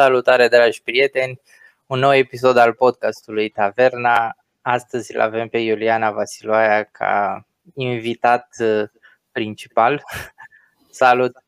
Salutare 0.00 0.48
dragi 0.48 0.82
prieteni, 0.82 1.40
un 1.86 1.98
nou 1.98 2.14
episod 2.14 2.56
al 2.56 2.72
podcastului 2.72 3.48
Taverna. 3.48 4.36
Astăzi 4.60 5.14
îl 5.14 5.20
avem 5.20 5.48
pe 5.48 5.58
Iuliana 5.58 6.10
Vasiloaia 6.10 6.84
ca 6.84 7.46
invitat 7.74 8.48
uh, 8.58 8.82
principal. 9.32 10.02
Salut! 10.90 11.44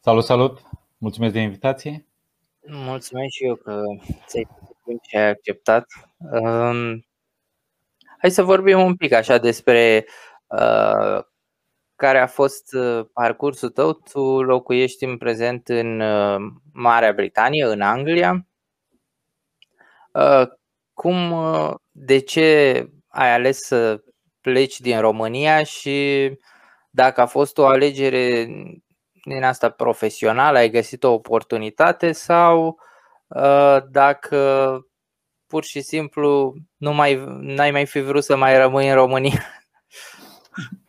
Salut, 0.00 0.24
salut! 0.24 0.60
Mulțumesc 0.98 1.32
de 1.32 1.40
invitație! 1.40 2.06
Mulțumesc 2.66 3.30
și 3.30 3.44
eu 3.44 3.54
că 3.54 3.82
ți-ai 4.26 4.46
și 5.08 5.16
ai 5.16 5.28
acceptat. 5.28 5.86
Um, 6.16 7.06
hai 8.18 8.30
să 8.30 8.42
vorbim 8.42 8.80
un 8.80 8.96
pic 8.96 9.12
așa 9.12 9.38
despre 9.38 10.06
uh, 10.46 11.24
care 11.96 12.18
a 12.18 12.26
fost 12.26 12.74
uh, 12.74 13.06
parcursul 13.12 13.70
tău? 13.70 13.92
Tu 13.92 14.42
locuiești 14.42 15.04
în 15.04 15.16
prezent 15.18 15.68
în 15.68 16.00
uh, 16.00 16.36
Marea 16.72 17.12
Britanie, 17.12 17.64
în 17.64 17.80
Anglia. 17.80 18.46
Uh, 20.12 20.46
cum, 20.92 21.34
de 21.90 22.18
ce 22.18 22.78
ai 23.08 23.32
ales 23.32 23.58
să 23.58 24.02
pleci 24.40 24.80
din 24.80 25.00
România 25.00 25.62
și 25.62 26.30
dacă 26.90 27.20
a 27.20 27.26
fost 27.26 27.58
o 27.58 27.66
alegere 27.66 28.44
din 29.24 29.42
asta 29.42 29.70
profesională, 29.70 30.58
ai 30.58 30.70
găsit 30.70 31.04
o 31.04 31.12
oportunitate 31.12 32.12
sau 32.12 32.78
dacă 33.90 34.80
pur 35.46 35.64
și 35.64 35.80
simplu 35.80 36.54
nu 36.76 36.92
mai, 36.92 37.24
n-ai 37.40 37.70
mai 37.70 37.86
fi 37.86 38.00
vrut 38.00 38.24
să 38.24 38.36
mai 38.36 38.56
rămâi 38.58 38.88
în 38.88 38.94
România? 38.94 39.44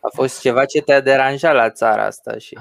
A 0.06 0.08
fost 0.14 0.40
ceva 0.40 0.64
ce 0.64 0.82
te-a 0.82 1.00
deranjat 1.00 1.54
la 1.54 1.70
țara 1.70 2.04
asta 2.04 2.38
și. 2.38 2.58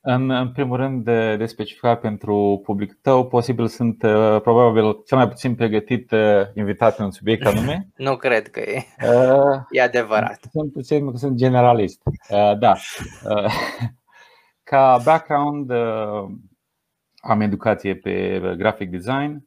În, 0.00 0.30
în 0.30 0.52
primul 0.52 0.76
rând, 0.76 1.04
de, 1.04 1.36
de 1.36 1.46
specificat 1.46 2.00
pentru 2.00 2.60
public 2.64 2.98
tău, 3.00 3.26
posibil 3.26 3.66
sunt 3.66 4.02
uh, 4.02 4.40
probabil 4.40 5.02
cel 5.06 5.18
mai 5.18 5.28
puțin 5.28 5.54
pregătit 5.54 6.10
uh, 6.10 6.20
invitat 6.54 6.98
în 6.98 7.10
subiect 7.10 7.46
anume. 7.46 7.88
nu 7.96 8.16
cred 8.16 8.48
că 8.48 8.60
e. 8.60 8.84
Uh, 9.06 9.60
e 9.70 9.82
adevărat. 9.82 10.40
Sunt 10.50 10.72
puțin 10.72 11.12
sunt 11.14 11.36
generalist. 11.36 12.02
Uh, 12.06 12.58
da. 12.58 12.72
Uh, 13.24 13.52
ca 14.70 15.00
background, 15.04 15.70
uh, 15.70 16.30
am 17.20 17.40
educație 17.40 17.94
pe 17.94 18.40
graphic 18.56 18.90
design. 18.90 19.46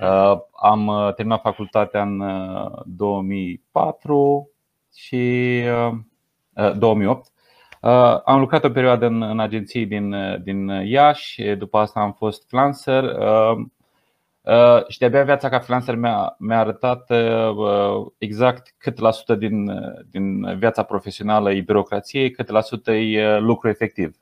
Uh, 0.00 0.38
am 0.62 0.86
uh, 0.86 1.14
terminat 1.14 1.40
facultatea 1.40 2.02
în 2.02 2.20
uh, 2.20 2.82
2004 2.84 4.50
și 4.94 5.62
uh, 5.88 5.98
2008. 6.78 7.30
Uh, 7.80 8.20
am 8.24 8.40
lucrat 8.40 8.64
o 8.64 8.70
perioadă 8.70 9.06
în, 9.06 9.22
în 9.22 9.40
agenții 9.40 9.86
din, 9.86 10.12
uh, 10.12 10.40
din 10.42 10.68
Iași, 10.68 11.42
după 11.42 11.78
asta 11.78 12.00
am 12.00 12.12
fost 12.12 12.48
freelancer 12.48 13.04
uh, 13.04 13.66
și 14.88 14.98
de-abia 14.98 15.22
viața 15.22 15.48
ca 15.48 15.58
freelancer 15.58 15.94
mi-a, 15.94 16.34
mi-a 16.38 16.58
arătat 16.58 17.10
exact 18.18 18.74
cât 18.78 18.98
la 18.98 19.10
sută 19.10 19.34
din, 19.34 19.70
din 20.10 20.58
viața 20.58 20.82
profesională 20.82 21.52
e 21.52 21.60
birocrație, 21.60 22.30
cât 22.30 22.48
la 22.48 22.60
sută 22.60 22.92
e 22.92 23.38
lucru 23.38 23.68
efectiv. 23.68 24.16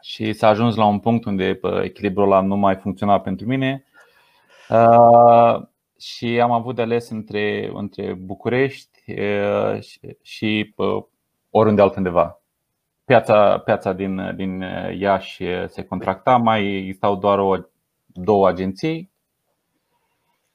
Și 0.00 0.32
s-a 0.32 0.48
ajuns 0.48 0.74
la 0.74 0.84
un 0.84 0.98
punct 0.98 1.24
unde 1.24 1.60
echilibrul 1.82 2.24
ăla 2.24 2.40
nu 2.40 2.56
mai 2.56 2.76
funcționa 2.76 3.20
pentru 3.20 3.46
mine 3.46 3.84
și 5.98 6.40
am 6.40 6.50
avut 6.50 6.74
de 6.74 6.82
ales 6.82 7.10
între, 7.10 7.70
între 7.74 8.12
București 8.12 8.91
și, 9.80 10.00
și 10.22 10.74
oriunde 11.50 11.82
altundeva. 11.82 12.40
Piața, 13.04 13.58
piața 13.58 13.92
din, 13.92 14.36
din 14.36 14.60
Iași 14.98 15.44
se 15.66 15.84
contracta, 15.84 16.36
mai 16.36 16.76
existau 16.76 17.16
doar 17.16 17.38
o, 17.38 17.56
două 18.06 18.48
agenții. 18.48 19.10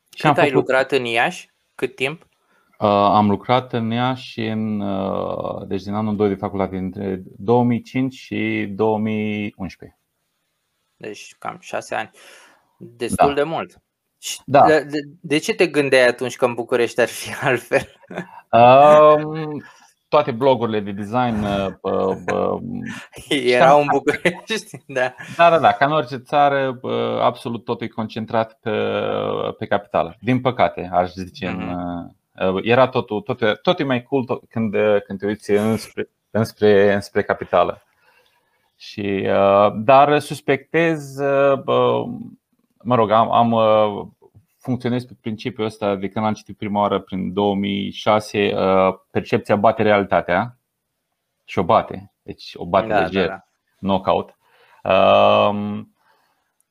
Cât 0.10 0.26
am 0.26 0.36
ai 0.38 0.50
făcut, 0.50 0.54
lucrat 0.54 0.92
în 0.92 1.06
Iași? 1.06 1.50
Cât 1.76 1.96
timp? 1.96 2.28
Uh, 2.80 2.88
am 2.90 3.30
lucrat 3.30 3.74
în 3.74 3.92
Iași 3.92 4.42
în, 4.42 4.80
uh, 4.80 5.68
deci 5.68 5.84
din 5.84 5.94
anul 5.94 6.16
2 6.16 6.28
de 6.28 6.36
facultate, 6.36 6.78
între 6.78 7.22
2005 7.38 8.14
și 8.14 8.68
2011. 8.76 10.00
Deci 10.98 11.36
cam 11.40 11.58
șase 11.60 11.96
ani. 11.96 12.10
Destul 12.78 13.28
da. 13.28 13.34
de 13.34 13.44
mult. 13.44 13.82
Da. 14.46 14.66
De, 14.66 14.84
de, 14.84 15.00
de 15.22 15.38
ce 15.38 15.54
te 15.54 15.68
gândeai 15.68 16.08
atunci 16.08 16.36
că 16.36 16.46
în 16.46 16.54
București 16.54 17.02
ar 17.02 17.08
fi 17.08 17.34
altfel? 17.48 17.88
Um, 18.52 19.62
toate 20.08 20.32
blogurile 20.32 20.80
de 20.80 20.92
design 20.92 21.44
uh, 21.44 21.68
uh, 21.82 22.60
erau 23.56 23.82
în 23.82 23.88
București, 23.92 24.78
da. 24.98 25.14
Da, 25.38 25.50
da, 25.50 25.60
da, 25.60 25.72
ca 25.72 25.86
în 25.86 25.92
orice 25.92 26.18
țară, 26.18 26.80
uh, 26.82 27.20
absolut 27.22 27.64
totul 27.64 27.86
e 27.86 27.90
concentrat 27.90 28.58
pe, 28.62 28.72
pe 29.58 29.66
capitală. 29.66 30.16
Din 30.20 30.42
păcate, 30.42 30.90
aș 30.94 31.12
zice. 31.12 31.58
Mm-hmm. 31.58 32.16
Era 32.62 32.88
totul, 32.88 33.22
totul, 33.22 33.60
totul 33.62 33.86
e 33.86 33.88
mai 33.88 34.04
cool 34.04 34.24
tot, 34.24 34.44
când, 34.50 34.76
când 35.06 35.20
te 35.20 35.26
uiți 35.26 35.52
înspre, 35.52 36.10
înspre, 36.32 36.94
înspre 36.94 37.24
capitală. 37.24 37.82
Și, 38.76 39.28
dar 39.76 40.20
suspectez, 40.20 41.18
mă 42.84 42.96
rog, 42.96 43.12
am, 43.12 43.32
am 43.32 43.52
funcționez 44.68 45.06
pe 45.06 45.18
principiul 45.22 45.66
ăsta 45.66 45.96
de 45.96 46.10
când 46.10 46.26
am 46.26 46.34
citit 46.34 46.58
prima 46.58 46.80
oară 46.80 47.00
prin 47.00 47.34
2006, 47.34 48.54
uh, 48.54 48.94
percepția 49.12 49.56
bate 49.56 49.82
realitatea 49.82 50.60
și 51.46 51.60
o 51.60 51.64
bate. 51.64 52.14
Deci 52.22 52.52
o 52.56 52.66
bate 52.66 52.88
da, 52.88 53.00
lejer, 53.00 53.28
da, 53.28 53.34
da. 53.34 53.44
knockout. 53.78 54.38
Um, 54.84 55.96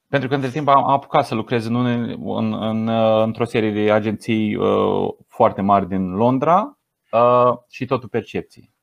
pentru 0.08 0.28
că 0.28 0.34
între 0.34 0.50
timp 0.50 0.68
am 0.68 0.88
apucat 0.88 1.26
să 1.26 1.34
lucrez 1.34 1.66
în, 1.66 1.76
în, 1.76 2.52
în, 2.52 2.86
uh, 2.86 3.22
într-o 3.22 3.44
serie 3.44 3.70
de 3.70 3.92
agenții 3.92 4.54
uh, 4.54 5.08
foarte 5.28 5.60
mari 5.60 5.88
din 5.88 6.14
Londra 6.14 6.78
și 7.68 7.84
totul 7.84 8.08
percepții. 8.08 8.74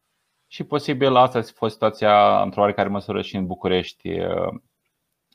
Și 0.48 0.64
posibil 0.64 1.16
asta 1.16 1.40
a 1.40 1.44
fost 1.56 1.74
situația 1.74 2.42
într-o 2.42 2.62
oarecare 2.62 2.90
măsură 2.90 3.22
și 3.22 3.36
în 3.36 3.46
București. 3.46 4.10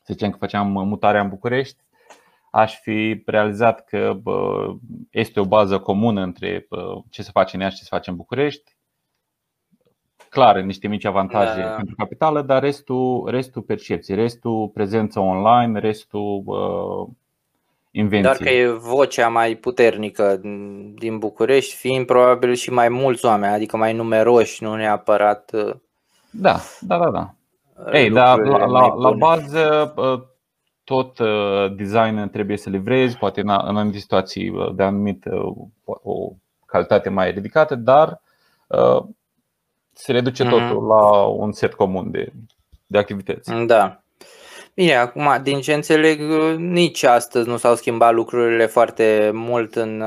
Să 0.03 0.13
zicem 0.13 0.31
că 0.31 0.37
făceam 0.37 0.67
mutarea 0.71 1.21
în 1.21 1.29
București 1.29 1.83
aș 2.59 2.81
fi 2.81 3.23
realizat 3.27 3.85
că 3.85 4.17
este 5.11 5.41
o 5.41 5.45
bază 5.45 5.79
comună 5.79 6.23
între 6.23 6.69
ce 7.11 7.23
se 7.23 7.31
face 7.33 7.57
în 7.57 7.63
ea 7.63 7.69
și 7.69 7.77
ce 7.77 7.83
se 7.83 7.89
face 7.91 8.11
în 8.11 8.17
București. 8.17 8.77
Clar, 10.29 10.61
niște 10.61 10.89
mici 10.89 11.05
avantaje 11.05 11.61
da. 11.61 11.69
pentru 11.69 11.95
capitală, 11.95 12.43
dar 12.43 12.63
restul, 12.63 13.31
restul 13.31 13.63
percepție, 13.63 14.15
restul 14.15 14.69
prezență 14.69 15.21
online, 15.21 15.79
restul 15.79 16.43
uh, 16.47 17.09
invenție. 17.91 18.23
Doar 18.23 18.37
că 18.37 18.51
e 18.51 18.69
vocea 18.69 19.29
mai 19.29 19.55
puternică 19.55 20.41
din 20.95 21.19
București, 21.19 21.75
fiind 21.75 22.07
probabil 22.07 22.55
și 22.55 22.71
mai 22.71 22.89
mulți 22.89 23.25
oameni, 23.25 23.53
adică 23.53 23.77
mai 23.77 23.93
numeroși, 23.93 24.63
nu 24.63 24.75
neapărat. 24.75 25.51
Da, 26.31 26.57
da, 26.81 26.99
da. 26.99 27.11
da. 27.11 27.35
Ei, 27.93 28.11
dar 28.11 28.39
la, 28.39 28.67
la, 28.67 28.95
la 28.95 29.11
bază 29.11 29.95
tot 30.89 31.19
uh, 31.19 31.75
design 31.77 32.31
trebuie 32.31 32.57
să 32.57 32.71
livrezi, 32.71 33.17
poate 33.17 33.41
în 33.41 33.49
anumite 33.49 33.99
situații 33.99 34.49
uh, 34.49 34.75
de 34.75 34.83
anumită 34.83 35.31
uh, 35.85 35.97
o 36.03 36.33
calitate 36.67 37.09
mai 37.09 37.31
ridicată, 37.31 37.75
dar 37.75 38.21
se 39.93 40.13
reduce 40.13 40.45
mm-hmm. 40.45 40.51
totul 40.51 40.87
la 40.87 41.27
un 41.27 41.53
set 41.53 41.75
comun 41.75 42.11
de, 42.11 42.33
de 42.87 42.99
activități. 42.99 43.53
Da. 43.67 44.03
Bine, 44.75 44.95
acum, 44.95 45.39
din 45.43 45.61
ce 45.61 45.75
înțeleg, 45.75 46.21
nici 46.57 47.03
astăzi 47.03 47.49
nu 47.49 47.57
s-au 47.57 47.75
schimbat 47.75 48.13
lucrurile 48.13 48.67
foarte 48.67 49.31
mult 49.35 49.75
în 49.75 50.05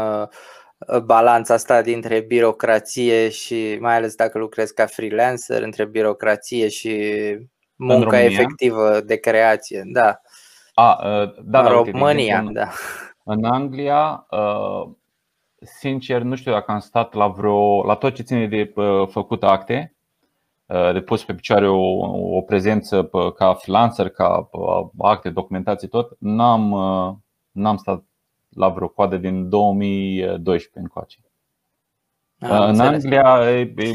balanța 1.05 1.53
asta 1.53 1.81
dintre 1.81 2.19
birocrație 2.19 3.29
și, 3.29 3.77
mai 3.79 3.95
ales 3.95 4.15
dacă 4.15 4.37
lucrezi 4.37 4.73
ca 4.73 4.85
freelancer, 4.85 5.61
între 5.61 5.85
birocrație 5.85 6.67
și 6.67 6.95
munca 7.75 8.21
efectivă 8.21 9.01
de 9.05 9.15
creație. 9.15 9.83
Da. 9.85 10.21
A, 10.81 10.99
da, 11.43 11.59
în 11.59 11.65
da, 11.65 11.69
România, 11.69 12.39
în, 12.39 12.53
da. 12.53 12.67
În 13.23 13.43
Anglia, 13.43 14.25
sincer, 15.61 16.21
nu 16.21 16.35
știu 16.35 16.51
dacă 16.51 16.71
am 16.71 16.79
stat 16.79 17.13
la 17.13 17.27
vreo. 17.27 17.85
la 17.85 17.95
tot 17.95 18.15
ce 18.15 18.23
ține 18.23 18.47
de 18.47 18.73
făcut 19.09 19.43
acte, 19.43 19.95
de 20.65 21.01
pus 21.01 21.23
pe 21.23 21.33
picioare 21.33 21.67
o, 21.67 21.81
o 22.37 22.41
prezență 22.41 23.09
ca 23.35 23.53
freelancer, 23.53 24.09
ca 24.09 24.49
acte, 24.97 25.29
documentații, 25.29 25.87
tot, 25.87 26.15
n-am, 26.19 26.69
n-am 27.51 27.77
stat 27.77 28.03
la 28.49 28.69
vreo 28.69 28.87
coadă 28.87 29.17
din 29.17 29.49
2012 29.49 30.79
încoace. 30.79 31.17
Am 32.39 32.61
în 32.61 32.69
înțeles. 32.69 33.03
Anglia 33.03 33.49
e, 33.49 33.73
e, 33.77 33.87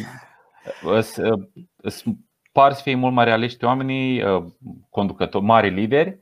e, 0.92 2.14
par 2.52 2.72
să 2.72 2.82
fie 2.82 2.94
mult 2.94 3.12
mai 3.12 3.24
realiști 3.24 3.64
oamenii, 3.64 4.22
conducători, 4.90 5.44
mari 5.44 5.70
lideri, 5.70 6.18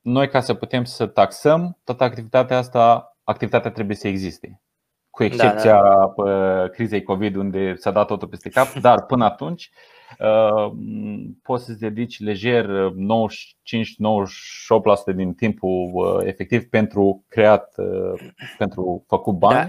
noi, 0.00 0.28
ca 0.28 0.40
să 0.40 0.54
putem 0.54 0.84
să 0.84 1.06
taxăm 1.06 1.78
toată 1.84 2.04
activitatea 2.04 2.58
asta, 2.58 3.16
activitatea 3.24 3.70
trebuie 3.70 3.96
să 3.96 4.08
existe. 4.08 4.62
cu 5.10 5.24
excepția 5.24 5.82
da, 5.82 6.12
da. 6.24 6.68
crizei 6.68 7.02
COVID 7.02 7.34
unde 7.34 7.74
s-a 7.74 7.90
dat 7.90 8.06
totul 8.06 8.28
peste 8.28 8.48
cap, 8.48 8.72
dar 8.72 9.06
până 9.06 9.24
atunci 9.24 9.70
uh, 10.18 10.72
poți 11.42 11.64
să-ți 11.64 11.80
dedici 11.80 12.20
lejer 12.20 12.66
95-98% 12.66 12.70
din 15.14 15.34
timpul 15.34 15.90
uh, 15.92 16.26
efectiv 16.26 16.68
pentru 16.68 17.24
creat, 17.28 17.74
uh, 17.76 18.20
pentru 18.58 19.04
făcut 19.06 19.34
bani. 19.34 19.54
Da. 19.54 19.68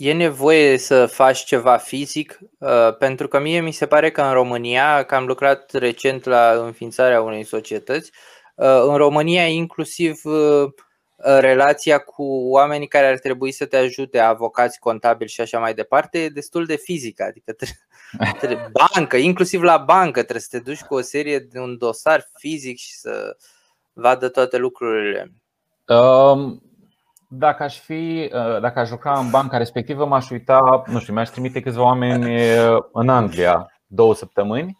E 0.00 0.12
nevoie 0.12 0.76
să 0.76 1.06
faci 1.06 1.44
ceva 1.44 1.76
fizic, 1.76 2.38
pentru 2.98 3.28
că 3.28 3.38
mie 3.38 3.60
mi 3.60 3.72
se 3.72 3.86
pare 3.86 4.10
că 4.10 4.22
în 4.22 4.32
România, 4.32 5.02
că 5.02 5.14
am 5.14 5.26
lucrat 5.26 5.72
recent 5.72 6.24
la 6.24 6.50
înființarea 6.64 7.22
unei 7.22 7.44
societăți, 7.44 8.10
în 8.86 8.96
România 8.96 9.46
inclusiv 9.46 10.20
Uh, 11.24 11.38
relația 11.38 11.98
cu 11.98 12.22
oamenii 12.50 12.88
care 12.88 13.06
ar 13.06 13.18
trebui 13.18 13.52
să 13.52 13.66
te 13.66 13.76
ajute, 13.76 14.18
avocați, 14.18 14.78
contabili 14.78 15.30
și 15.30 15.40
așa 15.40 15.58
mai 15.58 15.74
departe, 15.74 16.18
e 16.18 16.28
destul 16.28 16.66
de 16.66 16.76
fizică. 16.76 17.22
Adică 17.22 17.52
trebuie, 18.38 18.70
bancă, 18.94 19.16
inclusiv 19.16 19.62
la 19.62 19.76
bancă, 19.76 20.20
trebuie 20.20 20.40
să 20.40 20.48
te 20.50 20.58
duci 20.58 20.80
cu 20.80 20.94
o 20.94 21.00
serie 21.00 21.38
de 21.38 21.58
un 21.58 21.78
dosar 21.78 22.30
fizic 22.38 22.78
și 22.78 22.94
să 22.94 23.36
vadă 23.92 24.28
toate 24.28 24.56
lucrurile. 24.56 25.32
Um, 25.86 26.62
dacă 27.30 27.62
aș 27.62 27.78
fi, 27.78 28.30
uh, 28.34 28.60
dacă 28.60 28.78
aș 28.78 28.90
lucra 28.90 29.18
în 29.18 29.30
banca 29.30 29.56
respectivă, 29.56 30.06
m-aș 30.06 30.30
uita, 30.30 30.82
nu 30.86 30.98
știu, 30.98 31.12
mi-aș 31.12 31.28
trimite 31.28 31.60
câțiva 31.60 31.82
oameni 31.82 32.24
uh, 32.34 32.76
în 32.92 33.08
Anglia 33.08 33.72
două 33.86 34.14
săptămâni 34.14 34.78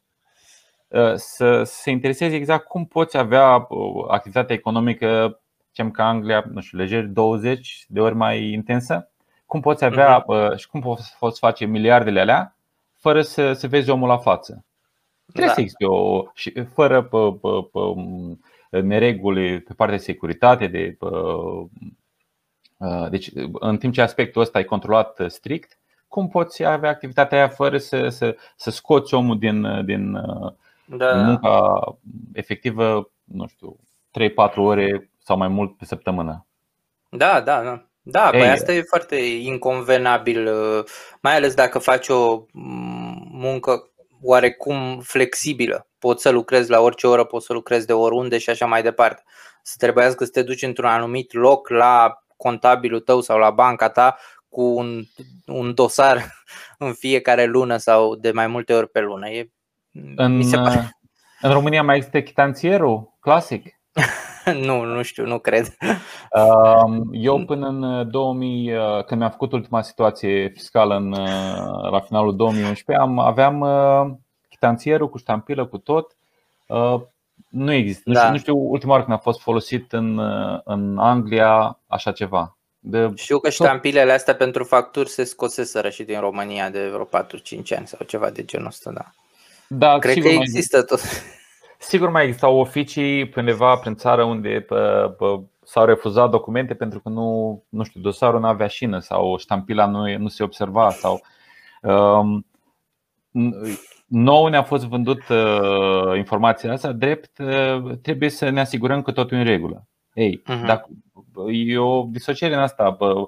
să 1.14 1.62
se 1.64 1.90
intereseze 1.90 2.34
exact 2.34 2.66
cum 2.66 2.86
poți 2.86 3.16
avea 3.16 3.66
activitatea 4.08 4.54
economică 4.54 5.40
zicem 5.70 5.90
că 5.90 6.02
Anglia, 6.02 6.44
nu 6.52 6.60
știu, 6.60 6.78
lejer 6.78 7.04
20 7.04 7.84
de 7.88 8.00
ori 8.00 8.14
mai 8.14 8.52
intensă, 8.52 9.10
cum 9.46 9.60
poți 9.60 9.84
avea 9.84 10.24
uh-huh. 10.24 10.56
și 10.56 10.68
cum 10.68 10.80
poți, 10.80 11.16
poți 11.18 11.38
face 11.38 11.64
miliardele 11.64 12.20
alea 12.20 12.56
fără 12.94 13.22
să, 13.22 13.52
să 13.52 13.68
vezi 13.68 13.90
omul 13.90 14.08
la 14.08 14.18
față? 14.18 14.64
Trebuie 15.26 15.46
da. 15.46 15.52
să 15.52 15.60
existe 15.60 15.84
o. 15.84 16.24
și 16.34 16.64
fără 16.64 17.02
pe, 17.02 17.16
pe, 17.40 17.48
pe, 18.70 18.80
nereguli 18.80 19.60
pe 19.60 19.72
partea 19.74 19.96
de 19.96 20.02
securitate, 20.02 20.66
de, 20.66 20.96
pe, 20.98 21.06
deci 23.10 23.30
în 23.52 23.76
timp 23.78 23.92
ce 23.92 24.02
aspectul 24.02 24.42
ăsta 24.42 24.58
e 24.58 24.62
controlat 24.62 25.20
strict, 25.26 25.78
cum 26.08 26.28
poți 26.28 26.64
avea 26.64 26.90
activitatea 26.90 27.38
aia 27.38 27.48
fără 27.48 27.78
să, 27.78 28.08
să, 28.08 28.36
să 28.56 28.70
scoți 28.70 29.14
omul 29.14 29.38
din, 29.38 29.84
din, 29.84 30.12
da. 30.84 31.14
din 31.14 31.24
munca 31.24 31.80
efectivă, 32.32 33.10
nu 33.24 33.46
știu, 33.46 33.76
3-4 34.50 34.54
ore 34.54 35.10
sau 35.22 35.36
mai 35.36 35.48
mult 35.48 35.76
pe 35.76 35.84
săptămână. 35.84 36.46
Da, 37.10 37.40
da, 37.40 37.62
da. 37.62 37.84
Da, 38.02 38.28
păi 38.30 38.48
asta 38.48 38.72
e 38.72 38.82
foarte 38.82 39.16
inconvenabil, 39.16 40.46
uh, 40.46 40.84
mai 41.20 41.36
ales 41.36 41.54
dacă 41.54 41.78
faci 41.78 42.08
o 42.08 42.44
mm, 42.52 43.28
muncă 43.30 43.90
oarecum 44.22 45.00
flexibilă. 45.00 45.86
Poți 45.98 46.22
să 46.22 46.30
lucrezi 46.30 46.70
la 46.70 46.80
orice 46.80 47.06
oră, 47.06 47.24
poți 47.24 47.46
să 47.46 47.52
lucrezi 47.52 47.86
de 47.86 47.92
oriunde 47.92 48.38
și 48.38 48.50
așa 48.50 48.66
mai 48.66 48.82
departe. 48.82 49.22
Să 49.62 49.74
trebuiască 49.78 50.24
să 50.24 50.30
te 50.30 50.42
duci 50.42 50.62
într-un 50.62 50.88
anumit 50.88 51.32
loc 51.32 51.68
la 51.68 52.22
contabilul 52.42 53.00
tău 53.00 53.20
sau 53.20 53.38
la 53.38 53.50
banca 53.50 53.88
ta 53.88 54.16
cu 54.48 54.62
un, 54.62 55.02
un 55.46 55.74
dosar 55.74 56.24
în 56.78 56.92
fiecare 56.92 57.44
lună 57.44 57.76
sau 57.76 58.14
de 58.14 58.30
mai 58.30 58.46
multe 58.46 58.74
ori 58.74 58.88
pe 58.88 59.00
lună. 59.00 59.28
E, 59.28 59.50
în, 60.16 60.36
mi 60.36 60.44
se 60.44 60.56
pare... 60.56 60.98
în 61.40 61.52
România 61.52 61.82
mai 61.82 61.96
există 61.96 62.22
chitanțierul 62.22 63.16
clasic? 63.20 63.80
nu, 64.66 64.84
nu 64.84 65.02
știu, 65.02 65.26
nu 65.26 65.38
cred. 65.38 65.76
Eu 67.12 67.44
până 67.44 67.66
în 67.66 68.10
2000, 68.10 68.76
uh, 68.76 69.04
când 69.04 69.20
mi-am 69.20 69.30
făcut 69.30 69.52
ultima 69.52 69.82
situație 69.82 70.48
fiscală 70.48 70.96
în, 70.96 71.12
uh, 71.12 71.90
la 71.90 72.00
finalul 72.00 72.36
2011, 72.36 73.04
am, 73.04 73.18
aveam 73.18 73.60
uh, 73.60 74.16
chitanțierul 74.48 75.08
cu 75.08 75.18
ștampilă, 75.18 75.66
cu 75.66 75.78
tot. 75.78 76.16
Nu 77.48 77.72
există. 77.72 78.10
Da. 78.10 78.12
Nu, 78.12 78.18
știu, 78.18 78.32
nu 78.32 78.38
știu 78.38 78.70
ultima 78.70 78.92
oară 78.92 79.04
când 79.04 79.16
a 79.16 79.20
fost 79.20 79.40
folosit 79.40 79.92
în, 79.92 80.18
în 80.64 80.98
Anglia 80.98 81.78
așa 81.86 82.12
ceva. 82.12 82.56
De 82.78 83.08
Știu 83.14 83.38
că 83.38 83.50
ștampilele 83.50 84.12
astea 84.12 84.34
pentru 84.34 84.64
facturi 84.64 85.08
se 85.08 85.24
scoseseră 85.24 85.88
și 85.88 86.02
din 86.02 86.20
România 86.20 86.70
de 86.70 86.88
vreo 86.88 87.04
4-5 87.04 87.08
ani 87.76 87.86
sau 87.86 88.06
ceva 88.06 88.30
de 88.30 88.44
genul 88.44 88.66
ăsta, 88.66 88.90
da. 88.90 89.04
Da, 89.68 89.98
Cred 89.98 90.22
că 90.22 90.28
există 90.28 90.82
tot. 90.82 91.00
Sigur 91.78 92.10
mai 92.10 92.24
existau 92.24 92.56
oficii 92.56 93.28
pe 93.28 93.40
undeva 93.40 93.76
prin 93.76 93.94
țară 93.94 94.24
unde 94.24 94.60
pă, 94.60 95.14
pă, 95.18 95.42
s-au 95.64 95.84
refuzat 95.84 96.30
documente 96.30 96.74
pentru 96.74 97.00
că 97.00 97.08
nu, 97.08 97.62
nu 97.68 97.82
știu, 97.82 98.00
dosarul 98.00 98.40
nu 98.40 98.46
avea 98.46 98.66
șină 98.66 98.98
sau 98.98 99.38
ștampila 99.38 99.86
nu, 99.86 100.18
nu 100.18 100.28
se 100.28 100.42
observa 100.42 100.90
sau 100.90 101.20
um, 101.82 102.46
nou 104.10 104.46
ne-a 104.46 104.62
fost 104.62 104.86
vândut 104.86 105.28
uh, 105.28 106.16
informația 106.16 106.72
asta 106.72 106.92
drept 106.92 107.38
uh, 107.38 107.98
trebuie 108.02 108.28
să 108.28 108.48
ne 108.48 108.60
asigurăm 108.60 109.02
că 109.02 109.12
totul 109.12 109.36
e 109.36 109.40
în 109.40 109.46
regulă. 109.46 109.86
Ei, 110.14 110.42
uh-huh. 110.42 110.66
dacă 110.66 110.88
e 111.50 111.78
o 111.78 112.02
disociere 112.02 112.54
în 112.54 112.60
asta. 112.60 112.92
Pă, 112.92 113.26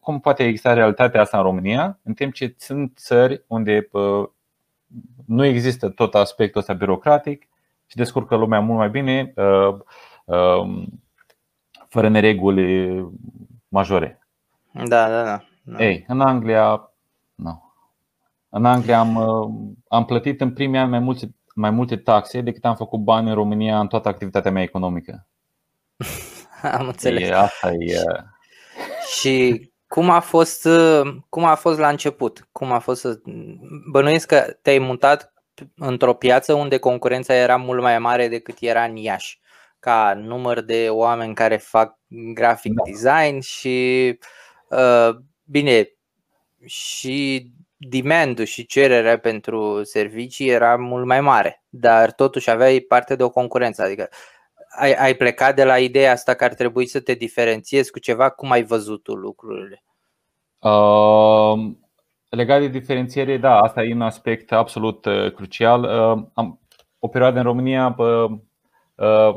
cum 0.00 0.20
poate 0.20 0.44
exista 0.44 0.72
realitatea 0.72 1.20
asta 1.20 1.36
în 1.36 1.42
România, 1.42 1.98
în 2.02 2.14
timp 2.14 2.32
ce 2.32 2.54
sunt 2.58 2.92
țări 2.96 3.44
unde 3.46 3.88
pă, 3.90 4.30
nu 5.26 5.44
există 5.44 5.88
tot 5.88 6.14
aspectul 6.14 6.60
ăsta 6.60 6.72
birocratic, 6.72 7.48
și 7.86 7.96
descurcă 7.96 8.36
lumea 8.36 8.60
mult 8.60 8.78
mai 8.78 8.90
bine, 8.90 9.32
uh, 9.36 9.74
um, 10.24 11.02
fără 11.88 12.08
nereguli 12.08 13.04
majore. 13.68 14.26
Da, 14.72 15.08
da, 15.08 15.22
da. 15.22 15.42
da. 15.62 15.84
Ei, 15.84 16.04
în 16.08 16.20
Anglia, 16.20 16.68
nu. 16.70 16.88
În 18.48 18.64
Anglia 18.64 18.98
am, 18.98 19.16
uh, 19.16 19.74
am 19.88 20.04
plătit 20.04 20.40
în 20.40 20.52
primii 20.52 20.78
ani 20.78 20.90
mai 20.90 20.98
multe, 20.98 21.34
mai 21.54 21.70
multe 21.70 21.96
taxe 21.96 22.40
decât 22.40 22.64
am 22.64 22.76
făcut 22.76 23.00
bani 23.00 23.28
în 23.28 23.34
România 23.34 23.80
în 23.80 23.86
toată 23.86 24.08
activitatea 24.08 24.50
mea 24.50 24.62
economică. 24.62 25.26
am 26.78 26.86
înțeles. 26.86 27.28
E, 27.28 27.34
asta 27.34 27.72
e. 27.72 28.02
Și 29.18 29.66
cum 29.86 30.10
a 30.10 30.20
fost, 30.20 30.64
uh, 30.64 31.16
cum 31.28 31.44
a 31.44 31.54
fost 31.54 31.78
la 31.78 31.88
început? 31.88 32.48
Cum 32.52 32.72
a 32.72 32.78
fost 32.78 33.00
să... 33.00 33.20
Bănuiesc 33.90 34.26
că 34.26 34.56
te-ai 34.62 34.78
mutat 34.78 35.32
într-o 35.74 36.14
piață 36.14 36.54
unde 36.54 36.78
concurența 36.78 37.34
era 37.34 37.56
mult 37.56 37.82
mai 37.82 37.98
mare 37.98 38.28
decât 38.28 38.56
era 38.60 38.84
în 38.84 38.96
Iași, 38.96 39.40
ca 39.78 40.14
număr 40.14 40.60
de 40.60 40.88
oameni 40.90 41.34
care 41.34 41.56
fac 41.56 41.98
graphic 42.34 42.72
da. 42.72 42.82
design 42.84 43.40
și 43.40 44.18
uh, 44.68 45.16
bine, 45.44 45.90
și 46.64 47.46
demand 47.88 48.44
și 48.44 48.66
cererea 48.66 49.18
pentru 49.18 49.84
servicii 49.84 50.48
era 50.48 50.76
mult 50.76 51.06
mai 51.06 51.20
mare, 51.20 51.64
dar 51.68 52.12
totuși 52.12 52.50
aveai 52.50 52.80
parte 52.80 53.16
de 53.16 53.22
o 53.22 53.30
concurență, 53.30 53.82
adică 53.82 54.08
ai, 54.78 54.92
ai 54.92 55.14
plecat 55.14 55.54
de 55.54 55.64
la 55.64 55.78
ideea 55.78 56.12
asta 56.12 56.34
că 56.34 56.44
ar 56.44 56.54
trebui 56.54 56.86
să 56.86 57.00
te 57.00 57.14
diferențiezi 57.14 57.90
cu 57.90 57.98
ceva, 57.98 58.30
cum 58.30 58.50
ai 58.50 58.62
văzut 58.62 59.02
tu 59.02 59.14
lucrurile? 59.14 59.84
Uh, 60.58 61.74
Legat 62.28 62.60
de 62.60 62.68
diferențiere, 62.68 63.36
da, 63.36 63.58
asta 63.58 63.82
e 63.82 63.94
un 63.94 64.00
aspect 64.00 64.52
absolut 64.52 65.04
uh, 65.04 65.32
crucial. 65.32 65.82
Uh, 65.82 66.24
am 66.34 66.60
o 66.98 67.08
perioadă 67.08 67.38
în 67.38 67.44
România 67.44 67.96
uh, 67.98 68.30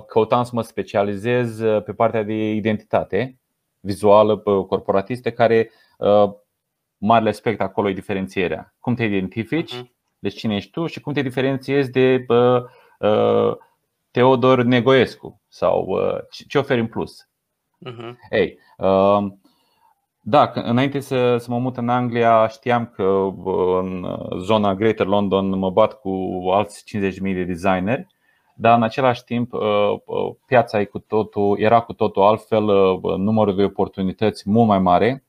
căutam 0.08 0.44
să 0.44 0.52
mă 0.54 0.62
specializez 0.62 1.62
pe 1.86 1.94
partea 1.94 2.24
de 2.24 2.54
identitate 2.54 3.40
vizuală 3.80 4.38
corporatistă, 4.38 5.32
care 5.32 5.72
marele 7.00 7.30
aspect 7.30 7.62
acolo 7.62 7.90
e 7.90 7.94
diferențierea. 7.94 8.74
Cum 8.80 8.96
te 8.96 9.04
identifici, 9.04 9.76
uh-huh. 9.76 9.92
deci 10.20 10.38
cine 10.38 10.56
ești 10.56 10.72
tu 10.72 10.86
și 10.86 11.00
cum 11.00 11.14
te 11.14 11.22
diferențiezi 11.22 11.92
de 11.92 12.26
Teodor 14.12 14.64
Negoescu 14.64 15.42
sau 15.48 15.98
ce 16.48 16.58
oferi 16.58 16.80
în 16.80 16.88
plus. 16.88 17.30
Uh-huh. 17.86 18.14
Ei, 18.30 18.58
da, 20.22 20.52
înainte 20.54 21.00
să, 21.00 21.38
să 21.38 21.52
mă 21.52 21.60
mut 21.60 21.78
în 21.78 21.90
Anglia 21.90 22.48
știam 22.48 22.86
că 22.86 23.30
în 23.82 24.08
zona 24.38 24.76
Greater 24.76 25.06
London 25.06 25.58
mă 25.58 25.70
bat 25.70 26.00
cu 26.00 26.10
alți 26.54 26.84
50.000 26.98 27.20
de 27.22 27.44
designeri, 27.44 28.08
dar 28.56 28.78
în 28.78 28.84
același 28.84 29.24
timp 29.24 29.54
piața 30.46 30.80
e 30.80 30.86
cu 30.86 31.00
totul, 31.00 31.60
era 31.60 31.80
cu 31.80 31.94
totul 31.94 32.24
altfel, 32.24 32.64
numărul 33.18 33.56
de 33.56 33.64
oportunități 33.64 34.50
mult 34.50 34.68
mai 34.68 34.80
mare 34.80 35.24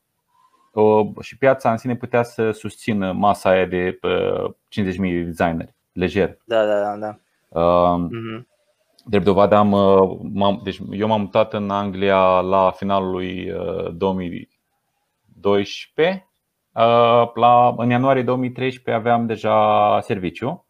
și 1.21 1.39
piața 1.39 1.71
în 1.71 1.77
sine 1.77 1.97
putea 1.97 2.23
să 2.23 2.51
susțină 2.51 3.13
masa 3.13 3.51
aia 3.51 3.67
de 3.67 3.99
50.000 3.99 4.01
de 4.73 5.23
designeri, 5.23 5.75
lejer. 5.93 6.39
Da, 6.45 6.65
da, 6.65 6.81
da. 6.81 6.97
da. 6.97 7.19
Uh, 7.61 8.07
uh-huh. 8.07 8.49
Drept 9.05 9.25
dovadă 9.25 9.55
am, 9.55 9.69
m-am, 10.33 10.61
deci 10.65 10.79
eu 10.91 11.07
m-am 11.07 11.21
mutat 11.21 11.53
în 11.53 11.71
Anglia 11.71 12.41
la 12.41 12.71
finalul 12.71 13.11
lui 13.11 13.53
2000 13.93 14.49
2012. 15.41 16.31
Uh, 16.73 17.31
la, 17.35 17.75
în 17.77 17.91
ianuarie 17.91 18.23
2013 18.23 18.95
aveam 18.95 19.27
deja 19.27 20.01
serviciu, 20.01 20.67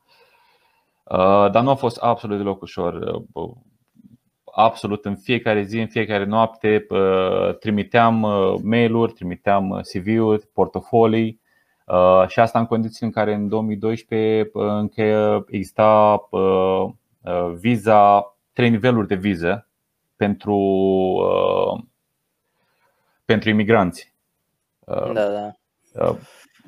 uh, 1.04 1.50
dar 1.50 1.62
nu 1.62 1.70
a 1.70 1.74
fost 1.74 1.98
absolut 1.98 2.36
deloc 2.36 2.62
ușor. 2.62 3.22
Uh, 3.32 3.50
absolut 4.52 5.04
în 5.04 5.16
fiecare 5.16 5.62
zi, 5.62 5.78
în 5.78 5.86
fiecare 5.86 6.24
noapte 6.24 6.86
trimiteam 7.58 8.26
mail-uri, 8.62 9.12
trimiteam 9.12 9.80
CV-uri, 9.92 10.46
portofolii 10.52 11.40
și 12.26 12.40
asta 12.40 12.58
în 12.58 12.66
condiții 12.66 13.06
în 13.06 13.12
care 13.12 13.34
în 13.34 13.48
2012 13.48 14.50
încă 14.52 15.44
exista 15.48 16.20
viza, 17.54 18.36
trei 18.52 18.70
niveluri 18.70 19.08
de 19.08 19.14
viză 19.14 19.68
pentru, 20.16 20.58
pentru 23.24 23.48
imigranți. 23.48 24.14
Da, 24.86 25.12
da. 25.12 25.54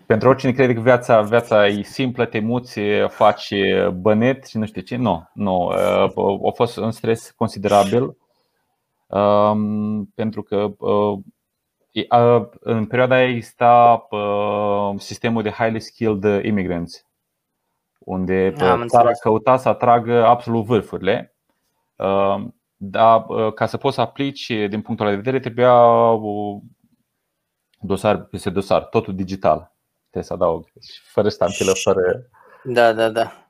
Pentru 0.07 0.29
oricine 0.29 0.53
crede 0.53 0.75
că 0.75 0.81
viața, 0.81 1.21
viața 1.21 1.67
e 1.67 1.83
simplă, 1.83 2.27
te 2.27 2.41
muți, 2.41 2.81
faci 3.09 3.53
bănet 3.95 4.47
și 4.47 4.59
nu 4.59 4.67
știu 4.67 4.83
ce. 4.83 4.97
Nu, 4.97 5.29
nu. 5.33 5.69
A 5.69 6.51
fost 6.55 6.77
un 6.77 6.91
stres 6.91 7.31
considerabil 7.31 8.17
um, 9.07 10.05
pentru 10.15 10.43
că 10.43 10.73
uh, 10.79 11.19
în 12.61 12.87
perioada 12.87 13.15
aia 13.15 13.29
exista 13.29 14.07
uh, 14.11 14.95
sistemul 14.97 15.43
de 15.43 15.51
highly 15.51 15.81
skilled 15.81 16.45
immigrants, 16.45 17.07
unde 17.99 18.55
țara 18.87 19.11
căuta 19.21 19.57
să 19.57 19.69
atragă 19.69 20.27
absolut 20.27 20.65
vârfurile. 20.65 21.35
Dar 22.77 23.25
ca 23.55 23.67
să 23.67 23.77
poți 23.77 23.95
să 23.95 24.01
aplici 24.01 24.47
din 24.47 24.81
punctul 24.81 25.09
de 25.09 25.15
vedere 25.15 25.41
trebuia 25.41 25.75
dosar 27.81 28.25
peste 28.25 28.51
dosar, 28.51 28.85
totul 28.85 29.15
digital 29.15 29.72
trebuie 30.13 30.23
să 30.23 30.33
adaug. 30.33 30.65
Deci, 30.73 31.03
fără 31.05 31.29
ștampilă, 31.29 31.73
fără. 31.73 32.27
Da, 32.63 32.93
da, 32.93 33.09
da. 33.09 33.47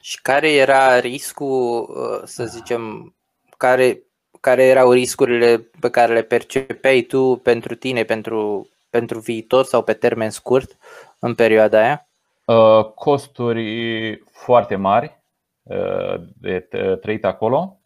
Și 0.00 0.22
care 0.22 0.52
era 0.52 0.98
riscul, 0.98 1.82
uh, 1.82 2.22
să 2.24 2.44
zicem, 2.44 3.14
care, 3.56 4.02
care 4.40 4.64
erau 4.64 4.92
riscurile 4.92 5.70
pe 5.80 5.90
care 5.90 6.12
le 6.12 6.22
percepeai 6.22 7.00
tu 7.00 7.36
pentru 7.36 7.74
tine, 7.74 8.02
pentru, 8.04 8.68
pentru 8.90 9.18
viitor 9.18 9.64
sau 9.64 9.82
pe 9.82 9.92
termen 9.92 10.30
scurt 10.30 10.76
în 11.18 11.34
perioada 11.34 11.78
aia? 11.78 12.08
Uh, 12.44 12.84
costuri 12.94 14.16
foarte 14.16 14.76
mari 14.76 15.22
uh, 15.62 16.14
de 16.40 16.68
trăit 17.00 17.24
acolo, 17.24 17.80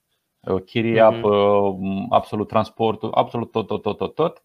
chiria, 0.65 1.13
mm-hmm. 1.13 2.09
absolut 2.09 2.49
transportul, 2.49 3.13
absolut 3.15 3.51
tot, 3.51 3.67
tot, 3.67 3.83
tot, 3.83 3.97
tot, 3.97 4.15
tot. 4.15 4.43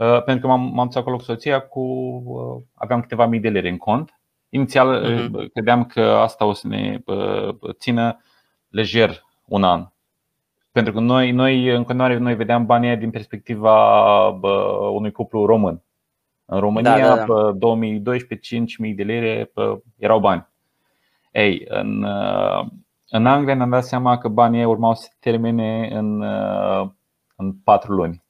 Uh, 0.00 0.22
pentru 0.22 0.46
că 0.46 0.52
m-am, 0.52 0.70
m-am 0.74 0.90
acolo 0.94 1.16
cu 1.16 1.22
soția 1.22 1.60
cu 1.60 1.80
uh, 1.80 2.62
aveam 2.74 3.00
câteva 3.00 3.26
mii 3.26 3.40
de 3.40 3.48
lire 3.48 3.68
în 3.68 3.76
cont. 3.76 4.20
Inițial 4.48 5.04
uh-huh. 5.04 5.52
credeam 5.52 5.84
că 5.84 6.00
asta 6.00 6.44
o 6.44 6.52
să 6.52 6.66
ne 6.66 7.00
țină 7.72 8.20
lejer 8.68 9.24
un 9.44 9.64
an. 9.64 9.86
Pentru 10.72 10.92
că 10.92 11.00
noi, 11.00 11.30
noi 11.30 11.68
în 11.68 11.82
continuare 11.82 12.16
noi 12.16 12.34
vedeam 12.34 12.66
banii 12.66 12.96
din 12.96 13.10
perspectiva 13.10 14.28
unui 14.90 15.12
cuplu 15.12 15.44
român. 15.44 15.82
În 16.44 16.60
România, 16.60 16.98
da, 16.98 17.16
da, 17.16 17.24
da. 17.24 17.24
pe 17.24 17.52
2012, 17.58 18.56
5.000 18.56 18.94
de 18.94 19.02
lire 19.02 19.52
erau 19.98 20.20
bani. 20.20 20.48
Ei, 21.32 21.64
în, 21.68 22.06
în 23.08 23.26
Anglia 23.26 23.54
ne-am 23.54 23.70
dat 23.70 23.84
seama 23.84 24.18
că 24.18 24.28
banii 24.28 24.64
urmau 24.64 24.94
să 24.94 25.08
termine 25.18 25.88
în, 25.92 26.22
în 27.36 27.52
4 27.64 27.92
luni. 27.92 28.22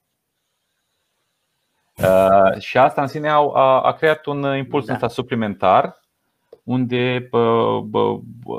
Uh, 2.02 2.61
și 2.61 2.78
asta 2.78 3.00
în 3.00 3.07
sine 3.07 3.28
a, 3.28 3.37
a, 3.52 3.80
a 3.80 3.92
creat 3.92 4.26
un 4.26 4.57
impuls 4.57 4.87
da. 4.87 5.09
suplimentar 5.09 6.00
unde 6.62 7.28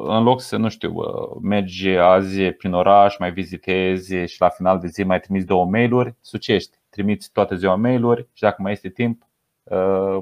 în 0.08 0.24
loc 0.24 0.42
să, 0.42 0.58
nu 0.58 0.70
știu, 0.70 0.94
mergi 1.42 1.90
azi 1.90 2.42
prin 2.42 2.74
oraș, 2.74 3.18
mai 3.18 3.32
vizitezi 3.32 4.16
și 4.16 4.42
la 4.42 4.50
final 4.50 4.80
de 4.80 4.88
zi 4.88 5.04
mai 5.04 5.20
trimiți 5.20 5.46
două 5.46 5.66
mail-uri, 5.66 6.16
sucești, 6.22 6.78
trimiți 6.90 7.32
toată 7.32 7.56
ziua 7.56 7.76
mail-uri 7.76 8.28
și 8.34 8.42
dacă 8.42 8.62
mai 8.62 8.72
este 8.72 8.90
timp, 8.90 9.22
uh, 9.64 10.18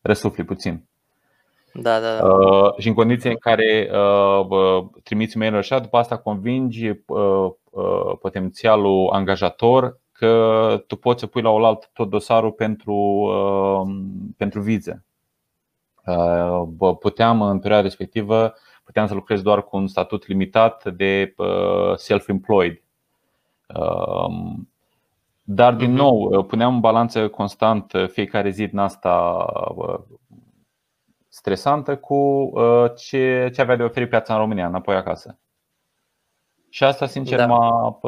răsufli 0.00 0.44
puțin. 0.44 0.84
Da, 1.72 2.00
da, 2.00 2.16
da. 2.16 2.26
Uh, 2.26 2.74
și 2.78 2.88
în 2.88 2.94
condiții 2.94 3.30
în 3.30 3.36
care 3.36 3.90
uh, 3.92 4.84
trimiți 5.02 5.36
mail-uri 5.36 5.60
așa, 5.60 5.78
după 5.78 5.96
asta 5.96 6.16
convingi 6.16 6.88
uh, 6.88 7.50
uh, 7.70 8.16
potențialul 8.20 9.08
angajator 9.12 9.98
că 10.18 10.84
tu 10.86 10.96
poți 10.96 11.20
să 11.20 11.26
pui 11.26 11.42
la 11.42 11.50
oaltă 11.50 11.86
tot 11.92 12.10
dosarul 12.10 12.52
pentru, 12.52 12.94
uh, 12.94 13.94
pentru 14.36 14.60
vize. 14.60 15.04
Uh, 16.06 16.94
puteam 17.00 17.42
în 17.42 17.58
perioada 17.58 17.82
respectivă 17.82 18.54
puteam 18.84 19.06
să 19.06 19.14
lucrez 19.14 19.42
doar 19.42 19.64
cu 19.64 19.76
un 19.76 19.86
statut 19.86 20.26
limitat 20.26 20.94
de 20.94 21.34
uh, 21.36 21.96
self-employed. 21.96 22.82
Dar, 25.42 25.74
din 25.74 25.90
mhm. 25.90 25.98
nou, 25.98 26.42
puneam 26.42 26.74
în 26.74 26.80
balanță 26.80 27.28
constant 27.28 27.92
fiecare 28.08 28.50
zi 28.50 28.66
din 28.66 28.78
asta 28.78 29.46
stresantă 31.28 31.96
cu 31.96 32.52
ce, 32.96 33.50
ce 33.54 33.60
avea 33.60 33.76
de 33.76 33.82
oferit 33.82 34.08
piața 34.08 34.34
în 34.34 34.40
România, 34.40 34.66
înapoi 34.66 34.94
acasă. 34.94 35.38
Și 36.68 36.84
asta, 36.84 37.06
sincer, 37.06 37.38
da. 37.38 37.46
m-a, 37.46 37.98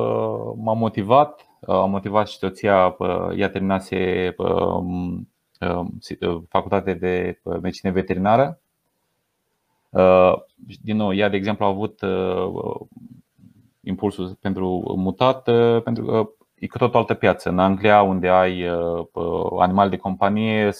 m-a 0.56 0.72
motivat 0.72 1.45
a 1.66 1.84
motivat 1.84 2.28
și 2.28 2.38
soția, 2.38 2.96
ea 3.36 3.50
terminase 3.50 4.34
facultate 6.48 6.94
de 6.94 7.40
medicină 7.44 7.92
veterinară. 7.92 8.60
Din 10.82 10.96
nou, 10.96 11.14
ea, 11.14 11.28
de 11.28 11.36
exemplu, 11.36 11.64
a 11.64 11.68
avut 11.68 12.00
impulsul 13.80 14.36
pentru 14.40 14.94
mutat, 14.96 15.42
pentru 15.82 16.04
că 16.04 16.28
e 16.54 16.66
cu 16.66 16.78
tot 16.78 16.94
o 16.94 16.98
altă 16.98 17.14
piață. 17.14 17.48
În 17.48 17.58
Anglia, 17.58 18.02
unde 18.02 18.28
ai 18.28 18.66
animale 19.58 19.90
de 19.90 19.96
companie, 19.96 20.70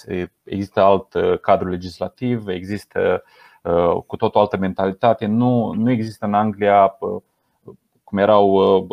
există 0.45 0.81
alt 0.81 1.15
cadru 1.41 1.69
legislativ, 1.69 2.49
există 2.49 3.23
cu 4.07 4.17
tot 4.17 4.35
o 4.35 4.41
altă 4.41 4.57
mentalitate. 4.57 5.27
Nu, 5.27 5.73
nu 5.73 5.91
există 5.91 6.27
în 6.27 6.35
Anglia 6.35 6.99
cum 8.05 8.19
erau 8.19 8.87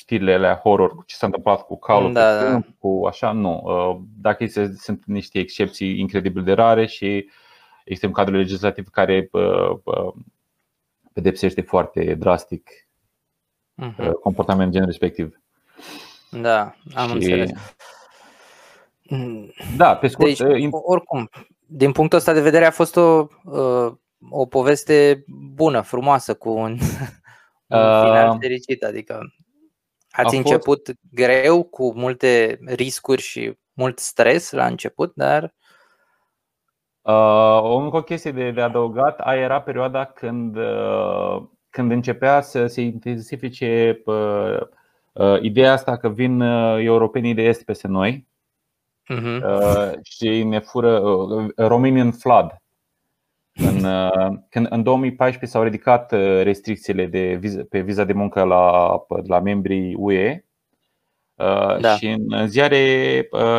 știrile 0.00 0.32
alea 0.32 0.54
horror 0.54 0.94
cu 0.94 1.02
ce 1.06 1.14
s-a 1.14 1.26
întâmplat 1.26 1.66
cu 1.66 1.78
calul 1.78 2.12
da, 2.12 2.38
pe 2.38 2.44
câmp, 2.44 2.64
da. 2.64 2.72
cu 2.78 3.06
așa, 3.06 3.32
nu. 3.32 3.60
Uh, 3.64 4.00
dacă 4.20 4.44
este, 4.44 4.72
sunt 4.76 5.04
niște 5.04 5.38
excepții 5.38 5.98
incredibil 5.98 6.42
de 6.42 6.52
rare 6.52 6.86
și 6.86 7.30
este 7.84 8.06
un 8.06 8.12
cadru 8.12 8.36
legislativ 8.36 8.88
care 8.88 9.28
uh, 9.32 9.70
uh, 9.84 10.12
pedepsește 11.12 11.60
foarte 11.60 12.14
drastic 12.14 12.70
uh-huh. 13.82 14.10
comportamentul 14.22 14.72
gen 14.72 14.86
respectiv. 14.86 15.40
Da, 16.30 16.74
am 16.94 17.08
și... 17.08 17.14
înțeles. 17.14 17.50
Da, 19.76 19.96
pe 19.96 20.08
scurt. 20.08 20.28
Deci, 20.28 20.68
oricum, 20.70 21.30
din 21.66 21.92
punctul 21.92 22.18
ăsta 22.18 22.32
de 22.32 22.40
vedere 22.40 22.64
a 22.64 22.70
fost 22.70 22.96
o, 22.96 23.26
o 24.30 24.46
poveste 24.46 25.24
bună, 25.54 25.80
frumoasă, 25.80 26.34
cu 26.34 26.50
un, 26.50 26.70
un 27.68 28.00
final 28.02 28.36
fericit. 28.40 28.82
Adică 28.82 29.20
Ați 30.10 30.36
fost... 30.36 30.46
început 30.46 30.90
greu, 31.12 31.62
cu 31.62 31.92
multe 31.94 32.58
riscuri 32.64 33.22
și 33.22 33.58
mult 33.72 33.98
stres 33.98 34.50
la 34.50 34.66
început, 34.66 35.12
dar. 35.14 35.54
Uh, 37.02 37.60
o 37.62 37.76
încă 37.76 37.96
o 37.96 38.02
chestie 38.02 38.32
de, 38.32 38.50
de 38.50 38.60
adăugat, 38.60 39.20
aia 39.20 39.40
era 39.40 39.60
perioada 39.60 40.04
când, 40.04 40.56
uh, 40.56 41.42
când 41.70 41.90
începea 41.90 42.40
să 42.40 42.66
se 42.66 42.80
intensifice 42.80 44.02
uh, 44.04 44.60
uh, 45.12 45.40
ideea 45.40 45.72
asta 45.72 45.96
că 45.96 46.08
vin 46.08 46.40
uh, 46.40 46.84
europenii 46.84 47.34
de 47.34 47.42
est 47.42 47.64
peste 47.64 47.88
noi 47.88 48.26
uh-huh. 49.14 49.42
uh, 49.42 49.92
și 50.02 50.42
ne 50.42 50.58
fură 50.58 50.98
uh, 50.98 51.50
Romanian 51.56 52.12
Flood. 52.12 52.59
În, 53.68 53.84
uh, 53.84 54.38
când 54.48 54.66
în 54.70 54.82
2014 54.82 55.50
s-au 55.50 55.62
ridicat 55.62 56.12
uh, 56.12 56.42
restricțiile 56.42 57.06
de 57.06 57.36
viză, 57.40 57.64
pe 57.64 57.80
viza 57.80 58.04
de 58.04 58.12
muncă 58.12 58.42
la, 58.42 58.92
la 59.26 59.40
membrii 59.40 59.94
UE 59.98 60.44
uh, 61.34 61.80
da. 61.80 61.96
și 61.96 62.06
în 62.28 62.48
ziare 62.48 62.78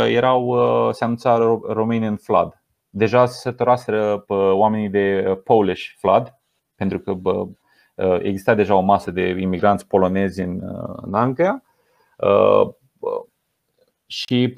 erau, 0.08 0.58
se 0.92 1.04
anunța 1.04 1.38
Romanian 1.68 2.18
Flood. 2.18 2.64
Deja 2.90 3.26
se 3.26 3.40
săturaseră 3.40 4.24
oamenii 4.54 4.90
de 4.90 5.40
Polish 5.44 5.84
Flood, 5.98 6.34
pentru 6.76 7.00
că 7.00 7.18
exista 8.22 8.56
deja 8.56 8.76
o 8.76 8.82
masă 8.82 9.12
de 9.12 9.28
imigranți 9.40 9.88
polonezi 9.88 10.42
în, 10.42 10.60
în 10.96 11.14
Anglia 11.14 11.64
și 14.06 14.54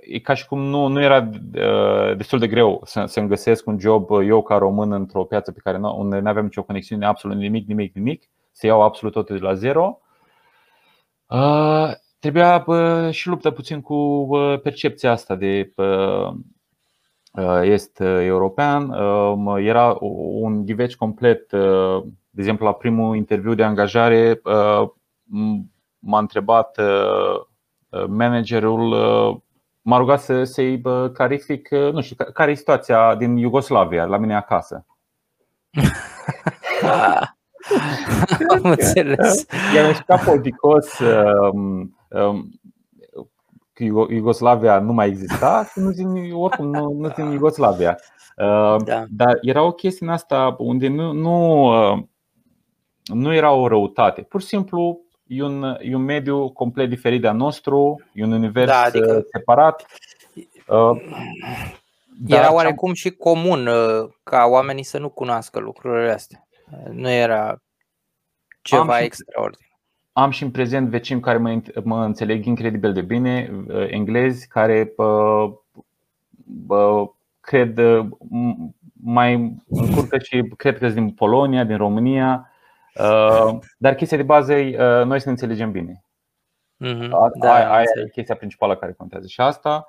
e 0.00 0.18
ca 0.18 0.34
și 0.34 0.46
cum 0.46 0.60
nu, 0.60 0.86
nu 0.86 1.02
era 1.02 1.30
uh, 1.54 2.16
destul 2.16 2.38
de 2.38 2.46
greu 2.46 2.80
să, 2.84 3.04
să-mi 3.06 3.28
găsesc 3.28 3.66
un 3.66 3.78
job 3.78 4.10
uh, 4.10 4.26
eu 4.26 4.42
ca 4.42 4.56
român 4.56 4.92
într-o 4.92 5.24
piață 5.24 5.52
pe 5.52 5.60
care 5.62 5.78
nu, 5.78 5.98
unde 5.98 6.18
nu 6.18 6.28
aveam 6.28 6.44
nicio 6.44 6.62
conexiune, 6.62 7.06
absolut 7.06 7.36
nimic, 7.36 7.66
nimic, 7.66 7.94
nimic, 7.94 8.22
să 8.52 8.66
iau 8.66 8.82
absolut 8.82 9.14
totul 9.14 9.38
de 9.38 9.44
la 9.44 9.54
zero. 9.54 10.00
Uh, 11.26 11.92
trebuia 12.18 12.64
uh, 12.66 13.10
și 13.10 13.28
luptă 13.28 13.50
puțin 13.50 13.80
cu 13.80 13.94
uh, 13.94 14.60
percepția 14.60 15.10
asta 15.10 15.34
de 15.34 15.72
uh, 15.76 16.32
est 17.62 18.00
european. 18.00 18.92
Era 19.58 19.96
un 20.40 20.64
ghiveci 20.64 20.96
complet 20.96 21.50
De 22.30 22.40
exemplu, 22.40 22.66
la 22.66 22.72
primul 22.72 23.16
interviu 23.16 23.54
de 23.54 23.62
angajare 23.62 24.40
m-a 25.98 26.18
întrebat 26.18 26.80
managerul, 28.08 28.94
m-a 29.88 29.98
rugat 29.98 30.20
să, 30.20 30.44
să-i 30.44 30.80
clarific, 31.12 31.68
nu 31.70 32.00
știu, 32.00 32.16
care 32.32 32.50
e 32.50 32.54
situația 32.54 33.14
din 33.14 33.36
Iugoslavia, 33.36 34.04
la 34.04 34.16
mine 34.16 34.36
acasă. 34.36 34.86
Am 38.54 38.60
înțeles. 38.62 39.46
I-am 39.74 39.88
explicat 39.88 40.24
politicos 40.24 40.98
um, 40.98 41.96
um, 42.08 42.60
că 43.72 43.84
Iugoslavia 43.84 44.78
nu 44.78 44.92
mai 44.92 45.08
exista 45.08 45.68
și 45.72 45.78
nu 45.78 45.90
din, 45.90 46.32
oricum 46.32 46.70
nu, 46.70 46.92
nu 46.92 47.08
din 47.08 47.30
Iugoslavia. 47.30 47.98
Uh, 48.36 48.76
da. 48.84 49.04
Dar 49.10 49.38
era 49.40 49.62
o 49.62 49.72
chestie 49.72 50.06
în 50.06 50.12
asta 50.12 50.54
unde 50.58 50.88
nu, 50.88 51.12
nu, 51.12 51.62
uh, 51.62 52.02
nu 53.04 53.34
era 53.34 53.52
o 53.52 53.68
răutate. 53.68 54.22
Pur 54.22 54.40
și 54.40 54.46
simplu 54.46 55.00
e 55.28 55.42
un, 55.42 55.76
e 55.80 55.94
un 55.94 56.02
mediu 56.02 56.48
complet 56.48 56.88
diferit 56.88 57.20
de-a 57.20 57.32
nostru, 57.32 58.02
e 58.12 58.24
un 58.24 58.32
univers 58.32 58.70
da, 58.70 58.80
adică... 58.80 59.24
separat. 59.32 59.86
Uh, 60.66 61.00
era 62.26 62.54
oarecum 62.54 62.92
și 62.92 63.10
comun 63.10 63.68
ca 64.22 64.44
oamenii 64.44 64.82
să 64.82 64.98
nu 64.98 65.08
cunoască 65.08 65.58
lucrurile 65.58 66.10
astea. 66.10 66.48
Nu 66.90 67.10
era 67.10 67.62
ceva 68.62 68.96
am 68.96 69.02
extraordinar. 69.02 69.66
Am 70.12 70.30
și 70.30 70.42
în 70.42 70.50
prezent 70.50 70.88
vecini 70.88 71.20
care 71.20 71.38
mă, 71.38 71.60
mă 71.84 72.04
înțeleg 72.04 72.44
incredibil 72.44 72.92
de 72.92 73.00
bine, 73.00 73.50
uh, 73.68 73.86
englezi 73.90 74.48
care 74.48 74.92
uh, 74.96 75.52
uh, 76.68 77.08
cred 77.40 77.80
mai 79.04 79.56
încurcă 79.68 80.18
și 80.18 80.42
cred 80.56 80.78
că 80.78 80.88
din 80.88 81.10
Polonia, 81.10 81.64
din 81.64 81.76
România, 81.76 82.47
dar 83.78 83.94
chestia 83.94 84.16
de 84.16 84.22
bază 84.22 84.52
e 84.52 84.76
noi 85.04 85.18
să 85.18 85.24
ne 85.24 85.30
înțelegem 85.30 85.70
bine. 85.70 86.04
Mm-hmm. 86.84 87.10
Da, 87.40 87.54
aia, 87.54 87.70
aia 87.70 87.84
e 88.04 88.08
chestia 88.08 88.34
principală 88.34 88.76
care 88.76 88.92
contează. 88.92 89.26
Și 89.26 89.40
asta 89.40 89.86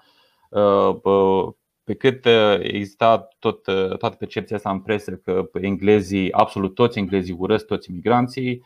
pe 1.84 1.94
cât 1.96 2.26
exista 2.60 3.28
tot, 3.40 3.64
toată 3.98 4.16
percepția 4.20 4.56
asta 4.56 4.70
în 4.70 4.80
presă 4.80 5.12
că 5.12 5.50
englezii, 5.54 6.32
absolut 6.32 6.74
toți 6.74 7.00
englezii 7.00 7.36
urăsc 7.40 7.66
toți 7.66 7.90
imigranții, 7.90 8.64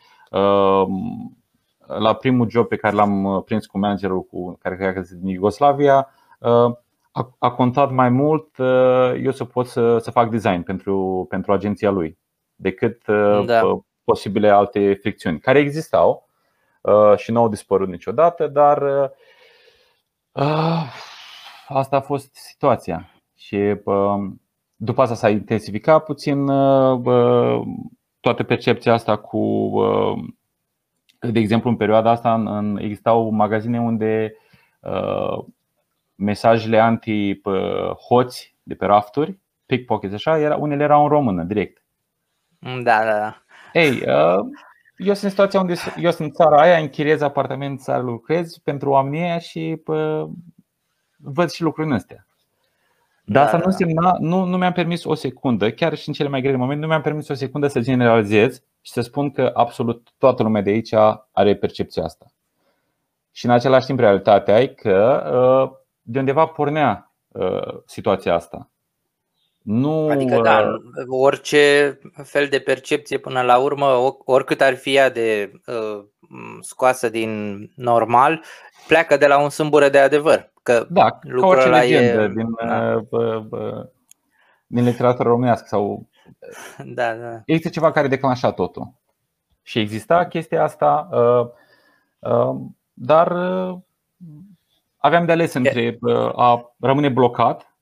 la 1.86 2.14
primul 2.18 2.50
job 2.50 2.66
pe 2.66 2.76
care 2.76 2.94
l-am 2.94 3.42
prins 3.44 3.66
cu 3.66 3.78
managerul 3.78 4.22
cu 4.22 4.58
care 4.58 4.76
cred 4.76 4.94
că 4.94 5.02
din 5.20 5.28
Iugoslavia, 5.28 6.08
a, 7.12 7.34
a 7.38 7.50
contat 7.50 7.90
mai 7.90 8.08
mult 8.08 8.58
eu 9.22 9.30
să 9.30 9.44
pot 9.44 9.66
să, 9.66 9.98
să 9.98 10.10
fac 10.10 10.30
design 10.30 10.62
pentru, 10.62 11.26
pentru 11.28 11.52
agenția 11.52 11.90
lui 11.90 12.18
decât 12.54 13.04
da. 13.46 13.60
Posibile 14.04 14.50
alte 14.50 14.94
fricțiuni 14.94 15.40
care 15.40 15.58
existau 15.58 16.28
și 17.16 17.30
nu 17.32 17.40
au 17.40 17.48
dispărut 17.48 17.88
niciodată, 17.88 18.46
dar 18.46 18.82
asta 21.68 21.96
a 21.96 22.00
fost 22.00 22.34
situația. 22.34 23.10
Și 23.36 23.76
după 24.76 25.02
asta 25.02 25.14
s-a 25.14 25.28
intensificat 25.28 26.04
puțin 26.04 26.46
toată 28.20 28.42
percepția 28.46 28.92
asta 28.92 29.16
cu, 29.16 29.72
de 31.20 31.38
exemplu, 31.38 31.70
în 31.70 31.76
perioada 31.76 32.10
asta 32.10 32.62
existau 32.78 33.30
magazine 33.30 33.80
unde 33.80 34.36
mesajele 36.14 36.78
anti-hoți 36.78 38.56
de 38.62 38.74
pe 38.74 38.86
rafturi, 38.86 39.38
pickpockets 39.66 40.14
așa, 40.14 40.38
era, 40.38 40.56
unele 40.56 40.82
erau 40.82 41.02
în 41.02 41.08
română, 41.08 41.42
direct. 41.42 41.84
Da, 42.58 43.04
da, 43.04 43.18
da. 43.18 43.43
Ei, 43.74 44.02
eu 44.96 45.14
sunt 45.14 45.22
în 45.22 45.28
situația 45.28 45.60
unde 45.60 45.74
eu 45.96 46.10
sunt 46.10 46.28
în 46.28 46.34
țara 46.34 46.60
aia, 46.60 46.78
închiriez 46.78 47.20
apartament, 47.20 47.80
țară 47.80 48.02
lucrez 48.02 48.58
pentru 48.58 48.90
oamenii 48.90 49.20
aia 49.20 49.38
și 49.38 49.80
pă, 49.84 50.28
văd 51.16 51.50
și 51.50 51.62
lucrurile 51.62 51.94
astea. 51.94 52.26
Dar 53.24 53.36
da, 53.36 53.44
asta 53.44 53.56
nu 53.56 53.62
da. 53.62 53.68
însemna, 53.68 54.16
nu, 54.20 54.44
nu 54.44 54.56
mi-am 54.56 54.72
permis 54.72 55.04
o 55.04 55.14
secundă, 55.14 55.70
chiar 55.70 55.94
și 55.94 56.08
în 56.08 56.14
cele 56.14 56.28
mai 56.28 56.40
grele 56.40 56.56
momente, 56.56 56.80
nu 56.80 56.86
mi-am 56.86 57.00
permis 57.00 57.28
o 57.28 57.34
secundă 57.34 57.66
să 57.66 57.80
generalizez 57.80 58.62
și 58.80 58.92
să 58.92 59.00
spun 59.00 59.30
că 59.30 59.50
absolut 59.54 60.08
toată 60.18 60.42
lumea 60.42 60.62
de 60.62 60.70
aici 60.70 60.94
are 61.32 61.56
percepția 61.56 62.04
asta. 62.04 62.26
Și 63.30 63.44
în 63.44 63.50
același 63.50 63.86
timp, 63.86 63.98
realitatea 63.98 64.60
e 64.60 64.66
că 64.66 65.22
uh, 65.32 65.78
de 66.02 66.18
undeva 66.18 66.46
pornea 66.46 67.12
uh, 67.28 67.78
situația 67.86 68.34
asta. 68.34 68.70
Nu, 69.64 70.08
adică, 70.08 70.40
da, 70.40 70.60
uh, 70.60 71.04
orice 71.08 71.98
fel 72.22 72.46
de 72.46 72.58
percepție 72.58 73.18
până 73.18 73.42
la 73.42 73.58
urmă, 73.58 74.14
oricât 74.24 74.60
ar 74.60 74.74
fi 74.74 74.94
ea 74.94 75.10
de 75.10 75.52
uh, 75.66 76.04
scoasă 76.60 77.08
din 77.08 77.60
normal, 77.74 78.42
pleacă 78.86 79.16
de 79.16 79.26
la 79.26 79.42
un 79.42 79.48
sâmbură 79.48 79.88
de 79.88 79.98
adevăr. 79.98 80.52
Că 80.62 80.86
da, 80.90 81.10
ca 81.10 81.46
orice 81.46 81.68
legendă 81.68 82.22
e... 82.22 82.28
din, 82.28 82.46
da. 82.66 82.98
bă, 83.10 83.44
bă, 83.48 83.88
din 84.66 84.84
literatura 84.84 85.28
românească 85.28 85.66
sau 85.68 86.08
da, 86.98 87.14
da. 87.14 87.42
Există 87.44 87.68
ceva 87.68 87.92
care 87.92 88.08
declanșa 88.08 88.52
totul. 88.52 88.92
Și 89.62 89.78
exista 89.78 90.26
chestia 90.26 90.62
asta, 90.62 91.08
uh, 91.12 91.46
uh, 92.30 92.56
dar 92.92 93.30
uh, 93.30 93.78
aveam 94.96 95.24
de 95.24 95.32
ales 95.32 95.54
între 95.54 95.98
a 96.36 96.74
rămâne 96.80 97.08
blocat 97.08 97.73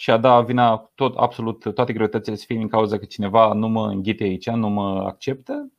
și 0.00 0.10
a 0.10 0.16
da 0.16 0.40
vina 0.40 0.90
tot, 0.94 1.16
absolut 1.16 1.74
toate 1.74 1.92
greutățile 1.92 2.36
să 2.36 2.44
fie 2.46 2.56
din 2.56 2.68
cauza 2.68 2.98
că 2.98 3.04
cineva 3.04 3.52
nu 3.52 3.68
mă 3.68 3.86
înghite 3.86 4.24
aici, 4.24 4.48
nu 4.48 4.68
mă 4.68 5.04
acceptă, 5.06 5.72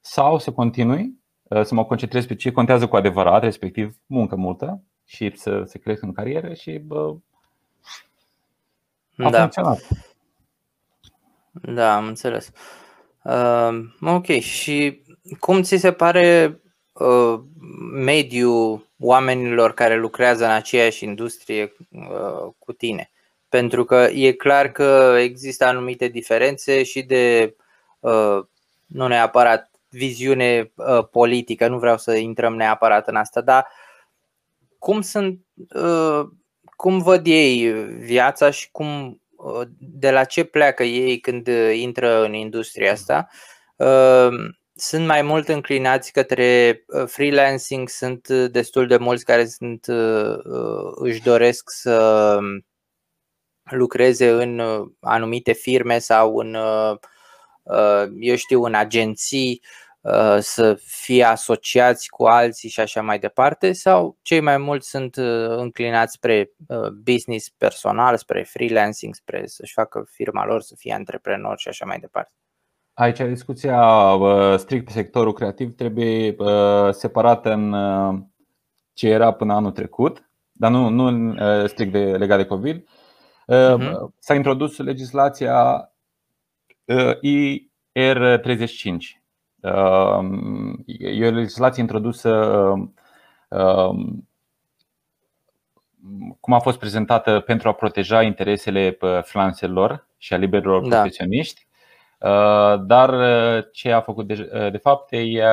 sau 0.00 0.38
să 0.38 0.52
continui, 0.52 1.18
să 1.62 1.74
mă 1.74 1.84
concentrez 1.84 2.26
pe 2.26 2.34
ce 2.34 2.52
contează 2.52 2.88
cu 2.88 2.96
adevărat, 2.96 3.42
respectiv 3.42 3.96
muncă 4.06 4.36
multă 4.36 4.82
și 5.04 5.36
să 5.36 5.62
se 5.66 5.78
cresc 5.78 6.02
în 6.02 6.12
carieră 6.12 6.54
și 6.54 6.78
bă, 6.78 7.14
a 9.16 9.30
da. 9.30 9.38
funcționat. 9.38 9.88
Da, 11.52 11.96
am 11.96 12.06
înțeles. 12.06 12.52
Uh, 13.24 13.78
ok, 14.00 14.26
și 14.26 15.02
cum 15.38 15.62
ți 15.62 15.76
se 15.76 15.92
pare 15.92 16.60
uh, 16.92 17.40
mediul 17.94 18.90
oamenilor 18.98 19.74
care 19.74 19.96
lucrează 19.96 20.44
în 20.44 20.50
aceeași 20.50 21.04
industrie 21.04 21.72
uh, 21.90 22.52
cu 22.58 22.72
tine? 22.72 23.11
Pentru 23.52 23.84
că 23.84 24.08
e 24.12 24.32
clar 24.32 24.72
că 24.72 25.16
există 25.18 25.64
anumite 25.64 26.08
diferențe 26.08 26.82
și 26.82 27.02
de 27.02 27.56
uh, 28.00 28.38
nu 28.86 29.06
neapărat 29.06 29.70
viziune 29.88 30.72
uh, 30.74 31.08
politică, 31.10 31.68
nu 31.68 31.78
vreau 31.78 31.98
să 31.98 32.14
intrăm 32.14 32.54
neapărat 32.54 33.08
în 33.08 33.16
asta, 33.16 33.40
dar 33.40 33.66
cum 34.78 35.00
sunt, 35.00 35.40
uh, 35.74 36.28
cum 36.76 36.98
văd 36.98 37.26
ei 37.26 37.72
viața 37.98 38.50
și 38.50 38.70
cum, 38.70 39.20
uh, 39.36 39.66
de 39.78 40.10
la 40.10 40.24
ce 40.24 40.44
pleacă 40.44 40.82
ei 40.82 41.18
când 41.18 41.48
intră 41.74 42.24
în 42.24 42.34
industria 42.34 42.92
asta. 42.92 43.28
Uh, 43.76 44.28
sunt 44.74 45.06
mai 45.06 45.22
mult 45.22 45.48
înclinați 45.48 46.12
către 46.12 46.84
freelancing, 47.06 47.88
sunt 47.88 48.28
destul 48.28 48.86
de 48.86 48.96
mulți 48.96 49.24
care 49.24 49.46
sunt, 49.46 49.86
își 50.94 51.22
doresc 51.22 51.70
să 51.70 52.38
lucreze 53.70 54.30
în 54.30 54.62
anumite 55.00 55.52
firme 55.52 55.98
sau 55.98 56.36
în, 56.36 56.56
eu 58.18 58.36
știu, 58.36 58.64
în 58.64 58.74
agenții 58.74 59.62
Uh, 60.02 60.38
să 60.38 60.74
fie 60.84 61.24
asociați 61.24 62.08
cu 62.08 62.24
alții 62.24 62.68
și 62.68 62.80
așa 62.80 63.02
mai 63.02 63.18
departe 63.18 63.72
sau 63.72 64.18
cei 64.22 64.40
mai 64.40 64.58
mulți 64.58 64.88
sunt 64.88 65.16
uh, 65.16 65.48
înclinați 65.48 66.12
spre 66.12 66.50
uh, 66.66 66.88
business 66.88 67.48
personal, 67.48 68.16
spre 68.16 68.42
freelancing, 68.42 69.14
spre 69.14 69.46
să-și 69.46 69.72
facă 69.72 70.04
firma 70.10 70.46
lor, 70.46 70.60
să 70.60 70.74
fie 70.78 70.92
antreprenori 70.92 71.60
și 71.60 71.68
așa 71.68 71.84
mai 71.84 71.98
departe? 71.98 72.32
Aici 72.94 73.18
discuția 73.18 74.16
strict 74.56 74.84
pe 74.84 74.90
sectorul 74.90 75.32
creativ 75.32 75.74
trebuie 75.74 76.36
separată 76.90 77.52
în 77.52 77.74
ce 78.92 79.08
era 79.08 79.32
până 79.32 79.54
anul 79.54 79.70
trecut, 79.70 80.30
dar 80.52 80.70
nu, 80.70 80.88
nu 80.88 81.34
strict 81.66 81.92
de, 81.92 82.04
legat 82.04 82.38
de 82.38 82.44
COVID. 82.44 82.88
Uh-huh. 83.46 84.10
S-a 84.18 84.34
introdus 84.34 84.76
legislația 84.76 85.90
IR35 87.22 89.22
E 90.98 91.26
o 91.26 91.30
legislație 91.30 91.82
introdusă 91.82 92.30
um, 93.48 94.28
cum 96.40 96.52
a 96.52 96.58
fost 96.58 96.78
prezentată 96.78 97.40
pentru 97.40 97.68
a 97.68 97.72
proteja 97.72 98.22
interesele 98.22 98.98
freelancerilor 99.22 100.06
și 100.16 100.32
a 100.32 100.36
liberilor 100.36 100.88
da. 100.88 100.96
profesioniști, 100.96 101.66
uh, 102.18 102.74
dar 102.80 103.12
uh, 103.12 103.64
ce 103.72 103.92
a 103.92 104.00
făcut 104.00 104.26
de, 104.26 104.50
uh, 104.54 104.70
de 104.70 104.78
fapt 104.78 105.12
e 105.12 105.44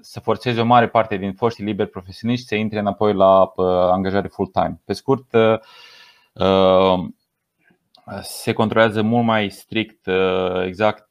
să 0.00 0.20
forțeze 0.20 0.60
o 0.60 0.64
mare 0.64 0.88
parte 0.88 1.16
din 1.16 1.32
foștii 1.32 1.64
liberi 1.64 1.90
profesioniști 1.90 2.46
să 2.46 2.54
intre 2.54 2.78
înapoi 2.78 3.14
la 3.14 3.52
angajare 3.92 4.28
full-time. 4.28 4.80
Pe 4.84 4.92
scurt, 4.92 5.30
se 8.22 8.52
controlează 8.52 9.02
mult 9.02 9.24
mai 9.24 9.50
strict 9.50 10.08
exact 10.64 11.10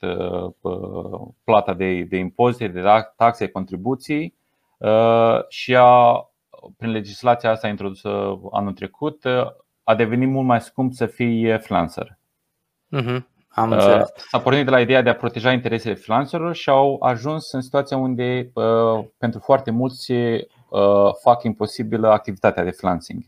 plata 1.44 1.74
de, 1.74 2.04
de 2.04 2.18
impozite, 2.18 2.68
de 2.68 2.84
taxe, 3.16 3.48
contribuții 3.48 4.36
și 5.48 5.76
a, 5.76 6.14
prin 6.78 6.92
legislația 6.92 7.50
asta 7.50 7.68
introdusă 7.68 8.40
anul 8.52 8.74
trecut 8.74 9.26
a 9.84 9.96
devenit 9.96 10.30
mult 10.30 10.46
mai 10.46 10.62
scump 10.62 10.94
să 10.94 11.06
fii 11.06 11.60
freelancer. 11.60 12.18
Uh-huh. 12.98 13.20
Am 13.50 13.72
înțeles. 13.72 14.12
S-a 14.16 14.40
pornit 14.40 14.66
de 14.66 14.72
la 14.72 14.80
ideea 14.80 15.02
de 15.02 15.10
a 15.10 15.16
proteja 15.16 15.52
interesele 15.52 15.94
freelancerilor 15.94 16.56
și 16.56 16.70
au 16.70 16.98
ajuns 17.02 17.52
în 17.52 17.62
situația 17.62 17.98
unde 17.98 18.52
pentru 19.18 19.40
foarte 19.40 19.72
mulți 19.72 20.14
fac 21.22 21.44
imposibilă 21.44 22.10
activitatea 22.10 22.64
de 22.64 22.72
freelancing. 22.72 23.24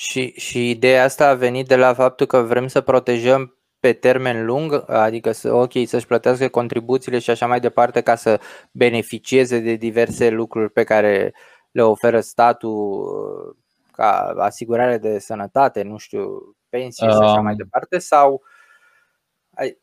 Și, 0.00 0.32
și 0.36 0.70
ideea 0.70 1.04
asta 1.04 1.28
a 1.28 1.34
venit 1.34 1.66
de 1.66 1.76
la 1.76 1.94
faptul 1.94 2.26
că 2.26 2.38
vrem 2.38 2.66
să 2.66 2.80
protejăm 2.80 3.56
pe 3.80 3.92
termen 3.92 4.44
lung, 4.44 4.84
adică 4.90 5.32
să, 5.32 5.52
ok, 5.52 5.72
să-și 5.86 6.06
plătească 6.06 6.48
contribuțiile 6.48 7.18
și 7.18 7.30
așa 7.30 7.46
mai 7.46 7.60
departe 7.60 8.00
ca 8.00 8.14
să 8.14 8.40
beneficieze 8.72 9.58
de 9.58 9.74
diverse 9.74 10.28
lucruri 10.28 10.70
pe 10.70 10.84
care 10.84 11.34
le 11.70 11.82
oferă 11.82 12.20
statul 12.20 13.56
ca 13.92 14.34
asigurare 14.38 14.98
de 14.98 15.18
sănătate, 15.18 15.82
nu 15.82 15.96
știu, 15.96 16.56
pensie 16.68 17.06
um, 17.06 17.12
și 17.12 17.18
așa 17.18 17.40
mai 17.40 17.54
departe 17.54 17.98
sau 17.98 18.42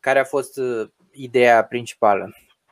care 0.00 0.18
a 0.18 0.24
fost 0.24 0.58
uh, 0.58 0.88
ideea 1.12 1.64
principală? 1.64 2.30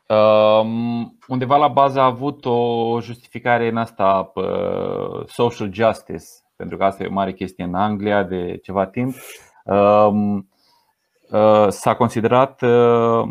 Um, 0.08 1.18
undeva 1.28 1.56
la 1.56 1.68
bază 1.68 2.00
a 2.00 2.04
avut 2.04 2.44
o 2.44 3.00
justificare 3.00 3.68
în 3.68 3.76
asta 3.76 4.32
uh, 4.34 5.26
social 5.26 5.72
justice, 5.72 6.24
pentru 6.56 6.76
că 6.76 6.84
asta 6.84 7.02
e 7.02 7.06
o 7.06 7.12
mare 7.12 7.32
chestie 7.32 7.64
în 7.64 7.74
Anglia 7.74 8.22
de 8.22 8.58
ceva 8.62 8.86
timp. 8.86 9.14
Um, 9.64 10.48
uh, 11.30 11.66
s-a 11.68 11.94
considerat 11.94 12.62
uh, 12.62 13.28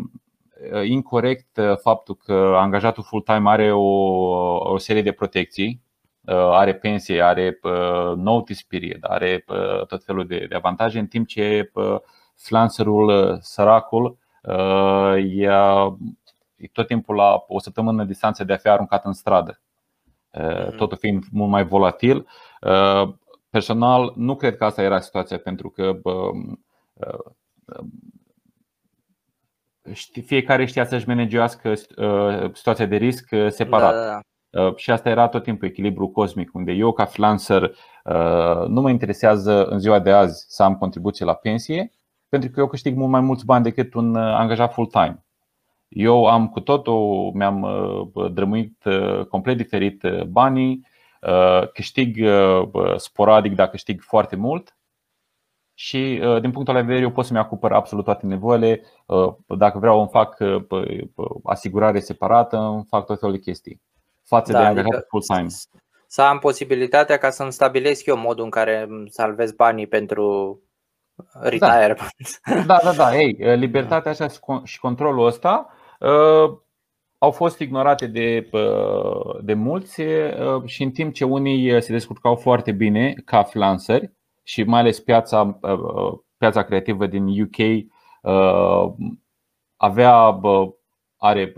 incorrect 0.84 1.56
uh, 1.56 1.76
faptul 1.76 2.14
că 2.14 2.54
angajatul 2.56 3.02
full-time 3.02 3.50
are 3.50 3.72
o, 3.72 3.80
o 4.72 4.78
serie 4.78 5.02
de 5.02 5.12
protecții, 5.12 5.80
uh, 6.26 6.34
are 6.34 6.74
pensie, 6.74 7.22
are 7.22 7.58
uh, 7.62 8.16
notice 8.16 8.64
period, 8.68 8.98
are 9.00 9.44
tot 9.86 10.04
felul 10.04 10.26
de, 10.26 10.46
de 10.48 10.54
avantaje, 10.54 10.98
în 10.98 11.06
timp 11.06 11.26
ce 11.26 11.70
freelancerul 12.34 13.38
săracul 13.40 14.18
e, 15.16 15.48
e 16.56 16.68
tot 16.72 16.86
timpul 16.86 17.14
la 17.14 17.44
o 17.48 17.58
săptămână 17.58 18.04
distanță 18.04 18.44
de 18.44 18.52
a 18.52 18.56
fi 18.56 18.68
aruncat 18.68 19.04
în 19.04 19.12
stradă. 19.12 19.60
Mhm. 20.38 20.76
Totul 20.76 20.96
fiind 20.96 21.24
mult 21.32 21.50
mai 21.50 21.64
volatil. 21.64 22.26
Personal, 23.50 24.12
nu 24.16 24.36
cred 24.36 24.56
că 24.56 24.64
asta 24.64 24.82
era 24.82 25.00
situația, 25.00 25.38
pentru 25.38 25.70
că 25.70 25.98
fiecare 30.24 30.64
știa 30.64 30.84
să-și 30.84 31.08
managească 31.08 31.74
situația 32.52 32.86
de 32.86 32.96
risc 32.96 33.28
separat. 33.48 33.92
Da, 33.92 34.00
da, 34.00 34.20
da. 34.50 34.72
Și 34.76 34.90
asta 34.90 35.08
era 35.08 35.28
tot 35.28 35.42
timpul 35.42 35.68
echilibru 35.68 36.08
cosmic, 36.08 36.54
unde 36.54 36.72
eu, 36.72 36.92
ca 36.92 37.04
freelancer, 37.04 37.74
nu 38.68 38.80
mă 38.80 38.90
interesează 38.90 39.64
în 39.64 39.78
ziua 39.78 39.98
de 39.98 40.10
azi 40.10 40.44
să 40.48 40.62
am 40.62 40.76
contribuție 40.76 41.24
la 41.24 41.34
pensie, 41.34 41.92
pentru 42.28 42.50
că 42.50 42.60
eu 42.60 42.66
câștig 42.66 42.96
mult 42.96 43.10
mai 43.10 43.20
mulți 43.20 43.44
bani 43.44 43.64
decât 43.64 43.94
un 43.94 44.16
angajat 44.16 44.72
full-time. 44.72 45.23
Eu 45.94 46.26
am 46.26 46.48
cu 46.48 46.60
totul, 46.60 47.30
mi-am 47.34 47.66
drămuit 48.32 48.82
complet 49.28 49.56
diferit 49.56 50.02
banii, 50.26 50.86
câștig 51.72 52.18
sporadic, 52.96 53.54
dar 53.54 53.68
câștig 53.68 54.00
foarte 54.02 54.36
mult 54.36 54.76
și 55.74 56.22
din 56.40 56.50
punctul 56.50 56.74
de 56.74 56.80
vedere 56.80 57.00
eu 57.00 57.10
pot 57.10 57.24
să-mi 57.24 57.38
acopăr 57.38 57.72
absolut 57.72 58.04
toate 58.04 58.26
nevoile. 58.26 58.82
Dacă 59.46 59.78
vreau 59.78 59.98
îmi 59.98 60.08
fac 60.08 60.36
asigurare 61.44 62.00
separată, 62.00 62.56
îmi 62.56 62.84
fac 62.88 63.06
tot 63.06 63.18
felul 63.18 63.34
de 63.34 63.40
chestii 63.40 63.80
față 64.22 64.52
da, 64.52 64.58
de 64.58 64.64
angajat 64.64 64.92
adică 64.92 65.06
full-time. 65.08 65.48
Să 66.06 66.22
am 66.22 66.38
posibilitatea 66.38 67.16
ca 67.16 67.30
să-mi 67.30 67.52
stabilesc 67.52 68.06
eu 68.06 68.16
modul 68.16 68.44
în 68.44 68.50
care 68.50 68.88
salvez 69.06 69.52
banii 69.52 69.86
pentru 69.86 70.58
retirement. 71.32 72.40
Da, 72.44 72.62
da, 72.66 72.80
da. 72.82 72.92
da. 72.92 73.16
Ei, 73.16 73.56
libertatea 73.56 74.10
așa 74.10 74.26
și 74.64 74.78
controlul 74.78 75.26
ăsta 75.26 75.66
uh, 75.68 75.83
au 77.18 77.30
fost 77.30 77.58
ignorate 77.58 78.06
de, 78.06 78.50
de 79.40 79.54
mulți 79.54 80.02
și 80.64 80.82
în 80.82 80.90
timp 80.90 81.12
ce 81.12 81.24
unii 81.24 81.82
se 81.82 81.92
descurcau 81.92 82.36
foarte 82.36 82.72
bine 82.72 83.14
ca 83.24 83.42
freelanceri 83.42 84.12
și 84.42 84.62
mai 84.62 84.80
ales 84.80 85.00
piața, 85.00 85.60
piața 86.36 86.62
creativă 86.62 87.06
din 87.06 87.42
UK 87.42 87.86
avea 89.76 90.40
are 91.16 91.52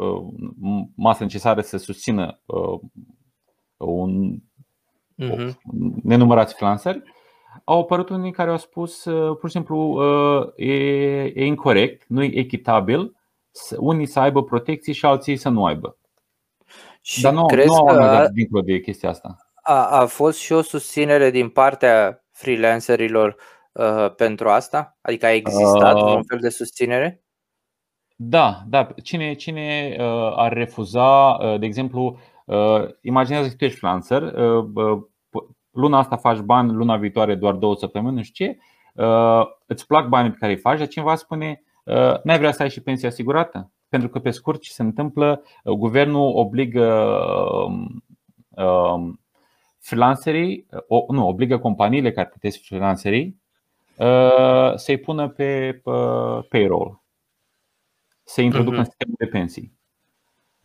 masă 0.97 1.23
necesară 1.23 1.61
să 1.61 1.77
susțină 1.77 2.41
un, 3.77 4.39
uh-huh. 5.23 5.55
nenumărați 6.03 6.55
freelanceri, 6.55 7.03
au 7.65 7.81
apărut 7.81 8.09
unii 8.09 8.33
care 8.33 8.51
au 8.51 8.57
spus 8.57 9.03
pur 9.41 9.45
și 9.45 9.57
simplu 9.57 10.03
e, 10.57 10.73
e 11.23 11.45
incorrect, 11.45 12.05
nu 12.09 12.23
e 12.23 12.39
echitabil 12.39 13.17
unii 13.77 14.07
să 14.07 14.21
aibă 14.21 14.45
protecții 14.45 14.93
și 14.93 15.07
alții 15.07 15.37
să 15.37 15.49
nu 15.49 15.65
aibă. 15.65 15.99
Și 17.01 17.23
Dar 17.23 17.33
nu, 17.33 17.47
nu 17.65 17.75
au 17.75 17.85
că 17.85 18.29
dincolo 18.33 18.63
de 18.63 18.81
chestia 18.81 19.09
asta. 19.09 19.37
A, 19.63 19.87
a 19.87 20.07
fost 20.07 20.39
și 20.39 20.53
o 20.53 20.63
susținere 20.63 21.31
din 21.31 21.49
partea 21.49 22.25
freelancerilor 22.31 23.37
uh, 23.73 24.15
pentru 24.15 24.49
asta? 24.49 24.99
Adică 25.01 25.27
a 25.27 25.33
existat 25.33 25.95
uh, 25.95 26.15
un 26.15 26.23
fel 26.23 26.39
de 26.41 26.49
susținere? 26.49 27.25
Da, 28.17 28.63
da. 28.69 28.89
Cine, 29.03 29.35
cine 29.35 29.97
uh, 29.99 30.33
ar 30.37 30.53
refuza, 30.53 31.37
uh, 31.41 31.59
de 31.59 31.67
exemplu, 31.67 32.19
uh, 32.45 32.85
imaginează 33.01 33.49
că 33.49 33.55
tu 33.55 33.65
ești 33.65 33.79
freelancer, 33.79 34.23
uh, 34.23 34.69
uh, 34.75 35.03
luna 35.71 35.99
asta 35.99 36.17
faci 36.17 36.39
bani, 36.39 36.73
luna 36.73 36.97
viitoare 36.97 37.35
doar 37.35 37.55
două 37.55 37.77
săptămâni, 37.77 38.17
nu 38.17 38.23
știu 38.23 38.47
ce, 38.47 38.59
uh, 39.03 39.47
îți 39.67 39.87
plac 39.87 40.09
banii 40.09 40.31
pe 40.31 40.37
care 40.41 40.53
îi 40.53 40.59
faci, 40.59 40.79
dar 40.79 40.89
cineva 40.89 41.15
spune, 41.15 41.61
Uh, 41.61 41.66
n-ai 42.23 42.39
vrea 42.39 42.53
să 42.53 42.63
ai 42.63 42.71
și 42.71 42.81
pensia 42.81 43.09
asigurată? 43.09 43.71
Pentru 43.89 44.09
că, 44.09 44.19
pe 44.19 44.31
scurt, 44.31 44.61
ce 44.61 44.73
se 44.73 44.83
întâmplă, 44.83 45.43
uh, 45.65 45.73
guvernul 45.73 46.33
obligă 46.35 47.19
um, 47.67 48.05
um, 48.49 49.21
freelancerii, 49.79 50.67
nu, 51.09 51.29
obligă 51.29 51.59
companiile 51.59 52.13
care 52.13 52.29
plătesc 52.29 52.61
freelancerii 52.65 53.41
uh, 53.97 54.75
să-i 54.75 54.99
pună 54.99 55.29
pe 55.29 55.81
payroll, 56.49 57.03
să 58.23 58.41
introducă 58.41 58.75
uh-huh. 58.75 58.79
în 58.79 58.85
sistemul 58.85 59.15
de 59.19 59.27
pensii. 59.27 59.75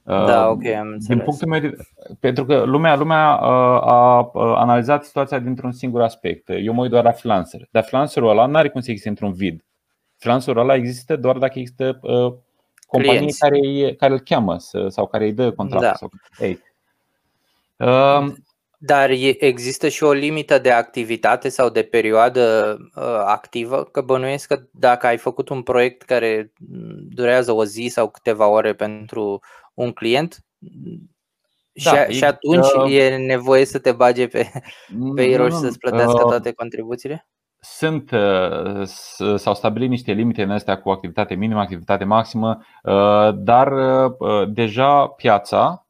Da, 0.04 0.50
ok, 0.50 0.66
am 0.66 0.88
înțeles. 0.88 1.08
Din 1.08 1.20
punctul 1.20 1.48
meu 1.48 1.60
de, 1.60 1.76
pentru 2.20 2.46
că 2.46 2.64
lumea, 2.64 2.96
lumea 2.96 3.38
a, 3.38 3.82
a 3.84 4.32
analizat 4.34 5.04
situația 5.04 5.40
dintr-un 5.40 5.72
singur 5.72 6.02
aspect. 6.02 6.50
Eu 6.50 6.74
mă 6.74 6.82
uit 6.82 6.92
doar 6.92 7.04
la 7.04 7.12
freelancer. 7.12 7.68
Dar 7.72 7.84
freelancerul 7.84 8.30
ăla 8.30 8.46
nu 8.46 8.58
are 8.58 8.70
cum 8.70 8.82
să 8.82 8.90
existe 8.90 9.10
într-un 9.10 9.32
vid 9.32 9.66
freelancerul 10.22 10.62
ăla 10.62 10.76
există 10.76 11.16
doar 11.16 11.38
dacă 11.38 11.60
există 11.60 12.00
uh, 12.02 12.34
companii 12.88 13.34
care, 13.34 13.94
care 13.96 14.14
îl 14.14 14.20
cheamă 14.20 14.58
sau 14.88 15.08
care 15.08 15.26
îi 15.26 15.34
dă 15.34 15.52
contractul. 15.52 16.10
Da. 16.12 16.18
Sau, 16.38 16.46
hey. 16.46 16.60
uh, 17.78 18.34
Dar 18.78 19.10
există 19.40 19.88
și 19.88 20.04
o 20.04 20.12
limită 20.12 20.60
de 20.60 20.72
activitate 20.72 21.50
sau 21.50 21.70
de 21.70 21.84
perioadă 21.84 22.78
uh, 22.96 23.22
activă? 23.26 23.84
Că 23.84 24.02
bănuiesc 24.02 24.48
că 24.48 24.62
dacă 24.72 25.08
ai 25.08 25.18
făcut 25.18 25.50
un 25.50 25.62
proiect 25.62 26.02
care 26.02 26.52
durează 27.10 27.52
o 27.52 27.66
zi 27.66 27.88
sau 27.88 28.10
câteva 28.10 28.48
ore 28.48 28.74
pentru 28.74 29.40
un 29.74 29.92
client, 29.92 30.46
da, 31.84 32.06
și, 32.06 32.14
și 32.14 32.24
atunci 32.24 32.72
uh, 32.78 32.94
e 32.94 33.16
nevoie 33.16 33.66
să 33.66 33.80
te 33.80 33.92
bage 33.92 34.28
pe, 34.28 34.52
pe 35.16 35.50
și 35.50 35.56
să-ți 35.56 35.78
plătească 35.78 36.22
uh, 36.24 36.30
toate 36.30 36.52
contribuțiile? 36.52 37.28
Sunt, 37.64 38.12
uh, 38.12 38.84
s-au 39.36 39.54
stabilit 39.54 39.90
niște 39.90 40.12
limite 40.12 40.44
în 40.44 40.52
astea 40.52 40.82
cu 40.82 40.90
activitate 40.90 41.34
minimă, 41.34 41.60
activitate 41.60 42.04
maximă, 42.04 42.60
uh, 42.84 43.30
dar 43.36 43.72
uh, 43.72 44.48
deja 44.48 45.08
piața, 45.08 45.86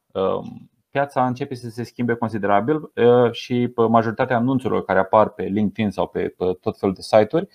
piața 0.90 1.26
începe 1.26 1.54
să 1.54 1.68
se 1.68 1.82
schimbe 1.82 2.14
considerabil 2.14 2.92
și 3.30 3.72
majoritatea 3.88 4.36
anunțurilor 4.36 4.84
care 4.84 4.98
apar 4.98 5.28
pe 5.28 5.42
LinkedIn 5.42 5.90
sau 5.90 6.06
pe 6.06 6.34
tot 6.60 6.78
felul 6.78 6.94
de 6.94 7.00
site-uri 7.00 7.48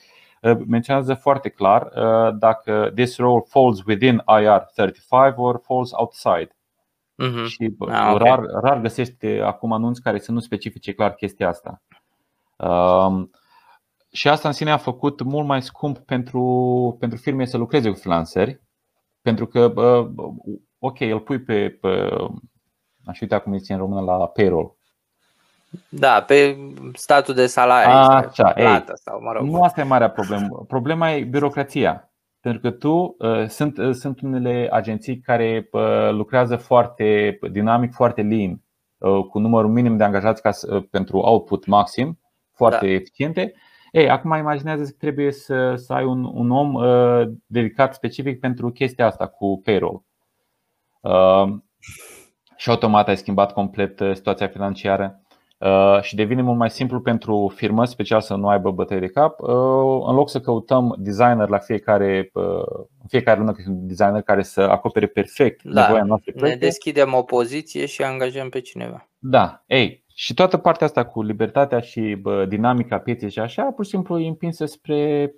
menționează 0.68 1.14
foarte 1.14 1.50
clar 1.50 1.92
dacă 2.34 2.92
this 2.96 3.18
role 3.18 3.44
falls 3.48 3.84
within 3.84 4.24
IR35 4.42 5.36
or 5.36 5.62
falls 5.64 5.92
outside. 5.92 6.56
Uh-huh. 7.24 7.46
Și 7.46 7.76
ah, 7.80 8.14
okay. 8.14 8.30
rar, 8.30 8.40
rar 8.62 8.82
găsești 8.82 9.26
acum 9.26 9.72
anunți 9.72 10.02
care 10.02 10.20
să 10.20 10.32
nu 10.32 10.40
specifice 10.40 10.94
clar 10.94 11.14
chestia 11.14 11.48
asta. 11.48 11.82
Și 14.12 14.28
asta 14.28 14.48
în 14.48 14.54
sine 14.54 14.72
a 14.72 14.78
făcut 14.78 15.22
mult 15.22 15.48
mai 15.48 15.62
scump 15.62 15.98
pentru, 15.98 16.96
pentru 17.00 17.18
firme 17.18 17.46
să 17.46 17.58
lucreze 17.58 17.90
cu 17.90 17.96
freelanceri, 17.96 18.62
pentru 19.22 19.48
că, 19.48 19.74
ok, 20.80 21.00
îl 21.00 21.20
pui 21.20 21.40
pe, 21.40 21.70
pe 21.70 22.10
aș 23.06 23.20
uita 23.20 23.40
cum 23.40 23.58
zice 23.58 23.74
în 23.74 23.80
română, 23.80 24.02
la 24.02 24.28
payroll. 24.28 24.76
Da, 25.90 26.22
pe 26.22 26.58
statul 26.94 27.34
de 27.34 27.48
salarii, 27.48 27.94
Așa, 27.94 28.52
plată, 28.52 28.92
ei, 28.92 28.98
sau 28.98 29.22
mă 29.22 29.32
rog. 29.32 29.48
Nu 29.48 29.64
asta 29.64 29.82
e 29.82 29.84
marea 29.84 30.10
problemă. 30.10 30.66
Problema 30.68 31.12
e 31.12 31.24
birocrația. 31.24 32.12
Pentru 32.40 32.62
că 32.62 32.72
tu 32.72 33.16
uh, 33.18 33.48
sunt, 33.48 33.78
uh, 33.78 33.94
sunt 33.94 34.22
unele 34.22 34.68
agenții 34.72 35.20
care 35.20 35.70
uh, 35.72 36.10
lucrează 36.12 36.56
foarte 36.56 37.40
dinamic, 37.52 37.94
foarte 37.94 38.22
lean, 38.22 38.62
uh, 38.98 39.26
cu 39.30 39.40
numărul 39.40 39.70
minim 39.70 39.98
de 39.98 40.04
angajați 40.04 40.42
ca, 40.42 40.50
uh, 40.70 40.84
pentru 40.92 41.18
output 41.18 41.66
maxim, 41.66 42.20
foarte 42.54 42.86
da. 42.86 42.92
eficiente. 42.92 43.54
Ei, 43.92 44.10
acum 44.10 44.34
imaginează 44.34 44.84
că 44.84 44.96
trebuie 45.00 45.32
să, 45.32 45.76
să 45.76 45.94
ai 45.94 46.04
un, 46.04 46.24
un 46.24 46.52
om 46.52 46.74
uh, 46.74 47.28
dedicat 47.46 47.94
specific 47.94 48.40
pentru 48.40 48.72
chestia 48.72 49.06
asta 49.06 49.28
cu 49.28 49.62
payroll. 49.64 50.04
Uh, 51.02 51.56
și 52.56 52.70
automat 52.70 53.08
ai 53.08 53.18
schimbat 53.18 53.54
complet 53.54 54.00
uh, 54.00 54.16
situația 54.16 54.48
financiară. 54.48 55.22
Uh, 55.58 56.02
și 56.02 56.16
devine 56.16 56.42
mult 56.42 56.58
mai 56.58 56.70
simplu 56.70 57.02
pentru 57.02 57.54
firmă, 57.56 57.86
special 57.86 58.22
să 58.22 58.36
nu 58.36 58.48
aibă 58.48 58.72
bătăi 58.72 59.00
de 59.00 59.08
cap. 59.08 59.40
Uh, 59.40 59.50
în 60.08 60.16
loc 60.16 60.30
să 60.30 60.40
căutăm 60.40 60.96
designer 60.98 61.50
la 61.50 61.58
fiecare, 61.58 62.30
uh, 62.34 62.44
în 63.02 63.08
fiecare 63.08 63.40
lună 63.40 63.56
un 63.68 63.88
designer 63.88 64.22
care 64.22 64.44
să 64.44 64.62
acopere 64.62 65.06
perfect 65.08 65.64
da, 65.64 65.82
nevoia 65.82 66.04
noastră. 66.04 66.34
Ne 66.36 66.56
deschidem 66.56 67.14
o 67.14 67.22
poziție 67.22 67.86
și 67.86 68.04
angajăm 68.04 68.50
pe 68.50 68.62
cineva. 68.62 69.10
Da, 69.18 69.64
ei, 69.68 70.06
și 70.20 70.34
toată 70.34 70.58
partea 70.58 70.88
asta 70.88 71.06
cu 71.06 71.22
libertatea 71.22 71.80
și 71.80 72.18
bă, 72.22 72.46
dinamica 72.46 72.98
pieței 72.98 73.30
și 73.30 73.40
așa, 73.40 73.64
pur 73.64 73.84
și 73.84 73.90
simplu 73.90 74.20
e 74.20 74.28
împinsă 74.28 74.66
spre 74.66 75.34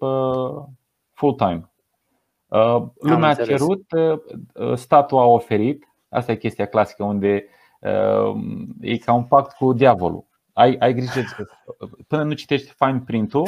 full-time. 1.14 1.72
Lumea 3.00 3.30
a 3.30 3.34
cerut, 3.34 3.84
statul 4.74 5.18
a 5.18 5.26
oferit, 5.26 5.88
asta 6.10 6.32
e 6.32 6.36
chestia 6.36 6.66
clasică 6.66 7.04
unde 7.04 7.46
Ehm, 7.80 8.76
e 8.82 8.98
ca 8.98 9.14
un 9.14 9.24
pact 9.24 9.56
cu 9.56 9.74
diavolul. 9.74 10.26
Ai, 10.54 10.76
ai 10.80 10.94
grijă, 10.94 11.22
până 12.08 12.24
nu 12.24 12.34
citești 12.34 12.74
fine 12.78 13.02
print-ul, 13.06 13.48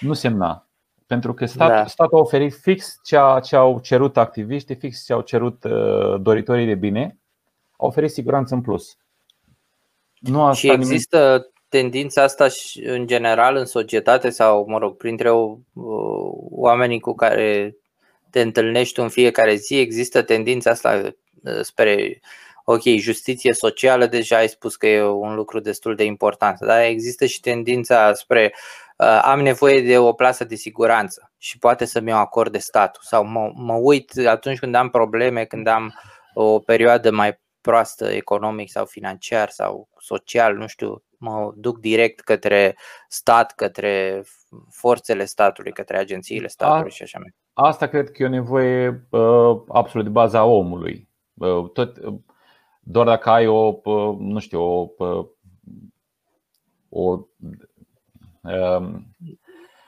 nu 0.00 0.12
semna. 0.12 0.66
Pentru 1.06 1.34
că 1.34 1.46
stat, 1.46 1.68
da. 1.68 1.86
statul 1.86 2.18
a 2.18 2.20
oferit 2.20 2.54
fix 2.54 3.00
ceea 3.04 3.40
ce 3.40 3.56
au 3.56 3.80
cerut 3.80 4.16
activiștii, 4.16 4.74
fix 4.74 5.04
ce 5.04 5.12
au 5.12 5.20
cerut 5.20 5.64
uh, 5.64 6.20
doritorii 6.20 6.66
de 6.66 6.74
bine, 6.74 7.18
au 7.76 7.88
oferit 7.88 8.10
siguranță 8.10 8.54
în 8.54 8.60
plus. 8.60 8.96
Nu 10.26 10.42
a 10.42 10.52
și 10.52 10.70
există 10.70 11.28
nimic... 11.28 11.46
tendința 11.68 12.22
asta 12.22 12.48
și 12.48 12.82
în 12.84 13.06
general 13.06 13.56
în 13.56 13.66
societate 13.66 14.30
sau, 14.30 14.64
mă 14.68 14.78
rog, 14.78 14.96
printre 14.96 15.30
uh, 15.30 15.58
oamenii 16.50 17.00
cu 17.00 17.14
care 17.14 17.76
te 18.30 18.40
întâlnești 18.40 19.00
în 19.00 19.08
fiecare 19.08 19.54
zi, 19.54 19.78
există 19.78 20.22
tendința 20.22 20.70
asta 20.70 21.02
uh, 21.42 21.60
spre 21.60 22.20
ok, 22.64 22.82
justiție 22.82 23.52
socială, 23.52 24.06
deja 24.06 24.36
ai 24.36 24.48
spus 24.48 24.76
că 24.76 24.86
e 24.86 25.02
un 25.02 25.34
lucru 25.34 25.60
destul 25.60 25.94
de 25.94 26.04
important, 26.04 26.58
dar 26.58 26.82
există 26.82 27.26
și 27.26 27.40
tendința 27.40 28.12
spre 28.12 28.54
uh, 28.96 29.20
am 29.22 29.40
nevoie 29.40 29.80
de 29.80 29.98
o 29.98 30.12
plasă 30.12 30.44
de 30.44 30.54
siguranță 30.54 31.32
și 31.38 31.58
poate 31.58 31.84
să 31.84 32.00
mi-o 32.00 32.16
acorde 32.16 32.58
statul 32.58 33.02
sau 33.04 33.24
mă, 33.24 33.52
mă 33.54 33.74
uit 33.74 34.12
atunci 34.26 34.58
când 34.58 34.74
am 34.74 34.88
probleme, 34.90 35.44
când 35.44 35.66
am 35.66 35.94
o 36.34 36.58
perioadă 36.58 37.10
mai 37.10 37.40
proastă 37.66 38.10
economic 38.10 38.70
sau 38.70 38.84
financiar 38.84 39.48
sau 39.48 39.88
social, 39.98 40.56
nu 40.56 40.66
știu, 40.66 41.02
mă 41.18 41.52
duc 41.56 41.78
direct 41.78 42.20
către 42.20 42.76
stat, 43.08 43.52
către 43.54 44.22
forțele 44.70 45.24
statului, 45.24 45.72
către 45.72 45.98
agențiile 45.98 46.46
statului 46.46 46.90
A, 46.90 46.94
și 46.94 47.02
așa 47.02 47.18
mai. 47.18 47.34
Asta 47.52 47.86
cred 47.86 48.10
că 48.10 48.22
e 48.22 48.26
o 48.26 48.28
nevoie 48.28 49.06
uh, 49.10 49.62
absolut 49.68 50.06
de 50.06 50.12
baza 50.12 50.44
omului. 50.44 51.08
Uh, 51.34 51.70
tot, 51.72 51.96
uh, 51.96 52.14
doar 52.80 53.06
dacă 53.06 53.30
ai 53.30 53.46
o, 53.46 53.80
nu 54.18 54.38
știu, 54.38 54.60
o, 54.60 54.88
o 56.88 57.18
um, 58.40 59.06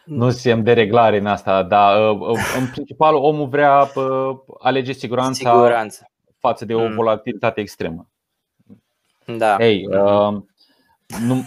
nu 0.04 0.30
simt 0.30 0.64
de 0.64 0.72
reglare 0.72 1.18
în 1.18 1.26
asta, 1.26 1.62
dar 1.62 2.10
uh, 2.10 2.18
uh, 2.20 2.56
în 2.58 2.66
principal 2.70 3.14
omul 3.14 3.48
vrea 3.48 3.90
alege 4.58 4.92
siguranța 4.92 5.50
Siguranță. 5.50 6.07
Față 6.38 6.64
de 6.64 6.74
o 6.74 6.88
mm. 6.88 6.94
volatilitate 6.94 7.60
extremă. 7.60 8.08
Da. 9.36 9.56
Ei, 9.58 9.86
uh, 9.86 10.42
nu, 11.26 11.42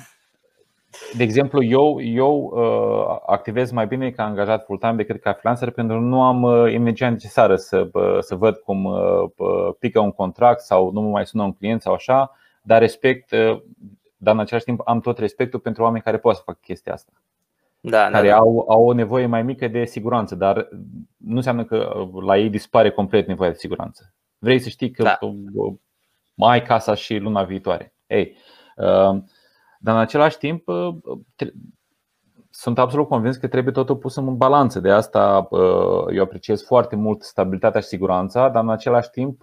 de 1.17 1.23
exemplu, 1.23 1.63
eu, 1.63 2.01
eu 2.01 2.51
uh, 2.53 3.17
activez 3.25 3.71
mai 3.71 3.87
bine 3.87 4.11
ca 4.11 4.23
angajat 4.23 4.65
full-time 4.65 4.95
decât 4.95 5.21
ca 5.21 5.33
freelancer 5.33 5.69
pentru 5.69 5.95
că 5.95 6.01
nu 6.01 6.23
am 6.23 6.41
uh, 6.41 6.73
energia 6.73 7.09
necesară 7.09 7.55
să, 7.55 7.89
uh, 7.93 8.17
să 8.19 8.35
văd 8.35 8.55
cum 8.55 8.85
uh, 8.85 9.73
pică 9.79 9.99
un 9.99 10.11
contract 10.11 10.59
sau 10.59 10.91
nu 10.91 11.01
mă 11.01 11.09
mai 11.09 11.25
sună 11.25 11.43
un 11.43 11.53
client 11.53 11.81
sau 11.81 11.93
așa, 11.93 12.35
dar 12.61 12.79
respect, 12.79 13.31
uh, 13.31 13.61
dar 14.17 14.33
în 14.33 14.39
același 14.39 14.65
timp 14.65 14.81
am 14.85 14.99
tot 14.99 15.17
respectul 15.17 15.59
pentru 15.59 15.83
oameni 15.83 16.03
care 16.03 16.17
pot 16.17 16.35
să 16.35 16.41
fac 16.45 16.59
chestia 16.59 16.93
asta. 16.93 17.11
Da, 17.79 18.09
care 18.09 18.27
da, 18.27 18.33
da. 18.33 18.39
Au, 18.39 18.65
au 18.69 18.85
o 18.85 18.93
nevoie 18.93 19.25
mai 19.25 19.43
mică 19.43 19.67
de 19.67 19.85
siguranță, 19.85 20.35
dar 20.35 20.67
nu 21.17 21.35
înseamnă 21.35 21.63
că 21.63 22.07
la 22.25 22.37
ei 22.37 22.49
dispare 22.49 22.91
complet 22.91 23.27
nevoia 23.27 23.49
de 23.49 23.55
siguranță. 23.55 24.13
Vrei 24.43 24.59
să 24.59 24.69
știi 24.69 24.91
că 24.91 25.03
da. 25.03 25.19
mai 26.33 26.51
ai 26.51 26.63
casa 26.63 26.93
și 26.93 27.17
luna 27.17 27.43
viitoare. 27.43 27.95
Ei, 28.07 28.37
uh, 28.75 29.23
dar 29.79 29.95
în 29.95 29.97
același 29.97 30.37
timp 30.37 30.67
sunt 32.49 32.79
absolut 32.79 33.07
convins 33.07 33.37
că 33.37 33.47
trebuie 33.47 33.73
totul 33.73 33.97
pus 33.97 34.15
în 34.15 34.37
balanță. 34.37 34.79
De 34.79 34.91
asta 34.91 35.47
eu 36.13 36.23
apreciez 36.23 36.63
foarte 36.63 36.95
mult 36.95 37.23
stabilitatea 37.23 37.81
și 37.81 37.87
siguranța, 37.87 38.49
dar 38.49 38.63
în 38.63 38.69
același 38.69 39.09
timp 39.09 39.41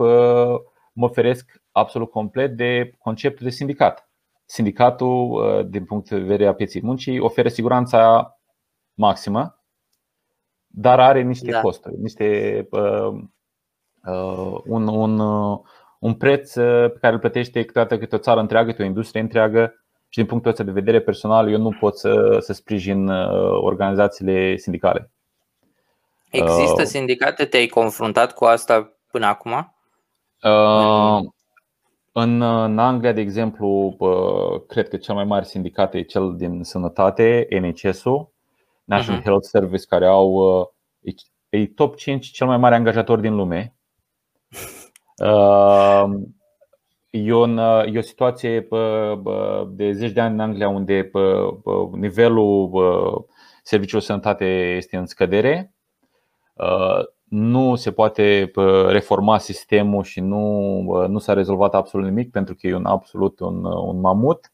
mă 0.92 1.08
feresc 1.12 1.62
absolut 1.72 2.10
complet 2.10 2.56
de 2.56 2.94
conceptul 2.98 3.46
de 3.46 3.52
sindicat. 3.52 4.10
Sindicatul, 4.44 5.66
din 5.70 5.84
punct 5.84 6.08
de 6.08 6.18
vedere 6.18 6.46
a 6.46 6.54
pieții 6.54 6.82
muncii, 6.82 7.18
oferă 7.18 7.48
siguranța 7.48 8.32
maximă, 8.94 9.58
dar 10.66 11.00
are 11.00 11.22
niște 11.22 11.50
da. 11.50 11.60
costuri, 11.60 11.96
niște 11.96 12.66
uh, 12.70 12.80
uh, 12.80 13.24
un, 14.64 14.86
un, 14.86 15.18
uh, 15.18 15.58
un 15.98 16.14
preț 16.14 16.52
pe 16.52 16.96
care 17.00 17.12
îl 17.12 17.18
plătește 17.18 17.64
câteodată 17.64 17.98
câte 17.98 18.14
o 18.14 18.18
țară 18.18 18.40
întreagă, 18.40 18.70
câte 18.70 18.82
o 18.82 18.86
industrie 18.86 19.20
întreagă 19.20 19.82
și 20.08 20.18
din 20.18 20.26
punctul 20.26 20.50
ăsta 20.50 20.62
de 20.62 20.70
vedere 20.70 21.00
personal, 21.00 21.50
eu 21.50 21.58
nu 21.58 21.76
pot 21.80 21.98
să, 21.98 22.36
să 22.40 22.52
sprijin 22.52 23.08
uh, 23.08 23.58
organizațiile 23.62 24.56
sindicale. 24.56 25.10
Există 26.30 26.80
uh, 26.82 26.86
sindicate? 26.86 27.44
Te-ai 27.44 27.66
confruntat 27.66 28.34
cu 28.34 28.44
asta 28.44 28.92
până 29.10 29.26
acum? 29.26 29.74
Uh, 30.42 31.20
în, 32.12 32.42
în 32.42 32.78
Anglia, 32.78 33.12
de 33.12 33.20
exemplu, 33.20 33.96
cred 34.68 34.88
că 34.88 34.96
cel 34.96 35.14
mai 35.14 35.24
mare 35.24 35.44
sindicat 35.44 35.94
e 35.94 36.02
cel 36.02 36.36
din 36.36 36.62
sănătate, 36.62 37.48
NHS-ul, 37.60 38.32
National 38.84 39.20
uh-huh. 39.20 39.24
Health 39.24 39.46
Service, 39.46 39.84
care 39.88 40.06
au 40.06 40.72
e 41.48 41.66
top 41.66 41.96
5 41.96 42.26
cel 42.26 42.46
mai 42.46 42.56
mare 42.56 42.74
angajator 42.74 43.18
din 43.18 43.34
lume. 43.34 43.77
E, 47.10 47.32
un, 47.32 47.58
e 47.86 47.98
o 47.98 48.00
situație 48.00 48.68
de 49.68 49.92
zeci 49.92 50.12
de 50.12 50.20
ani 50.20 50.34
în 50.34 50.40
Anglia 50.40 50.68
unde 50.68 51.10
nivelul 51.92 52.70
serviciului 53.62 54.04
sănătate 54.04 54.44
este 54.76 54.96
în 54.96 55.06
scădere. 55.06 55.72
Nu 57.24 57.74
se 57.74 57.92
poate 57.92 58.50
reforma 58.88 59.38
sistemul 59.38 60.02
și 60.02 60.20
nu, 60.20 60.80
nu 61.06 61.18
s-a 61.18 61.32
rezolvat 61.32 61.74
absolut 61.74 62.06
nimic 62.06 62.30
pentru 62.30 62.54
că 62.54 62.66
e 62.66 62.74
un 62.74 62.86
absolut 62.86 63.40
un, 63.40 63.64
un 63.64 64.00
mamut. 64.00 64.52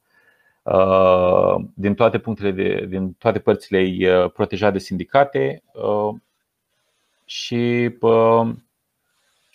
Din 1.75 1.95
toate 1.95 2.19
punctele 2.19 2.51
de, 2.51 2.87
din 2.89 3.13
toate 3.13 3.39
părțile 3.39 3.79
e 3.79 4.29
protejat 4.29 4.73
de 4.73 4.79
sindicate 4.79 5.63
și 7.25 7.91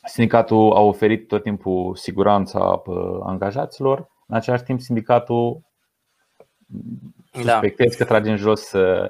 Sindicatul 0.10 0.74
a 0.74 0.80
oferit 0.80 1.28
tot 1.28 1.43
timpul 1.43 1.95
siguranța 1.95 2.82
angajaților, 3.24 4.10
în 4.28 4.36
același 4.36 4.63
timp 4.63 4.80
sindicatul 4.80 5.62
da. 7.43 7.52
suspectez 7.52 7.95
că 7.95 8.06
trage 8.06 8.30
în 8.30 8.38
jos 8.38 8.72
uh, 8.72 9.10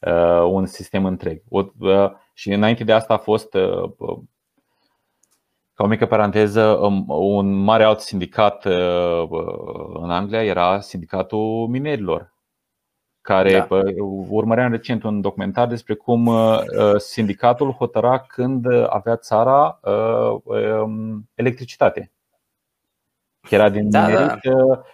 uh, 0.00 0.42
un 0.50 0.66
sistem 0.66 1.04
întreg. 1.04 1.42
Uh, 1.48 2.10
și 2.32 2.52
înainte 2.52 2.84
de 2.84 2.92
asta 2.92 3.14
a 3.14 3.18
fost, 3.18 3.50
ca 5.74 5.84
o 5.84 5.86
mică 5.86 6.06
paranteză, 6.06 6.64
um, 6.64 7.04
un 7.08 7.52
mare 7.52 7.84
alt 7.84 8.00
sindicat 8.00 8.64
în 9.94 10.10
Anglia 10.10 10.44
era 10.44 10.80
sindicatul 10.80 11.66
minerilor 11.68 12.32
care 13.20 13.66
da. 13.68 13.82
urmăream 14.28 14.70
recent 14.70 15.02
un 15.02 15.20
documentar 15.20 15.66
despre 15.66 15.94
cum 15.94 16.26
uh, 16.26 16.58
uh, 16.78 16.96
sindicatul 16.96 17.70
hotăra 17.72 18.18
când 18.18 18.66
avea 18.88 19.16
țara 19.16 19.80
uh, 19.82 20.40
um, 20.82 21.28
electricitate. 21.34 22.10
Era 23.50 23.68
din 23.68 23.90
da, 23.90 24.10
da. 24.10 24.38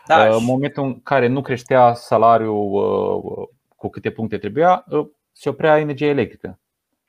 da. 0.06 0.36
în 0.36 0.44
momentul 0.44 0.82
în 0.82 1.02
care 1.02 1.26
nu 1.26 1.40
creștea 1.40 1.94
salariul 1.94 3.50
cu 3.76 3.88
câte 3.88 4.10
puncte 4.10 4.38
trebuia, 4.38 4.84
se 5.32 5.48
oprea 5.48 5.78
energia 5.78 6.06
electrică. 6.06 6.58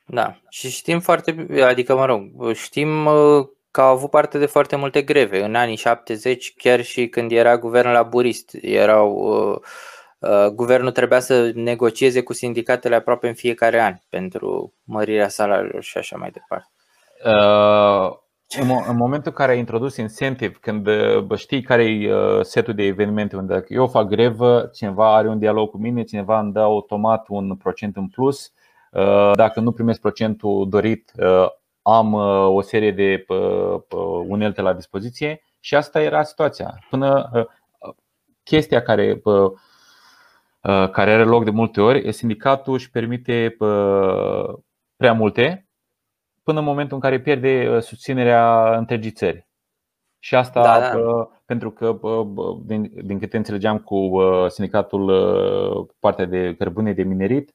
Da, 0.06 0.40
și 0.48 0.70
știm 0.70 1.00
foarte, 1.00 1.46
adică 1.62 1.94
mă 1.94 2.04
rog, 2.04 2.52
știm 2.52 3.08
că 3.70 3.80
au 3.80 3.92
avut 3.92 4.10
parte 4.10 4.38
de 4.38 4.46
foarte 4.46 4.76
multe 4.76 5.02
greve. 5.02 5.44
În 5.44 5.54
anii 5.54 5.76
70, 5.76 6.54
chiar 6.56 6.82
și 6.82 7.08
când 7.08 7.32
era 7.32 7.58
guvernul 7.58 7.92
laburist, 7.92 8.56
erau, 8.60 9.12
uh, 9.12 9.54
uh, 9.54 9.60
guvernul 10.52 10.90
trebuia 10.90 11.20
să 11.20 11.50
negocieze 11.54 12.22
cu 12.22 12.32
sindicatele 12.32 12.94
aproape 12.94 13.28
în 13.28 13.34
fiecare 13.34 13.80
an 13.80 13.94
pentru 14.08 14.74
mărirea 14.84 15.28
salariilor 15.28 15.82
și 15.82 15.98
așa 15.98 16.16
mai 16.16 16.30
departe. 16.30 16.70
Uh 17.24 18.26
în 18.86 18.96
momentul 18.96 19.30
în 19.30 19.32
care 19.32 19.52
ai 19.52 19.58
introdus 19.58 19.96
incentive, 19.96 20.56
când 20.60 20.88
știi 21.36 21.62
care 21.62 21.84
e 21.84 22.10
setul 22.42 22.74
de 22.74 22.82
evenimente 22.82 23.36
unde 23.36 23.52
dacă 23.52 23.66
eu 23.68 23.86
fac 23.86 24.06
grevă, 24.06 24.70
cineva 24.74 25.16
are 25.16 25.28
un 25.28 25.38
dialog 25.38 25.70
cu 25.70 25.78
mine, 25.78 26.02
cineva 26.02 26.40
îmi 26.40 26.52
dă 26.52 26.60
automat 26.60 27.26
un 27.28 27.56
procent 27.56 27.96
în 27.96 28.08
plus, 28.08 28.52
dacă 29.34 29.60
nu 29.60 29.72
primesc 29.72 30.00
procentul 30.00 30.68
dorit, 30.68 31.12
am 31.82 32.12
o 32.54 32.60
serie 32.60 32.92
de 32.92 33.24
unelte 34.26 34.60
la 34.60 34.72
dispoziție 34.72 35.42
și 35.60 35.74
asta 35.74 36.00
era 36.00 36.22
situația. 36.22 36.78
Până 36.90 37.30
chestia 38.42 38.82
care 38.82 39.22
care 40.68 41.12
are 41.12 41.24
loc 41.24 41.44
de 41.44 41.50
multe 41.50 41.80
ori, 41.80 42.12
sindicatul 42.12 42.72
își 42.72 42.90
permite 42.90 43.56
prea 44.96 45.12
multe 45.12 45.68
până 46.48 46.60
în 46.60 46.66
momentul 46.66 46.94
în 46.94 47.02
care 47.02 47.20
pierde 47.20 47.68
uh, 47.68 47.82
susținerea 47.82 48.76
întregii 48.76 49.10
țări. 49.10 49.46
Și 50.18 50.34
asta 50.34 50.62
da, 50.62 50.98
da. 50.98 51.30
pentru 51.44 51.70
că, 51.70 51.98
din, 52.64 52.90
din 53.02 53.18
câte 53.18 53.36
înțelegeam 53.36 53.78
cu 53.78 53.94
uh, 53.94 54.48
sindicatul 54.48 55.08
uh, 55.08 55.86
partea 55.98 56.24
de 56.24 56.54
cărbune 56.58 56.92
de 56.92 57.02
minerit, 57.02 57.54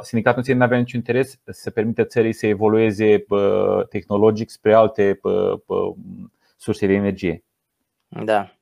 sindicatul 0.00 0.54
nu 0.54 0.62
avea 0.62 0.78
niciun 0.78 0.98
interes 0.98 1.40
să 1.44 1.70
permită 1.70 2.04
țării 2.04 2.32
să 2.32 2.46
evolueze 2.46 3.24
tehnologic 3.88 4.50
spre 4.50 4.74
alte 4.74 5.20
surse 6.56 6.86
de 6.86 6.92
energie. 6.92 7.44
Da. 8.08 8.55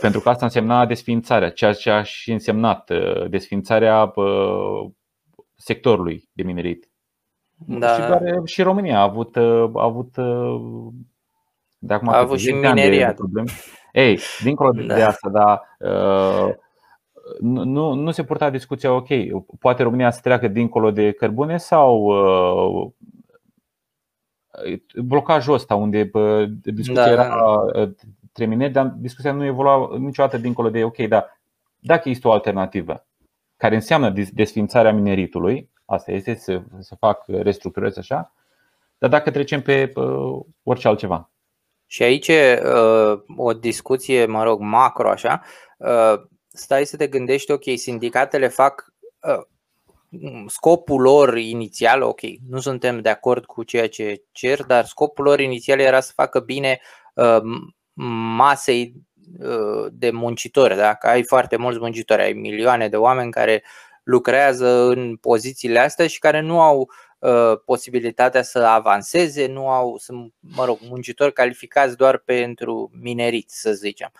Pentru 0.00 0.20
că 0.20 0.28
asta 0.28 0.44
însemna 0.44 0.86
desfințarea, 0.86 1.50
ceea 1.50 1.72
ce 1.72 1.90
a 1.90 2.02
și 2.02 2.32
însemnat 2.32 2.90
desfințarea 3.28 4.12
sectorului 5.56 6.28
de 6.32 6.42
minerit. 6.42 6.90
Da. 7.56 7.94
Și, 7.94 8.06
doar, 8.06 8.22
și 8.44 8.62
România 8.62 8.98
a 8.98 9.02
avut, 9.02 9.36
a 9.36 9.82
avut 9.82 10.16
de 11.82 11.94
acum 11.94 12.08
a 12.08 12.18
avut 12.18 12.38
și 12.38 12.52
mineria. 12.52 13.14
Ei, 13.92 14.18
dincolo 14.42 14.72
da. 14.86 14.94
de 14.94 15.02
asta, 15.02 15.28
dar 15.28 15.76
uh, 15.78 16.54
nu, 17.40 17.92
nu 17.92 18.10
se 18.10 18.24
purta 18.24 18.50
discuția, 18.50 18.92
ok, 18.92 19.08
poate 19.58 19.82
România 19.82 20.10
să 20.10 20.20
treacă 20.22 20.48
dincolo 20.48 20.90
de 20.90 21.12
cărbune 21.12 21.56
sau 21.56 22.02
uh, 22.02 22.90
blocajul 25.04 25.54
ăsta 25.54 25.74
unde 25.74 26.10
uh, 26.12 26.44
discuția 26.62 27.04
da, 27.04 27.10
era 27.10 27.64
da. 28.44 28.46
tremine, 28.46 28.68
dar 28.68 28.86
discuția 28.96 29.32
nu 29.32 29.44
evolua 29.44 29.96
niciodată 29.98 30.38
dincolo 30.38 30.70
de 30.70 30.84
ok, 30.84 30.96
dar 30.98 31.40
dacă 31.78 32.08
este 32.08 32.28
o 32.28 32.32
alternativă 32.32 33.06
care 33.56 33.74
înseamnă 33.74 34.12
desfințarea 34.32 34.92
mineritului, 34.92 35.70
Asta 35.90 36.12
este 36.12 36.34
să, 36.34 36.62
să 36.78 36.94
fac 36.94 37.24
restructurări 37.26 37.96
așa. 37.96 38.34
Dar 38.98 39.10
dacă 39.10 39.30
trecem 39.30 39.62
pe 39.62 39.92
uh, 39.94 40.40
orice 40.62 40.88
altceva. 40.88 41.30
Și 41.86 42.02
aici 42.02 42.28
uh, 42.28 43.20
o 43.36 43.52
discuție, 43.52 44.26
mă 44.26 44.42
rog, 44.42 44.60
macro 44.60 45.10
așa, 45.10 45.42
uh, 45.78 46.14
stai 46.48 46.84
să 46.84 46.96
te 46.96 47.06
gândești, 47.06 47.50
ok, 47.50 47.62
sindicatele 47.74 48.48
fac 48.48 48.94
uh, 49.20 49.42
scopul 50.46 51.00
lor 51.00 51.38
inițial, 51.38 52.02
ok, 52.02 52.20
nu 52.48 52.60
suntem 52.60 53.00
de 53.00 53.08
acord 53.08 53.44
cu 53.44 53.62
ceea 53.62 53.88
ce 53.88 54.22
cer, 54.32 54.62
dar 54.64 54.84
scopul 54.84 55.24
lor 55.24 55.40
inițial 55.40 55.78
era 55.78 56.00
să 56.00 56.12
facă 56.14 56.40
bine 56.40 56.80
uh, 57.14 57.40
masei 58.36 58.94
uh, 59.38 59.86
de 59.92 60.10
muncitori. 60.10 60.76
Dacă 60.76 61.06
ai 61.06 61.22
foarte 61.22 61.56
mulți 61.56 61.78
muncitori, 61.78 62.22
ai 62.22 62.32
milioane 62.32 62.88
de 62.88 62.96
oameni 62.96 63.30
care 63.30 63.64
lucrează 64.02 64.68
în 64.68 65.16
pozițiile 65.16 65.78
astea 65.78 66.06
și 66.06 66.18
care 66.18 66.40
nu 66.40 66.60
au 66.60 66.90
uh, 67.18 67.52
posibilitatea 67.64 68.42
să 68.42 68.58
avanseze, 68.58 69.46
nu 69.46 69.68
au, 69.68 69.96
sunt, 69.98 70.32
mă 70.40 70.64
rog, 70.64 70.78
muncitori 70.88 71.32
calificați 71.32 71.96
doar 71.96 72.18
pentru 72.18 72.90
minerit, 73.00 73.50
să 73.50 73.72
zicem. 73.72 74.12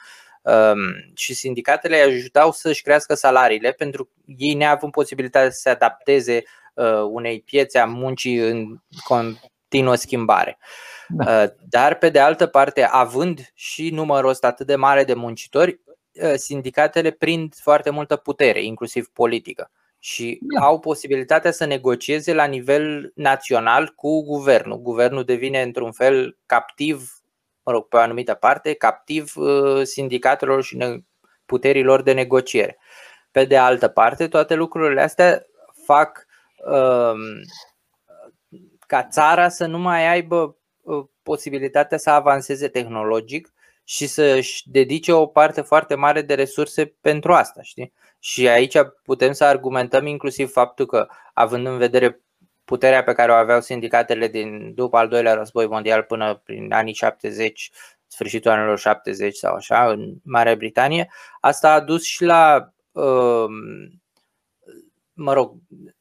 Um, 0.43 0.79
și 1.15 1.35
sindicatele 1.35 1.97
îi 1.97 2.13
ajutau 2.13 2.53
să-și 2.53 2.83
crească 2.83 3.15
salariile 3.15 3.73
pentru 3.73 4.11
ei 4.37 4.55
neavând 4.55 4.93
posibilitatea 4.93 5.51
să 5.51 5.61
se 5.61 5.71
adapteze 5.71 6.43
uh, 6.75 7.03
unei 7.11 7.41
piețe 7.41 7.79
a 7.79 7.85
muncii 7.85 8.37
în 8.37 8.77
continuă 9.05 9.95
schimbare. 9.95 10.59
Da. 11.13 11.43
Uh, 11.43 11.49
dar, 11.69 11.95
pe 11.95 12.09
de 12.09 12.19
altă 12.19 12.47
parte, 12.47 12.83
având 12.83 13.51
și 13.55 13.91
numărul 13.91 14.31
ăsta 14.31 14.47
atât 14.47 14.67
de 14.67 14.77
mare 14.77 15.05
de 15.05 15.15
muncitori, 15.15 15.81
uh, 16.13 16.33
sindicatele 16.35 17.11
prind 17.11 17.55
foarte 17.63 17.91
multă 17.91 18.17
putere, 18.17 18.63
inclusiv 18.63 19.09
politică 19.13 19.71
și 20.03 20.39
da. 20.43 20.65
au 20.65 20.79
posibilitatea 20.79 21.51
să 21.51 21.65
negocieze 21.65 22.33
la 22.33 22.45
nivel 22.45 23.13
național 23.15 23.93
cu 23.97 24.23
guvernul. 24.25 24.79
Guvernul 24.79 25.25
devine 25.25 25.63
într-un 25.63 25.93
fel 25.93 26.39
captiv, 26.47 27.23
mă 27.63 27.73
rog, 27.73 27.89
pe 27.89 27.97
o 27.97 28.01
anumită 28.01 28.35
parte, 28.35 28.75
captiv 28.75 29.33
uh, 29.37 29.83
sindicatelor 29.83 30.63
și 30.63 31.03
puterilor 31.47 32.03
de 32.03 32.13
negociere. 32.13 32.79
Pe 33.31 33.45
de 33.45 33.57
altă 33.57 33.89
parte, 33.89 34.29
toate 34.29 34.55
lucrurile 34.55 35.01
astea 35.01 35.47
fac 35.85 36.27
um, 36.57 37.19
ca 38.87 39.03
țara 39.03 39.49
să 39.49 39.67
nu 39.67 39.79
mai 39.79 40.09
aibă 40.09 40.37
uh, 40.37 40.55
posibilitatea 41.23 41.99
să 41.99 42.11
avanseze 42.11 42.69
tehnologic 42.69 43.53
și 43.85 44.07
să-și 44.07 44.71
dedice 44.71 45.13
o 45.13 45.27
parte 45.27 45.61
foarte 45.61 45.95
mare 45.95 46.23
de 46.23 46.35
resurse 46.35 46.87
pentru 47.01 47.33
asta. 47.33 47.63
Știi? 47.63 47.93
Și 48.19 48.49
aici 48.49 48.77
putem 49.03 49.33
să 49.33 49.45
argumentăm 49.45 50.07
inclusiv 50.07 50.51
faptul 50.51 50.87
că, 50.87 51.07
având 51.35 51.67
în 51.67 51.79
vedere 51.79 52.21
puterea 52.65 53.03
pe 53.03 53.13
care 53.13 53.33
o 53.33 53.35
aveau 53.35 53.61
sindicatele 53.61 54.29
din 54.29 54.75
după 54.75 54.97
al 54.97 55.09
doilea 55.09 55.35
război 55.35 55.67
mondial 55.67 56.03
până 56.03 56.35
prin 56.45 56.73
anii 56.73 56.95
70, 56.95 57.71
sfârșitul 58.07 58.51
anilor 58.51 58.79
70 58.79 59.37
sau 59.37 59.55
așa, 59.55 59.91
în 59.91 60.15
Marea 60.23 60.57
Britanie, 60.57 61.11
asta 61.41 61.73
a 61.73 61.81
dus 61.81 62.03
și 62.05 62.25
la, 62.25 62.73
um, 62.93 63.53
mă 65.13 65.33
rog, 65.33 65.57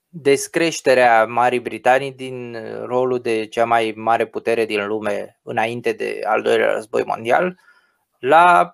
descreșterea 0.10 1.26
Marii 1.26 1.60
Britanii 1.60 2.12
din 2.12 2.58
rolul 2.86 3.20
de 3.20 3.46
cea 3.46 3.66
mai 3.66 3.94
mare 3.96 4.26
putere 4.26 4.66
din 4.66 4.88
lume 4.88 5.40
înainte 5.44 5.92
de 5.92 6.22
al 6.26 6.42
doilea 6.42 6.72
război 6.74 7.04
mondial 7.06 7.60
la 8.20 8.74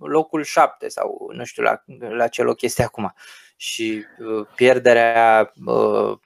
locul 0.00 0.42
7 0.42 0.88
sau 0.88 1.30
nu 1.32 1.44
știu 1.44 1.62
la, 1.62 1.82
la 2.10 2.28
ce 2.28 2.42
loc 2.42 2.62
este 2.62 2.82
acum. 2.82 3.14
Și 3.56 4.04
uh, 4.18 4.46
pierderea 4.54 5.52
uh, 5.66 6.18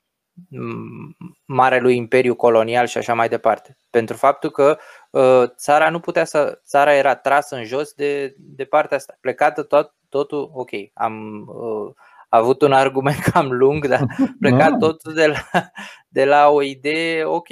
marelui 1.44 1.96
imperiu 1.96 2.34
colonial 2.34 2.86
și 2.86 2.98
așa 2.98 3.14
mai 3.14 3.28
departe. 3.28 3.76
Pentru 3.90 4.16
faptul 4.16 4.50
că 4.50 4.78
uh, 5.10 5.50
țara 5.56 5.90
nu 5.90 6.00
putea 6.00 6.24
să. 6.24 6.60
țara 6.64 6.94
era 6.94 7.14
trasă 7.14 7.56
în 7.56 7.64
jos 7.64 7.92
de, 7.92 8.34
de 8.36 8.64
partea 8.64 8.96
asta. 8.96 9.16
Plecată 9.20 9.62
tot, 9.62 9.94
totul, 10.08 10.50
ok, 10.54 10.70
am 10.94 11.44
uh, 11.48 11.94
avut 12.36 12.62
un 12.62 12.72
argument 12.72 13.18
cam 13.32 13.52
lung, 13.52 13.86
dar 13.86 14.06
plecat 14.40 14.78
totul 14.78 15.14
de 15.14 15.26
la, 15.26 15.70
de 16.08 16.24
la 16.24 16.48
o 16.48 16.62
idee, 16.62 17.24
ok, 17.24 17.48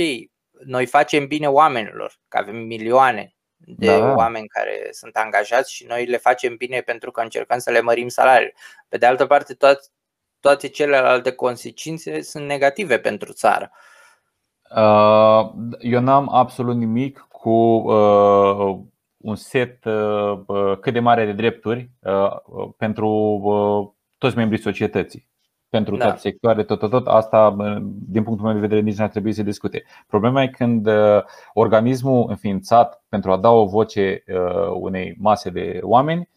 noi 0.64 0.86
facem 0.86 1.26
bine 1.26 1.46
oamenilor, 1.46 2.12
că 2.28 2.38
avem 2.38 2.56
milioane 2.56 3.34
de 3.66 3.98
da. 3.98 4.14
oameni 4.14 4.46
care 4.46 4.88
sunt 4.90 5.16
angajați 5.16 5.74
și 5.74 5.86
noi 5.88 6.06
le 6.06 6.16
facem 6.16 6.56
bine 6.56 6.80
pentru 6.80 7.10
că 7.10 7.20
încercăm 7.20 7.58
să 7.58 7.70
le 7.70 7.80
mărim 7.80 8.08
salariile. 8.08 8.54
Pe 8.88 8.96
de 8.96 9.06
altă 9.06 9.26
parte, 9.26 9.54
toate, 9.54 9.80
toate 10.40 10.68
celelalte 10.68 11.32
consecințe 11.32 12.20
sunt 12.20 12.44
negative 12.44 12.98
pentru 12.98 13.32
țară. 13.32 13.70
Uh, 14.76 15.50
eu 15.78 16.00
n-am 16.00 16.28
absolut 16.34 16.76
nimic 16.76 17.26
cu 17.28 17.50
uh, 17.50 18.78
un 19.16 19.34
set 19.34 19.84
uh, 19.84 20.78
cât 20.80 20.92
de 20.92 21.00
mare 21.00 21.24
de 21.24 21.32
drepturi 21.32 21.90
pentru 22.76 23.91
toți 24.22 24.36
membrii 24.36 24.60
societății 24.60 25.28
pentru 25.68 25.96
da. 25.96 26.04
toate 26.04 26.18
sectoare, 26.18 26.62
tot, 26.62 26.78
tot, 26.78 26.90
tot, 26.90 27.06
asta, 27.06 27.56
din 28.08 28.22
punctul 28.22 28.46
meu 28.46 28.54
de 28.54 28.60
vedere, 28.60 28.80
nici 28.80 28.96
nu 28.96 29.04
ar 29.04 29.10
trebui 29.10 29.32
să 29.32 29.42
discute. 29.42 29.82
Problema 30.06 30.42
e 30.42 30.48
când 30.48 30.86
uh, 30.86 31.22
organismul 31.52 32.26
înființat 32.28 33.04
pentru 33.08 33.32
a 33.32 33.36
da 33.36 33.50
o 33.50 33.66
voce 33.66 34.24
uh, 34.26 34.76
unei 34.80 35.14
mase 35.18 35.50
de 35.50 35.78
oameni, 35.82 36.28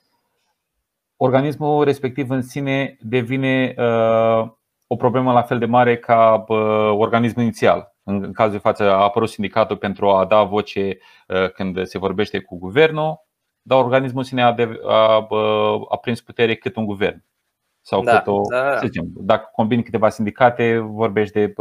organismul 1.18 1.84
respectiv 1.84 2.30
în 2.30 2.42
sine 2.42 2.98
devine 3.00 3.76
uh, 3.78 4.50
o 4.88 4.96
problemă 4.96 5.32
la 5.32 5.42
fel 5.42 5.60
de 5.60 5.66
mare 5.66 5.98
ca 5.98 6.46
organismul 6.92 7.44
inițial. 7.44 7.96
În 8.04 8.32
cazul 8.32 8.52
de 8.52 8.58
față 8.58 8.84
a 8.92 9.04
apărut 9.04 9.30
sindicatul 9.30 9.78
pentru 9.78 10.10
a 10.10 10.26
da 10.26 10.44
voce 10.44 10.98
când 11.54 11.86
se 11.86 11.98
vorbește 11.98 12.40
cu 12.40 12.58
guvernul, 12.58 13.26
dar 13.62 13.78
organismul 13.78 14.20
în 14.20 14.26
sine 14.26 14.44
a, 14.44 14.56
a, 14.88 15.28
a 15.90 15.98
prins 15.98 16.22
putere 16.22 16.56
cât 16.56 16.76
un 16.76 16.86
guvern 16.86 17.24
sau 17.86 18.04
da, 18.04 18.18
cât 18.18 18.28
o, 18.28 18.42
da. 18.50 18.78
să 18.78 18.86
zicem, 18.86 19.06
dacă 19.16 19.50
combini 19.52 19.84
câteva 19.84 20.10
sindicate, 20.10 20.78
vorbești 20.78 21.34
de 21.34 21.54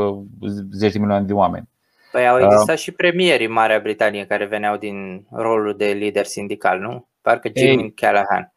zeci 0.71 0.93
de 0.93 0.99
milioane 0.99 1.25
de 1.25 1.33
oameni. 1.33 1.69
Păi 2.13 2.29
au 2.29 2.41
existat 2.41 2.75
uh, 2.75 2.81
și 2.81 2.93
premieri 2.93 3.45
în 3.45 3.53
Marea 3.53 3.79
Britanie 3.79 4.27
care 4.27 4.45
veneau 4.45 4.77
din 4.77 5.27
rolul 5.31 5.75
de 5.77 5.87
lider 5.87 6.25
sindical, 6.25 6.79
nu? 6.79 7.09
Parcă 7.23 7.51
Jimmy 7.55 7.93
Callahan. 7.93 8.55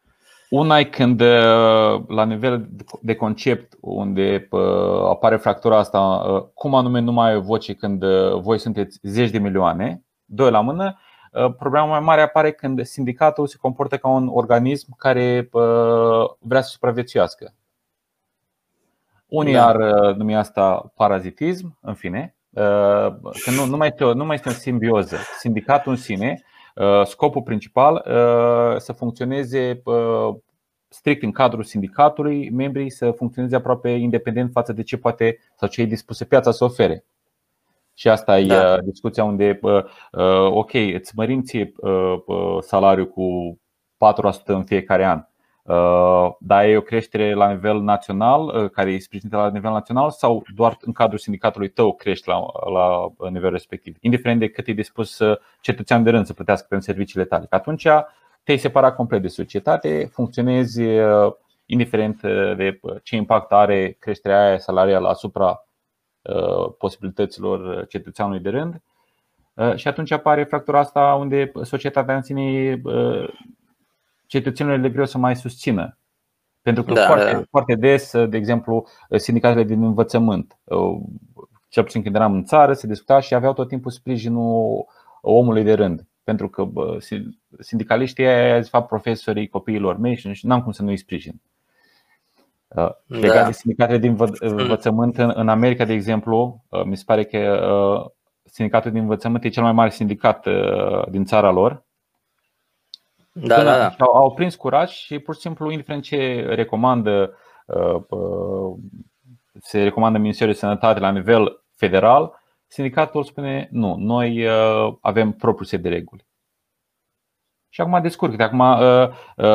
Una 0.48 0.78
e 0.78 0.84
când 0.84 1.20
uh, 1.20 2.02
la 2.08 2.24
nivel 2.24 2.68
de 3.00 3.14
concept 3.14 3.72
unde 3.80 4.48
uh, 4.50 4.60
apare 5.08 5.36
fractura 5.36 5.78
asta, 5.78 5.98
uh, 5.98 6.42
cum 6.54 6.74
anume 6.74 7.00
nu 7.00 7.12
mai 7.12 7.30
ai 7.30 7.40
voce 7.40 7.74
când 7.74 8.04
voi 8.40 8.58
sunteți 8.58 8.98
zeci 9.02 9.30
de 9.30 9.38
milioane, 9.38 10.02
doi 10.24 10.50
la 10.50 10.60
mână, 10.60 10.98
problema 11.58 11.84
mai 11.84 12.00
mare 12.00 12.20
apare 12.20 12.52
când 12.52 12.84
sindicatul 12.84 13.46
se 13.46 13.56
comportă 13.60 13.96
ca 13.96 14.08
un 14.08 14.28
organism 14.28 14.96
care 14.96 15.48
vrea 16.38 16.60
să 16.60 16.68
supraviețuiască. 16.70 17.54
Unii 19.28 19.52
da. 19.52 19.66
ar 19.66 19.76
numi 20.14 20.36
asta 20.36 20.92
parazitism, 20.94 21.78
în 21.80 21.94
fine, 21.94 22.34
că 22.52 23.50
nu, 23.56 23.64
nu, 23.64 23.76
mai 23.76 23.88
este, 23.88 24.04
nu 24.04 24.24
mai 24.24 24.34
este 24.34 24.48
în 24.48 24.54
simbioză. 24.54 25.16
Sindicatul 25.38 25.92
în 25.92 25.98
sine 25.98 26.42
Uh, 26.78 27.06
scopul 27.06 27.42
principal 27.42 27.94
uh, 27.94 28.76
să 28.76 28.92
funcționeze 28.92 29.80
uh, 29.84 30.34
strict 30.88 31.22
în 31.22 31.32
cadrul 31.32 31.62
sindicatului, 31.62 32.50
membrii 32.50 32.90
să 32.90 33.10
funcționeze 33.10 33.56
aproape 33.56 33.90
independent 33.90 34.50
față 34.52 34.72
de 34.72 34.82
ce 34.82 34.96
poate 34.96 35.38
sau 35.56 35.68
ce 35.68 35.80
e 35.80 35.84
dispusă 35.84 36.24
piața 36.24 36.50
să 36.50 36.64
ofere. 36.64 37.04
Și 37.94 38.08
asta 38.08 38.40
da. 38.40 38.74
e 38.74 38.80
discuția 38.84 39.24
unde, 39.24 39.58
ok, 40.48 40.72
îți 40.72 41.12
mărim 41.16 41.42
ție 41.42 41.72
salariul 42.60 43.08
cu 43.08 43.58
4% 43.96 44.44
în 44.44 44.64
fiecare 44.64 45.04
an, 45.04 45.18
Uh, 45.18 45.27
dar 46.38 46.64
e 46.64 46.76
o 46.76 46.80
creștere 46.80 47.34
la 47.34 47.50
nivel 47.50 47.80
național, 47.80 48.42
uh, 48.42 48.70
care 48.70 48.92
e 48.92 48.98
sprijinită 48.98 49.36
la 49.36 49.50
nivel 49.50 49.72
național 49.72 50.10
sau 50.10 50.42
doar 50.54 50.76
în 50.80 50.92
cadrul 50.92 51.18
sindicatului 51.18 51.68
tău 51.68 51.94
crești 51.94 52.28
la, 52.28 52.46
la 52.72 53.10
nivel 53.30 53.50
respectiv, 53.50 53.96
indiferent 54.00 54.40
de 54.40 54.48
cât 54.48 54.66
e 54.66 54.72
dispus 54.72 55.20
cetățean 55.60 56.02
de 56.02 56.10
rând 56.10 56.26
să 56.26 56.32
plătească 56.32 56.66
pentru 56.68 56.86
serviciile 56.90 57.24
tale. 57.24 57.46
Atunci 57.50 57.86
te-ai 58.44 58.58
separat 58.58 58.94
complet 58.94 59.22
de 59.22 59.28
societate, 59.28 60.08
funcționezi 60.12 60.82
uh, 60.82 61.32
indiferent 61.66 62.20
de 62.56 62.80
ce 63.02 63.16
impact 63.16 63.52
are 63.52 63.96
creșterea 63.98 64.46
aia 64.46 64.58
salarială 64.58 65.08
asupra 65.08 65.62
posibilităților 66.78 67.86
cetățeanului 67.86 68.40
de 68.40 68.48
rând. 68.48 68.82
Și 69.74 69.88
atunci 69.88 70.10
apare 70.10 70.44
fractura 70.44 70.78
asta 70.78 71.14
unde 71.14 71.52
societatea 71.62 72.14
în 72.14 72.22
sine 72.22 72.80
cetățenilor 74.28 74.78
le 74.78 74.90
greu 74.90 75.04
să 75.04 75.18
mai 75.18 75.36
susțină. 75.36 75.98
Pentru 76.62 76.82
că 76.82 76.92
da, 76.92 77.06
foarte, 77.06 77.32
da. 77.32 77.42
foarte 77.50 77.74
des, 77.74 78.12
de 78.12 78.36
exemplu, 78.36 78.86
sindicatele 79.16 79.64
din 79.64 79.82
învățământ, 79.82 80.58
cel 81.68 81.82
puțin 81.82 82.02
când 82.02 82.14
eram 82.14 82.32
în 82.32 82.44
țară, 82.44 82.72
se 82.72 82.86
discuta 82.86 83.20
și 83.20 83.34
aveau 83.34 83.52
tot 83.52 83.68
timpul 83.68 83.90
sprijinul 83.90 84.86
omului 85.20 85.62
de 85.62 85.72
rând. 85.72 86.06
Pentru 86.24 86.48
că 86.48 86.64
bă, 86.64 86.98
sindicaliștii 87.58 88.26
aia, 88.26 88.60
de 88.60 88.68
fapt, 88.70 88.88
profesorii 88.88 89.48
copiilor 89.48 89.96
mei 89.96 90.16
și 90.16 90.46
n-am 90.46 90.62
cum 90.62 90.72
să 90.72 90.82
nu-i 90.82 90.96
sprijin. 90.96 91.40
Da. 92.68 92.98
Legat 93.06 93.46
de 93.46 93.52
sindicatele 93.52 93.98
din 93.98 94.16
învățământ 94.40 95.18
în 95.18 95.48
America, 95.48 95.84
de 95.84 95.92
exemplu, 95.92 96.64
mi 96.84 96.96
se 96.96 97.02
pare 97.06 97.24
că 97.24 97.60
sindicatul 98.44 98.90
din 98.90 99.00
învățământ 99.00 99.44
e 99.44 99.48
cel 99.48 99.62
mai 99.62 99.72
mare 99.72 99.90
sindicat 99.90 100.46
din 101.10 101.24
țara 101.24 101.50
lor 101.50 101.86
da, 103.40 103.62
da, 103.62 103.78
da. 103.78 103.94
Au, 103.98 104.12
au 104.12 104.34
prins 104.34 104.54
curaj 104.54 104.90
și 104.90 105.18
pur 105.18 105.34
și 105.34 105.40
simplu, 105.40 105.70
indiferent 105.70 106.02
ce 106.02 106.46
recomandă, 106.48 107.36
uh, 107.66 108.02
uh, 108.08 108.76
se 109.60 109.82
recomandă 109.82 110.18
Ministerul 110.18 110.52
de 110.52 110.58
Sănătate 110.58 111.00
la 111.00 111.10
nivel 111.10 111.64
federal, 111.74 112.40
sindicatul 112.66 113.24
spune 113.24 113.68
nu, 113.70 113.94
noi 113.98 114.46
uh, 114.46 114.96
avem 115.00 115.32
propriul 115.32 115.66
set 115.66 115.82
de 115.82 115.88
reguli. 115.88 116.26
Și 117.68 117.80
acum 117.80 118.02
descurc. 118.02 118.36
De 118.36 118.42
acum 118.42 118.64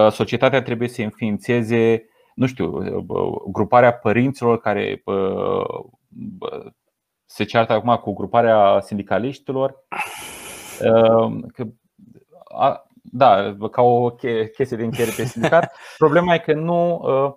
societatea 0.09 0.61
trebuie 0.61 0.87
să 0.87 1.01
înființeze, 1.01 2.05
nu 2.35 2.45
știu, 2.45 2.79
gruparea 3.51 3.93
părinților 3.93 4.59
care 4.59 5.03
se 7.25 7.43
ceartă 7.43 7.73
acum 7.73 7.95
cu 7.95 8.13
gruparea 8.13 8.79
sindicaliștilor. 8.79 9.85
Că 13.03 13.09
da, 13.17 13.55
ca 13.71 13.81
o 13.81 14.09
chestie 14.55 14.77
de 14.77 14.83
încheiere 14.83 15.13
pe 15.15 15.25
sindicat. 15.25 15.75
Problema 15.97 16.33
e 16.33 16.39
că 16.39 16.53
nu. 16.53 17.01
Uh, 17.03 17.33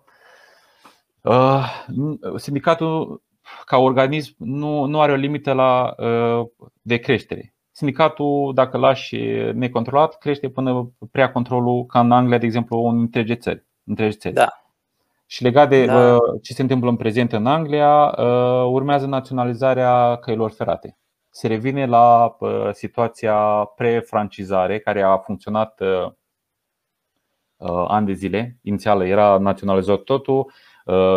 uh, 1.22 2.36
sindicatul, 2.36 3.22
ca 3.64 3.76
organism, 3.76 4.34
nu, 4.38 4.84
nu 4.84 5.00
are 5.00 5.12
o 5.12 5.16
limită 5.16 5.52
la, 5.52 5.94
uh, 5.98 6.46
de 6.82 6.96
creștere. 6.96 7.54
Sindicatul, 7.70 8.52
dacă 8.54 8.76
lași 8.76 9.16
necontrolat, 9.52 10.18
crește 10.18 10.48
până 10.48 10.90
prea 11.10 11.32
controlul, 11.32 11.86
ca 11.86 12.00
în 12.00 12.12
Anglia, 12.12 12.38
de 12.38 12.46
exemplu, 12.46 12.84
în 12.84 12.98
întregi 12.98 13.36
țări. 13.36 13.66
Întregi 13.84 14.16
țări. 14.16 14.34
Da. 14.34 14.48
Și 15.26 15.42
legat 15.42 15.68
de 15.68 15.84
da. 15.84 16.18
ce 16.42 16.52
se 16.52 16.62
întâmplă 16.62 16.88
în 16.88 16.96
prezent 16.96 17.32
în 17.32 17.46
Anglia, 17.46 18.14
urmează 18.66 19.06
naționalizarea 19.06 20.16
căilor 20.16 20.50
ferate 20.50 20.96
se 21.36 21.46
revine 21.46 21.86
la 21.86 22.36
uh, 22.38 22.68
situația 22.72 23.64
pre-francizare 23.76 24.78
care 24.78 25.02
a 25.02 25.16
funcționat 25.16 25.80
uh, 25.80 26.10
uh, 27.56 27.84
ani 27.88 28.06
de 28.06 28.12
zile. 28.12 28.58
Inițial 28.62 29.06
era 29.06 29.38
naționalizat 29.38 29.98
totul, 29.98 30.52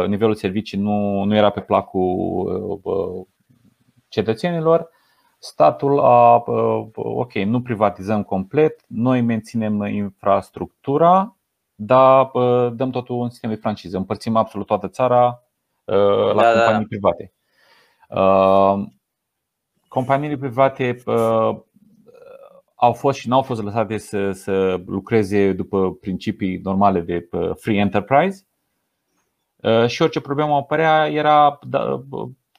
nivelul 0.08 0.36
servicii 0.36 0.78
nu, 0.78 1.24
nu 1.24 1.36
era 1.36 1.50
pe 1.50 1.62
placul 1.62 3.28
cetățenilor. 4.08 4.90
Statul 5.38 6.00
a, 6.00 6.44
ok, 6.96 7.34
nu 7.34 7.62
privatizăm 7.62 8.24
complet, 8.24 8.82
noi 8.88 9.22
menținem 9.22 9.82
infrastructura, 9.82 11.38
dar 11.76 12.32
dăm 12.74 12.90
totul 12.90 13.22
în 13.22 13.30
sistem 13.30 13.50
de 13.50 13.56
franciză. 13.56 13.98
Împărțim 13.98 14.36
absolut 14.36 14.68
toată 14.68 14.88
țara 14.88 15.44
la 15.86 16.34
da, 16.34 16.54
da. 16.54 16.60
companii 16.60 16.80
da. 16.80 16.88
private 16.88 17.34
companiile 19.90 20.38
private 20.38 21.02
uh, 21.06 21.58
au 22.76 22.94
fost 22.94 23.20
și 23.20 23.28
n-au 23.28 23.42
fost 23.42 23.64
lăsate 23.64 23.98
să, 23.98 24.32
să 24.32 24.82
lucreze 24.86 25.54
după 25.54 25.94
principii 26.02 26.60
normale 26.64 27.00
de 27.00 27.28
uh, 27.32 27.52
free 27.56 27.78
enterprise. 27.78 28.44
Uh, 29.56 29.88
și 29.88 30.02
orice 30.02 30.20
problemă 30.20 30.56
apărea 30.56 31.08
era 31.08 31.60
da, 31.62 32.04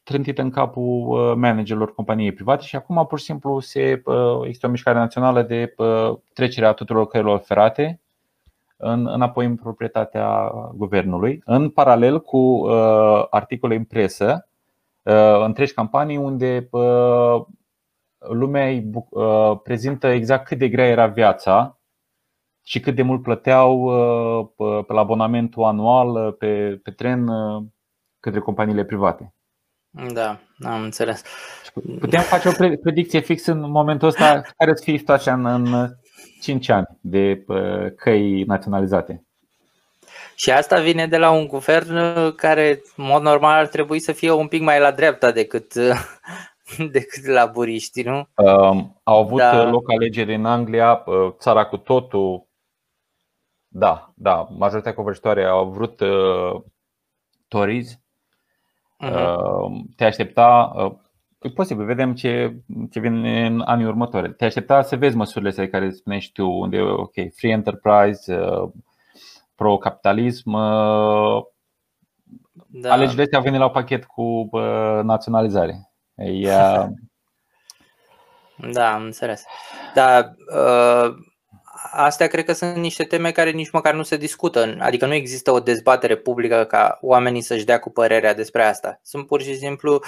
trântită 0.02 0.42
în 0.42 0.50
capul 0.50 1.08
uh, 1.08 1.32
managerilor 1.36 1.94
companiei 1.94 2.32
private 2.32 2.64
și 2.64 2.76
acum 2.76 3.06
pur 3.06 3.18
și 3.18 3.24
simplu 3.24 3.60
se, 3.60 4.02
uh, 4.04 4.40
există 4.44 4.66
o 4.66 4.70
mișcare 4.70 4.98
națională 4.98 5.42
de 5.42 5.74
uh, 5.76 6.16
trecerea 6.32 6.72
tuturor 6.72 7.06
căilor 7.06 7.38
ferate 7.38 8.00
în, 8.76 9.06
înapoi 9.06 9.46
în 9.46 9.56
proprietatea 9.56 10.52
guvernului, 10.74 11.42
în 11.44 11.68
paralel 11.68 12.20
cu 12.20 12.38
uh, 12.38 13.26
articole 13.30 13.74
în 13.74 13.84
presă 13.84 14.44
Uh, 14.44 14.49
întregi 15.44 15.74
campanii 15.74 16.16
unde 16.16 16.68
uh, 16.70 17.44
lumea 18.18 18.66
îi 18.66 18.90
uh, 18.92 19.60
prezintă 19.62 20.06
exact 20.06 20.46
cât 20.46 20.58
de 20.58 20.68
grea 20.68 20.86
era 20.86 21.06
viața 21.06 21.80
și 22.62 22.80
cât 22.80 22.94
de 22.94 23.02
mult 23.02 23.22
plăteau 23.22 23.86
pe 24.86 24.92
la 24.92 25.00
abonamentul 25.00 25.64
anual 25.64 26.32
pe, 26.32 26.80
pe 26.82 26.90
tren 26.90 27.26
către 28.20 28.40
companiile 28.40 28.84
private. 28.84 29.34
Da, 30.12 30.40
am 30.62 30.82
înțeles. 30.82 31.22
Putem 32.00 32.20
face 32.20 32.48
o 32.48 32.52
predicție 32.82 33.20
fix 33.20 33.46
în 33.46 33.70
momentul 33.70 34.08
ăsta 34.08 34.40
care 34.56 34.74
să 34.74 34.82
fie 34.84 34.98
situația 34.98 35.34
în, 35.34 35.46
în 35.46 35.88
5 36.40 36.68
ani 36.68 36.86
de 37.00 37.44
căi 37.96 38.44
naționalizate. 38.44 39.24
Și 40.40 40.50
asta 40.50 40.80
vine 40.80 41.06
de 41.06 41.16
la 41.16 41.30
un 41.30 41.46
guvern 41.46 41.96
uh, 41.96 42.34
care, 42.34 42.82
în 42.96 43.04
mod 43.04 43.22
normal, 43.22 43.58
ar 43.58 43.66
trebui 43.66 43.98
să 43.98 44.12
fie 44.12 44.30
un 44.30 44.48
pic 44.48 44.62
mai 44.62 44.80
la 44.80 44.90
dreapta 44.90 45.30
decât, 45.30 45.74
uh, 45.74 46.00
decât 46.96 47.26
la 47.26 47.46
buriști, 47.46 48.02
nu? 48.02 48.28
Um, 48.34 49.00
au 49.02 49.18
avut 49.18 49.38
da. 49.38 49.70
loc 49.70 49.90
alegeri 49.90 50.34
în 50.34 50.44
Anglia, 50.44 51.02
uh, 51.06 51.32
țara 51.38 51.64
cu 51.66 51.76
totul. 51.76 52.48
Da, 53.68 54.12
da, 54.16 54.48
majoritatea 54.50 54.94
covârșitoare 54.94 55.44
au 55.44 55.70
vrut 55.70 56.00
uh, 56.00 56.62
Tories. 57.48 57.94
Uh-huh. 57.94 59.14
Uh, 59.14 59.80
te 59.96 60.04
aștepta, 60.04 60.72
uh, 60.74 60.92
e 61.38 61.48
posibil, 61.48 61.84
vedem 61.84 62.14
ce, 62.14 62.56
ce 62.90 63.00
vine 63.00 63.46
în 63.46 63.60
anii 63.60 63.86
următori. 63.86 64.34
Te 64.34 64.44
aștepta 64.44 64.82
să 64.82 64.96
vezi 64.96 65.16
măsurile 65.16 65.48
astea 65.48 65.68
care 65.68 65.90
spuneai 65.90 66.20
și 66.20 66.32
tu, 66.32 66.50
unde, 66.50 66.80
ok, 66.80 67.14
free 67.34 67.52
enterprise, 67.52 68.36
uh, 68.36 68.70
pro-capitalism. 69.60 70.52
Uh, 70.52 71.42
da. 72.66 72.92
Alegerile 72.92 73.22
astea 73.22 73.40
venit 73.40 73.60
la 73.60 73.70
pachet 73.70 74.04
cu 74.04 74.48
uh, 74.50 75.00
naționalizare. 75.02 75.90
Uh, 76.14 76.86
Da, 78.72 78.92
am 78.92 79.02
înțeles. 79.02 79.44
Da, 79.94 80.34
astea 81.92 82.26
cred 82.26 82.44
că 82.44 82.52
sunt 82.52 82.76
niște 82.76 83.04
teme 83.04 83.30
care 83.30 83.50
nici 83.50 83.70
măcar 83.70 83.94
nu 83.94 84.02
se 84.02 84.16
discută. 84.16 84.76
Adică 84.78 85.06
nu 85.06 85.14
există 85.14 85.50
o 85.50 85.60
dezbatere 85.60 86.16
publică 86.16 86.64
ca 86.64 86.98
oamenii 87.00 87.40
să-și 87.40 87.64
dea 87.64 87.78
cu 87.78 87.90
părerea 87.90 88.34
despre 88.34 88.64
asta. 88.64 89.00
Sunt 89.02 89.26
pur 89.26 89.42
și 89.42 89.56
simplu 89.56 90.00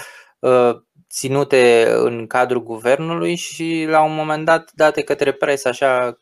ținute 1.10 1.86
în 1.88 2.26
cadrul 2.26 2.62
guvernului 2.62 3.34
și 3.34 3.86
la 3.88 4.02
un 4.02 4.14
moment 4.14 4.44
dat 4.44 4.70
date 4.72 5.02
către 5.02 5.32
presă 5.32 5.68
așa 5.68 6.16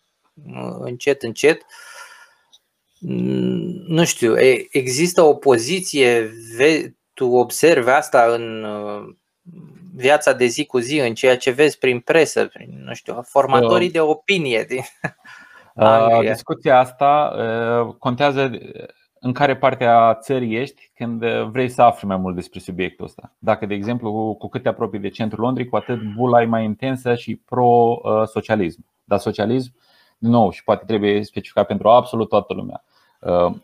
încet, 0.81 1.23
încet. 1.23 1.57
Mm, 1.57 1.67
nu 3.87 4.05
știu, 4.05 4.35
există 4.71 5.23
o 5.23 5.35
poziție, 5.35 6.31
tu 7.15 7.27
observi 7.27 7.89
asta 7.89 8.35
în 8.35 8.67
viața 9.95 10.33
de 10.33 10.45
zi 10.45 10.67
cu 10.67 10.79
zi, 10.79 10.99
în 10.99 11.15
ceea 11.15 11.37
ce 11.37 11.51
vezi 11.51 11.79
prin 11.79 12.01
presă, 12.01 12.47
prin, 12.47 12.83
nu 12.85 12.95
știu, 12.95 13.23
formatorii 13.23 13.87
uh, 13.87 13.93
de 13.93 14.01
opinie 14.01 14.65
din 14.69 14.81
Anglia. 15.75 16.33
Discuția 16.33 16.79
asta 16.79 17.35
contează 17.99 18.51
în 19.21 19.33
care 19.33 19.57
parte 19.57 19.85
a 19.85 20.15
țării 20.15 20.57
ești 20.57 20.91
când 20.95 21.25
vrei 21.27 21.69
să 21.69 21.83
afli 21.83 22.07
mai 22.07 22.17
mult 22.17 22.35
despre 22.35 22.59
subiectul 22.59 23.05
ăsta. 23.05 23.35
Dacă, 23.39 23.67
de 23.67 23.75
exemplu, 23.75 24.37
cu 24.39 24.49
cât 24.49 24.63
te 24.63 24.69
apropii 24.69 24.99
de 24.99 25.09
centrul 25.09 25.45
Londrei, 25.45 25.69
cu 25.69 25.77
atât 25.77 26.03
bula 26.15 26.43
e 26.43 26.45
mai 26.45 26.65
intensă 26.65 27.15
și 27.15 27.37
pro-socialism. 27.37 28.85
Dar 29.05 29.19
socialism, 29.19 29.73
din 30.21 30.31
nou, 30.31 30.51
și 30.51 30.65
poate 30.65 30.85
trebuie 30.87 31.25
specificat 31.25 31.67
pentru 31.67 31.89
absolut 31.89 32.29
toată 32.29 32.55
lumea. 32.55 32.85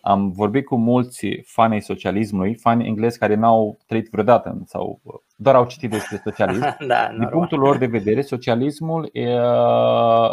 Am 0.00 0.30
vorbit 0.30 0.66
cu 0.66 0.76
mulți 0.76 1.26
fani 1.44 1.82
socialismului, 1.82 2.54
fani 2.54 2.86
englezi 2.86 3.18
care 3.18 3.34
n-au 3.34 3.78
trăit 3.86 4.09
vreodată 4.11 4.62
sau 4.66 5.00
doar 5.36 5.54
au 5.54 5.66
citit 5.66 5.90
despre 5.90 6.20
socialism. 6.24 6.76
da, 6.86 7.09
din 7.18 7.28
punctul 7.28 7.59
lor 7.59 7.76
de 7.76 7.86
vedere, 7.86 8.20
socialismul 8.20 9.11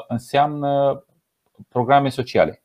înseamnă 0.07 1.03
programe 1.69 2.09
sociale 2.09 2.63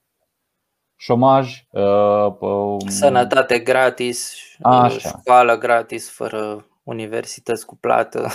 șomaj, 0.99 1.65
uh, 1.71 2.35
um, 2.39 2.79
sănătate 2.89 3.59
gratis, 3.59 4.35
Așa. 4.61 5.09
școală 5.09 5.59
gratis 5.59 6.11
fără 6.11 6.67
universități 6.83 7.67
cu 7.67 7.77
plată. 7.77 8.29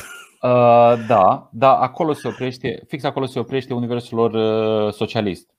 Uh, 0.44 0.94
da, 1.08 1.50
da, 1.52 1.78
acolo 1.78 2.14
se 2.14 2.28
oprește, 2.28 2.84
fix 2.88 3.04
acolo 3.04 3.26
se 3.26 3.40
oprește 3.40 3.74
universul 3.74 4.18
lor 4.18 4.34
uh, 4.34 4.94
socialist. 4.94 5.50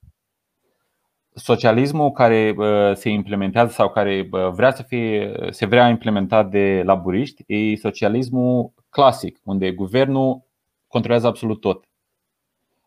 Socialismul 1.35 2.11
care 2.11 2.55
se 2.95 3.09
implementează 3.09 3.73
sau 3.73 3.91
care 3.91 4.29
vrea 4.53 4.73
să 4.73 4.83
fie, 4.83 5.33
se 5.51 5.67
vrea 5.67 5.89
implementat 5.89 6.51
de 6.51 6.83
laburiști 6.85 7.45
e 7.47 7.77
socialismul 7.77 8.73
clasic, 8.91 9.41
unde 9.45 9.73
guvernul 9.73 10.43
controlează 10.87 11.27
absolut 11.27 11.61
tot. 11.61 11.85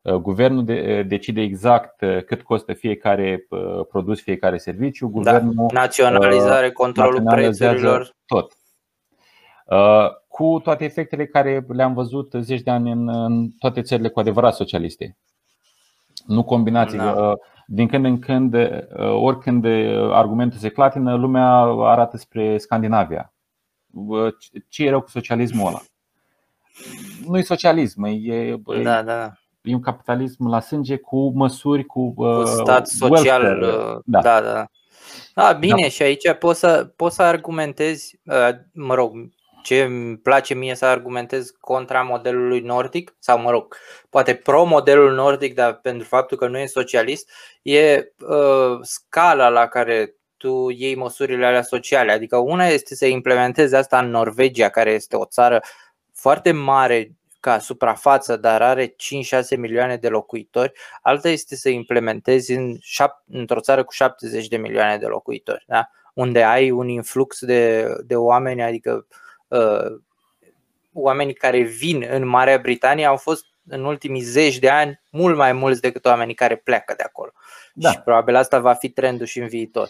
Uh, 0.07 0.13
guvernul 0.13 0.63
de, 0.63 0.97
uh, 0.99 1.07
decide 1.07 1.41
exact 1.41 2.01
uh, 2.01 2.23
cât 2.23 2.41
costă 2.41 2.73
fiecare 2.73 3.47
produs, 3.89 4.21
fiecare 4.21 4.57
serviciu. 4.57 5.05
Da, 5.07 5.11
Guvernul, 5.11 5.67
da, 5.73 5.79
naționalizare, 5.79 6.71
controlul 6.71 7.23
prețurilor. 7.25 8.15
Tot. 8.25 8.56
Cu 10.27 10.59
toate 10.63 10.83
efectele 10.83 11.25
care 11.25 11.65
le-am 11.67 11.93
văzut 11.93 12.33
zeci 12.39 12.61
de 12.61 12.71
ani 12.71 12.91
în, 12.91 13.09
în 13.09 13.49
toate 13.49 13.81
țările 13.81 14.09
cu 14.09 14.19
adevărat 14.19 14.55
socialiste. 14.55 15.17
Nu 16.25 16.43
combinații. 16.43 16.97
Da. 16.97 17.33
Din 17.65 17.87
când 17.87 18.05
în 18.05 18.19
când, 18.19 18.55
oricând 18.97 19.65
argumentul 20.11 20.59
se 20.59 20.69
clatină, 20.69 21.15
lumea 21.15 21.49
arată 21.61 22.17
spre 22.17 22.57
Scandinavia. 22.57 23.33
Ce 24.69 24.85
e 24.85 24.89
rău 24.89 25.01
cu 25.01 25.09
socialismul 25.09 25.67
ăla? 25.67 25.81
Nu 27.27 27.37
e 27.37 27.41
socialism, 27.41 28.03
e, 28.03 28.55
da, 28.83 29.03
da 29.03 29.31
e 29.67 29.73
un 29.73 29.81
capitalism 29.81 30.47
la 30.47 30.59
sânge 30.59 30.97
cu 30.97 31.31
măsuri, 31.35 31.85
cu, 31.85 32.13
cu 32.13 32.25
uh, 32.25 32.45
stat 32.45 32.87
social. 32.87 33.43
Welfare. 33.43 33.93
Uh, 33.93 33.99
da, 34.05 34.21
da. 34.21 34.41
da. 34.41 34.65
Da, 35.33 35.53
bine, 35.53 35.81
da. 35.81 35.87
și 35.87 36.01
aici 36.01 36.31
poți 36.39 36.59
să, 36.59 36.91
poți 36.95 37.15
să 37.15 37.21
argumentezi, 37.21 38.19
uh, 38.25 38.49
mă 38.73 38.93
rog, 38.93 39.11
ce 39.67 39.81
îmi 39.81 40.17
place 40.17 40.53
mie 40.53 40.75
să 40.75 40.85
argumentez 40.85 41.49
contra 41.59 42.01
modelului 42.01 42.59
nordic, 42.59 43.15
sau 43.19 43.39
mă 43.39 43.51
rog, 43.51 43.75
poate 44.09 44.35
pro 44.35 44.63
modelul 44.63 45.13
nordic, 45.13 45.53
dar 45.53 45.79
pentru 45.79 46.07
faptul 46.07 46.37
că 46.37 46.47
nu 46.47 46.57
e 46.57 46.65
socialist, 46.65 47.31
e 47.61 48.13
uh, 48.27 48.79
scala 48.81 49.49
la 49.49 49.67
care 49.67 50.15
tu 50.37 50.69
iei 50.69 50.95
măsurile 50.95 51.45
alea 51.45 51.61
sociale. 51.61 52.11
Adică 52.11 52.37
una 52.37 52.67
este 52.67 52.95
să 52.95 53.05
implementezi 53.05 53.75
asta 53.75 53.99
în 53.99 54.09
Norvegia, 54.09 54.69
care 54.69 54.91
este 54.91 55.15
o 55.15 55.25
țară 55.25 55.61
foarte 56.13 56.51
mare 56.51 57.11
ca 57.39 57.59
suprafață, 57.59 58.37
dar 58.37 58.61
are 58.61 58.87
5-6 58.87 58.95
milioane 59.57 59.97
de 59.97 60.07
locuitori, 60.07 60.71
alta 61.01 61.29
este 61.29 61.55
să 61.55 61.69
implementezi 61.69 62.51
în 62.51 62.75
șap- 62.75 63.23
într-o 63.31 63.59
țară 63.59 63.83
cu 63.83 63.93
70 63.93 64.47
de 64.47 64.57
milioane 64.57 64.97
de 64.97 65.05
locuitori, 65.05 65.63
da? 65.67 65.89
unde 66.13 66.43
ai 66.43 66.71
un 66.71 66.87
influx 66.87 67.45
de, 67.45 67.87
de 68.05 68.15
oameni, 68.15 68.63
adică 68.63 69.05
uh, 69.09 69.25
oamenii 70.93 71.33
care 71.33 71.61
vin 71.61 72.05
în 72.11 72.27
Marea 72.27 72.57
Britanie 72.57 73.05
au 73.05 73.17
fost 73.17 73.45
în 73.69 73.83
ultimii 73.83 74.21
zeci 74.21 74.59
de 74.59 74.69
ani 74.69 75.01
mult 75.11 75.37
mai 75.37 75.53
mulți 75.53 75.81
decât 75.81 76.05
oamenii 76.05 76.33
care 76.33 76.55
pleacă 76.55 76.93
de 76.97 77.03
acolo. 77.03 77.31
Da. 77.73 77.91
Și 77.91 77.99
probabil 77.99 78.35
asta 78.35 78.59
va 78.59 78.73
fi 78.73 78.89
trendul 78.89 79.25
și 79.25 79.39
în 79.39 79.47
viitor. 79.47 79.89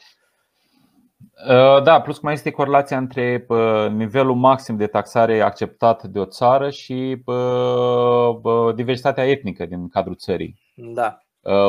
Uh, 1.47 1.83
da, 1.83 2.01
plus 2.01 2.15
că 2.15 2.21
mai 2.23 2.33
este 2.33 2.51
corelația 2.51 2.97
între 2.97 3.45
uh, 3.47 3.87
nivelul 3.89 4.35
maxim 4.35 4.77
de 4.77 4.87
taxare 4.87 5.41
acceptat 5.41 6.03
de 6.03 6.19
o 6.19 6.25
țară 6.25 6.69
și 6.69 7.21
uh, 7.25 8.75
diversitatea 8.75 9.29
etnică 9.29 9.65
din 9.65 9.89
cadrul 9.89 10.15
țării. 10.15 10.59
Da. 10.75 11.17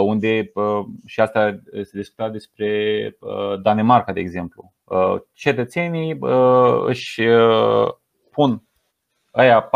Unde, 0.02 0.52
și 1.06 1.20
asta 1.20 1.60
se 1.72 1.90
discuta 1.92 2.28
despre 2.28 3.16
Danemarca, 3.62 4.12
de 4.12 4.20
exemplu. 4.20 4.72
Cetățenii 5.32 6.18
își 6.86 7.22
pun 8.30 8.62
aia 9.30 9.70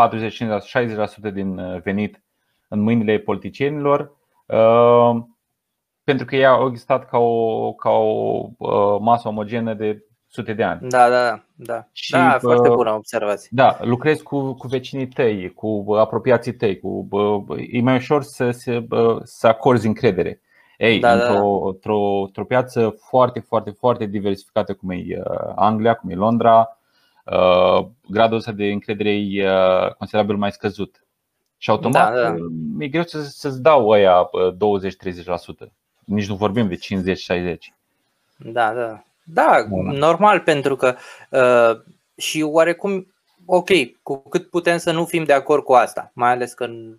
40-60% 1.29 1.33
din 1.33 1.79
venit 1.83 2.23
în 2.67 2.79
mâinile 2.79 3.17
politicienilor 3.17 4.11
pentru 6.03 6.25
că 6.25 6.35
ea 6.35 6.49
au 6.49 6.67
existat 6.67 7.09
ca 7.09 7.17
o, 7.17 7.73
ca 7.73 7.89
o 7.89 8.49
uh, 8.57 8.99
masă 8.99 9.27
omogenă 9.27 9.73
de 9.73 10.03
sute 10.27 10.53
de 10.53 10.63
ani. 10.63 10.89
Da, 10.89 11.09
da, 11.09 11.43
da. 11.55 11.87
Și, 11.91 12.11
da, 12.11 12.37
foarte 12.41 12.69
bună 12.69 12.91
observație. 12.91 13.49
Da, 13.51 13.77
lucrezi 13.81 14.23
cu, 14.23 14.53
cu 14.53 14.67
vecinii 14.67 15.07
tăi, 15.07 15.53
cu 15.53 15.85
apropiații 15.97 16.53
tăi, 16.55 16.79
cu, 16.79 17.07
e 17.71 17.81
mai 17.81 17.95
ușor 17.95 18.23
să, 18.23 18.51
să, 18.51 18.83
să 19.23 19.47
acorzi 19.47 19.87
încredere. 19.87 20.41
Ei, 20.85 20.99
da, 20.99 21.11
într-o, 21.13 21.59
da. 21.61 21.67
într-o, 21.67 22.21
într-o 22.21 22.45
piață 22.45 22.95
foarte, 22.99 23.39
foarte, 23.39 23.69
foarte 23.69 24.05
diversificată 24.05 24.73
cum 24.73 24.89
e 24.89 24.95
uh, 24.95 25.51
Anglia, 25.55 25.93
cum 25.93 26.09
e 26.09 26.15
Londra, 26.15 26.79
uh, 27.25 27.85
gradul 28.07 28.37
ăsta 28.37 28.51
de 28.51 28.65
încredere 28.65 29.11
e 29.11 29.49
considerabil 29.97 30.35
mai 30.35 30.51
scăzut. 30.51 31.03
Și 31.57 31.69
automat 31.69 32.13
da, 32.13 32.21
da. 32.21 32.35
e 32.79 32.87
greu 32.87 33.03
să, 33.03 33.21
să-ți 33.21 33.61
dau 33.61 33.91
aia 33.91 34.29
20-30% 35.65 35.71
nici 36.05 36.27
nu 36.27 36.35
vorbim 36.35 36.67
de 36.67 36.79
50-60. 37.55 37.57
Da, 38.37 38.73
da. 38.73 39.03
Da, 39.25 39.65
normal, 39.91 40.39
pentru 40.39 40.75
că 40.75 40.95
uh, 41.29 41.81
și 42.15 42.41
oarecum, 42.41 43.13
ok, 43.45 43.69
cu 44.01 44.29
cât 44.29 44.49
putem 44.49 44.77
să 44.77 44.91
nu 44.91 45.05
fim 45.05 45.23
de 45.23 45.33
acord 45.33 45.63
cu 45.63 45.73
asta, 45.73 46.11
mai 46.13 46.31
ales 46.31 46.53
că, 46.53 46.65
uh, 46.65 46.95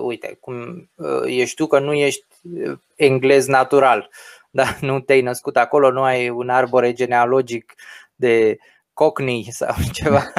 uite, 0.00 0.36
cum 0.40 0.88
uh, 0.96 1.22
ești 1.24 1.56
tu 1.56 1.66
că 1.66 1.78
nu 1.78 1.92
ești 1.92 2.24
uh, 2.42 2.78
englez 2.96 3.46
natural, 3.46 4.10
da? 4.50 4.64
nu 4.80 5.00
te-ai 5.00 5.20
născut 5.20 5.56
acolo, 5.56 5.90
nu 5.90 6.02
ai 6.02 6.28
un 6.28 6.48
arbore 6.48 6.92
genealogic 6.92 7.74
de 8.14 8.58
cockney 8.92 9.48
sau 9.50 9.74
ceva. 9.92 10.32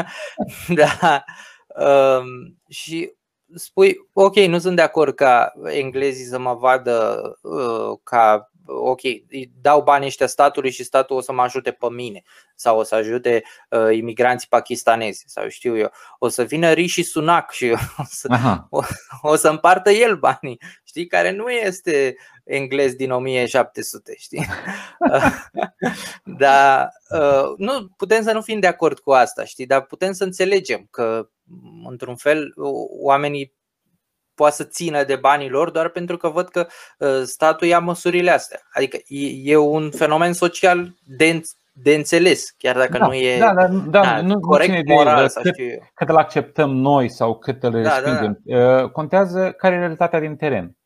da. 0.82 1.24
Uh, 1.68 2.24
și 2.70 3.14
spui, 3.56 3.96
ok, 4.14 4.36
nu 4.36 4.60
sunt 4.60 4.76
de 4.76 4.82
acord 4.82 5.16
ca 5.16 5.54
englezii 5.64 6.26
să 6.26 6.40
mă 6.40 6.54
vadă 6.54 7.22
uh, 7.42 7.98
ca 8.04 8.52
ok, 8.66 9.00
dau 9.62 9.82
banii 9.82 10.08
ăștia 10.08 10.28
statului 10.28 10.72
și 10.72 10.84
statul 10.84 11.16
o 11.16 11.22
să 11.22 11.32
mă 11.32 11.42
ajute 11.42 11.72
pe 11.72 11.90
mine 11.90 12.24
sau 12.56 12.80
o 12.80 12.84
să 12.84 12.96
ajute 12.96 13.44
uh, 13.70 13.96
imigranții 13.96 14.48
pakistanezi 14.48 15.24
sau 15.28 15.48
știu 15.48 15.78
eu, 15.78 15.92
o 16.20 16.28
să 16.28 16.44
vină 16.44 16.72
Rishi 16.72 17.04
Sunak 17.04 17.52
și 17.52 17.70
o 17.98 18.04
să, 18.10 18.28
o, 18.70 18.82
o 19.22 19.36
să 19.36 19.50
împartă 19.50 19.92
el 19.92 20.18
banii, 20.18 20.62
știi, 20.84 21.08
care 21.08 21.32
nu 21.32 21.50
este 21.50 22.16
englez 22.44 22.94
din 22.94 23.12
1700, 23.12 24.16
știi? 24.18 24.46
dar 26.40 26.90
uh, 27.10 27.54
nu, 27.58 27.90
putem 27.98 28.24
să 28.24 28.32
nu 28.32 28.42
fim 28.42 28.60
de 28.60 28.68
acord 28.68 29.00
cu 29.00 29.12
asta, 29.12 29.44
știi, 29.44 29.66
dar 29.66 29.82
putem 29.82 30.12
să 30.12 30.24
înțelegem 30.24 30.88
că 30.92 31.30
într-un 31.84 32.16
fel 32.16 32.54
oamenii 33.02 33.54
poate 34.36 34.56
să 34.56 34.64
țină 34.64 35.04
de 35.04 35.16
banii 35.16 35.50
lor 35.50 35.70
doar 35.70 35.90
pentru 35.90 36.18
că 36.18 36.30
văd 36.30 36.48
că 36.48 36.68
ă, 37.02 37.24
statul 37.24 37.68
ia 37.68 37.80
măsurile 37.80 38.32
astea. 38.32 38.60
Adică 38.74 38.98
e 39.44 39.58
un 39.58 39.92
fenomen 39.92 40.34
social 40.34 40.96
de, 41.18 41.42
de 41.74 41.94
înțeles, 41.94 42.50
chiar 42.58 42.78
dacă 42.78 42.98
da, 42.98 43.06
nu 43.06 43.14
e 43.14 43.40
da, 43.40 43.54
da, 43.54 43.68
da, 43.68 44.02
da, 44.02 44.22
nu, 44.22 44.40
corect 44.40 44.70
nu 44.70 44.76
ține 44.76 44.94
moral. 44.94 45.28
De, 45.28 45.42
cât, 45.42 45.54
știu 45.54 45.90
cât 45.94 46.10
îl 46.10 46.18
acceptăm 46.18 46.70
noi 46.70 47.10
sau 47.10 47.38
cât 47.38 47.64
îl 47.64 47.72
da, 47.72 48.00
respingem. 48.00 48.40
Da, 48.44 48.76
da. 48.76 48.88
Contează 48.88 49.52
care 49.52 49.76
e 49.76 49.78
realitatea 49.78 50.20
din 50.20 50.36
teren. 50.36 50.78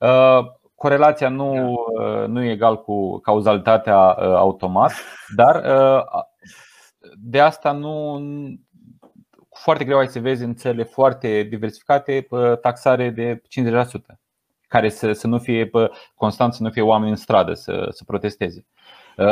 Ă, 0.00 0.42
corelația 0.74 1.28
nu, 1.28 1.74
da. 1.98 2.26
nu 2.26 2.42
e 2.42 2.50
egal 2.50 2.82
cu 2.82 3.18
cauzalitatea 3.18 3.96
automat, 4.16 4.92
dar 5.36 5.62
de 7.16 7.40
asta 7.40 7.72
nu 7.72 8.20
foarte 9.62 9.84
greu 9.84 9.98
ai 9.98 10.08
să 10.08 10.20
vezi 10.20 10.44
în 10.44 10.54
țările 10.54 10.82
foarte 10.82 11.42
diversificate 11.42 12.28
taxare 12.60 13.10
de 13.10 13.42
50%, 13.42 14.18
care 14.68 14.88
să, 14.88 15.12
să 15.12 15.26
nu 15.26 15.38
fie 15.38 15.70
constant, 16.14 16.54
să 16.54 16.62
nu 16.62 16.70
fie 16.70 16.82
oameni 16.82 17.10
în 17.10 17.16
stradă 17.16 17.54
să, 17.54 17.88
să 17.90 18.04
protesteze. 18.04 18.66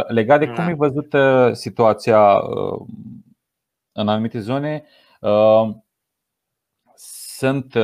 Legat 0.06 0.38
de 0.38 0.46
cum 0.46 0.54
da. 0.54 0.70
e 0.70 0.74
văzută 0.74 1.50
situația 1.54 2.40
în 3.92 4.08
anumite 4.08 4.40
zone, 4.40 4.84
sunt 7.36 7.74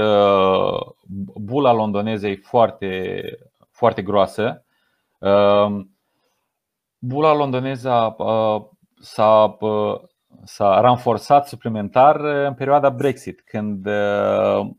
bula 1.34 1.72
londoneză 1.72 2.26
e 2.26 2.36
foarte, 2.42 3.22
foarte 3.70 4.02
groasă. 4.02 4.64
Bula 6.98 7.34
londoneză 7.34 8.16
s-a 9.00 9.56
s-a 10.44 10.80
ranforsat 10.80 11.48
suplimentar 11.48 12.20
uh, 12.20 12.46
în 12.46 12.54
perioada 12.54 12.90
Brexit, 12.90 13.40
când 13.40 13.86
uh, 13.86 14.70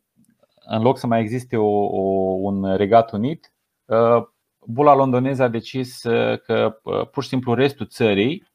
în 0.65 0.81
loc 0.81 0.97
să 0.97 1.07
mai 1.07 1.19
existe 1.19 1.57
o, 1.57 1.85
o, 1.85 2.01
un 2.39 2.75
regat 2.75 3.11
unit, 3.11 3.53
uh, 3.85 4.23
bula 4.65 4.93
londoneză 4.93 5.43
a 5.43 5.47
decis 5.47 6.01
că 6.45 6.79
pur 7.11 7.23
și 7.23 7.29
simplu 7.29 7.53
restul 7.53 7.87
țării 7.87 8.51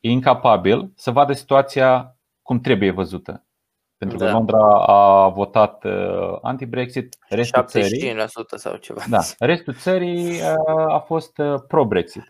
e 0.00 0.10
incapabil 0.10 0.92
să 0.96 1.10
vadă 1.10 1.32
situația 1.32 2.16
cum 2.42 2.60
trebuie 2.60 2.90
văzută. 2.90 3.46
Pentru 3.96 4.18
că 4.18 4.24
da. 4.24 4.32
Londra 4.32 4.84
a 4.86 5.28
votat 5.28 5.84
anti-Brexit, 6.42 7.16
restul 7.28 7.62
75% 7.62 7.66
țării, 7.66 8.28
sau 8.46 8.76
ceva. 8.76 9.02
Da, 9.08 9.20
restul 9.38 9.74
țării 9.74 10.40
a 10.88 10.98
fost 10.98 11.32
pro-Brexit. 11.66 12.24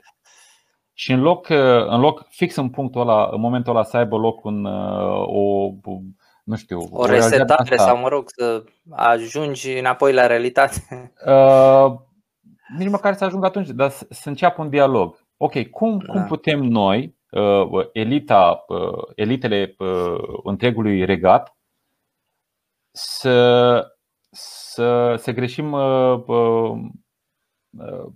Și 1.03 1.13
în 1.13 1.21
loc, 1.21 1.49
în 1.89 2.01
loc 2.01 2.27
fix 2.29 2.57
în 2.57 2.71
punctul 2.71 3.01
ăla, 3.01 3.29
în 3.33 3.41
momentul 3.41 3.75
ăla 3.75 3.85
să 3.85 3.97
aibă 3.97 4.17
loc 4.17 4.45
un, 4.45 4.65
o, 4.65 5.71
nu 6.45 6.57
știu, 6.57 6.79
o, 6.79 7.01
o 7.01 7.07
resetare 7.07 7.77
sau 7.77 7.99
mă 7.99 8.09
rog 8.09 8.25
să 8.27 8.65
ajungi 8.91 9.79
înapoi 9.79 10.13
la 10.13 10.27
realitate. 10.27 10.77
Uh, 11.27 11.93
nici 12.79 12.91
măcar 12.91 13.15
să 13.15 13.25
ajung 13.25 13.45
atunci, 13.45 13.69
dar 13.69 13.91
să 13.91 14.29
înceapă 14.29 14.63
un 14.63 14.69
dialog. 14.69 15.19
Ok, 15.37 15.63
cum, 15.71 15.99
da. 15.99 16.13
cum 16.13 16.25
putem 16.25 16.61
noi, 16.63 17.17
uh, 17.31 17.89
elita, 17.93 18.65
uh, 18.69 19.03
elitele 19.15 19.75
uh, 19.79 20.39
întregului 20.43 21.05
regat, 21.05 21.57
să, 22.91 23.97
să, 24.31 25.15
să 25.17 25.33
greșim, 25.33 25.73
uh, 25.73 26.23
uh, 26.27 26.79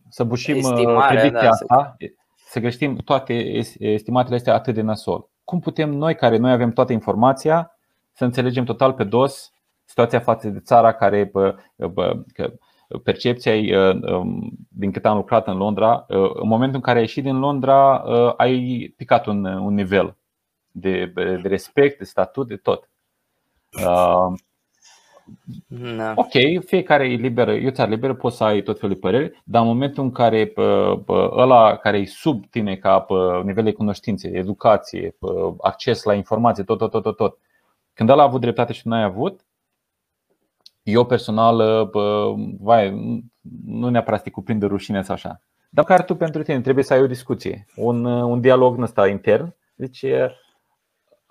să 0.09 0.25
bușim 0.25 0.57
Estimarea, 0.57 1.31
da, 1.31 1.49
asta, 1.49 1.97
să 1.99 2.07
să 2.49 2.61
găsim 2.61 2.97
toate 2.97 3.33
estimatele 3.79 4.37
astea 4.37 4.55
atât 4.55 4.75
de 4.75 4.81
nasol. 4.81 5.29
Cum 5.45 5.61
putem 5.61 5.91
noi, 5.91 6.15
care 6.15 6.37
noi 6.37 6.53
avem 6.53 6.73
toată 6.73 6.93
informația, 6.93 7.79
să 8.13 8.25
înțelegem 8.25 8.65
total 8.65 8.93
pe 8.93 9.05
dos 9.05 9.53
situația 9.85 10.21
față 10.21 10.49
de 10.49 10.61
țara 10.61 10.93
care 10.93 11.31
că 12.33 12.53
percepția 13.03 13.57
e, 13.57 13.77
um, 13.79 14.51
din 14.69 14.93
cât 14.93 15.05
am 15.05 15.17
lucrat 15.17 15.47
în 15.47 15.57
Londra, 15.57 16.05
în 16.09 16.49
momentul 16.49 16.77
în 16.77 16.83
care 16.83 16.97
ai 16.97 17.05
ieșit 17.05 17.23
din 17.23 17.39
Londra, 17.39 17.97
ai 18.37 18.95
picat 18.97 19.27
un, 19.27 19.45
un 19.45 19.75
nivel 19.75 20.17
de, 20.71 21.13
de 21.15 21.41
respect, 21.43 21.99
de 21.99 22.05
statut, 22.05 22.49
de 22.49 22.57
tot. 22.57 22.91
Da. 25.97 26.13
Ok, 26.17 26.65
fiecare 26.65 27.05
e 27.05 27.17
liberă, 27.17 27.53
e 27.53 27.67
o 27.67 27.71
țară 27.71 27.91
liberă, 27.91 28.15
poți 28.15 28.37
să 28.37 28.45
ai 28.45 28.63
tot 28.63 28.79
felul 28.79 28.95
de 28.95 29.01
păreri, 29.01 29.43
dar 29.45 29.63
în 29.63 29.69
momentul 29.69 30.03
în 30.03 30.11
care 30.11 30.53
ăla 31.31 31.77
care 31.77 31.99
e 31.99 32.07
sub 32.07 32.47
tine 32.51 32.77
ca 32.77 33.07
nivel 33.45 33.65
de 33.65 33.73
cunoștințe, 33.73 34.29
educație, 34.29 35.17
acces 35.61 36.03
la 36.03 36.15
informație, 36.15 36.65
tot, 36.65 36.79
tot, 36.79 36.91
tot, 36.91 37.03
tot, 37.03 37.17
tot, 37.17 37.39
când 37.93 38.09
ăla 38.09 38.23
a 38.23 38.27
avut 38.27 38.41
dreptate 38.41 38.73
și 38.73 38.89
nu 38.89 38.95
ai 38.95 39.03
avut, 39.03 39.41
eu 40.83 41.05
personal, 41.05 41.91
vai, 42.61 42.91
nu 43.67 43.89
neapărat 43.89 44.19
să 44.19 44.25
te 44.25 44.31
cuprinde 44.31 44.67
rușine 44.67 45.03
sau 45.03 45.15
așa. 45.15 45.41
Dar 45.71 45.85
care 45.85 46.03
tu 46.03 46.15
pentru 46.15 46.43
tine 46.43 46.61
trebuie 46.61 46.85
să 46.85 46.93
ai 46.93 47.01
o 47.01 47.07
discuție, 47.07 47.67
un, 47.77 48.05
un 48.05 48.41
dialog 48.41 48.81
ăsta 48.81 49.09
intern. 49.09 49.55
Deci 49.75 50.05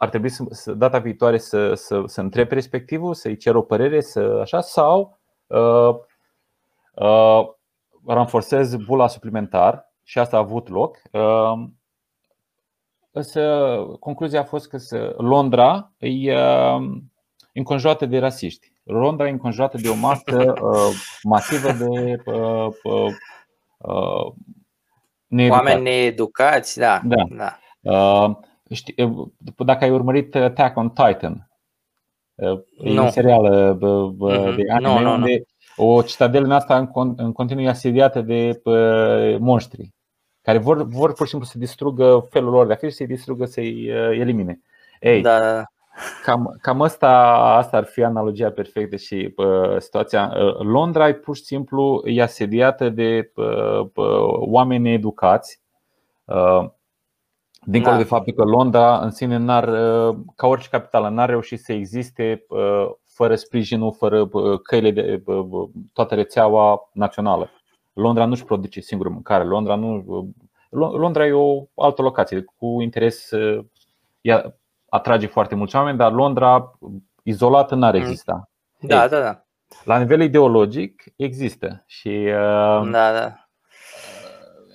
ar 0.06 0.12
trebui 0.12 0.30
să, 0.30 0.44
să 0.50 0.74
data 0.74 1.00
viitoare 1.00 1.38
să, 1.38 1.74
să, 1.74 2.04
să 2.06 2.22
întreb 2.22 2.52
respectivul, 2.52 3.14
să-i 3.14 3.38
cer 3.38 3.56
o 3.56 3.62
părere, 3.62 4.02
să 4.02 4.40
așa, 4.42 4.62
sau 4.62 5.18
uh, 5.48 5.96
uh, 6.94 7.48
ranforsez 8.08 8.76
bula 8.76 9.08
suplimentar 9.08 9.94
și 10.04 10.20
asta 10.20 10.36
a 10.36 10.40
avut 10.40 10.70
loc. 10.70 10.98
Uh, 11.12 11.68
Însă, 13.18 13.42
concluzia 14.00 14.40
a 14.40 14.44
fost 14.44 14.70
că 14.70 14.78
Londra 15.18 15.92
e 15.98 16.36
uh, 16.36 16.98
înconjurată 17.54 18.06
de 18.06 18.20
rasiști. 18.20 18.72
Londra 18.84 19.28
e 19.28 19.32
înconjurată 19.32 19.78
de 19.78 19.90
o 19.90 19.96
masă 19.96 20.54
uh, 20.62 20.94
masivă 21.24 21.72
de 21.72 22.22
uh, 22.26 22.68
uh, 22.84 23.12
uh, 23.78 24.34
needucați. 25.28 25.66
Oameni 25.66 25.82
needucați, 25.82 26.78
da. 26.78 27.02
da. 27.04 27.24
da. 27.30 27.58
Uh, 27.92 28.36
știi, 28.36 28.55
dacă 29.58 29.84
ai 29.84 29.92
urmărit 29.92 30.36
Attack 30.36 30.78
on 30.78 30.90
Titan, 30.90 31.50
e 32.36 32.94
no. 32.94 33.04
un 33.04 33.10
serial 33.10 33.76
mm-hmm. 33.76 34.56
de 34.56 34.72
anime 34.72 34.94
no, 34.94 35.02
no, 35.02 35.12
unde 35.12 35.44
no. 35.78 35.86
o 35.86 36.02
citadelă 36.02 36.46
în 36.46 36.52
asta 36.52 36.92
în 37.16 37.32
continuu 37.32 37.68
asediată 37.68 38.22
de 38.22 38.62
monștri 39.40 39.94
care 40.42 40.58
vor, 40.58 40.84
vor 40.84 41.14
pur 41.14 41.26
și 41.26 41.32
simplu 41.32 41.48
să 41.48 41.58
distrugă 41.58 42.28
felul 42.30 42.52
lor 42.52 42.68
de 42.68 42.74
a 42.74 42.76
fi 42.76 42.86
și 42.86 42.96
să-i 42.96 43.08
distrugă, 43.08 43.46
să-i 43.46 43.86
elimine. 44.12 44.62
Ei, 45.00 45.22
da, 45.22 45.40
da, 45.40 45.52
da. 45.54 45.64
Cam, 46.24 46.58
cam 46.62 46.82
asta, 46.82 47.10
asta 47.58 47.78
ar 47.78 47.84
fi 47.84 48.04
analogia 48.04 48.52
perfectă 48.52 48.96
și 48.96 49.34
uh, 49.36 49.78
situația. 49.78 50.34
Londra 50.60 51.08
e 51.08 51.14
pur 51.14 51.36
și 51.36 51.44
simplu 51.44 52.02
e 52.06 52.22
asediată 52.22 52.90
de 52.90 53.32
uh, 53.36 53.88
oameni 54.40 54.94
educați 54.94 55.62
uh, 56.26 56.66
Dincolo 57.66 57.96
da. 57.96 58.02
de 58.02 58.08
faptul 58.08 58.34
că 58.34 58.44
Londra 58.44 58.98
în 58.98 59.12
sine 59.12 59.38
n-ar, 59.38 59.68
uh, 59.68 60.16
ca 60.36 60.48
orice 60.48 60.68
capitală, 60.70 61.10
n-ar 61.10 61.30
reuși 61.30 61.58
să 61.58 61.74
existe 61.74 62.46
uh, 62.50 62.90
fără 63.06 63.36
sprijinul, 63.36 63.94
fără 63.94 64.30
uh, 64.32 64.60
căile 64.60 64.92
de 64.92 65.24
toată 65.94 66.16
rețeaua 66.16 66.90
națională. 66.94 67.50
Londra 67.94 68.26
nu-și 68.26 68.44
produce 68.44 68.80
singură 68.80 69.10
mâncare. 69.10 69.44
Londra, 69.44 69.76
nu, 69.76 70.04
Londra 70.70 71.26
e 71.26 71.32
o 71.32 71.64
altă 71.76 72.02
locație 72.02 72.46
cu 72.56 72.82
interes. 72.82 73.30
Ea 74.22 74.56
atrage 74.90 75.28
foarte 75.28 75.56
mulți 75.56 75.76
oameni, 75.76 75.98
dar 75.98 76.12
Londra 76.12 76.78
izolată 77.24 77.76
n-ar 77.76 77.94
mm. 77.94 78.00
exista. 78.02 78.50
Da, 78.80 79.04
Ei, 79.04 79.10
da, 79.10 79.20
da. 79.20 79.46
La 79.84 79.98
nivel 79.98 80.22
ideologic 80.22 81.04
există 81.16 81.84
și 81.86 82.24
da, 82.92 82.92
da 82.92 83.45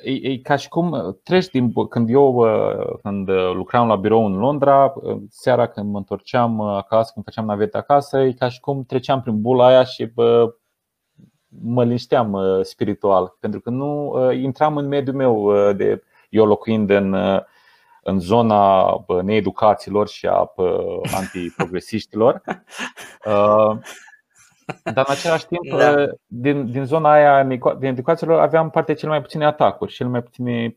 e, 0.03 0.31
e 0.31 0.39
ca 0.39 0.57
și 0.57 0.69
cum 0.69 0.91
uh, 0.91 1.15
treci 1.23 1.49
din. 1.49 1.73
Când 1.89 2.11
eu 2.11 2.35
uh, 2.35 2.99
când 3.03 3.29
uh, 3.29 3.53
lucram 3.55 3.89
la 3.89 3.97
birou 3.97 4.27
în 4.27 4.39
Londra, 4.39 4.93
seara 5.29 5.67
când 5.67 5.91
mă 5.91 5.99
întorceam 5.99 6.61
acasă, 6.61 7.11
când 7.13 7.25
făceam 7.25 7.45
naveta 7.45 7.79
acasă, 7.79 8.19
e 8.19 8.33
ca 8.33 8.49
și 8.49 8.61
cum 8.61 8.85
treceam 8.85 9.21
prin 9.21 9.41
bula 9.41 9.67
aia 9.67 9.85
și 9.85 10.05
bă, 10.05 10.55
mă 11.63 11.85
linișteam 11.85 12.39
spiritual. 12.63 13.37
Pentru 13.41 13.61
că 13.61 13.71
nu 13.71 14.15
intram 14.33 14.77
în 14.77 14.87
mediul 14.87 15.17
meu 15.17 15.53
de 15.73 16.03
eu 16.29 16.47
locuind 16.47 16.91
în, 16.91 17.17
în 18.03 18.19
zona 18.19 18.87
needucaților 19.23 20.09
și 20.09 20.27
a 20.27 20.53
antiprogresiștilor. 21.15 22.43
Dar 24.85 25.05
în 25.09 25.15
același 25.15 25.47
timp, 25.47 25.79
da. 25.79 25.91
Uh, 25.91 26.09
din, 26.27 26.71
din 26.71 26.85
zona 26.85 27.13
aia 27.13 27.45
din 27.79 27.89
educațiilor 27.89 28.41
aveam 28.41 28.71
parte 28.71 28.95
cele 28.95 29.11
mai 29.11 29.21
puține 29.21 29.45
atacuri, 29.45 29.93
cele 29.93 30.09
mai 30.09 30.23
puține 30.23 30.77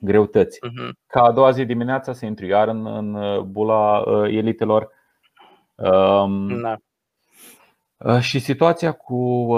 greutăți. 0.00 0.58
Uh-huh. 0.58 0.90
Ca 1.06 1.22
a 1.22 1.32
doua 1.32 1.50
zi 1.50 1.64
dimineața 1.64 2.12
să 2.12 2.26
intru 2.26 2.46
iar 2.46 2.68
în, 2.68 2.86
în 2.86 3.14
uh, 3.14 3.40
bula 3.40 3.98
uh, 3.98 4.28
elitelor. 4.34 4.88
Um, 5.74 6.60
da. 6.60 8.20
Și 8.20 8.38
situația 8.38 8.92
cu. 8.92 9.48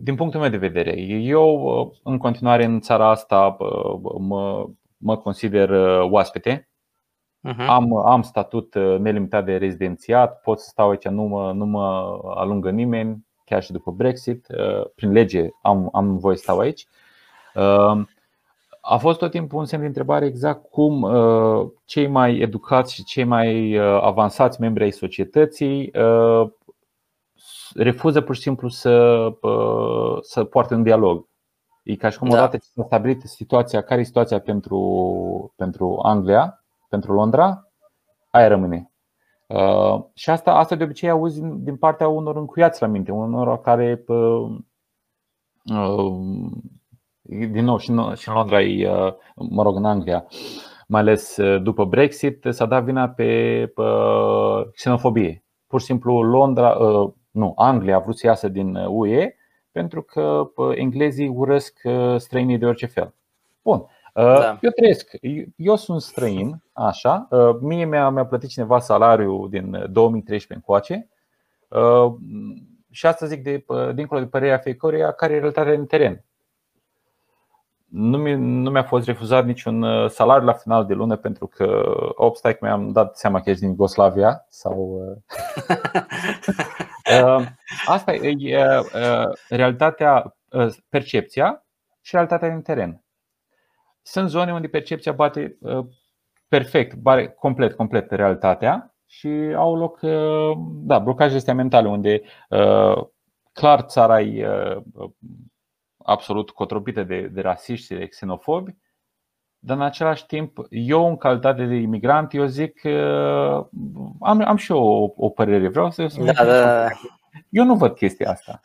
Din 0.00 0.14
punctul 0.14 0.40
meu 0.40 0.50
de 0.50 0.56
vedere, 0.56 1.00
eu 1.00 1.94
în 2.02 2.18
continuare 2.18 2.64
în 2.64 2.80
țara 2.80 3.10
asta 3.10 3.56
mă, 4.18 4.66
mă 4.96 5.16
consider 5.16 5.70
oaspete 6.00 6.68
Uh-huh. 7.46 7.66
Am, 7.66 7.96
am 7.96 8.22
statut 8.22 8.74
uh, 8.74 8.98
nelimitat 8.98 9.44
de 9.44 9.56
rezidențiat, 9.56 10.40
pot 10.40 10.60
să 10.60 10.68
stau 10.68 10.90
aici, 10.90 11.08
nu 11.08 11.22
mă, 11.22 11.52
nu 11.52 11.66
mă 11.66 12.18
alungă 12.34 12.70
nimeni, 12.70 13.26
chiar 13.44 13.62
și 13.62 13.72
după 13.72 13.90
Brexit. 13.90 14.46
Uh, 14.48 14.86
prin 14.94 15.12
lege 15.12 15.48
am, 15.62 15.88
am 15.92 16.18
voie 16.18 16.36
să 16.36 16.42
stau 16.42 16.58
aici. 16.58 16.86
Uh, 17.54 18.00
a 18.80 18.96
fost 18.96 19.18
tot 19.18 19.30
timpul 19.30 19.58
un 19.58 19.64
semn 19.64 19.80
de 19.80 19.86
întrebare 19.86 20.26
exact 20.26 20.70
cum 20.70 21.08
cei 21.84 22.06
mai 22.06 22.38
educați 22.38 22.94
și 22.94 23.04
cei 23.04 23.24
mai 23.24 23.76
avansați 24.00 24.60
membri 24.60 24.82
ai 24.82 24.90
societății 24.90 25.90
refuză 27.74 28.20
pur 28.20 28.34
și 28.34 28.40
simplu 28.40 28.68
să, 28.68 29.26
să 30.20 30.44
poarte 30.44 30.74
un 30.74 30.82
dialog. 30.82 31.26
E 31.82 31.96
ca 31.96 32.08
și 32.08 32.18
cum 32.18 32.28
da. 32.28 32.36
odată 32.36 32.56
ce 32.56 32.68
s-a 32.74 32.82
stabilit 32.82 33.22
situația, 33.22 33.82
care 33.82 34.00
e 34.00 34.04
situația 34.04 34.40
pentru, 34.40 35.52
pentru 35.56 36.00
Anglia, 36.02 36.65
pentru 36.96 37.14
Londra, 37.14 37.70
aia 38.30 38.48
rămâne. 38.48 38.90
Uh, 39.46 40.04
și 40.14 40.30
asta, 40.30 40.54
asta 40.54 40.74
de 40.74 40.84
obicei 40.84 41.08
auzi 41.08 41.40
din 41.40 41.76
partea 41.76 42.08
unor 42.08 42.36
încuiați 42.36 42.82
la 42.82 42.86
minte, 42.86 43.12
unor 43.12 43.60
care 43.60 44.04
uh, 44.06 44.56
uh, 45.64 46.50
din 47.22 47.64
nou 47.64 47.78
și 47.78 47.90
în, 47.90 48.14
și 48.14 48.28
în 48.28 48.34
Londra, 48.34 48.58
uh, 48.58 49.14
mă 49.34 49.62
rog, 49.62 49.76
în 49.76 49.84
Anglia, 49.84 50.26
mai 50.86 51.00
ales 51.00 51.36
uh, 51.36 51.62
după 51.62 51.84
Brexit, 51.84 52.46
s-a 52.48 52.66
dat 52.66 52.84
vina 52.84 53.08
pe, 53.08 53.72
pe 53.74 53.82
xenofobie. 54.72 55.44
Pur 55.66 55.80
și 55.80 55.86
simplu 55.86 56.22
Londra, 56.22 56.70
uh, 56.70 57.12
nu, 57.30 57.52
Anglia 57.56 57.96
a 57.96 58.00
vrut 58.00 58.18
să 58.18 58.26
iasă 58.26 58.48
din 58.48 58.74
UE 58.74 59.34
pentru 59.72 60.02
că 60.02 60.50
englezii 60.74 61.28
urăsc 61.28 61.80
străinii 62.16 62.58
de 62.58 62.66
orice 62.66 62.86
fel. 62.86 63.14
Bun. 63.62 63.86
Da. 64.22 64.58
Eu 64.60 64.70
trăiesc, 64.70 65.10
eu 65.56 65.76
sunt 65.76 66.02
străin, 66.02 66.62
așa. 66.72 67.28
Mie 67.60 67.84
mi-a, 67.84 68.08
mi-a 68.08 68.26
plătit 68.26 68.48
cineva 68.48 68.78
salariul 68.78 69.48
din 69.50 69.86
2013 69.90 70.54
încoace. 70.54 71.08
Și 72.90 73.06
asta 73.06 73.26
zic 73.26 73.42
de, 73.42 73.64
dincolo 73.94 74.20
de 74.20 74.26
părerea 74.26 74.58
fiecăruia, 74.58 75.12
care 75.12 75.32
e 75.32 75.38
realitatea 75.38 75.72
în 75.72 75.86
teren 75.86 76.24
nu, 77.86 78.18
mi, 78.18 78.34
nu 78.34 78.70
mi-a 78.70 78.82
fost 78.82 79.06
refuzat 79.06 79.44
niciun 79.44 79.82
uh, 79.82 80.10
salariu 80.10 80.46
la 80.46 80.52
final 80.52 80.86
de 80.86 80.94
lună 80.94 81.16
pentru 81.16 81.46
că 81.46 81.94
obstacol 82.14 82.68
mi-am 82.68 82.92
dat 82.92 83.16
seama 83.16 83.40
că 83.40 83.50
ești 83.50 83.60
din 83.60 83.70
Yugoslavia 83.70 84.44
sau 84.48 85.00
uh, 85.00 85.36
uh, 87.22 87.46
Asta 87.86 88.14
e 88.14 88.56
realitatea, 89.48 90.36
percepția 90.88 91.64
și 92.00 92.14
realitatea 92.14 92.48
din 92.48 92.62
teren. 92.62 93.04
Sunt 94.06 94.28
zone 94.28 94.52
unde 94.52 94.68
percepția 94.68 95.12
bate 95.12 95.58
perfect, 96.48 96.94
bate 96.96 97.26
complet, 97.26 97.72
complet 97.72 98.10
realitatea 98.10 98.94
și 99.06 99.28
au 99.56 99.76
loc 99.76 100.00
da, 100.58 100.98
blocaje 100.98 101.36
astea 101.36 101.54
mentale 101.54 101.88
unde 101.88 102.22
clar 103.52 103.80
țara 103.80 104.20
e 104.20 104.46
absolut 105.98 106.50
cotropite 106.50 107.02
de, 107.02 107.20
de 107.20 107.40
rasiști 107.40 107.86
și 107.86 107.98
de 107.98 108.06
xenofobi, 108.06 108.76
dar 109.58 109.76
în 109.76 109.82
același 109.82 110.26
timp, 110.26 110.66
eu 110.70 111.08
în 111.08 111.16
calitate 111.16 111.64
de 111.64 111.74
imigrant, 111.74 112.34
eu 112.34 112.44
zic 112.44 112.80
că 112.80 113.68
am, 114.20 114.42
am 114.46 114.56
și 114.56 114.72
eu 114.72 114.82
o, 114.82 115.12
o 115.16 115.28
părere. 115.28 115.68
Vreau 115.68 115.90
să 115.90 116.06
spun 116.06 116.24
da, 116.24 116.32
da, 116.32 116.44
da. 116.44 116.88
Eu 117.48 117.64
nu 117.64 117.74
văd 117.74 117.94
chestia 117.94 118.30
asta. 118.30 118.60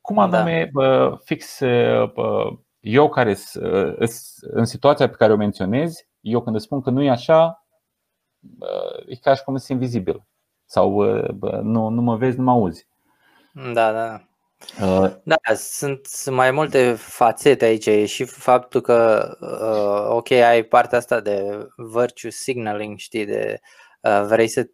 Cum 0.00 0.16
da. 0.16 0.22
anume 0.22 0.70
da. 0.72 1.16
fix 1.24 1.60
eu 2.82 3.08
care 3.08 3.36
în 4.40 4.64
situația 4.64 5.08
pe 5.08 5.16
care 5.16 5.32
o 5.32 5.36
menționezi, 5.36 6.08
eu 6.20 6.42
când 6.42 6.56
îți 6.56 6.64
spun 6.64 6.80
că 6.80 6.90
nu 6.90 7.02
e 7.02 7.10
așa, 7.10 7.66
e 9.06 9.16
ca 9.16 9.34
și 9.34 9.42
cum 9.42 9.56
sunt 9.56 9.68
invizibil. 9.68 10.24
Sau 10.64 11.02
nu, 11.62 11.88
nu 11.88 12.02
mă 12.02 12.16
vezi, 12.16 12.38
nu 12.38 12.44
mă 12.44 12.50
auzi. 12.50 12.86
Da, 13.72 13.92
da. 13.92 14.20
Uh, 14.80 15.10
da, 15.22 15.54
sunt 15.54 16.08
mai 16.30 16.50
multe 16.50 16.92
fațete 16.92 17.64
aici. 17.64 17.86
E 17.86 18.06
și 18.06 18.24
faptul 18.24 18.80
că, 18.80 19.30
uh, 19.40 20.16
ok, 20.16 20.30
ai 20.30 20.62
partea 20.62 20.98
asta 20.98 21.20
de 21.20 21.68
virtue 21.76 22.30
signaling, 22.30 22.98
știi, 22.98 23.26
de 23.26 23.60
uh, 23.60 23.81
vrei 24.26 24.48
să 24.48 24.68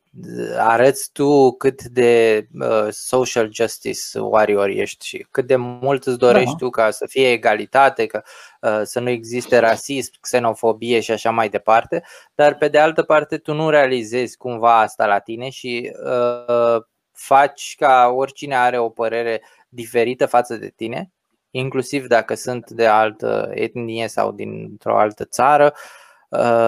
arăți 0.58 1.10
tu 1.12 1.52
cât 1.52 1.82
de 1.82 2.46
uh, 2.60 2.86
social 2.90 3.48
justice 3.52 4.18
warrior 4.18 4.68
ești 4.68 5.06
și 5.06 5.26
cât 5.30 5.46
de 5.46 5.56
mult 5.56 6.06
îți 6.06 6.18
dorești 6.18 6.50
da. 6.50 6.56
tu 6.56 6.70
ca 6.70 6.90
să 6.90 7.06
fie 7.06 7.30
egalitate, 7.30 8.06
că 8.06 8.22
uh, 8.60 8.80
să 8.82 9.00
nu 9.00 9.08
existe 9.08 9.58
rasism, 9.58 10.12
xenofobie 10.20 11.00
și 11.00 11.10
așa 11.10 11.30
mai 11.30 11.48
departe, 11.48 12.04
dar 12.34 12.54
pe 12.54 12.68
de 12.68 12.78
altă 12.78 13.02
parte 13.02 13.38
tu 13.38 13.54
nu 13.54 13.70
realizezi 13.70 14.36
cumva 14.36 14.80
asta 14.80 15.06
la 15.06 15.18
tine 15.18 15.48
și 15.48 15.92
uh, 16.04 16.82
faci 17.12 17.74
ca 17.78 18.12
oricine 18.16 18.56
are 18.56 18.78
o 18.78 18.88
părere 18.88 19.40
uh, 19.42 19.56
diferită 19.68 20.26
față 20.26 20.56
de 20.56 20.72
tine, 20.76 21.10
inclusiv 21.50 22.06
dacă 22.06 22.34
sunt 22.34 22.70
de 22.70 22.86
altă 22.86 23.50
etnie 23.54 24.08
sau 24.08 24.32
dintr-o 24.32 24.98
altă 24.98 25.24
țară, 25.24 25.72
uh, 25.74 26.07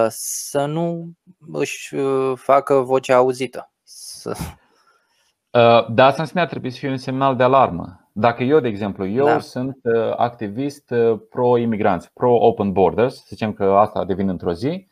să 0.07 0.65
nu 0.65 1.11
își 1.51 1.95
uh, 1.95 2.37
facă 2.37 2.73
vocea 2.73 3.15
auzită. 3.15 3.71
Uh, 5.51 5.87
da, 5.89 6.05
asta 6.05 6.21
înseamnă 6.21 6.49
trebuie 6.49 6.71
să 6.71 6.77
fie 6.77 6.89
un 6.89 6.97
semnal 6.97 7.35
de 7.35 7.43
alarmă. 7.43 8.09
Dacă 8.13 8.43
eu, 8.43 8.59
de 8.59 8.67
exemplu, 8.67 9.07
eu 9.07 9.25
da. 9.25 9.39
sunt 9.39 9.77
activist 10.15 10.93
pro-imigranți, 11.29 12.13
pro-open 12.13 12.71
borders, 12.71 13.15
să 13.15 13.23
zicem 13.27 13.53
că 13.53 13.63
asta 13.63 14.05
devine 14.05 14.31
într-o 14.31 14.53
zi, 14.53 14.87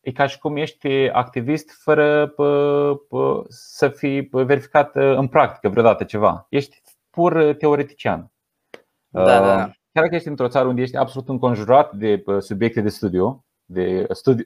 e 0.00 0.12
ca 0.12 0.26
și 0.26 0.38
cum 0.38 0.56
ești 0.56 0.88
activist 1.12 1.70
fără 1.82 2.26
pă, 2.26 2.94
pă, 3.08 3.44
să 3.48 3.88
fii 3.88 4.28
verificat 4.30 4.94
în 4.94 5.28
practică 5.28 5.68
vreodată 5.68 6.04
ceva. 6.04 6.46
Ești 6.48 6.82
pur 7.10 7.54
teoretician. 7.58 8.32
Da, 9.08 9.40
da. 9.40 9.70
Da. 9.92 10.00
Chiar 10.00 10.02
dacă 10.02 10.14
ești 10.14 10.28
într-o 10.28 10.48
țară 10.48 10.68
unde 10.68 10.82
ești 10.82 10.96
absolut 10.96 11.28
înconjurat 11.28 11.94
de 11.94 12.24
subiecte 12.38 12.80
de 12.80 12.88
studiu, 12.88 13.44
de 13.64 14.06
studi- 14.06 14.44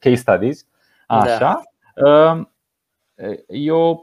case 0.00 0.14
studies, 0.14 0.66
așa, 1.06 1.62
da. 1.94 2.48
eu 3.46 4.02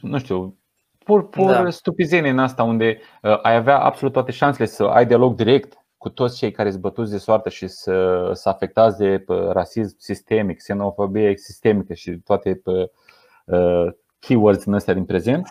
nu 0.00 0.18
știu, 0.18 0.58
pur, 1.04 1.28
pur 1.28 1.50
da. 1.50 1.70
stupizenie 1.70 2.30
în 2.30 2.38
asta 2.38 2.62
unde 2.62 3.00
ai 3.42 3.54
avea 3.54 3.78
absolut 3.78 4.12
toate 4.12 4.32
șansele 4.32 4.66
să 4.66 4.84
ai 4.84 5.06
dialog 5.06 5.34
direct 5.34 5.82
cu 6.02 6.08
toți 6.08 6.36
cei 6.36 6.50
care 6.50 6.70
sunt 6.70 6.82
bătuți 6.82 7.10
de 7.10 7.18
soartă 7.18 7.48
și 7.48 7.66
să, 7.66 8.30
să 8.34 8.48
afectați 8.48 8.98
de 8.98 9.24
rasism 9.52 9.96
sistemic, 9.98 10.56
xenofobie 10.56 11.36
sistemică 11.36 11.94
și 11.94 12.10
toate 12.10 12.54
pe, 12.54 12.90
uh, 13.44 13.92
keywords 14.18 14.64
în 14.64 14.74
astea 14.74 14.94
din 14.94 15.04
prezent, 15.04 15.48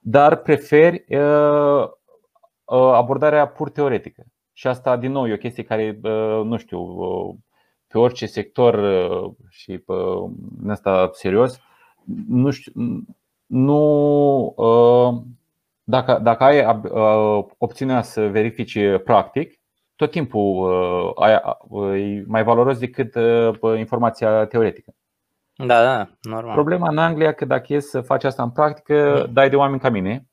dar 0.00 0.36
preferi 0.36 1.04
uh, 1.08 1.82
uh, 2.64 2.92
abordarea 2.92 3.46
pur 3.46 3.70
teoretică. 3.70 4.22
Și 4.52 4.66
asta, 4.66 4.96
din 4.96 5.12
nou, 5.12 5.28
e 5.28 5.32
o 5.32 5.36
chestie 5.36 5.62
care, 5.62 5.98
uh, 6.02 6.44
nu 6.44 6.56
știu, 6.56 6.80
uh, 6.80 7.34
pe 7.86 7.98
orice 7.98 8.26
sector 8.26 8.74
uh, 8.74 9.32
și 9.48 9.78
pe 9.78 9.92
în 10.62 10.70
asta 10.70 11.10
serios, 11.12 11.60
nu 12.28 12.50
știu, 12.50 12.72
nu, 13.46 14.54
uh, 14.56 15.22
dacă, 15.82 16.20
dacă 16.22 16.44
ai 16.44 16.64
uh, 16.66 17.44
opțiunea 17.58 18.02
să 18.02 18.28
verifici 18.28 18.78
practic, 19.04 19.60
tot 19.96 20.10
timpul 20.10 20.70
uh, 21.16 21.98
e 21.98 22.24
mai 22.26 22.44
valoros 22.44 22.78
decât 22.78 23.14
uh, 23.14 23.78
informația 23.78 24.46
teoretică. 24.46 24.94
Da, 25.66 25.82
da, 25.82 26.08
normal. 26.20 26.54
Problema 26.54 26.88
în 26.88 26.98
Anglia 26.98 27.32
că 27.32 27.44
dacă 27.44 27.72
e 27.72 27.80
să 27.80 28.00
faci 28.00 28.24
asta 28.24 28.42
în 28.42 28.50
practică, 28.50 29.24
mm. 29.26 29.32
dai 29.32 29.50
de 29.50 29.56
oameni 29.56 29.80
ca 29.80 29.88
mine, 29.88 30.26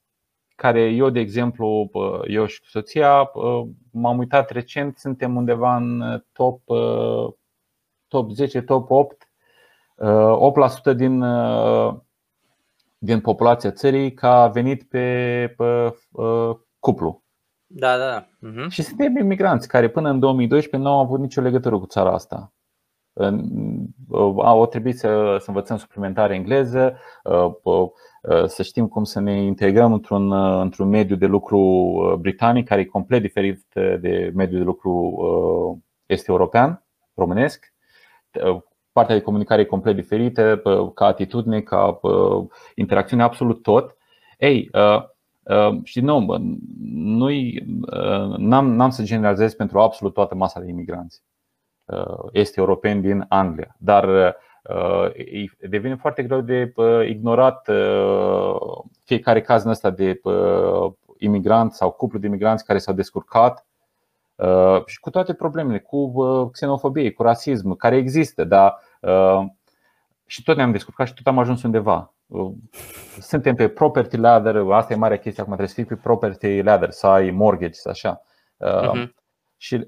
care 0.56 0.82
eu, 0.82 1.10
de 1.10 1.20
exemplu, 1.20 1.92
eu 2.28 2.46
și 2.46 2.60
cu 2.60 2.66
soția, 2.68 3.32
m-am 3.92 4.18
uitat 4.18 4.50
recent, 4.50 4.98
suntem 4.98 5.36
undeva 5.36 5.76
în 5.76 6.22
top, 6.32 6.62
top 8.08 8.32
10, 8.32 8.62
top 8.62 8.90
8, 8.90 9.30
8% 10.92 10.96
din, 10.96 11.24
din 12.98 13.20
populația 13.20 13.72
țării 13.72 14.14
ca 14.14 14.42
a 14.42 14.48
venit 14.48 14.84
pe, 14.84 15.54
pe 15.58 15.96
cuplu. 16.80 17.24
Da, 17.68 17.98
da, 17.98 18.10
da. 18.10 18.26
Uh-huh. 18.26 18.70
Și 18.70 18.82
suntem 18.82 19.18
imigranți 19.18 19.68
care 19.68 19.90
până 19.90 20.10
în 20.10 20.20
2012 20.20 20.90
nu 20.90 20.96
au 20.96 21.04
avut 21.04 21.20
nicio 21.20 21.42
legătură 21.42 21.80
cu 21.80 21.86
țara 21.86 22.14
asta. 22.14 22.54
Au 24.38 24.66
trebuit 24.66 24.98
să, 24.98 25.38
să 25.40 25.46
învățăm 25.48 25.78
suplimentare 25.78 26.34
engleză, 26.34 26.98
uh, 27.24 27.52
uh, 27.64 28.46
să 28.46 28.64
știm 28.64 28.88
cum 28.88 29.04
să 29.04 29.20
ne 29.20 29.42
integrăm 29.42 29.94
într-un, 29.94 30.32
uh, 30.32 30.62
într-un 30.62 30.90
mediu 30.90 31.16
de 31.16 31.26
lucru 31.26 32.18
britanic 32.20 32.68
care 32.68 32.82
e 32.82 32.86
complet 32.86 33.22
diferit 33.22 33.66
de 33.74 34.32
mediul 34.36 34.60
de 34.60 34.66
lucru 34.66 35.16
este 36.06 36.32
european, 36.32 36.86
românesc. 37.14 37.74
Partea 38.92 39.16
de 39.16 39.22
comunicare 39.22 39.62
e 39.62 39.66
complet 39.66 39.96
diferită, 39.96 40.62
ca 40.94 41.06
atitudine, 41.06 41.62
ca 41.62 42.00
interacțiune, 42.76 43.24
absolut 43.24 43.62
tot. 43.62 43.98
Ei, 44.38 44.70
Ehm, 45.48 45.84
și 45.84 46.00
nu, 46.00 46.26
nu-i, 46.94 47.64
n-am, 48.38 48.74
n-am 48.74 48.90
să 48.90 49.04
generalizez 49.04 49.54
pentru 49.54 49.80
absolut 49.80 50.14
toată 50.14 50.36
masa 50.36 50.60
de 50.60 50.70
imigranți 50.70 51.22
ehm, 51.22 51.27
este 52.32 52.60
europeni 52.60 53.02
din 53.02 53.26
Anglia, 53.30 53.76
dar 53.78 54.10
ehm, 54.10 55.58
devine 55.70 55.96
foarte 55.96 56.24
greu 56.24 56.42
de 56.42 56.74
ignorat 57.08 57.70
fiecare 59.04 59.42
caz 59.42 59.64
în 59.64 59.70
ăsta 59.70 59.90
de 59.90 60.22
imigranți 61.18 61.78
sau 61.78 61.92
cuplu 61.92 62.20
de 62.20 62.28
imigranți 62.28 62.66
care 62.66 62.80
s-au 62.80 62.94
descurcat 62.94 63.66
și 64.86 65.00
cu 65.00 65.10
toate 65.10 65.34
problemele, 65.34 65.80
cu 65.80 66.12
xenofobie, 66.52 67.12
cu 67.12 67.24
rasism, 67.24 67.76
care 67.76 67.96
există, 67.96 68.44
dar 68.44 68.80
și 70.26 70.44
tot 70.44 70.56
ne-am 70.56 70.72
descurcat 70.72 71.08
și 71.08 71.14
tot 71.14 71.28
am 71.28 71.40
ajuns 71.40 71.64
undeva. 71.64 72.14
Suntem 73.20 73.56
pe 73.56 73.68
property 73.68 74.18
ladder, 74.18 74.56
asta 74.56 74.94
e 74.94 74.96
marea 74.96 75.18
chestie 75.18 75.42
acum, 75.42 75.56
trebuie 75.56 75.76
să 75.76 75.82
fii 75.82 75.96
pe 75.96 76.02
property 76.02 76.62
ladder, 76.62 76.90
să 76.92 77.08
ai 77.08 77.32
mortgage, 77.32 77.80
așa. 77.90 78.22
Uh-huh. 78.66 79.08
Și 79.58 79.86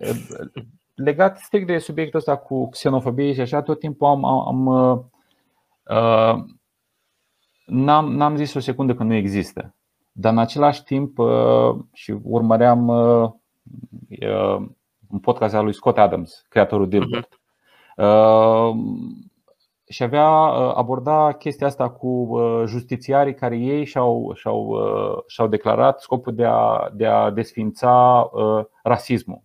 legat 1.03 1.37
strict 1.37 1.67
de 1.67 1.77
subiectul 1.77 2.19
ăsta 2.19 2.35
cu 2.37 2.69
xenofobie 2.69 3.33
și 3.33 3.41
așa, 3.41 3.61
tot 3.61 3.79
timpul 3.79 4.07
am, 4.07 4.25
am, 4.25 4.47
am 4.47 4.65
uh, 5.89 6.43
n-am, 7.65 8.15
n-am 8.15 8.35
zis 8.35 8.53
o 8.53 8.59
secundă 8.59 8.93
că 8.93 9.03
nu 9.03 9.13
există. 9.13 9.75
Dar 10.11 10.31
în 10.31 10.37
același 10.37 10.83
timp 10.83 11.17
uh, 11.17 11.75
și 11.93 12.15
urmăream 12.23 12.87
uh, 12.87 13.29
uh, 14.21 14.67
un 15.09 15.19
podcast 15.21 15.55
al 15.55 15.63
lui 15.63 15.73
Scott 15.73 15.97
Adams, 15.97 16.45
creatorul 16.49 16.89
Dilbert. 16.89 17.27
Uh-huh. 17.27 17.37
Și 19.87 20.03
avea 20.03 20.27
aborda 20.75 21.31
chestia 21.31 21.67
asta 21.67 21.89
cu 21.89 22.39
justițiarii 22.65 23.33
care 23.33 23.57
ei 23.57 23.85
și-au, 23.85 24.31
și-au, 24.33 24.77
și-au 25.27 25.47
declarat 25.47 26.01
scopul 26.01 26.35
de 26.35 26.45
a, 26.45 26.89
de 26.93 27.05
a 27.05 27.29
desfința 27.29 28.29
rasismul 28.83 29.41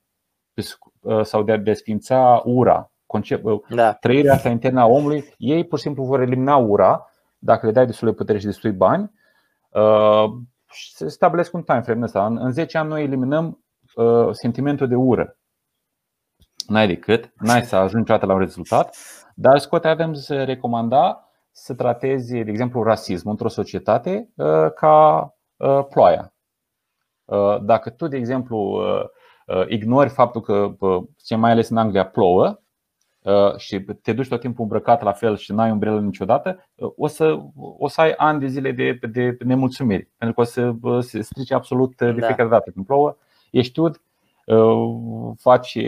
sau 1.22 1.42
de 1.42 1.52
a 1.52 1.56
desfința 1.56 2.42
ura, 2.44 2.90
concept, 3.06 3.44
da. 3.68 3.92
trăirea 3.92 4.32
asta 4.32 4.48
internă 4.48 4.80
a 4.80 4.86
omului. 4.86 5.24
Ei 5.38 5.64
pur 5.64 5.78
și 5.78 5.84
simplu 5.84 6.04
vor 6.04 6.20
elimina 6.20 6.56
ura 6.56 7.08
dacă 7.38 7.66
le 7.66 7.72
dai 7.72 7.86
destul 7.86 8.08
de 8.08 8.14
putere 8.14 8.38
și 8.38 8.44
destui 8.44 8.72
bani 8.72 9.12
se 10.74 11.08
stabilesc 11.08 11.54
un 11.54 11.62
time 11.62 11.80
frame 11.80 12.04
ăsta. 12.04 12.26
În, 12.26 12.36
în 12.36 12.52
10 12.52 12.78
ani 12.78 12.88
noi 12.88 13.02
eliminăm 13.02 13.64
uh, 13.94 14.28
sentimentul 14.30 14.88
de 14.88 14.94
ură. 14.94 15.38
N-ai 16.68 16.86
decât, 16.86 17.32
n-ai 17.38 17.62
să 17.62 17.76
ajungi 17.76 17.96
niciodată 17.96 18.26
la 18.26 18.32
un 18.32 18.38
rezultat, 18.38 18.96
dar 19.34 19.58
Scott 19.58 19.84
Adams 19.84 20.28
recomanda 20.28 21.28
să 21.50 21.74
tratezi, 21.74 22.32
de 22.32 22.50
exemplu, 22.50 22.82
rasismul 22.82 23.32
într-o 23.32 23.48
societate 23.48 24.32
uh, 24.36 24.72
ca 24.74 25.28
uh, 25.56 25.86
ploaia. 25.88 26.34
Uh, 27.24 27.60
dacă 27.62 27.90
tu, 27.90 28.06
de 28.06 28.16
exemplu, 28.16 28.56
uh, 28.58 29.00
uh 29.00 29.08
ignori 29.68 30.08
faptul 30.08 30.40
că, 30.40 30.74
uh, 30.78 31.02
mai 31.36 31.50
ales 31.50 31.68
în 31.68 31.76
Anglia, 31.76 32.06
plouă, 32.06 32.58
Uh, 33.24 33.56
și 33.56 33.80
te 34.02 34.12
duci 34.12 34.28
tot 34.28 34.40
timpul 34.40 34.62
îmbrăcat 34.62 35.02
la 35.02 35.12
fel 35.12 35.36
și 35.36 35.52
n-ai 35.52 35.70
umbrelă 35.70 36.00
niciodată, 36.00 36.68
uh, 36.74 36.92
o 36.96 37.06
să, 37.06 37.38
o 37.78 37.88
să 37.88 38.00
ai 38.00 38.12
ani 38.12 38.40
de 38.40 38.46
zile 38.46 38.72
de, 38.72 38.98
de 39.10 39.36
nemulțumiri. 39.44 40.10
Pentru 40.18 40.36
că 40.36 40.40
o 40.40 40.44
să 40.44 40.74
se 41.00 41.20
strice 41.20 41.54
absolut 41.54 41.96
de 41.96 42.12
da. 42.12 42.26
fiecare 42.26 42.48
dată 42.48 42.70
când 42.70 42.86
plouă. 42.86 43.16
Ești 43.50 43.80
ud, 43.80 44.00
uh, 44.46 45.32
faci 45.38 45.78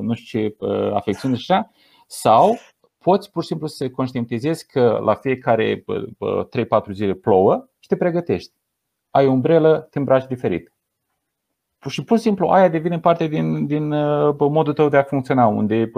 nu 0.00 0.14
știu 0.14 0.40
ce 0.40 0.56
afecțiune 0.92 1.36
și 1.36 1.52
așa, 1.52 1.70
sau 2.06 2.56
poți 2.98 3.30
pur 3.30 3.42
și 3.42 3.48
simplu 3.48 3.66
să 3.66 3.90
conștientizezi 3.90 4.66
că 4.66 5.00
la 5.04 5.14
fiecare 5.14 5.84
3-4 5.84 5.84
zile 6.92 7.14
plouă 7.14 7.68
și 7.78 7.88
te 7.88 7.96
pregătești. 7.96 8.52
Ai 9.10 9.26
umbrelă, 9.26 9.88
te 9.90 9.98
îmbraci 9.98 10.26
diferit 10.26 10.72
și 11.88 12.04
pur 12.04 12.16
și 12.16 12.22
simplu 12.22 12.48
aia 12.48 12.68
devine 12.68 12.98
parte 12.98 13.26
din, 13.26 13.66
din 13.66 13.92
uh, 13.92 14.34
modul 14.38 14.72
tău 14.72 14.88
de 14.88 14.96
a 14.96 15.02
funcționa, 15.02 15.46
unde 15.46 15.90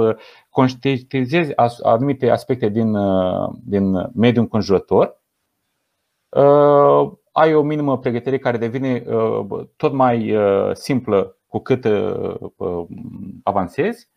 conștientizezi 0.51 1.53
anumite 1.83 2.30
aspecte 2.30 2.68
din, 2.68 2.95
uh, 2.95 3.49
din 3.64 3.93
mediul 4.14 4.43
înconjurător, 4.43 5.20
uh, 6.28 7.12
ai 7.33 7.55
o 7.55 7.62
minimă 7.62 7.99
pregătire 7.99 8.39
care 8.39 8.57
devine 8.57 9.05
tot 9.76 9.93
mai 9.93 10.35
simplă 10.72 11.37
cu 11.47 11.59
cât 11.59 11.87
avansezi 13.43 14.09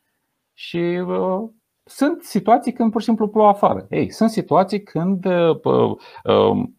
și 0.53 1.03
sunt 1.84 2.24
situații 2.24 2.74
când 2.74 2.91
pur 2.91 2.99
și 3.01 3.07
simplu 3.07 3.28
plouă 3.28 3.47
afară. 3.47 3.86
Ei, 3.89 4.11
sunt 4.11 4.30
situații 4.30 4.84
când 4.84 5.26
um, 5.26 6.78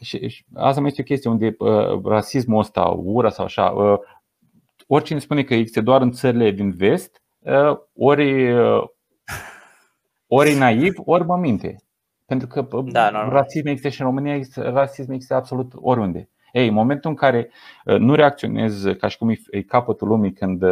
și, 0.00 0.44
asta 0.54 0.80
mai 0.80 0.88
este 0.88 1.00
o 1.00 1.04
chestie 1.04 1.30
unde 1.30 1.56
rasismul 2.04 2.58
ăsta, 2.58 2.82
ura 2.96 3.28
sau 3.28 3.44
așa, 3.44 3.74
oricine 4.94 5.18
spune 5.18 5.42
că 5.42 5.54
există 5.54 5.80
doar 5.80 6.00
în 6.00 6.10
țările 6.10 6.50
din 6.50 6.70
vest, 6.70 7.22
uh, 7.38 7.78
ori, 7.94 8.52
uh, 8.52 8.82
ori 10.26 10.50
e 10.50 10.58
naiv, 10.58 10.92
ori 10.96 11.24
mă 11.24 11.36
minte. 11.36 11.76
Pentru 12.26 12.46
că 12.46 12.66
uh, 12.70 12.84
da, 12.92 13.10
rasism 13.28 13.66
există 13.66 13.88
și 13.88 14.00
în 14.00 14.06
România, 14.06 14.34
există, 14.34 14.62
rasism 14.62 15.12
există 15.12 15.34
absolut 15.34 15.72
oriunde. 15.74 16.28
Ei, 16.52 16.68
în 16.68 16.74
momentul 16.74 17.10
în 17.10 17.16
care 17.16 17.50
nu 17.84 18.14
reacționez 18.14 18.84
ca 18.98 19.08
și 19.08 19.18
cum 19.18 19.30
e 19.50 19.62
capătul 19.62 20.08
lumii 20.08 20.32
când 20.32 20.62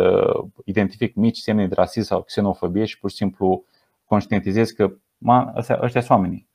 identific 0.64 1.14
mici 1.14 1.36
semne 1.36 1.66
de 1.66 1.74
rasism 1.74 2.06
sau 2.06 2.22
xenofobie 2.22 2.84
și 2.84 2.98
pur 2.98 3.10
și 3.10 3.16
simplu 3.16 3.64
conștientizez 4.04 4.70
că 4.70 4.92
ma, 5.18 5.52
ăștia, 5.56 5.78
ăștia 5.82 6.00
sunt 6.00 6.18
oamenii. 6.18 6.49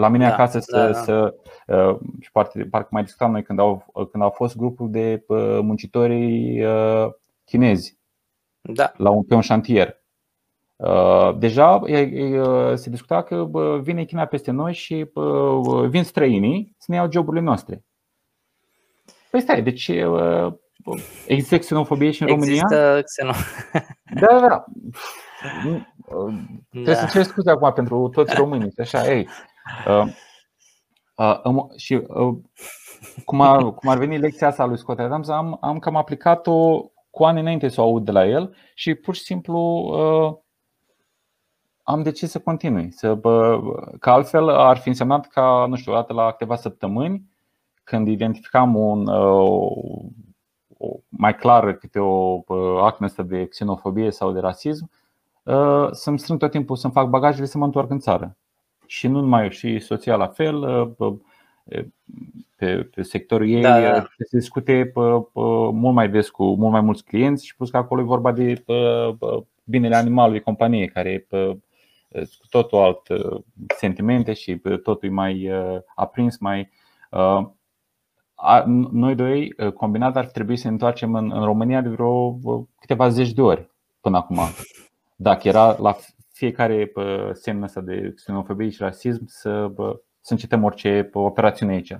La 0.00 0.08
mine 0.08 0.26
da, 0.26 0.32
acasă 0.32 0.58
să, 0.58 0.76
da, 0.76 0.86
da. 0.86 0.92
să 0.92 1.34
uh, 1.66 1.96
și 2.20 2.30
parcă, 2.30 2.66
parcă 2.70 2.88
mai 2.90 3.02
discutam 3.02 3.30
noi 3.30 3.42
când 3.42 3.58
au, 3.58 3.84
când 4.10 4.22
au 4.22 4.30
fost 4.30 4.56
grupul 4.56 4.90
de 4.90 5.24
uh, 5.26 5.58
muncitori 5.62 6.64
uh, 6.64 7.06
chinezi 7.44 7.98
da. 8.60 8.92
la 8.96 9.10
un, 9.10 9.22
pe 9.22 9.34
un 9.34 9.40
șantier. 9.40 9.98
Deja 11.38 11.80
se 12.74 12.90
discuta 12.90 13.22
că 13.22 13.48
vine 13.82 14.04
China 14.04 14.24
peste 14.24 14.50
noi 14.50 14.72
și 14.72 15.10
vin 15.88 16.04
străinii 16.04 16.74
să 16.78 16.86
ne 16.88 16.96
iau 16.96 17.10
joburile 17.10 17.42
noastre. 17.42 17.84
Păi 19.30 19.40
stai, 19.40 19.62
deci 19.62 19.90
există 21.26 21.58
xenofobie 21.58 22.10
și 22.10 22.22
în 22.22 22.28
există 22.28 22.74
România? 22.74 23.02
Xenofobie. 23.02 23.86
Da, 24.20 24.26
da, 24.26 24.48
da. 24.48 24.64
Trebuie 26.70 26.94
da. 26.94 27.00
să 27.00 27.08
cer 27.12 27.22
scuze 27.22 27.50
acum 27.50 27.72
pentru 27.72 28.08
toți 28.08 28.34
românii. 28.34 28.72
Așa, 28.78 29.12
ei, 29.12 29.26
Uh, 29.26 29.26
uh, 29.26 29.49
și 31.76 31.94
uh, 31.94 32.36
cum, 33.24 33.40
ar, 33.40 33.74
cum 33.74 33.90
ar 33.90 33.98
veni 33.98 34.18
lecția 34.18 34.46
asta 34.46 34.64
lui 34.64 34.78
Scott 34.78 34.98
Adams, 34.98 35.28
am, 35.28 35.58
am 35.60 35.78
cam 35.78 35.96
aplicat-o 35.96 36.80
cu 37.10 37.24
ani 37.24 37.40
înainte 37.40 37.68
să 37.68 37.80
o 37.80 37.84
aud 37.84 38.04
de 38.04 38.10
la 38.10 38.26
el 38.26 38.54
și 38.74 38.94
pur 38.94 39.14
și 39.14 39.22
simplu 39.22 39.58
uh, 39.58 40.36
am 41.82 42.02
decis 42.02 42.30
să 42.30 42.38
continui. 42.38 42.90
Să, 42.90 43.14
bă, 43.14 43.60
că 43.98 44.10
altfel 44.10 44.48
ar 44.48 44.76
fi 44.76 44.88
însemnat 44.88 45.26
ca, 45.26 45.66
nu 45.68 45.76
știu, 45.76 45.92
odată 45.92 46.12
la 46.12 46.30
câteva 46.30 46.56
săptămâni, 46.56 47.28
când 47.84 48.08
identificam 48.08 48.74
un, 48.74 49.06
uh, 49.06 50.10
mai 51.08 51.34
clar 51.36 51.72
câte 51.72 51.98
o 51.98 52.42
acne 52.82 53.06
asta 53.06 53.22
de 53.22 53.46
xenofobie 53.46 54.10
sau 54.10 54.32
de 54.32 54.40
rasism, 54.40 54.90
uh, 55.42 55.88
să-mi 55.90 56.18
strâng 56.18 56.38
tot 56.38 56.50
timpul 56.50 56.76
să-mi 56.76 56.92
fac 56.92 57.08
bagajele 57.08 57.46
să 57.46 57.58
mă 57.58 57.64
întorc 57.64 57.90
în 57.90 57.98
țară 57.98 58.36
și 58.90 59.08
nu 59.08 59.20
numai 59.20 59.50
și 59.50 59.78
soția 59.78 60.16
la 60.16 60.26
fel, 60.26 60.56
uh, 60.56 61.14
pe, 62.56 62.90
pe 62.94 63.02
sectorul 63.02 63.48
ei 63.48 63.62
da, 63.62 63.80
da. 63.80 64.06
se 64.18 64.36
discute 64.38 64.72
pe, 64.72 65.00
pe, 65.32 65.40
mult 65.72 65.94
mai 65.94 66.08
des 66.08 66.28
cu 66.28 66.44
mult 66.54 66.72
mai 66.72 66.80
mulți 66.80 67.04
clienți 67.04 67.46
și 67.46 67.56
plus 67.56 67.70
că 67.70 67.76
acolo 67.76 68.00
e 68.00 68.04
vorba 68.04 68.32
de 68.32 68.62
pe, 68.66 68.74
pe, 69.18 69.26
binele 69.64 69.96
animalului 69.96 70.40
companiei 70.40 70.88
care 70.88 71.26
pe, 71.28 71.58
cu 72.12 72.46
totul 72.48 72.78
alt 72.78 73.08
uh, 73.08 73.42
sentimente 73.76 74.32
și 74.32 74.56
totul 74.82 75.08
e 75.08 75.12
mai 75.12 75.50
uh, 75.50 75.78
aprins, 75.94 76.38
mai 76.38 76.70
noi 78.90 79.14
doi 79.14 79.54
combinat 79.74 80.16
ar 80.16 80.26
trebui 80.26 80.56
să 80.56 80.66
ne 80.66 80.72
întoarcem 80.72 81.14
în, 81.14 81.32
în 81.34 81.44
România 81.44 81.80
de 81.80 81.88
vreo 81.88 82.38
câteva 82.78 83.08
zeci 83.08 83.32
de 83.32 83.42
ori 83.42 83.70
până 84.00 84.16
acum. 84.16 84.38
Dacă 85.16 85.48
era 85.48 85.76
la 85.78 85.96
fiecare 86.40 86.92
semn 87.32 87.62
ăsta 87.62 87.80
de 87.80 88.12
xenofobie 88.14 88.70
și 88.70 88.82
rasism 88.82 89.24
să, 89.26 89.70
să 90.20 90.32
încetăm 90.32 90.64
orice 90.64 91.10
operațiune 91.12 91.72
aici. 91.72 91.96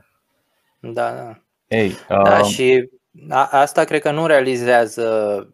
Da, 0.81 1.13
da. 1.13 1.43
Ei, 1.67 1.93
da 2.09 2.39
uh... 2.39 2.45
și 2.45 2.91
a, 3.29 3.49
asta 3.51 3.85
cred 3.85 4.01
că 4.01 4.11
nu 4.11 4.27
realizează 4.27 5.09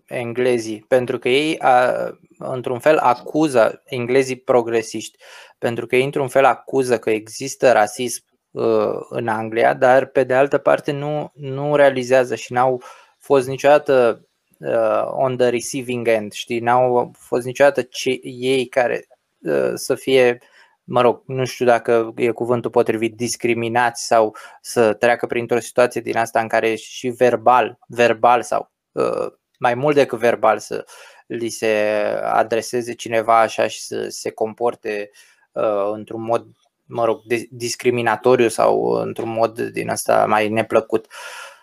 englezii, 0.06 0.84
pentru 0.88 1.18
că 1.18 1.28
ei, 1.28 1.58
a, 1.58 1.92
într-un 2.38 2.78
fel, 2.78 2.96
acuză 2.96 3.82
englezii 3.84 4.40
progresiști, 4.40 5.18
pentru 5.58 5.86
că 5.86 5.96
ei, 5.96 6.04
într-un 6.04 6.28
fel, 6.28 6.44
acuză 6.44 6.98
că 6.98 7.10
există 7.10 7.72
rasism 7.72 8.24
uh, 8.50 8.96
în 9.08 9.28
Anglia, 9.28 9.74
dar, 9.74 10.06
pe 10.06 10.24
de 10.24 10.34
altă 10.34 10.58
parte, 10.58 10.92
nu, 10.92 11.30
nu 11.34 11.76
realizează 11.76 12.34
și 12.34 12.52
n-au 12.52 12.82
fost 13.18 13.48
niciodată 13.48 14.26
uh, 14.58 15.04
on 15.10 15.36
the 15.36 15.48
receiving 15.48 16.08
end, 16.08 16.32
știi, 16.32 16.60
n-au 16.60 17.12
fost 17.18 17.44
niciodată 17.46 17.82
ce, 17.82 18.20
ei 18.22 18.66
care 18.66 19.06
uh, 19.38 19.72
să 19.74 19.94
fie, 19.94 20.38
mă 20.84 21.00
rog, 21.00 21.22
nu 21.26 21.44
știu 21.44 21.64
dacă 21.64 22.12
e 22.16 22.30
cuvântul 22.30 22.70
potrivit, 22.70 23.16
discriminați 23.16 24.06
sau 24.06 24.36
să 24.60 24.92
treacă 24.92 25.26
printr-o 25.26 25.58
situație 25.58 26.00
din 26.00 26.16
asta 26.16 26.40
în 26.40 26.48
care 26.48 26.74
și 26.74 27.08
verbal, 27.08 27.78
verbal 27.86 28.42
sau 28.42 28.72
uh, 28.92 29.32
mai 29.58 29.74
mult 29.74 29.94
decât 29.94 30.18
verbal 30.18 30.58
să 30.58 30.84
li 31.26 31.48
se 31.48 32.02
adreseze 32.22 32.92
cineva 32.92 33.40
așa 33.40 33.66
și 33.66 33.80
să 33.80 34.06
se 34.08 34.30
comporte 34.30 35.10
uh, 35.52 35.90
într-un 35.92 36.22
mod, 36.22 36.46
mă 36.84 37.04
rog, 37.04 37.22
discriminatoriu 37.50 38.48
sau 38.48 38.88
într-un 38.88 39.28
mod 39.28 39.60
din 39.60 39.90
asta 39.90 40.26
mai 40.26 40.48
neplăcut. 40.48 41.04
Uh, 41.04 41.55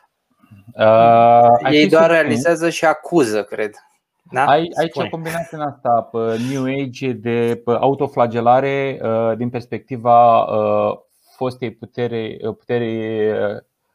Uh, 0.76 1.72
Ei 1.72 1.90
doar 1.90 2.10
realizează 2.10 2.70
și 2.70 2.86
acuză, 2.86 3.44
cred. 3.44 3.72
Da? 4.32 4.46
Ai, 4.46 4.70
ai 4.80 4.88
ce 4.88 5.10
combinație 5.10 5.58
în 5.58 5.64
asta, 5.64 6.10
pe 6.12 6.18
New 6.52 6.64
Age, 6.64 7.12
de 7.12 7.62
pe 7.66 7.72
autoflagelare 7.72 9.00
uh, 9.02 9.38
din 9.38 9.50
perspectiva 9.50 10.44
uh, 10.44 10.98
fostei 11.36 11.72
putere, 11.72 12.38
putere 12.58 13.36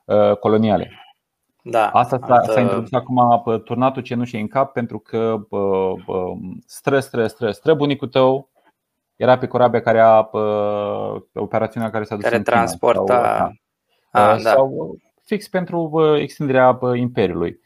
uh, 0.05 0.37
coloniale. 0.37 0.91
Da, 1.63 1.89
Asta 1.89 2.19
s-a, 2.27 2.43
s-a 2.53 2.61
introdus 2.61 2.93
acum 2.93 3.43
pe 3.45 3.59
turnatul 3.59 4.03
cenușei 4.03 4.41
în 4.41 4.49
cap 4.49 4.73
pentru 4.73 4.99
că 4.99 5.37
bă, 5.49 5.93
bă, 6.07 6.25
stră, 6.67 7.01
stră, 7.01 7.27
stră, 7.27 7.51
stră 7.51 7.75
bunicul 7.75 8.09
tău 8.09 8.49
era 9.17 9.39
pe 9.39 9.47
corabia 9.47 9.81
care 9.81 10.01
a 10.01 10.23
pe, 10.23 10.39
pe 11.33 11.39
operațiunea 11.39 11.91
care 11.91 12.05
s-a 12.05 12.15
dus 12.15 12.25
care 12.25 12.37
în 12.37 12.43
transporta 12.43 13.03
China, 13.15 13.39
sau, 14.13 14.23
sau, 14.23 14.31
a, 14.31 14.43
da. 14.43 14.51
sau 14.51 14.97
fix 15.29 15.49
pentru 15.49 15.89
bă, 15.93 16.19
extinderea 16.19 16.73
bă, 16.73 16.97
imperiului. 16.97 17.61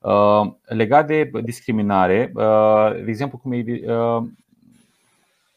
Uh, 0.00 0.52
legat 0.62 1.06
de 1.06 1.30
discriminare, 1.42 2.32
uh, 2.34 2.92
de 2.92 3.10
exemplu, 3.10 3.38
cum 3.38 3.52
e, 3.52 3.64
uh, 3.92 4.22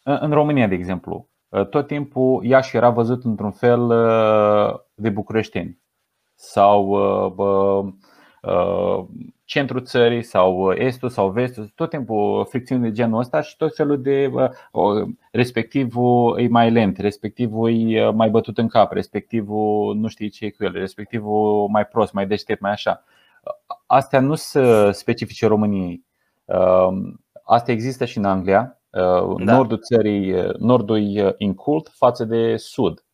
în 0.04 0.32
România, 0.32 0.68
de 0.68 0.76
exemplu, 0.76 1.28
uh, 1.50 1.68
tot 1.68 1.88
timpul 1.88 2.44
Iași 2.44 2.76
era 2.76 2.90
văzut 2.90 3.24
într-un 3.24 3.52
fel 3.52 3.82
uh, 3.82 4.80
de 4.94 5.10
bucureșteni 5.10 5.80
sau 6.36 6.88
uh, 6.88 7.34
uh, 7.36 7.94
centrul 9.46 9.82
țării 9.84 10.24
sau 10.24 10.72
estul 10.72 11.10
sau 11.10 11.30
vestul, 11.30 11.72
tot 11.76 11.90
timpul 11.90 12.46
fricțiuni 12.50 12.82
de 12.82 12.92
genul 12.92 13.20
ăsta 13.20 13.42
și 13.42 13.58
tot 13.58 13.76
felul 13.76 14.02
de 14.02 14.32
uh, 14.72 15.08
respectivul 15.32 16.40
e 16.40 16.48
mai 16.48 16.72
lent, 16.72 16.98
respectivul 16.98 17.92
e 17.92 18.10
mai 18.10 18.30
bătut 18.30 18.58
în 18.58 18.68
cap, 18.68 18.92
respectivul 18.92 19.96
nu 19.96 20.08
știi 20.08 20.30
ce 20.30 20.46
e 20.46 20.50
cu 20.50 20.64
el, 20.64 20.72
respectivul 20.72 21.68
mai 21.68 21.86
prost, 21.86 22.14
mai 22.14 22.28
deștept, 22.28 22.62
mai 22.62 22.72
așa. 22.72 23.04
Astea 23.86 24.20
nu 24.20 24.36
sunt 24.36 24.96
specifice 24.96 25.48
României. 25.48 26.06
Asta 27.44 27.72
există 27.72 28.06
și 28.06 28.18
în 28.18 28.26
Anglia. 28.26 28.82
Da. 28.90 29.34
Nordul 29.38 29.78
țării, 29.78 30.36
nordul 30.58 31.18
e 31.18 31.36
incult 31.38 31.88
față 31.88 32.26
de 32.26 32.58
sud. 32.58 33.06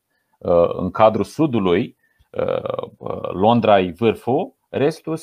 În 0.78 0.92
cadrul 0.92 1.24
sudului, 1.24 1.98
Londra 3.32 3.80
e 3.80 3.94
vârful, 3.98 4.56
restul 4.70 5.18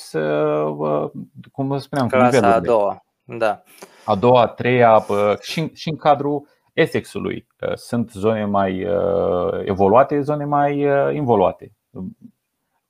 cum 1.52 1.78
spuneam, 1.78 2.08
Clasa 2.08 2.54
a 2.54 2.60
doua. 2.60 3.04
Da. 3.24 3.62
A 4.04 4.14
doua, 4.14 4.42
a 4.42 4.46
treia 4.46 5.04
și, 5.40 5.70
și 5.74 5.88
în 5.88 5.96
cadrul 5.96 6.48
Essexului. 6.72 7.46
Sunt 7.74 8.10
zone 8.10 8.44
mai 8.44 8.86
evoluate, 9.64 10.20
zone 10.20 10.44
mai 10.44 10.86
involuate, 11.14 11.72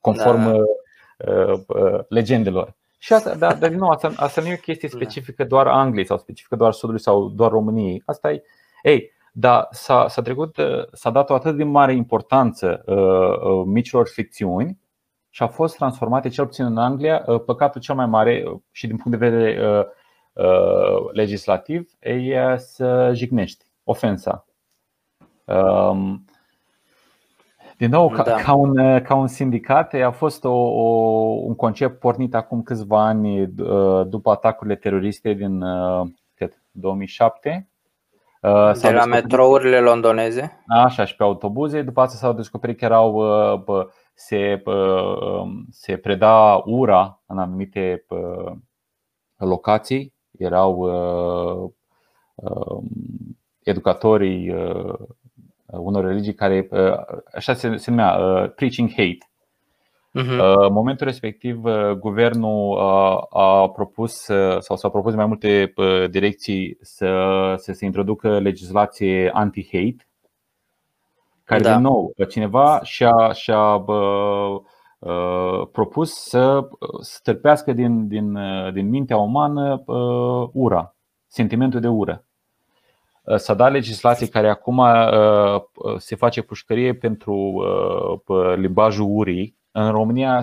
conform 0.01 0.43
da. 0.43 2.05
legendelor. 2.09 2.75
Și 2.99 3.13
asta, 3.13 3.35
dar, 3.35 3.57
dar 3.57 3.69
din 3.69 3.79
nou, 3.79 3.89
asta, 3.89 4.13
asta 4.17 4.41
nu 4.41 4.47
e 4.47 4.53
o 4.53 4.57
chestie 4.57 4.89
da. 4.93 4.97
specifică 4.97 5.45
doar 5.45 5.67
Angliei 5.67 6.07
sau 6.07 6.19
specifică 6.19 6.57
doar 6.57 6.73
Sudului 6.73 7.01
sau 7.01 7.29
doar 7.29 7.51
României. 7.51 8.03
Asta 8.07 8.33
e, 8.33 8.43
ei, 8.83 9.13
dar 9.33 9.69
s-a, 9.71 10.09
s-a 10.09 10.23
trecut, 10.23 10.57
s-a 10.93 11.11
dat 11.11 11.31
o 11.31 11.35
atât 11.35 11.57
de 11.57 11.65
mare 11.65 11.95
importanță 11.95 12.83
uh, 12.87 12.97
uh, 12.97 13.63
micilor 13.67 14.09
ficțiuni 14.09 14.79
și 15.35 15.43
a 15.43 15.47
fost 15.47 15.77
transformate, 15.77 16.29
cel 16.29 16.47
puțin 16.47 16.65
în 16.65 16.77
Anglia, 16.77 17.23
uh, 17.27 17.41
păcatul 17.45 17.81
cel 17.81 17.95
mai 17.95 18.07
mare 18.07 18.45
și 18.71 18.87
din 18.87 18.97
punct 18.97 19.19
de 19.19 19.29
vedere 19.29 19.69
uh, 19.69 19.85
uh, 20.33 21.13
legislativ 21.13 21.91
e 22.01 22.57
să 22.57 23.11
jignești, 23.15 23.65
ofensa. 23.85 24.47
Um, 25.45 26.25
din 27.77 27.91
nou, 27.91 28.09
ca, 28.09 28.23
da. 28.23 28.35
ca, 28.35 28.53
un, 28.53 29.03
ca 29.03 29.15
un 29.15 29.27
sindicat, 29.27 29.95
a 29.95 30.11
fost 30.11 30.45
o, 30.45 30.53
o, 30.53 30.89
un 31.45 31.55
concept 31.55 31.99
pornit 31.99 32.35
acum 32.35 32.63
câțiva 32.63 33.07
ani 33.07 33.47
după 34.07 34.31
atacurile 34.31 34.77
teroriste 34.77 35.33
din 35.33 35.65
cât, 36.35 36.63
2007 36.71 37.69
de 38.81 38.91
la 38.91 39.05
metrourile 39.05 39.81
londoneze? 39.81 40.65
Așa, 40.67 41.05
și 41.05 41.17
pe 41.17 41.23
autobuze. 41.23 41.83
După 41.83 42.01
asta 42.01 42.17
s-au 42.17 42.33
descoperit 42.33 42.79
că 42.79 42.85
erau, 42.85 43.23
se, 44.15 44.63
um, 44.65 45.67
se 45.71 45.97
preda 45.97 46.63
ura 46.65 47.23
în 47.27 47.39
anumite 47.39 48.05
locații. 49.37 50.13
Erau 50.39 50.79
um, 52.35 52.93
educatorii 53.63 54.55
unor 55.67 56.05
religii 56.05 56.35
care, 56.35 56.69
așa 57.35 57.55
se, 57.55 57.77
se 57.77 57.91
numea, 57.91 58.13
preaching 58.57 58.89
hate. 58.91 59.19
Uh-huh. 60.21 60.39
În 60.67 60.73
momentul 60.73 61.07
respectiv, 61.07 61.63
guvernul 61.99 62.79
a, 62.79 63.27
a 63.31 63.69
propus 63.69 64.15
sau 64.59 64.77
s-au 64.77 64.91
propus 64.91 65.15
mai 65.15 65.27
multe 65.27 65.75
direcții 66.11 66.79
să, 66.81 67.55
să 67.57 67.73
se 67.73 67.85
introducă 67.85 68.39
legislație 68.39 69.33
anti-hate, 69.35 70.07
care, 71.45 71.63
da. 71.63 71.73
din 71.73 71.83
nou, 71.83 72.13
cineva 72.29 72.81
și-a, 72.83 73.33
și-a 73.33 73.77
bă, 73.77 74.61
propus 75.73 76.13
să 76.13 76.69
stârpească 77.01 77.73
din, 77.73 78.09
din, 78.09 78.39
din 78.73 78.89
mintea 78.89 79.17
umană 79.17 79.83
ura, 80.53 80.95
sentimentul 81.27 81.81
de 81.81 81.89
ură. 81.89 82.25
S-a 83.37 83.55
dat 83.55 83.73
legislație 83.73 84.29
care 84.29 84.49
acum 84.49 84.83
se 85.97 86.17
face 86.17 86.43
pușcărie 86.43 86.95
pentru 86.95 87.65
limbajul 88.57 89.07
urii, 89.09 89.57
în 89.77 89.91
România, 89.91 90.41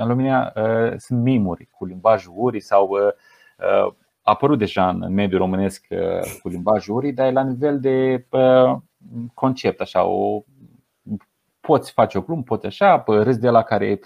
în 0.00 0.06
România 0.06 0.52
uh, 0.56 0.92
sunt 0.96 1.22
mimuri 1.22 1.68
cu 1.70 1.84
limbajul 1.84 2.32
urii 2.36 2.60
sau 2.60 2.88
uh, 2.88 3.00
uh, 3.58 3.92
a 4.22 4.30
apărut 4.30 4.58
deja 4.58 4.88
în 4.88 5.14
mediul 5.14 5.40
românesc 5.40 5.86
cu 6.42 6.48
limbajul 6.48 6.94
urii, 6.94 7.12
dar 7.12 7.26
e 7.26 7.30
la 7.30 7.42
nivel 7.42 7.80
de 7.80 8.26
concept, 9.34 9.80
așa, 9.80 10.04
o, 10.04 10.42
poți 11.60 11.92
face 11.92 12.18
o 12.18 12.20
glumă, 12.20 12.42
poți 12.42 12.66
așa, 12.66 13.04
râs 13.06 13.36
de 13.36 13.48
la 13.48 13.62
care 13.62 14.00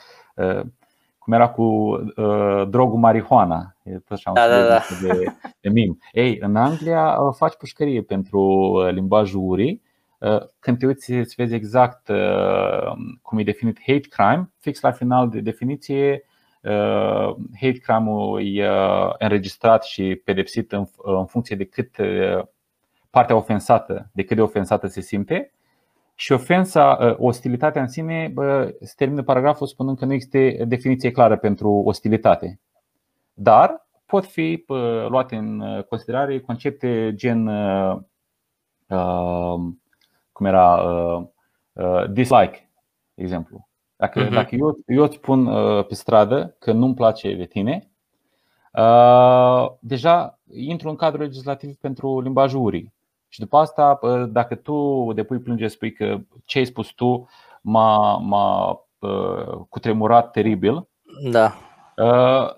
cum 1.18 1.32
era 1.32 1.48
cu 1.48 1.62
uh, 1.62 2.68
drogul 2.68 2.98
marihuana, 2.98 3.76
e 3.82 3.90
tot 3.90 4.10
așa 4.10 4.30
un 4.30 4.34
da, 4.34 4.48
da, 4.48 4.68
da. 4.68 4.80
De, 5.02 5.24
de 5.60 5.68
mim. 5.68 5.98
Ei, 6.12 6.38
în 6.40 6.56
Anglia 6.56 7.18
faci 7.36 7.56
pușcărie 7.56 8.02
pentru 8.02 8.72
limbajul 8.90 9.40
urii 9.44 9.82
Uh, 10.18 10.40
când 10.58 10.78
te 10.78 10.86
uiți, 10.86 11.12
îți 11.12 11.34
vezi 11.34 11.54
exact 11.54 12.08
uh, 12.08 12.92
cum 13.22 13.38
e 13.38 13.42
definit 13.42 13.78
hate 13.86 14.08
crime, 14.08 14.50
fix 14.56 14.80
la 14.80 14.90
final 14.90 15.28
de 15.28 15.40
definiție, 15.40 16.24
uh, 16.62 17.34
hate 17.60 17.78
crime-ul 17.82 18.56
e 18.56 18.68
înregistrat 19.18 19.84
și 19.84 20.14
pedepsit 20.24 20.72
în, 20.72 20.86
în 20.96 21.26
funcție 21.26 21.56
de 21.56 21.64
cât 21.64 21.96
partea 23.10 23.36
ofensată, 23.36 24.10
de 24.12 24.24
cât 24.24 24.36
de 24.36 24.42
ofensată 24.42 24.86
se 24.86 25.00
simte. 25.00 25.52
Și 26.14 26.32
ofensa, 26.32 27.16
ostilitatea 27.18 27.82
în 27.82 27.88
sine, 27.88 28.32
se 28.80 28.92
termină 28.96 29.22
paragraful 29.22 29.66
spunând 29.66 29.98
că 29.98 30.04
nu 30.04 30.12
există 30.12 30.64
definiție 30.64 31.10
clară 31.10 31.36
pentru 31.36 31.70
ostilitate. 31.70 32.60
Dar 33.32 33.86
pot 34.06 34.24
fi 34.24 34.64
luate 35.08 35.36
în 35.36 35.84
considerare 35.88 36.40
concepte 36.40 37.12
gen 37.14 37.50
cum 40.38 40.46
era 40.46 40.74
uh, 40.74 41.26
uh, 41.72 42.10
dislike, 42.10 42.70
de 43.14 43.22
exemplu. 43.22 43.68
Dacă, 43.96 44.26
uh-huh. 44.26 44.32
dacă 44.32 44.54
eu, 44.54 44.78
eu 44.86 45.02
îți 45.02 45.16
spun 45.16 45.46
uh, 45.46 45.86
pe 45.86 45.94
stradă 45.94 46.56
că 46.58 46.72
nu-mi 46.72 46.94
place 46.94 47.34
de 47.34 47.44
tine, 47.44 47.90
uh, 48.72 49.70
deja 49.80 50.38
intru 50.50 50.88
în 50.88 50.96
cadrul 50.96 51.22
legislativ 51.22 51.76
pentru 51.76 52.20
limbajul 52.20 52.60
urii. 52.60 52.94
Și 53.28 53.40
după 53.40 53.56
asta, 53.56 53.98
uh, 54.02 54.24
dacă 54.28 54.54
tu 54.54 55.10
depui 55.14 55.38
plângere, 55.38 55.68
spui 55.68 55.92
că 55.92 56.18
ce 56.44 56.58
ai 56.58 56.64
spus 56.64 56.88
tu 56.88 57.28
m-a, 57.60 58.16
m-a 58.16 58.70
uh, 58.98 59.66
cutremurat 59.68 60.30
teribil, 60.30 60.88
da. 61.30 61.54
uh, 61.96 62.50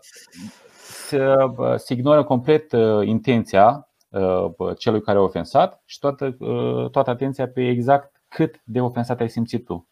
se, 0.83 1.35
se 1.77 1.95
ignoră 1.95 2.25
complet 2.25 2.73
uh, 2.73 3.07
intenția 3.07 3.91
Uh, 4.11 4.77
celui 4.79 5.03
care 5.03 5.19
a 5.19 5.21
ofensat 5.21 5.83
și 5.85 5.99
toată, 5.99 6.37
uh, 6.39 6.91
toată 6.91 7.11
atenția 7.11 7.49
pe 7.49 7.69
exact 7.69 8.23
cât 8.29 8.61
de 8.65 8.81
ofensat 8.81 9.21
ai 9.21 9.29
simțit 9.29 9.65
tu. 9.65 9.89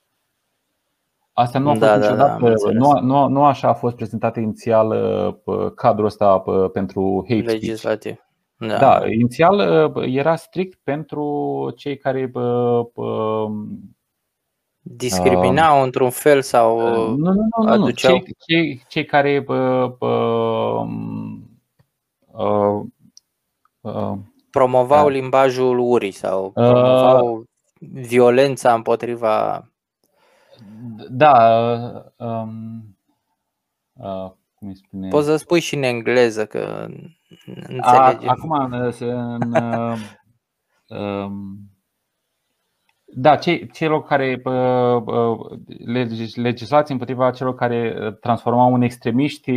Asta 1.33 1.59
nu 1.59 1.69
a 1.69 1.71
fost 1.71 1.85
da, 1.85 1.97
niciodată, 1.97 2.43
da, 2.43 2.49
da, 2.49 2.71
nu, 2.73 3.01
nu, 3.01 3.29
nu 3.29 3.45
așa 3.45 3.69
a 3.69 3.73
fost 3.75 3.97
prezentat 3.97 4.37
inițial 4.37 4.91
uh, 5.45 5.73
cadrul 5.75 6.07
ăsta 6.07 6.39
pentru 6.73 7.25
hate 7.29 7.43
Legislativ. 7.43 8.28
Da. 8.59 8.79
da, 8.79 9.09
inițial 9.09 9.61
era 10.07 10.37
strict 10.37 10.79
pentru 10.83 11.73
cei 11.77 11.97
care 11.97 12.33
discriminau 14.81 15.79
uh, 15.79 15.85
într-un 15.85 16.11
fel 16.11 16.43
sau 16.43 16.81
nu, 16.81 17.17
nu, 17.17 17.33
nu, 17.33 17.63
nu, 17.63 17.71
aduceau... 17.71 18.19
Cei, 18.19 18.35
cei, 18.47 18.83
cei 18.89 19.05
care 19.05 19.45
uh, 19.47 19.93
uh, 23.81 24.19
promovau 24.51 25.07
uh, 25.07 25.13
limbajul 25.13 25.79
urii 25.79 26.11
sau 26.11 26.45
uh, 26.45 26.53
promovau 26.53 27.37
uh, 27.37 27.45
violența 27.79 28.75
împotriva. 28.75 29.69
Da. 31.09 31.35
Um, 32.17 32.97
uh, 33.93 34.31
cum 34.55 34.69
îi 34.69 34.77
spune? 34.77 35.09
Poți 35.09 35.27
să 35.27 35.37
spui 35.37 35.61
și 35.61 35.75
în 35.75 35.83
engleză 35.83 36.47
că 36.47 36.87
înțelegem. 37.47 38.29
Acum 38.29 38.51
în, 38.51 38.93
în 38.99 39.55
um, 40.87 41.59
Da, 43.05 43.37
cei, 43.37 43.71
celor 43.71 44.03
care 44.03 44.43
legislație 46.35 46.93
împotriva 46.93 47.31
celor 47.31 47.55
care 47.55 48.13
transformau 48.21 48.75
în 48.75 48.83
extremiști 48.83 49.53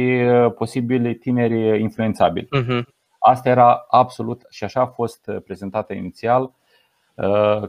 posibili 0.58 1.16
tineri 1.16 1.82
influențabili. 1.82 2.48
Uh-huh. 2.62 2.84
Asta 3.20 3.50
era 3.50 3.86
absolut 3.90 4.46
și 4.50 4.64
așa 4.64 4.82
a 4.82 4.88
fost 4.88 5.32
prezentată 5.46 5.94
inițial 5.94 6.42
Uh, 6.44 6.61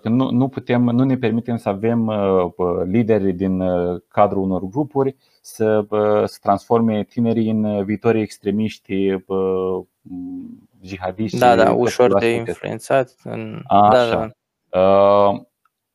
că 0.00 0.08
nu, 0.08 0.30
nu, 0.30 0.48
putem, 0.48 0.82
nu 0.82 1.04
ne 1.04 1.16
permitem 1.16 1.56
să 1.56 1.68
avem 1.68 2.06
uh, 2.06 2.52
lideri 2.84 3.32
din 3.32 3.60
uh, 3.60 4.00
cadrul 4.08 4.42
unor 4.42 4.62
grupuri 4.62 5.16
să, 5.40 5.84
să 6.24 6.38
transforme 6.42 7.04
tinerii 7.04 7.50
în 7.50 7.84
viitori 7.84 8.20
extremiști 8.20 9.16
jihadiști. 10.82 11.38
Da, 11.38 11.56
da, 11.56 11.72
ușor 11.72 12.18
de 12.18 12.28
influențat. 12.28 13.14
În... 13.24 13.62
Așa. 13.66 14.32
Da, 14.68 14.80
da. 14.80 15.42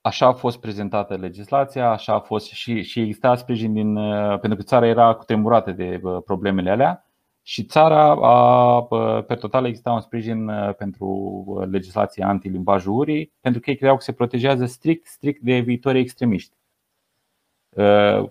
Așa 0.01 0.27
a 0.27 0.33
fost 0.33 0.59
prezentată 0.59 1.15
legislația, 1.15 1.89
așa 1.89 2.13
a 2.13 2.19
fost 2.19 2.51
și, 2.51 2.81
și 2.81 2.99
exista 2.99 3.35
sprijin 3.35 3.73
din. 3.73 3.93
pentru 4.41 4.55
că 4.55 4.63
țara 4.63 4.87
era 4.87 5.13
cutremurată 5.13 5.71
de 5.71 6.01
problemele 6.25 6.69
alea 6.69 7.06
și 7.49 7.63
țara 7.63 8.11
a, 8.21 8.83
pe 9.27 9.35
total 9.35 9.65
exista 9.65 9.91
un 9.91 10.01
sprijin 10.01 10.51
pentru 10.77 11.67
legislație 11.71 12.23
anti-limbajul 12.23 12.93
urii, 12.93 13.33
pentru 13.41 13.61
că 13.61 13.69
ei 13.69 13.75
credeau 13.75 13.97
că 13.97 14.03
se 14.03 14.11
protejează 14.11 14.65
strict, 14.65 15.05
strict 15.05 15.41
de 15.41 15.59
viitorii 15.59 16.01
extremiști. 16.01 16.55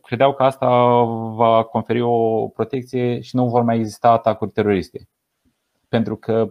Credeau 0.02 0.34
că 0.34 0.42
asta 0.42 1.02
va 1.34 1.62
conferi 1.62 2.00
o 2.00 2.48
protecție 2.48 3.20
și 3.20 3.36
nu 3.36 3.48
vor 3.48 3.62
mai 3.62 3.78
exista 3.78 4.10
atacuri 4.10 4.50
teroriste. 4.50 5.08
Pentru 5.88 6.16
că 6.16 6.50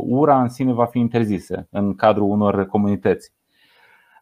ura 0.00 0.42
în 0.42 0.48
sine 0.48 0.72
va 0.72 0.86
fi 0.86 0.98
interzisă 0.98 1.66
în 1.70 1.94
cadrul 1.94 2.30
unor 2.30 2.66
comunități. 2.66 3.32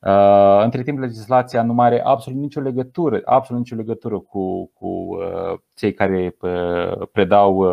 Uh, 0.03 0.63
între 0.63 0.83
timp, 0.83 0.99
legislația 0.99 1.63
nu 1.63 1.81
are 1.81 2.03
absolut 2.05 2.41
nicio 2.41 2.61
legătură, 2.61 3.21
absolut 3.25 3.63
nicio 3.63 3.77
legătură 3.77 4.19
cu, 4.19 4.67
cu 4.67 4.87
uh, 4.87 5.59
cei 5.75 5.95
care 5.95 6.37
uh, 6.41 7.09
predau 7.13 7.67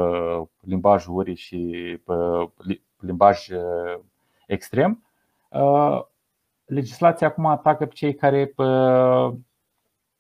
limbajul 0.60 1.16
urii 1.16 1.36
și 1.36 2.00
limbaj 3.00 3.48
extrem. 4.48 5.04
Legislația 6.66 7.28
acum 7.28 7.46
atacă 7.46 7.86
pe 7.86 7.94
cei 7.94 8.14
care, 8.14 8.54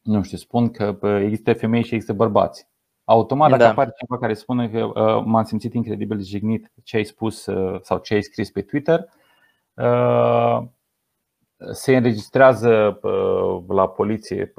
nu 0.01 0.23
știu, 0.23 0.37
spun 0.37 0.71
că 0.71 0.97
există 1.21 1.53
femei 1.53 1.83
și 1.83 1.93
există 1.93 2.13
bărbați. 2.13 2.67
Automat, 3.03 3.49
dacă 3.49 3.63
da. 3.63 3.69
apare 3.69 3.91
cineva 3.97 4.21
care 4.21 4.33
spune 4.33 4.69
că 4.69 4.91
m-am 5.25 5.43
simțit 5.43 5.73
incredibil 5.73 6.21
jignit 6.21 6.71
ce 6.83 6.97
ai 6.97 7.03
spus 7.03 7.47
sau 7.81 7.97
ce 7.97 8.13
ai 8.13 8.21
scris 8.21 8.51
pe 8.51 8.61
Twitter, 8.61 9.09
se 11.71 11.95
înregistrează 11.95 12.99
la 13.67 13.87
poliție 13.87 14.53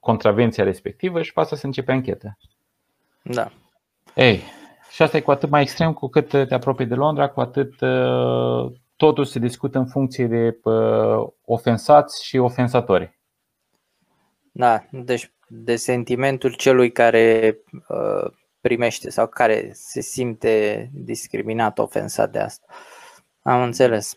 contravenția 0.00 0.64
respectivă 0.64 1.22
și 1.22 1.32
pe 1.32 1.40
asta 1.40 1.56
se 1.56 1.66
începe 1.66 1.92
anchetă. 1.92 2.38
Da. 3.22 3.50
Ei, 4.14 4.42
și 4.90 5.02
asta 5.02 5.16
e 5.16 5.20
cu 5.20 5.30
atât 5.30 5.50
mai 5.50 5.62
extrem 5.62 5.92
cu 5.92 6.08
cât 6.08 6.28
te 6.28 6.54
apropii 6.54 6.86
de 6.86 6.94
Londra, 6.94 7.28
cu 7.28 7.40
atât 7.40 7.80
ă, 7.82 8.72
totul 8.96 9.24
se 9.24 9.38
discută 9.38 9.78
în 9.78 9.86
funcție 9.86 10.26
de 10.26 10.58
ofensați 11.44 12.24
și 12.24 12.38
ofensatori. 12.38 13.18
Da, 14.52 14.84
deci 14.90 15.32
de 15.48 15.76
sentimentul 15.76 16.54
celui 16.54 16.92
care 16.92 17.58
uh, 17.88 18.32
primește 18.60 19.10
sau 19.10 19.26
care 19.26 19.70
se 19.72 20.00
simte 20.00 20.88
discriminat, 20.92 21.78
ofensat 21.78 22.30
de 22.30 22.38
asta. 22.38 22.66
Am 23.42 23.62
înțeles. 23.62 24.14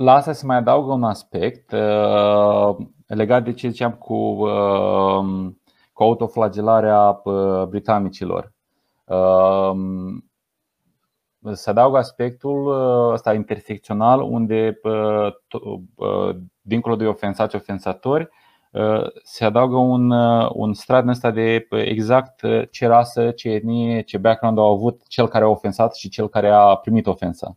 La 0.00 0.14
asta 0.14 0.32
se 0.32 0.46
mai 0.46 0.56
adaugă 0.56 0.92
un 0.92 1.04
aspect 1.04 1.72
uh, 1.72 2.76
legat 3.06 3.44
de 3.44 3.52
ce 3.52 3.68
ziceam 3.68 3.92
cu, 3.92 4.14
uh, 4.14 5.50
cu 5.92 6.02
autoflagelarea 6.02 7.20
uh, 7.24 7.64
britanicilor. 7.64 8.52
Uh, 9.04 9.72
se 11.52 11.70
adaugă 11.70 11.98
aspectul 11.98 12.66
uh, 12.66 13.12
ăsta 13.12 13.34
intersecțional 13.34 14.20
unde, 14.20 14.80
uh, 14.82 15.32
uh, 15.94 16.36
dincolo 16.60 16.96
de 16.96 17.06
ofensați 17.06 17.56
ofensatori, 17.56 18.28
uh, 18.72 19.06
se 19.22 19.44
adaugă 19.44 19.76
un, 19.76 20.10
uh, 20.10 20.50
un 20.52 20.72
strat 20.72 21.02
în 21.02 21.08
ăsta 21.08 21.30
de 21.30 21.66
exact 21.70 22.40
ce 22.70 22.86
rasă, 22.86 23.30
ce 23.30 23.48
etnie, 23.48 24.00
ce 24.02 24.18
background 24.18 24.58
au 24.58 24.72
avut 24.72 25.06
cel 25.06 25.28
care 25.28 25.44
a 25.44 25.48
ofensat 25.48 25.94
și 25.94 26.08
cel 26.08 26.28
care 26.28 26.48
a 26.48 26.74
primit 26.74 27.06
ofensa. 27.06 27.56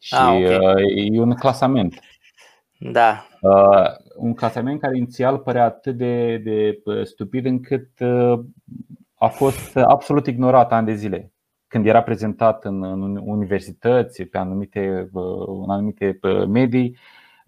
Și 0.00 0.14
ah, 0.14 0.36
okay. 0.36 0.56
Uh, 0.56 1.14
e 1.14 1.20
un 1.20 1.34
clasament. 1.34 2.00
Da. 2.78 3.26
Uh, 3.40 3.86
un 4.16 4.34
clasament 4.34 4.80
care 4.80 4.96
inițial 4.96 5.38
părea 5.38 5.64
atât 5.64 5.96
de, 5.96 6.36
de 6.36 6.80
uh, 6.84 7.04
stupid 7.04 7.44
încât 7.44 7.88
a 9.14 9.26
fost 9.28 9.76
absolut 9.76 10.26
ignorat 10.26 10.72
ani 10.72 10.86
de 10.86 10.94
zile. 10.94 11.32
Când 11.66 11.86
era 11.86 12.02
prezentat 12.02 12.64
în, 12.64 12.82
în 12.84 13.20
universități, 13.24 14.22
pe 14.22 14.38
anumite, 14.38 15.08
în 15.62 15.70
anumite 15.70 16.18
medii, 16.48 16.96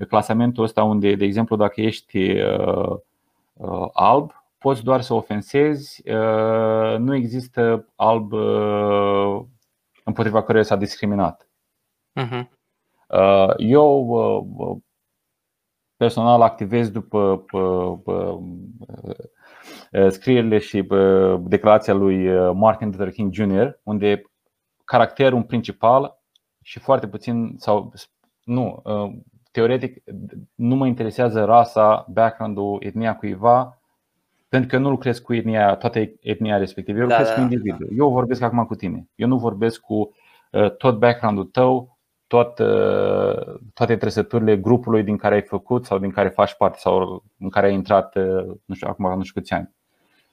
clasamentul 0.08 0.64
ăsta 0.64 0.82
unde, 0.82 1.14
de 1.14 1.24
exemplu, 1.24 1.56
dacă 1.56 1.80
ești 1.80 2.30
uh, 2.30 2.96
uh, 3.52 3.88
alb, 3.92 4.32
poți 4.58 4.82
doar 4.82 5.00
să 5.00 5.14
ofensezi, 5.14 6.02
uh, 6.10 6.98
nu 6.98 7.14
există 7.14 7.88
alb 7.96 8.32
uh, 8.32 9.40
împotriva 10.04 10.42
căruia 10.42 10.62
s-a 10.62 10.76
discriminat. 10.76 11.46
Uh-huh. 12.20 12.44
Eu 13.56 14.06
uh, 14.06 14.76
personal 15.96 16.42
activez 16.42 16.90
după 16.90 17.44
uh, 17.52 18.38
scrierile 20.08 20.58
și 20.58 20.88
declarația 21.40 21.94
lui 21.94 22.28
Martin 22.54 22.88
Luther 22.88 23.10
King 23.10 23.32
Jr., 23.32 23.68
unde 23.82 24.22
caracterul 24.84 25.42
principal 25.42 26.20
și 26.62 26.78
foarte 26.78 27.08
puțin 27.08 27.54
sau 27.56 27.92
nu, 28.44 28.82
teoretic 29.50 30.02
nu 30.54 30.74
mă 30.74 30.86
interesează 30.86 31.44
rasa, 31.44 32.06
background-ul, 32.08 32.82
etnia 32.84 33.16
cuiva, 33.16 33.78
pentru 34.48 34.68
că 34.68 34.78
nu 34.78 34.90
lucrez 34.90 35.18
cu 35.18 35.34
etnia, 35.34 35.76
toată 35.76 35.98
etnia 36.20 36.56
respectivă. 36.56 36.98
Eu 36.98 37.06
da, 37.06 37.16
lucrez 37.16 37.34
da, 37.34 37.34
cu 37.34 37.40
individul. 37.40 37.86
Da. 37.90 37.94
Eu 37.96 38.10
vorbesc 38.10 38.42
acum 38.42 38.64
cu 38.64 38.74
tine. 38.74 39.08
Eu 39.14 39.28
nu 39.28 39.38
vorbesc 39.38 39.80
cu 39.80 40.14
tot 40.78 40.98
background-ul 40.98 41.44
tău, 41.44 41.91
tot, 42.32 42.58
uh, 42.58 43.60
toate 43.74 43.96
trăsăturile 43.96 44.56
grupului 44.56 45.02
din 45.02 45.16
care 45.16 45.34
ai 45.34 45.42
făcut 45.42 45.84
sau 45.84 45.98
din 45.98 46.10
care 46.10 46.28
faci 46.28 46.54
parte 46.54 46.78
sau 46.80 47.24
în 47.38 47.48
care 47.48 47.66
ai 47.66 47.72
intrat, 47.72 48.14
uh, 48.14 48.56
nu 48.64 48.74
știu, 48.74 48.88
acum 48.88 49.16
nu 49.16 49.22
știu 49.22 49.40
câți 49.40 49.52
ani. 49.52 49.74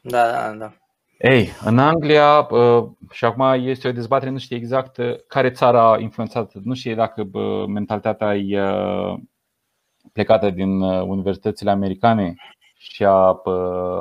Da, 0.02 0.24
da, 0.32 0.56
da. 0.58 0.74
Ei, 1.18 1.50
în 1.66 1.80
Anglia, 1.80 2.48
uh, 2.50 2.88
și 3.12 3.26
acum 3.26 3.68
este 3.68 3.88
o 3.88 3.92
dezbatere, 3.92 4.32
nu 4.32 4.38
știu 4.38 4.56
exact 4.56 4.98
care 5.28 5.52
țară 5.52 5.80
a 5.80 6.00
influențat, 6.00 6.54
nu 6.54 6.74
știu 6.74 6.96
dacă 6.96 7.30
mentalitatea 7.68 8.36
e 8.36 8.62
plecată 10.14 10.50
din 10.50 10.82
universitățile 10.82 11.72
americane 11.72 12.36
și 12.78 13.06
a 13.06 13.42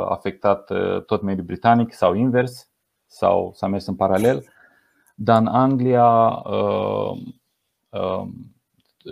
afectat 0.08 0.70
tot 1.06 1.22
mediul 1.22 1.46
britanic 1.46 1.92
sau 1.92 2.14
invers, 2.14 2.70
sau 3.06 3.52
s-a 3.54 3.66
mers 3.66 3.86
în 3.86 3.94
paralel. 3.94 4.44
Dar 5.14 5.40
în 5.40 5.46
Anglia 5.46 6.42
Um, 6.44 7.38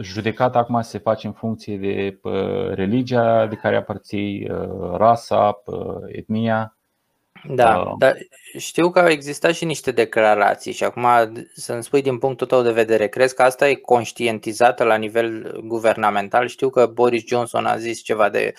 judecata 0.03 0.59
acum 0.59 0.83
se 0.83 0.99
face 0.99 1.27
în 1.27 1.33
funcție 1.33 1.77
de 1.77 2.19
religia 2.75 3.47
de 3.47 3.55
care 3.55 3.77
aparții, 3.77 4.51
uh, 4.51 4.97
rasa, 4.97 5.63
etnia. 6.07 6.77
Da, 7.49 7.79
uh, 7.79 7.95
dar 7.99 8.17
știu 8.59 8.91
că 8.91 8.99
au 8.99 9.09
existat 9.09 9.55
și 9.55 9.65
niște 9.65 9.91
declarații 9.91 10.73
și 10.73 10.85
acum 10.85 11.07
să-mi 11.55 11.83
spui 11.83 12.03
din 12.03 12.19
punctul 12.19 12.47
tău 12.47 12.63
de 12.63 12.73
vedere, 12.73 13.09
crezi 13.09 13.35
că 13.35 13.43
asta 13.43 13.69
e 13.69 13.75
conștientizată 13.75 14.85
la 14.85 14.97
nivel 14.97 15.61
guvernamental? 15.65 16.47
Știu 16.47 16.71
că 16.71 16.87
Boris 16.87 17.27
Johnson 17.27 17.67
a 17.67 17.77
zis 17.77 18.01
ceva 18.01 18.29
de 18.29 18.53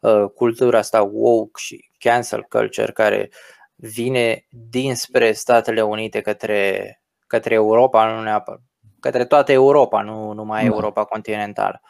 uh, 0.00 0.24
cultura 0.34 0.78
asta 0.78 1.02
woke 1.02 1.60
și 1.60 1.90
cancel 1.98 2.42
culture 2.42 2.92
care 2.92 3.30
vine 3.74 4.46
dinspre 4.50 5.32
Statele 5.32 5.82
Unite 5.82 6.20
către, 6.20 7.02
către 7.26 7.54
Europa, 7.54 8.12
nu 8.12 8.22
neapărat 8.22 8.60
către 9.04 9.24
toată 9.24 9.52
Europa, 9.52 10.02
nu 10.02 10.32
numai 10.32 10.60
da. 10.60 10.74
Europa 10.74 11.04
continentală. 11.04 11.80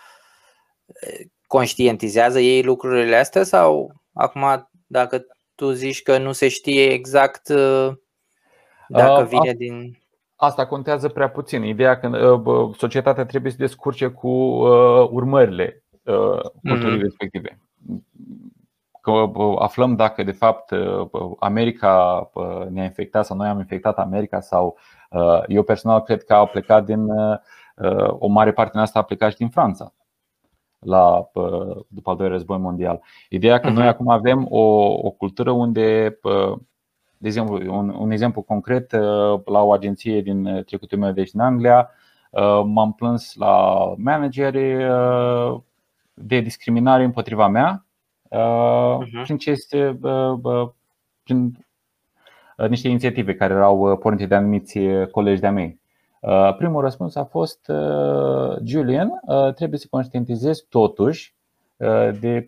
Conștientizează 1.47 2.41
ei 2.41 2.63
lucrurile 2.63 3.17
astea 3.17 3.43
sau 3.43 3.93
acum 4.13 4.69
dacă 4.87 5.27
tu 5.55 5.71
zici 5.71 6.03
că 6.03 6.19
nu 6.19 6.33
se 6.33 6.49
știe 6.49 6.93
exact 6.93 7.49
uh, 7.49 7.93
dacă 8.89 9.23
uh, 9.23 9.29
vine 9.29 9.53
din. 9.53 9.99
Asta 10.37 10.67
contează 10.67 11.09
prea 11.09 11.29
puțin. 11.29 11.63
Ideea 11.63 11.99
că 11.99 12.07
uh, 12.45 12.75
societatea 12.77 13.25
trebuie 13.25 13.53
să 13.53 13.59
descurce 13.59 14.07
cu 14.07 14.29
urmările 15.11 15.85
culturii 16.63 16.99
mm-hmm. 16.99 17.03
respective. 17.03 17.59
Că 19.01 19.31
aflăm 19.59 19.97
dacă 19.97 20.23
de 20.23 20.33
fapt 20.33 20.71
America 21.39 22.31
ne-a 22.69 22.85
infectat 22.85 23.25
sau 23.25 23.37
noi 23.37 23.49
am 23.49 23.59
infectat 23.59 23.99
America 23.99 24.41
sau 24.41 24.77
Uh, 24.77 25.04
eu 25.47 25.63
personal 25.63 26.01
cred 26.01 26.25
că 26.25 26.35
au 26.35 26.47
plecat 26.47 26.85
din 26.85 27.09
uh, 27.09 27.39
o 28.19 28.27
mare 28.27 28.53
parte 28.53 28.71
din 28.73 28.81
asta 28.81 28.99
a 28.99 29.03
plecat 29.03 29.31
și 29.31 29.37
din 29.37 29.49
Franța. 29.49 29.93
la, 30.85 31.31
după 31.89 32.11
al 32.11 32.17
doilea 32.17 32.37
război 32.37 32.59
mondial. 32.59 33.01
Ideea 33.29 33.61
că 33.61 33.71
uh-huh. 33.71 33.75
noi 33.75 33.87
acum 33.87 34.09
avem 34.09 34.47
o, 34.51 34.61
o 35.07 35.11
cultură 35.11 35.51
unde, 35.51 36.19
de 37.17 37.29
exemplu, 37.29 37.75
un, 37.77 37.89
un 37.99 38.11
exemplu 38.11 38.43
concret, 38.43 38.93
la 39.45 39.63
o 39.63 39.73
agenție 39.73 40.21
din 40.21 40.63
trecutul 40.67 40.99
meu, 40.99 41.13
deci 41.13 41.31
în 41.33 41.41
Anglia, 41.41 41.91
m-am 42.65 42.93
plâns 42.93 43.35
la 43.35 43.85
manageri 43.97 44.87
de 46.15 46.41
discriminare 46.41 47.05
împotriva 47.05 47.49
mea 47.49 47.87
uh-huh. 48.27 49.23
prin, 49.23 49.37
ce 49.37 49.51
este, 49.51 49.99
prin 51.23 51.64
niște 52.57 52.89
inițiative 52.89 53.35
care 53.35 53.55
erau 53.55 53.97
pornite 53.97 54.27
de 54.27 54.35
anumiți 54.35 54.79
colegi 55.11 55.41
de-a 55.41 55.51
mei. 55.51 55.81
Primul 56.57 56.83
răspuns 56.83 57.17
a 57.17 57.25
fost 57.25 57.71
Julian, 58.65 59.11
trebuie 59.55 59.79
să 59.79 59.87
conștientizezi 59.91 60.67
totuși 60.69 61.35
de 62.21 62.47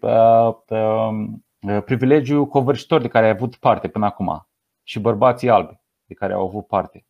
privilegiul 1.84 2.46
covârșitor 2.46 3.00
de 3.00 3.08
care 3.08 3.24
ai 3.24 3.30
avut 3.30 3.56
parte 3.56 3.88
până 3.88 4.04
acum 4.04 4.46
și 4.82 5.00
bărbații 5.00 5.50
albi 5.50 5.80
de 6.04 6.14
care 6.14 6.32
au 6.32 6.46
avut 6.46 6.66
parte. 6.66 7.04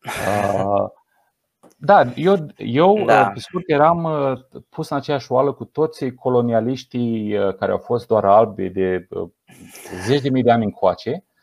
Da, 1.76 2.04
eu, 2.14 2.36
eu 2.56 3.04
da. 3.06 3.30
pe 3.30 3.38
scurt 3.38 3.64
eram 3.66 4.08
pus 4.68 4.88
în 4.88 4.96
aceeași 4.96 5.32
oală 5.32 5.52
cu 5.52 5.64
toți 5.64 6.10
colonialiștii 6.10 7.36
care 7.58 7.72
au 7.72 7.78
fost 7.78 8.06
doar 8.06 8.24
albi 8.24 8.68
de 8.68 9.08
zeci 10.04 10.20
de 10.20 10.30
mii 10.30 10.42
de 10.42 10.50
ani 10.50 10.64
încoace 10.64 11.24
Uh, 11.24 11.33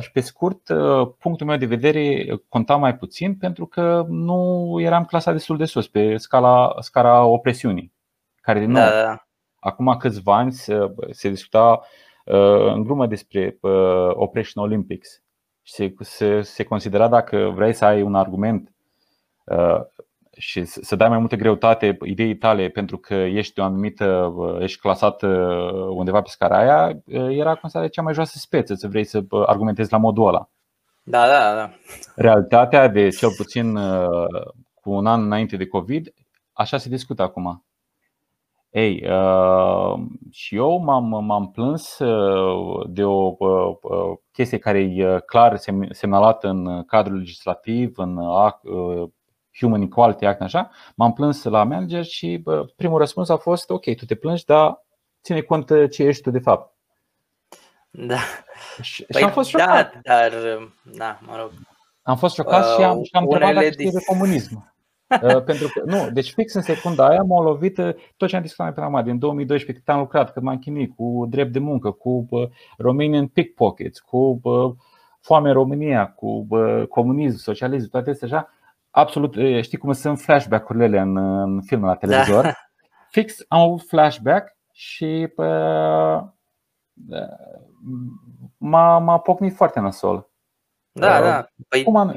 și 0.00 0.10
pe 0.12 0.20
scurt, 0.20 0.68
uh, 0.68 1.08
punctul 1.18 1.46
meu 1.46 1.56
de 1.56 1.66
vedere 1.66 2.26
conta 2.48 2.76
mai 2.76 2.96
puțin 2.96 3.36
pentru 3.36 3.66
că 3.66 4.04
nu 4.08 4.76
eram 4.80 5.04
clasa 5.04 5.32
destul 5.32 5.56
de 5.56 5.64
sus 5.64 5.88
pe 5.88 6.16
scala, 6.16 6.74
scala 6.78 7.24
opresiunii. 7.24 7.92
Care 8.40 8.58
din 8.58 8.70
nou, 8.70 8.82
da, 8.82 9.02
da. 9.02 9.26
acum 9.60 9.96
câțiva 9.98 10.36
ani 10.36 10.52
se, 10.52 10.94
se 11.10 11.28
discuta 11.28 11.80
uh, 12.24 12.72
în 12.74 12.82
glumă 12.82 13.06
despre 13.06 13.58
Operation 14.12 14.64
Olympics 14.64 15.22
și 15.62 15.72
se, 15.72 15.94
se, 16.00 16.40
se 16.42 16.64
considera 16.64 17.08
dacă 17.08 17.52
vrei 17.54 17.72
să 17.72 17.84
ai 17.84 18.02
un 18.02 18.14
argument 18.14 18.74
și 20.36 20.64
să 20.64 20.96
dai 20.96 21.08
mai 21.08 21.18
multă 21.18 21.36
greutate 21.36 21.98
ideii 22.02 22.36
tale 22.36 22.68
pentru 22.68 22.98
că 22.98 23.14
ești 23.14 23.60
o 23.60 23.64
anumită, 23.64 24.34
ești 24.60 24.80
clasat 24.80 25.22
undeva 25.88 26.20
pe 26.20 26.28
scara 26.28 26.58
aia, 26.58 27.02
era 27.30 27.54
considerată 27.54 27.92
cea 27.92 28.02
mai 28.02 28.14
joasă 28.14 28.38
speță 28.38 28.74
să 28.74 28.88
vrei 28.88 29.04
să 29.04 29.24
argumentezi 29.46 29.92
la 29.92 29.98
modul 29.98 30.26
ăla. 30.26 30.48
Da, 31.02 31.26
da, 31.26 31.54
da. 31.54 31.70
Realitatea 32.16 32.88
de 32.88 33.08
cel 33.08 33.30
puțin 33.36 33.78
cu 34.74 34.90
un 34.90 35.06
an 35.06 35.22
înainte 35.22 35.56
de 35.56 35.66
COVID, 35.66 36.14
așa 36.52 36.76
se 36.76 36.88
discută 36.88 37.22
acum. 37.22 37.64
Ei, 38.70 39.06
uh, 39.08 40.02
și 40.30 40.56
eu 40.56 40.78
m-am, 40.78 41.24
m-am 41.24 41.50
plâns 41.50 41.98
de 42.86 43.04
o 43.04 43.34
uh, 43.38 43.76
chestie 44.32 44.58
care 44.58 44.78
e 44.78 45.20
clar 45.26 45.60
semnalată 45.90 46.48
în 46.48 46.84
cadrul 46.84 47.16
legislativ, 47.16 47.98
în 47.98 48.16
Human 49.58 49.82
Equality 49.82 50.24
Act, 50.24 50.40
așa, 50.40 50.70
m-am 50.94 51.12
plâns 51.12 51.42
la 51.42 51.64
manager 51.64 52.04
și 52.04 52.40
bă, 52.42 52.64
primul 52.76 52.98
răspuns 52.98 53.28
a 53.28 53.36
fost 53.36 53.70
ok, 53.70 53.94
tu 53.96 54.04
te 54.04 54.14
plângi, 54.14 54.44
dar 54.44 54.84
ține 55.22 55.40
cont 55.40 55.90
ce 55.90 56.02
ești 56.02 56.22
tu 56.22 56.30
de 56.30 56.38
fapt. 56.38 56.74
Da. 57.90 58.18
Și, 58.80 59.04
păi 59.04 59.20
și 59.20 59.26
am 59.26 59.32
fost 59.32 59.52
da, 59.52 59.58
șocat. 59.58 59.92
Da, 59.92 60.00
dar, 60.02 60.32
da, 60.82 61.18
mă 61.26 61.36
rog. 61.36 61.50
Am 62.02 62.16
fost 62.16 62.34
șocat 62.34 62.64
uh, 62.64 62.74
și 62.76 62.82
am, 62.82 63.02
și 63.02 63.10
am 63.12 63.22
întrebat 63.22 63.54
dacă 63.54 63.68
dis- 63.68 63.92
de 63.92 64.04
comunism. 64.06 64.74
uh, 65.22 65.42
pentru 65.42 65.68
că, 65.68 65.82
nu, 65.84 66.10
deci 66.10 66.32
fix 66.32 66.54
în 66.54 66.62
secunda 66.62 67.06
aia 67.06 67.22
m-a 67.22 67.42
lovit 67.42 67.78
uh, 67.78 67.94
tot 68.16 68.28
ce 68.28 68.36
am 68.36 68.42
discutat 68.42 68.74
până 68.74 68.86
acum, 68.86 69.04
din 69.04 69.18
2012 69.18 69.84
cât 69.84 69.94
am 69.94 70.00
lucrat, 70.00 70.32
cât 70.32 70.42
m-am 70.42 70.58
chinuit 70.58 70.94
cu 70.96 71.26
drept 71.28 71.52
de 71.52 71.58
muncă, 71.58 71.90
cu 71.90 72.26
uh, 72.30 72.48
Romanian 72.78 73.26
pickpockets, 73.26 74.00
cu 74.00 74.40
uh, 74.42 74.74
foame 75.20 75.48
în 75.48 75.54
România, 75.54 76.06
cu 76.06 76.46
uh, 76.48 76.86
comunism, 76.88 77.38
socialism, 77.38 77.90
toate 77.90 78.10
astea 78.10 78.28
așa 78.28 78.53
absolut, 78.94 79.34
știi 79.62 79.78
cum 79.78 79.92
sunt 79.92 80.20
flashback-urile 80.20 80.98
în, 80.98 81.16
în 81.16 81.62
filme 81.62 81.86
la 81.86 81.94
televizor. 81.94 82.42
Da. 82.42 82.52
Fix 83.10 83.36
am 83.48 83.60
avut 83.60 83.82
flashback 83.88 84.56
și 84.72 85.32
pă, 85.34 85.44
m-a, 88.56 88.98
m-a 88.98 89.18
pocnit 89.18 89.54
foarte 89.54 89.80
nasol. 89.80 90.30
Da, 90.92 91.18
uh, 91.18 91.22
da. 91.22 91.46
Păi, 91.68 91.82
cum 91.82 91.96
am... 91.96 92.16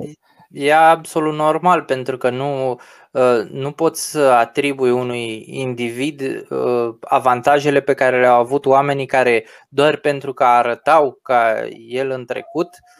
E 0.49 0.75
absolut 0.75 1.35
normal 1.35 1.83
pentru 1.83 2.17
că 2.17 2.29
nu, 2.29 2.79
nu 3.49 3.71
poți 3.71 4.11
să 4.11 4.19
atribui 4.19 4.91
unui 4.91 5.43
individ 5.47 6.47
avantajele 7.01 7.81
pe 7.81 7.93
care 7.93 8.19
le-au 8.19 8.39
avut 8.39 8.65
oamenii 8.65 9.05
care 9.05 9.45
doar 9.69 9.95
pentru 9.95 10.33
că 10.33 10.43
arătau 10.43 11.19
ca 11.21 11.67
el 11.87 12.09
în 12.09 12.25
trecut 12.25 12.69
Uh, 12.69 12.96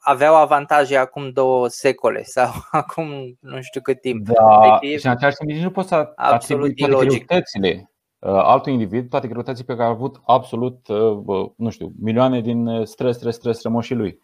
aveau 0.00 0.36
avantaje 0.36 0.96
acum 0.96 1.30
două 1.30 1.68
secole 1.68 2.22
sau 2.34 2.50
acum 2.70 3.38
nu 3.40 3.60
știu 3.60 3.80
cât 3.80 4.00
timp. 4.00 4.26
Da, 4.26 4.46
adică 4.46 4.96
și 4.96 5.06
în 5.06 5.12
același 5.12 5.36
timp 5.36 5.50
nici 5.50 5.62
nu 5.62 5.70
poți 5.70 5.88
să 5.88 6.12
atribui 6.14 6.74
toate 6.74 7.06
greutățile 7.06 7.90
uh, 8.18 8.30
altui 8.32 8.72
individ, 8.72 9.08
toate 9.08 9.28
greutățile 9.28 9.64
pe 9.66 9.74
care 9.74 9.88
a 9.88 9.92
avut 9.92 10.20
absolut, 10.26 10.88
uh, 10.88 11.50
nu 11.56 11.70
știu, 11.70 11.92
milioane 12.00 12.40
din 12.40 12.82
străzi, 12.84 13.18
străzi, 13.18 13.36
străzi 13.36 13.58
strămoșii 13.58 13.96
lui. 13.96 14.20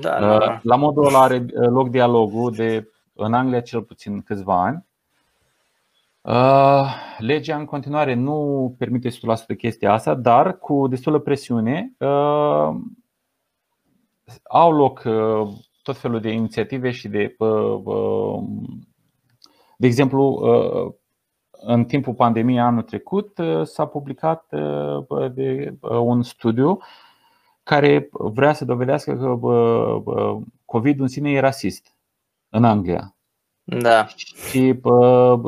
Da, 0.00 0.20
da, 0.20 0.38
da. 0.38 0.60
La 0.62 0.76
modul 0.76 1.06
ăla 1.06 1.20
are 1.20 1.46
loc 1.54 1.88
dialogul 1.88 2.52
de, 2.52 2.88
în 3.14 3.34
Anglia 3.34 3.60
cel 3.60 3.82
puțin 3.82 4.22
câțiva 4.22 4.62
ani. 4.62 4.84
Legea 7.18 7.56
în 7.56 7.64
continuare 7.64 8.14
nu 8.14 8.74
permite 8.78 9.08
100% 9.08 9.12
chestia 9.58 9.92
asta, 9.92 10.14
dar 10.14 10.58
cu 10.58 10.86
destulă 10.88 11.18
presiune 11.18 11.92
au 14.42 14.72
loc 14.72 15.02
uh, 15.04 15.48
tot 15.82 15.96
felul 15.96 16.20
de 16.20 16.30
inițiative 16.30 16.90
și 16.90 17.08
de, 17.08 17.34
uh, 17.38 17.80
uh, 17.84 18.42
de 19.76 19.86
exemplu, 19.86 20.40
în 21.50 21.84
timpul 21.84 22.14
pandemiei 22.14 22.60
anul 22.60 22.82
trecut 22.82 23.38
s-a 23.62 23.86
publicat 23.86 24.46
de 25.34 25.74
un 25.80 26.22
studiu 26.22 26.78
care 27.62 28.08
vrea 28.10 28.52
să 28.52 28.64
dovedească 28.64 29.16
că 29.16 29.38
COVID 30.64 31.00
în 31.00 31.08
sine 31.08 31.30
e 31.30 31.40
rasist 31.40 31.96
în 32.48 32.64
Anglia. 32.64 33.14
Da. 33.62 34.06
Și 34.06 34.80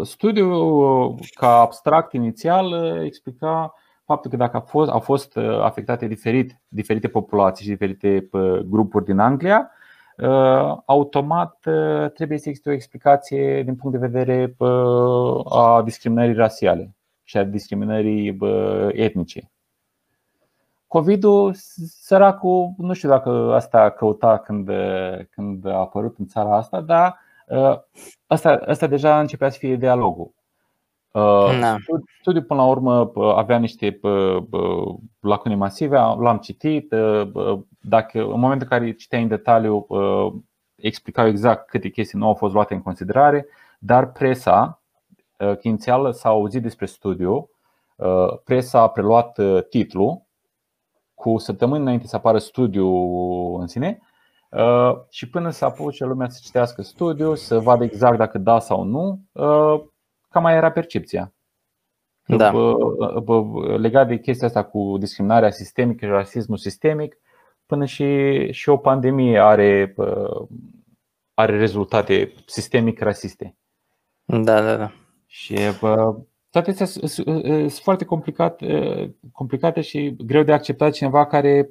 studiul, 0.03 1.19
ca 1.35 1.61
abstract 1.61 2.13
inițial, 2.13 2.73
explica 3.05 3.75
faptul 4.05 4.31
că 4.31 4.37
dacă 4.37 4.57
a 4.57 4.61
fost, 4.61 4.91
au 4.91 5.01
fost 5.01 5.37
uh, 5.37 5.61
afectate 5.61 6.07
diferit, 6.07 6.61
diferite 6.69 7.09
populații 7.09 7.65
și 7.65 7.71
diferite 7.71 8.29
uh, 8.31 8.59
grupuri 8.59 9.05
din 9.05 9.19
Anglia, 9.19 9.71
uh, 10.17 10.77
automat 10.87 11.59
trebuie 12.15 12.39
să 12.39 12.49
existe 12.49 12.69
o 12.69 12.73
explicație 12.73 13.63
din 13.63 13.77
punct 13.77 13.99
de 13.99 14.07
vedere 14.07 14.57
a 15.45 15.83
discriminării 15.85 16.35
rasiale 16.35 16.95
și 17.23 17.37
a 17.37 17.45
discriminării 17.45 18.39
etnice. 18.93 19.51
COVID-ul, 20.87 21.55
săracul, 22.01 22.75
nu 22.77 22.93
știu 22.93 23.09
dacă 23.09 23.53
asta 23.55 23.81
a 23.81 23.91
căutat 23.91 24.45
când, 24.45 24.71
când 25.31 25.67
a 25.67 25.79
apărut 25.79 26.19
în 26.19 26.27
țara 26.27 26.57
asta, 26.57 26.81
dar 26.81 27.19
asta, 28.27 28.61
asta 28.67 28.87
deja 28.87 29.21
începea 29.21 29.51
să 29.51 29.59
fie 29.59 29.77
dialogul. 29.77 30.33
Uh, 31.15 31.59
da. 31.61 31.77
Studiul, 32.21 32.45
până 32.45 32.61
la 32.61 32.67
urmă, 32.67 33.13
avea 33.37 33.59
niște 33.59 34.01
lacune 35.21 35.55
masive, 35.55 35.97
l-am 35.97 36.39
citit. 36.39 36.93
Uh, 36.93 37.59
dacă, 37.81 38.19
în 38.19 38.41
momentul 38.41 38.69
în 38.71 38.79
care 38.79 38.93
citeai 38.93 39.23
în 39.23 39.29
detaliu, 39.29 39.87
explicau 40.75 41.27
exact 41.27 41.69
câte 41.69 41.89
chestii 41.89 42.19
nu 42.19 42.27
au 42.27 42.35
fost 42.35 42.55
luate 42.55 42.75
în 42.75 42.83
considerare, 42.83 43.47
dar 43.79 44.13
presa, 44.13 44.83
uh, 45.39 45.53
că 45.53 45.61
inițial 45.63 46.13
s-a 46.13 46.29
auzit 46.29 46.63
despre 46.63 46.87
studiu, 46.87 47.49
presa 48.45 48.81
a 48.81 48.89
preluat 48.89 49.39
titlul 49.69 50.23
cu 51.15 51.39
săptămâni 51.39 51.83
înainte 51.83 52.07
să 52.07 52.17
apară 52.17 52.39
studiul 52.39 53.61
în 53.61 53.67
sine 53.67 54.01
și 55.11 55.29
până 55.29 55.51
să 55.51 55.65
apuce 55.65 56.05
lumea 56.05 56.29
să 56.29 56.41
citească 56.43 56.83
studiul, 56.83 57.37
să 57.37 57.59
vadă 57.59 57.85
exact 57.85 58.17
dacă 58.17 58.39
da 58.39 58.59
sau 58.59 58.83
nu, 58.83 59.21
cam 60.35 60.43
mai 60.43 60.55
era 60.55 60.71
percepția. 60.71 61.33
Da. 62.27 62.53
Legat 63.77 64.09
de 64.09 64.19
chestia 64.19 64.47
asta 64.47 64.65
cu 64.65 64.97
discriminarea 64.99 65.51
sistemică, 65.51 66.07
rasismul 66.07 66.57
sistemic, 66.57 67.17
până 67.67 67.85
și, 67.85 68.53
și 68.53 68.69
o 68.69 68.77
pandemie 68.77 69.39
are, 69.39 69.95
are 71.35 71.57
rezultate 71.57 72.33
sistemic 72.47 73.01
rasiste. 73.01 73.57
Da, 74.25 74.63
da, 74.63 74.77
da. 74.77 74.93
Și 75.27 75.59
toate 76.51 76.71
astea 76.71 76.87
sunt 76.87 77.73
foarte 77.73 78.05
complicate, 78.05 79.15
complicate 79.33 79.81
și 79.81 80.17
greu 80.25 80.43
de 80.43 80.53
acceptat 80.53 80.93
cineva 80.93 81.27
care, 81.27 81.71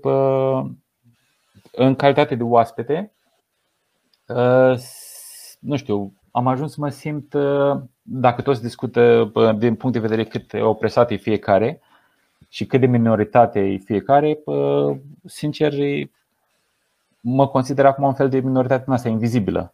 în 1.72 1.96
calitate 1.96 2.36
de 2.36 2.44
oaspete, 2.44 3.14
nu 5.60 5.76
știu, 5.76 6.14
am 6.32 6.48
ajuns 6.48 6.74
să 6.74 6.78
mă 6.80 6.90
simt 6.90 7.36
dacă 8.06 8.42
toți 8.42 8.62
discută 8.62 9.32
din 9.58 9.76
punct 9.76 9.96
de 9.96 10.08
vedere 10.08 10.24
cât 10.24 10.54
opresat 10.54 11.12
e 11.12 11.16
fiecare 11.16 11.82
și 12.50 12.66
cât 12.66 12.80
de 12.80 12.86
minoritate 12.86 13.60
e 13.60 13.78
fiecare, 13.78 14.40
sincer, 15.26 15.74
mă 17.20 17.48
consider 17.48 17.86
acum 17.86 18.04
un 18.04 18.14
fel 18.14 18.30
de 18.30 18.40
minoritate 18.40 18.84
în 18.88 18.94
asta 18.94 19.10
invizibilă. 19.10 19.74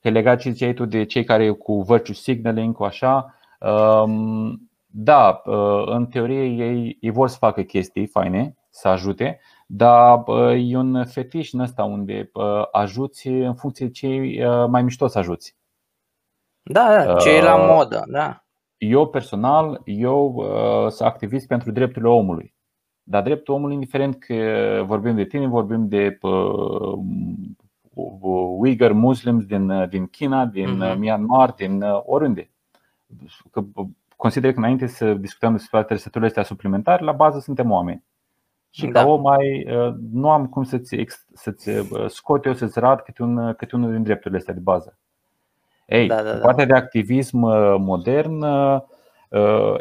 Că 0.00 0.10
legat 0.10 0.40
ce 0.40 0.50
ziceai 0.50 0.74
tu 0.74 0.84
de 0.84 1.04
cei 1.04 1.24
care 1.24 1.50
cu 1.50 1.82
virtue 1.82 2.14
signaling, 2.14 2.74
cu 2.74 2.84
așa, 2.84 3.34
da, 4.86 5.42
în 5.84 6.06
teorie 6.06 6.44
ei, 6.44 6.98
ei 7.00 7.10
vor 7.10 7.28
să 7.28 7.36
facă 7.38 7.62
chestii 7.62 8.06
faine, 8.06 8.56
să 8.70 8.88
ajute, 8.88 9.40
dar 9.66 10.24
e 10.56 10.76
un 10.76 11.04
fetiș 11.04 11.52
în 11.52 11.60
ăsta 11.60 11.84
unde 11.84 12.30
ajuți 12.72 13.28
în 13.28 13.54
funcție 13.54 13.86
de 13.86 13.92
ce 13.92 14.08
mai 14.68 14.82
mișto 14.82 15.06
să 15.06 15.18
ajuți. 15.18 15.56
Da, 16.62 17.04
da, 17.04 17.16
ce 17.16 17.30
e 17.30 17.42
la 17.42 17.56
modă, 17.56 18.04
da. 18.08 18.44
Eu 18.76 19.08
personal, 19.08 19.80
eu 19.84 20.44
sunt 20.88 21.08
activist 21.08 21.46
pentru 21.46 21.70
drepturile 21.70 22.10
omului. 22.10 22.54
Dar 23.02 23.22
dreptul 23.22 23.54
omului, 23.54 23.74
indiferent 23.74 24.18
că 24.18 24.34
vorbim 24.86 25.14
de 25.14 25.24
tine, 25.24 25.46
vorbim 25.46 25.88
de 25.88 26.18
Uyghur 28.58 28.92
muslims 28.92 29.44
din, 29.44 29.88
din 29.88 30.06
China, 30.06 30.44
din 30.44 30.82
uh-huh. 30.82 30.96
Myanmar, 30.96 31.52
din 31.52 31.82
oriunde. 32.04 32.50
Că 33.50 33.62
consider 34.16 34.52
că 34.52 34.58
înainte 34.58 34.86
să 34.86 35.14
discutăm 35.14 35.52
despre 35.52 35.82
trăsăturile 35.82 36.26
astea 36.26 36.42
suplimentare, 36.42 37.04
la 37.04 37.12
bază 37.12 37.38
suntem 37.38 37.70
oameni. 37.70 38.04
Și 38.76 38.86
da. 38.86 39.00
ca 39.00 39.08
om 39.08 39.20
mai, 39.20 39.66
nu 40.12 40.30
am 40.30 40.46
cum 40.46 40.64
să-ți, 40.64 40.96
să-ți 41.32 41.70
scot 42.06 42.44
eu, 42.44 42.52
să-ți 42.52 42.78
rad 42.78 43.00
câte, 43.00 43.22
un, 43.22 43.54
câte 43.54 43.76
unul 43.76 43.92
din 43.92 44.02
drepturile 44.02 44.38
astea 44.38 44.54
de 44.54 44.60
bază. 44.60 44.98
Ei, 45.86 46.08
da, 46.08 46.22
da, 46.22 46.32
da. 46.32 46.38
partea 46.38 46.66
de 46.66 46.74
activism 46.74 47.38
modern 47.78 48.44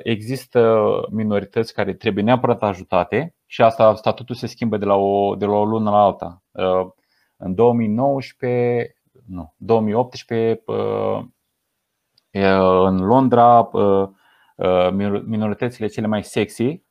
există 0.04 0.90
minorități 1.12 1.74
care 1.74 1.94
trebuie 1.94 2.24
neapărat 2.24 2.62
ajutate 2.62 3.36
și 3.46 3.62
asta 3.62 3.96
statutul 3.96 4.36
se 4.36 4.48
schimbă 4.48 4.78
de 4.78 4.86
la 4.86 4.96
o, 4.96 5.36
de 5.36 5.46
la 5.46 5.56
o 5.56 5.66
lună 5.66 5.90
la 5.90 6.04
alta. 6.04 6.42
În 7.38 7.56
2019, 7.56 8.96
nu, 9.28 9.54
2018 9.58 10.64
în 12.86 12.98
Londra 12.98 13.70
minoritățile 15.26 15.88
cele 15.88 16.08
mai 16.08 16.24
sexy 16.24 16.84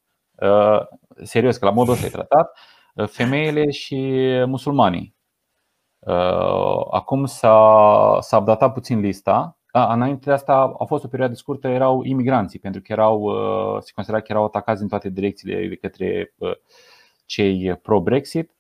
serios 1.23 1.57
că 1.57 1.65
la 1.65 1.70
modul 1.70 1.93
ăsta 1.93 2.07
e 2.07 2.09
tratat 2.09 2.59
femeile 3.07 3.70
și 3.70 4.20
musulmanii. 4.47 5.15
Acum 6.91 7.24
s-a, 7.24 8.19
s-a 8.20 8.39
updatat 8.39 8.73
puțin 8.73 9.01
lista. 9.01 9.59
A, 9.70 9.93
înainte 9.93 10.24
de 10.24 10.32
asta 10.32 10.74
a 10.78 10.85
fost 10.85 11.05
o 11.05 11.09
perioadă 11.09 11.35
scurtă, 11.35 11.69
erau 11.69 12.03
imigranții, 12.03 12.59
pentru 12.59 12.81
că 12.81 12.93
erau, 12.93 13.32
se 13.81 13.93
considera 13.95 14.23
că 14.23 14.27
erau 14.28 14.45
atacați 14.45 14.82
în 14.82 14.89
toate 14.89 15.09
direcțiile 15.09 15.69
de 15.69 15.74
către 15.74 16.35
cei 17.27 17.78
pro-Brexit 17.82 18.51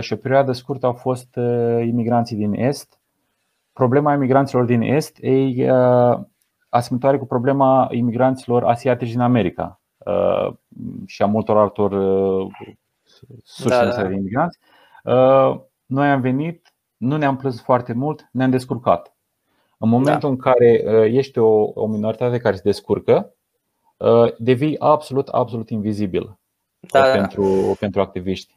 și 0.00 0.12
o 0.12 0.16
perioadă 0.16 0.52
scurtă 0.52 0.86
au 0.86 0.92
fost 0.92 1.38
imigranții 1.84 2.36
din 2.36 2.52
Est. 2.52 3.00
Problema 3.72 4.14
imigranților 4.14 4.64
din 4.64 4.80
Est 4.80 5.16
e 5.20 5.70
asemănătoare 6.68 7.18
cu 7.18 7.26
problema 7.26 7.88
imigranților 7.90 8.64
asiatici 8.64 9.10
din 9.10 9.20
America 9.20 9.81
și 11.06 11.22
a 11.22 11.26
multor 11.26 11.56
altor 11.56 11.90
surse 13.42 13.84
da, 13.84 13.84
da. 13.84 14.06
de 14.06 14.14
imigranți. 14.14 14.58
Noi 15.86 16.08
am 16.08 16.20
venit, 16.20 16.74
nu 16.96 17.16
ne-am 17.16 17.36
plâns 17.36 17.62
foarte 17.62 17.92
mult, 17.92 18.28
ne-am 18.32 18.50
descurcat. 18.50 19.16
În 19.78 19.88
momentul 19.88 20.20
da. 20.20 20.28
în 20.28 20.36
care 20.36 20.82
ești 21.12 21.38
o, 21.38 21.70
o 21.74 21.86
minoritate 21.86 22.38
care 22.38 22.56
se 22.56 22.62
descurcă, 22.64 23.34
devii 24.38 24.78
absolut, 24.78 25.28
absolut 25.28 25.70
invizibil 25.70 26.38
da, 26.90 27.02
pentru, 27.02 27.64
da. 27.66 27.72
pentru 27.78 28.00
activiști. 28.00 28.52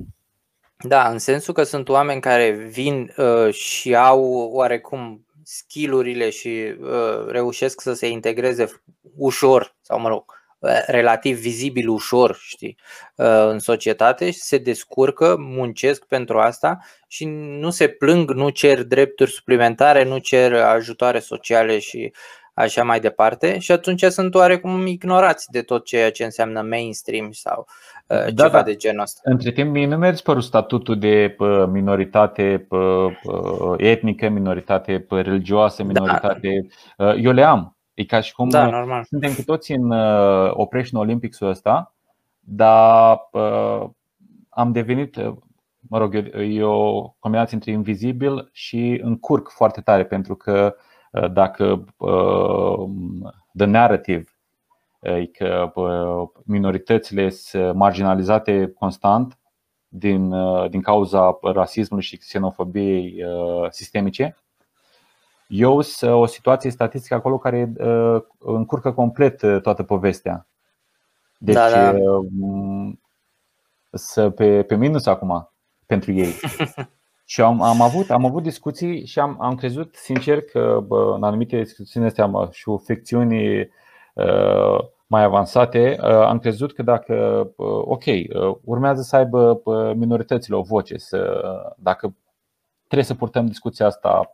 Da, 0.77 1.09
în 1.09 1.17
sensul 1.17 1.53
că 1.53 1.63
sunt 1.63 1.89
oameni 1.89 2.22
care 2.22 2.51
vin 2.51 3.13
uh, 3.17 3.53
și 3.53 3.95
au 3.95 4.49
oarecum 4.51 5.26
skillurile 5.43 6.30
și 6.30 6.76
uh, 6.80 7.26
reușesc 7.27 7.81
să 7.81 7.93
se 7.93 8.07
integreze 8.07 8.81
ușor 9.15 9.76
sau 9.81 9.99
mă 9.99 10.07
rog, 10.07 10.23
relativ 10.88 11.38
vizibil 11.38 11.90
ușor 11.90 12.36
știi, 12.40 12.78
uh, 13.16 13.48
în 13.50 13.60
societate 13.60 14.32
și 14.32 14.40
se 14.40 14.58
descurcă, 14.58 15.36
muncesc 15.40 16.06
pentru 16.06 16.40
asta 16.40 16.78
și 17.08 17.26
nu 17.60 17.70
se 17.70 17.88
plâng, 17.88 18.32
nu 18.32 18.50
cer 18.50 18.84
drepturi 18.84 19.32
suplimentare, 19.32 20.04
nu 20.04 20.18
cer 20.18 20.54
ajutoare 20.54 21.20
sociale 21.20 21.80
și 21.80 22.14
așa 22.54 22.84
mai 22.84 23.00
departe 23.00 23.60
și 23.60 23.72
atunci 23.72 24.04
sunt 24.04 24.36
oarecum 24.36 24.86
ignorați 24.86 25.52
de 25.52 25.62
tot 25.62 25.86
ceea 25.86 26.12
ce 26.12 26.24
înseamnă 26.24 26.62
mainstream 26.62 27.32
sau 27.32 27.68
uh, 28.08 28.34
da, 28.34 28.44
ceva 28.44 28.58
da. 28.58 28.64
de 28.64 28.76
genul 28.76 29.02
ăsta. 29.02 29.22
Între 29.24 29.52
timp, 29.52 29.72
mie 29.72 29.88
nu 29.88 29.98
mi-a 29.98 30.12
dispărut 30.12 30.44
statutul 30.44 31.00
de 31.00 31.36
minoritate 31.72 32.68
etnică, 33.78 34.30
minoritate 34.30 35.06
religioasă, 35.10 35.84
da. 35.84 35.88
minoritate. 35.88 36.68
Da. 36.98 37.14
Eu 37.14 37.32
le 37.32 37.44
am. 37.44 37.74
E 37.95 38.05
ca 38.05 38.19
și 38.19 38.34
cum 38.34 38.49
da, 38.49 38.69
normal. 38.69 39.03
suntem 39.03 39.34
cu 39.34 39.43
toții 39.43 39.76
în 39.76 39.91
Operation 40.49 40.99
Olympics-ul 41.01 41.47
ăsta, 41.47 41.95
dar 42.39 43.30
am 44.49 44.72
devenit, 44.72 45.15
mă 45.80 45.97
rog, 45.97 46.15
e 46.35 46.63
o 46.63 47.01
combinație 47.19 47.55
între 47.55 47.72
invizibil 47.72 48.49
și 48.51 48.99
încurc 49.03 49.49
foarte 49.49 49.81
tare 49.81 50.05
pentru 50.05 50.35
că 50.35 50.76
dacă 51.31 51.85
the 53.57 53.65
narrative 53.65 54.26
e 54.99 55.26
că 55.26 55.72
minoritățile 56.45 57.30
sunt 57.30 57.73
marginalizate 57.76 58.73
constant 58.80 59.38
din, 59.88 60.34
din 60.69 60.81
cauza 60.81 61.39
rasismului 61.41 62.05
și 62.05 62.17
xenofobiei 62.17 63.23
sistemice. 63.69 64.38
Eu 65.47 65.81
sunt 65.81 66.11
o 66.11 66.26
situație 66.26 66.69
statistică 66.69 67.15
acolo 67.15 67.38
care 67.38 67.73
încurcă 68.39 68.91
complet 68.91 69.61
toată 69.61 69.84
povestea. 69.84 70.47
Deci 71.38 71.55
da, 71.55 71.69
da. 71.69 71.93
să 73.91 74.30
pe, 74.30 74.63
pe 74.63 74.76
minus 74.76 75.05
acum 75.05 75.51
pentru 75.85 76.11
ei. 76.11 76.34
Și 77.27 77.41
am, 77.41 77.61
am, 77.61 77.81
avut, 77.81 78.09
am 78.09 78.26
avut 78.26 78.43
discuții 78.43 79.05
și 79.05 79.19
am, 79.19 79.38
am 79.41 79.55
crezut 79.55 79.95
sincer 79.95 80.41
că 80.41 80.84
bă, 80.88 81.13
în 81.15 81.23
anumite 81.23 81.61
discuții 81.61 82.01
astea 82.01 82.49
și 82.51 82.77
ficțiuni 82.84 83.59
uh, 84.13 84.80
mai 85.07 85.23
avansate, 85.23 85.97
uh, 85.99 86.09
am 86.09 86.39
crezut 86.39 86.73
că 86.73 86.84
dacă, 86.84 87.13
uh, 87.55 87.81
ok, 87.85 88.05
uh, 88.05 88.55
urmează 88.63 89.01
să 89.01 89.15
aibă 89.15 89.61
minoritățile 89.95 90.55
o 90.55 90.61
voce, 90.61 90.97
să, 90.97 91.41
dacă 91.77 92.15
trebuie 92.88 93.03
să 93.03 93.16
purtăm 93.16 93.45
discuția 93.45 93.86
asta, 93.86 94.32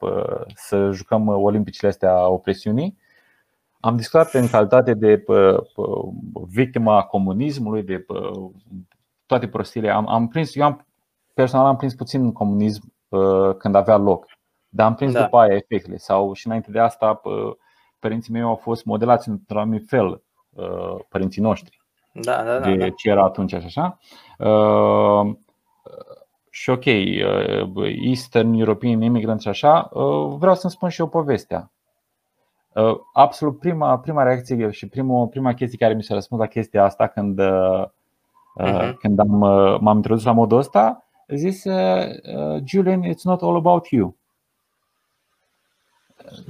să 0.55 0.89
jucăm 0.91 1.27
olimpicile 1.27 1.89
astea 1.89 2.27
opresiunii, 2.27 2.97
am 3.79 3.95
discutat 3.95 4.33
în 4.33 4.47
calitate 4.47 4.93
de 4.93 5.23
victima 6.47 7.03
comunismului, 7.03 7.83
de 7.83 8.05
toate 9.25 9.47
prostiile. 9.47 9.89
Am, 9.89 10.07
am 10.07 10.27
prins, 10.27 10.55
eu 10.55 10.63
am 10.63 10.85
personal 11.33 11.65
am 11.65 11.75
prins 11.75 11.95
puțin 11.95 12.31
comunism 12.31 12.93
uh, 13.09 13.55
când 13.57 13.75
avea 13.75 13.97
loc, 13.97 14.25
dar 14.69 14.85
am 14.87 14.95
prins 14.95 15.11
da. 15.11 15.21
după 15.21 15.37
aia 15.37 15.55
efectele. 15.55 15.97
Sau 15.97 16.33
și 16.33 16.47
înainte 16.47 16.71
de 16.71 16.79
asta, 16.79 17.21
uh, 17.23 17.53
părinții 17.99 18.33
mei 18.33 18.41
au 18.41 18.55
fost 18.55 18.85
modelați 18.85 19.29
într-un 19.29 19.59
anumit 19.59 19.87
fel, 19.87 20.23
uh, 20.49 20.95
părinții 21.09 21.41
noștri. 21.41 21.81
Da, 22.13 22.43
da, 22.43 22.59
da, 22.59 22.69
de 22.69 22.75
da. 22.75 22.89
ce 22.89 23.09
era 23.09 23.23
atunci 23.23 23.49
și 23.49 23.55
așa. 23.55 23.97
Uh, 26.51 26.57
și 26.57 26.69
ok, 26.69 26.85
uh, 26.85 27.95
Eastern 28.01 28.53
European 28.53 29.01
immigrants 29.01 29.43
și 29.43 29.49
așa, 29.49 29.89
uh, 29.93 30.35
vreau 30.37 30.55
să-mi 30.55 30.71
spun 30.71 30.89
și 30.89 31.01
eu 31.01 31.07
povestea. 31.07 31.71
Uh, 32.73 32.95
absolut 33.13 33.59
prima, 33.59 33.99
prima 33.99 34.23
reacție 34.23 34.71
și 34.71 34.87
primul, 34.87 35.27
prima 35.27 35.53
chestie 35.53 35.77
care 35.77 35.93
mi 35.93 36.03
s-a 36.03 36.13
răspuns 36.13 36.41
la 36.41 36.47
chestia 36.47 36.83
asta 36.83 37.07
când, 37.07 37.39
uh, 37.39 37.85
uh-huh. 38.61 38.93
când 38.99 39.19
am, 39.19 39.37
m-am 39.81 39.95
introdus 39.95 40.23
la 40.23 40.31
modul 40.31 40.57
ăsta 40.57 41.05
zis 41.35 41.63
uh, 41.63 42.61
Julian, 42.65 43.03
it's 43.03 43.23
not 43.23 43.41
all 43.41 43.55
about 43.55 43.87
you. 43.87 44.15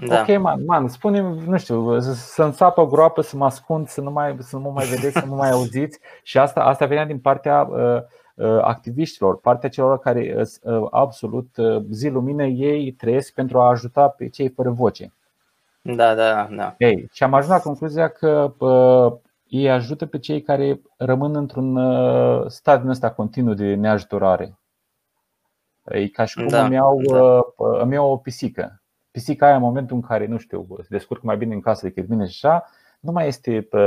Da. 0.07 0.21
Ok, 0.21 0.39
man, 0.39 0.63
man 0.65 0.87
spune 0.87 1.21
nu 1.21 1.57
știu, 1.57 1.99
să 1.99 2.43
însapă 2.43 2.85
groapă, 2.85 3.21
să 3.21 3.37
mă 3.37 3.45
ascund, 3.45 3.87
să 3.87 4.01
nu, 4.01 4.11
mai, 4.11 4.35
să 4.39 4.55
nu 4.55 4.61
mă 4.61 4.69
mai 4.69 4.85
vedeți, 4.85 5.19
să 5.19 5.25
nu 5.25 5.35
mai 5.35 5.49
auziți. 5.49 5.99
Și 6.23 6.37
asta, 6.37 6.61
asta 6.63 6.85
venea 6.85 7.05
din 7.05 7.19
partea 7.19 7.61
uh, 7.61 7.77
uh, 7.77 8.01
activiștilor, 8.61 9.39
partea 9.39 9.69
celor 9.69 9.99
care 9.99 10.45
uh, 10.61 10.87
absolut 10.89 11.57
uh, 11.57 11.83
zi 11.89 12.09
lumină 12.09 12.45
ei 12.45 12.91
trăiesc 12.91 13.33
pentru 13.33 13.59
a 13.59 13.69
ajuta 13.69 14.07
pe 14.07 14.29
cei 14.29 14.49
fără 14.49 14.69
voce. 14.69 15.13
Da, 15.81 16.15
da, 16.15 16.47
da. 16.51 16.75
Hey, 16.79 17.07
și 17.11 17.23
am 17.23 17.33
ajuns 17.33 17.51
la 17.51 17.59
concluzia 17.59 18.07
că 18.07 18.53
uh, 18.57 19.13
ei 19.47 19.71
ajută 19.71 20.05
pe 20.05 20.17
cei 20.19 20.41
care 20.41 20.81
rămân 20.97 21.35
într-un 21.35 21.75
uh, 21.75 22.45
stat 22.47 22.81
din 22.81 22.89
ăsta 22.89 23.11
continuu 23.11 23.53
de 23.53 23.73
neajutorare. 23.73 24.59
E 25.83 26.07
ca 26.07 26.25
și 26.25 26.35
cum 26.35 26.47
da, 26.47 26.65
îmi, 26.65 26.73
iau, 26.73 27.01
da. 27.01 27.23
Uh, 27.23 27.79
îmi 27.81 27.93
iau 27.93 28.11
o 28.11 28.17
pisică 28.17 28.81
pisica 29.11 29.45
aia 29.45 29.55
în 29.55 29.61
momentul 29.61 29.95
în 29.95 30.01
care, 30.01 30.27
nu 30.27 30.37
știu, 30.37 30.67
se 30.81 30.87
descurcă 30.89 31.25
mai 31.25 31.37
bine 31.37 31.53
în 31.53 31.61
casă 31.61 31.85
decât 31.85 32.07
mine 32.07 32.25
și 32.25 32.45
așa, 32.45 32.69
nu 32.99 33.11
mai 33.11 33.27
este 33.27 33.51
pe, 33.61 33.77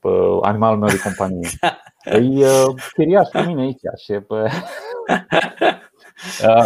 pe 0.00 0.08
animalul 0.42 0.78
meu 0.78 0.88
de 0.88 1.00
companie. 1.02 1.48
E 2.04 2.46
chiriaș 2.92 3.28
cu 3.28 3.38
mine 3.38 3.60
aici 3.60 3.80
și 4.04 4.12
pe... 4.12 4.34
da. 6.42 6.64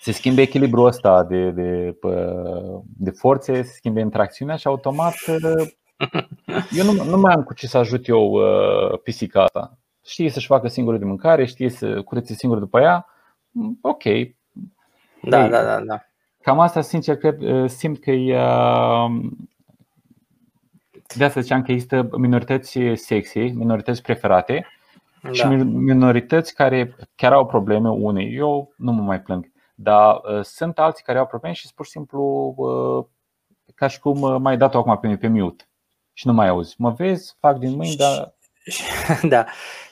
se 0.00 0.12
schimbe 0.12 0.42
echilibrul 0.42 0.86
ăsta 0.86 1.24
de, 1.24 1.50
de, 1.50 1.98
de 2.96 3.10
forțe, 3.10 3.62
se 3.62 3.72
schimbe 3.72 4.00
interacțiunea 4.00 4.56
și 4.56 4.66
automat 4.66 5.14
eu 6.70 6.84
nu, 6.84 7.04
nu 7.04 7.18
mai 7.18 7.34
am 7.34 7.42
cu 7.42 7.54
ce 7.54 7.66
să 7.66 7.78
ajut 7.78 8.08
eu 8.08 8.32
pisica 9.02 9.42
asta. 9.42 9.78
Știe 10.04 10.30
să-și 10.30 10.46
facă 10.46 10.68
singură 10.68 10.96
de 10.96 11.04
mâncare, 11.04 11.44
știe 11.44 11.68
să 11.68 12.02
curețe 12.02 12.34
singur 12.34 12.58
după 12.58 12.80
ea, 12.80 13.06
ok. 13.80 14.02
Da, 15.22 15.44
Ei, 15.44 15.50
da, 15.50 15.62
da, 15.62 15.80
da. 15.80 16.00
Cam 16.42 16.60
asta, 16.60 16.80
sincer, 16.80 17.16
cred, 17.16 17.68
simt 17.68 17.98
că 17.98 18.10
e 18.10 18.38
de 21.14 21.24
asta 21.24 21.40
ziceam 21.40 21.62
că 21.62 21.72
există 21.72 22.08
minorități 22.16 22.78
sexy, 22.94 23.38
minorități 23.38 24.02
preferate 24.02 24.66
da. 25.22 25.32
și 25.32 25.46
minorități 25.64 26.54
care 26.54 26.96
chiar 27.14 27.32
au 27.32 27.46
probleme 27.46 27.88
unei. 27.90 28.34
Eu 28.34 28.72
nu 28.76 28.92
mă 28.92 29.02
mai 29.02 29.20
plâng, 29.20 29.52
dar 29.74 30.14
uh, 30.14 30.44
sunt 30.44 30.78
alții 30.78 31.04
care 31.04 31.18
au 31.18 31.26
probleme 31.26 31.54
și 31.54 31.60
sunt 31.60 31.74
pur 31.74 31.84
și 31.84 31.90
simplu 31.90 32.54
uh, 32.56 33.04
ca 33.74 33.86
și 33.86 34.00
cum 34.00 34.20
uh, 34.22 34.36
mai 34.40 34.56
dat 34.56 34.74
acum 34.74 34.98
pe, 34.98 35.16
pe 35.16 35.28
mute 35.28 35.68
și 36.12 36.26
nu 36.26 36.32
mai 36.32 36.48
auzi. 36.48 36.74
Mă 36.78 36.90
vezi, 36.90 37.36
fac 37.40 37.58
din 37.58 37.76
mâini, 37.76 37.96
dar. 37.96 38.34
Da. 39.28 39.44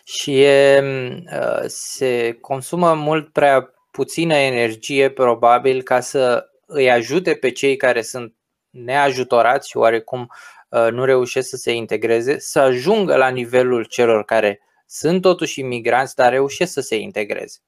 Și 0.04 0.42
e, 0.42 0.82
uh, 0.82 1.64
se 1.66 2.38
consumă 2.40 2.94
mult 2.94 3.32
prea 3.32 3.74
puțină 3.90 4.34
energie, 4.34 5.10
probabil, 5.10 5.82
ca 5.82 6.00
să 6.00 6.48
îi 6.66 6.90
ajute 6.90 7.34
pe 7.34 7.50
cei 7.50 7.76
care 7.76 8.02
sunt 8.02 8.34
neajutorați 8.70 9.68
și 9.68 9.76
oarecum 9.76 10.20
Uh, 10.20 10.53
nu 10.80 11.04
reușesc 11.04 11.48
să 11.48 11.56
se 11.56 11.72
integreze, 11.72 12.38
să 12.38 12.58
ajungă 12.58 13.16
la 13.16 13.28
nivelul 13.28 13.84
celor 13.84 14.24
care 14.24 14.60
sunt 14.86 15.20
totuși 15.20 15.60
imigranți, 15.60 16.14
dar 16.14 16.30
reușesc 16.30 16.72
să 16.72 16.80
se 16.80 16.96
integreze. 16.96 17.58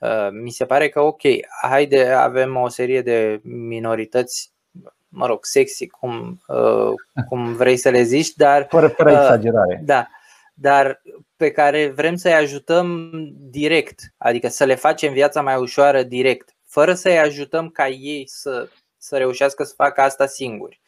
Uh, 0.00 0.28
mi 0.30 0.50
se 0.50 0.64
pare 0.64 0.88
că, 0.88 1.00
ok, 1.00 1.20
haide, 1.62 2.10
avem 2.10 2.56
o 2.56 2.68
serie 2.68 3.02
de 3.02 3.40
minorități, 3.42 4.52
mă 5.08 5.26
rog, 5.26 5.44
sexy, 5.44 5.86
cum, 5.86 6.40
uh, 6.46 6.92
cum 7.28 7.54
vrei 7.54 7.76
să 7.76 7.88
le 7.88 8.02
zici, 8.02 8.34
dar. 8.34 8.66
Fără, 8.70 8.88
fără 8.88 9.10
exagerare. 9.10 9.82
Da, 9.84 10.06
dar 10.54 11.02
pe 11.36 11.50
care 11.50 11.88
vrem 11.88 12.16
să-i 12.16 12.34
ajutăm 12.34 13.10
direct, 13.38 14.00
adică 14.16 14.48
să 14.48 14.64
le 14.64 14.74
facem 14.74 15.12
viața 15.12 15.42
mai 15.42 15.56
ușoară 15.56 16.02
direct, 16.02 16.54
fără 16.66 16.94
să-i 16.94 17.18
ajutăm 17.18 17.68
ca 17.68 17.88
ei 17.88 18.24
să, 18.26 18.68
să 18.96 19.16
reușească 19.16 19.64
să 19.64 19.72
facă 19.76 20.00
asta 20.00 20.26
singuri 20.26 20.82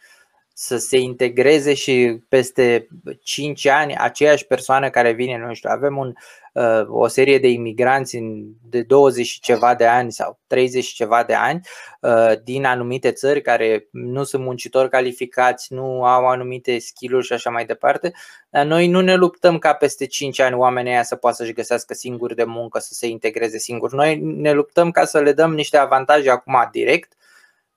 să 0.59 0.77
se 0.77 0.99
integreze 0.99 1.74
și 1.74 2.23
peste 2.28 2.89
5 3.23 3.66
ani 3.66 3.97
aceeași 3.97 4.47
persoană 4.47 4.91
care 4.91 5.12
vine, 5.12 5.39
nu 5.39 5.55
știu, 5.55 5.70
avem 5.73 5.97
un, 5.97 6.12
uh, 6.53 6.87
o 6.89 7.07
serie 7.07 7.39
de 7.39 7.49
imigranți 7.49 8.19
de 8.62 8.83
20 8.83 9.27
și 9.27 9.41
ceva 9.41 9.74
de 9.74 9.87
ani 9.87 10.12
sau 10.12 10.41
30 10.47 10.85
și 10.85 10.95
ceva 10.95 11.24
de 11.24 11.35
ani 11.35 11.61
uh, 12.01 12.33
din 12.45 12.65
anumite 12.65 13.12
țări 13.12 13.43
care 13.43 13.89
nu 13.91 14.24
sunt 14.24 14.43
muncitori 14.43 14.89
calificați, 14.89 15.73
nu 15.73 16.05
au 16.05 16.27
anumite 16.27 16.78
skill 16.78 17.23
și 17.23 17.33
așa 17.33 17.51
mai 17.51 17.66
departe, 17.66 18.12
dar 18.51 18.66
noi 18.66 18.89
nu 18.89 19.01
ne 19.01 19.15
luptăm 19.15 19.59
ca 19.59 19.73
peste 19.73 20.07
5 20.07 20.41
ani 20.41 20.55
oamenii 20.55 20.93
aia 20.93 21.03
să 21.03 21.16
poată 21.16 21.37
să-și 21.37 21.53
găsească 21.53 21.95
singuri 21.95 22.35
de 22.35 22.45
muncă, 22.45 22.78
să 22.78 22.93
se 22.93 23.07
integreze 23.07 23.59
singuri. 23.59 23.95
Noi 23.95 24.16
ne 24.20 24.53
luptăm 24.53 24.91
ca 24.91 25.05
să 25.05 25.20
le 25.20 25.33
dăm 25.33 25.55
niște 25.55 25.77
avantaje 25.77 26.31
acum 26.31 26.69
direct 26.73 27.12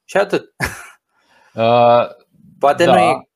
și 0.06 0.18
atât. 0.18 0.54
Uh, 1.54 2.08
Poate 2.60 2.86
da. 2.86 2.94
nu 2.94 3.00
e 3.00 3.30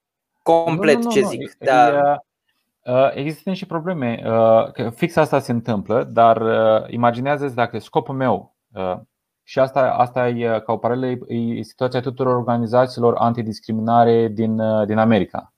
complet 0.43 0.95
nu, 0.95 1.01
nu, 1.01 1.07
nu, 1.07 1.11
ce 1.11 1.21
zic, 1.21 1.39
nu. 1.59 1.65
dar. 1.65 2.21
Uh, 2.85 3.11
există 3.13 3.53
și 3.53 3.65
probleme. 3.65 4.21
Uh, 4.25 4.71
că 4.71 4.89
fix 4.89 5.15
asta 5.15 5.39
se 5.39 5.51
întâmplă, 5.51 6.03
dar 6.03 6.41
uh, 6.41 6.89
imaginează-ți 6.89 7.55
dacă 7.55 7.79
scopul 7.79 8.15
meu 8.15 8.55
și 9.43 9.59
asta, 9.59 9.91
asta 9.91 10.27
e 10.27 10.61
ca 10.65 10.73
o 10.73 10.77
paralelă, 10.77 11.25
e 11.27 11.61
situația 11.61 12.01
tuturor 12.01 12.35
organizațiilor 12.35 13.15
antidiscriminare 13.17 14.27
din, 14.27 14.61
din 14.85 14.97
America, 14.97 15.53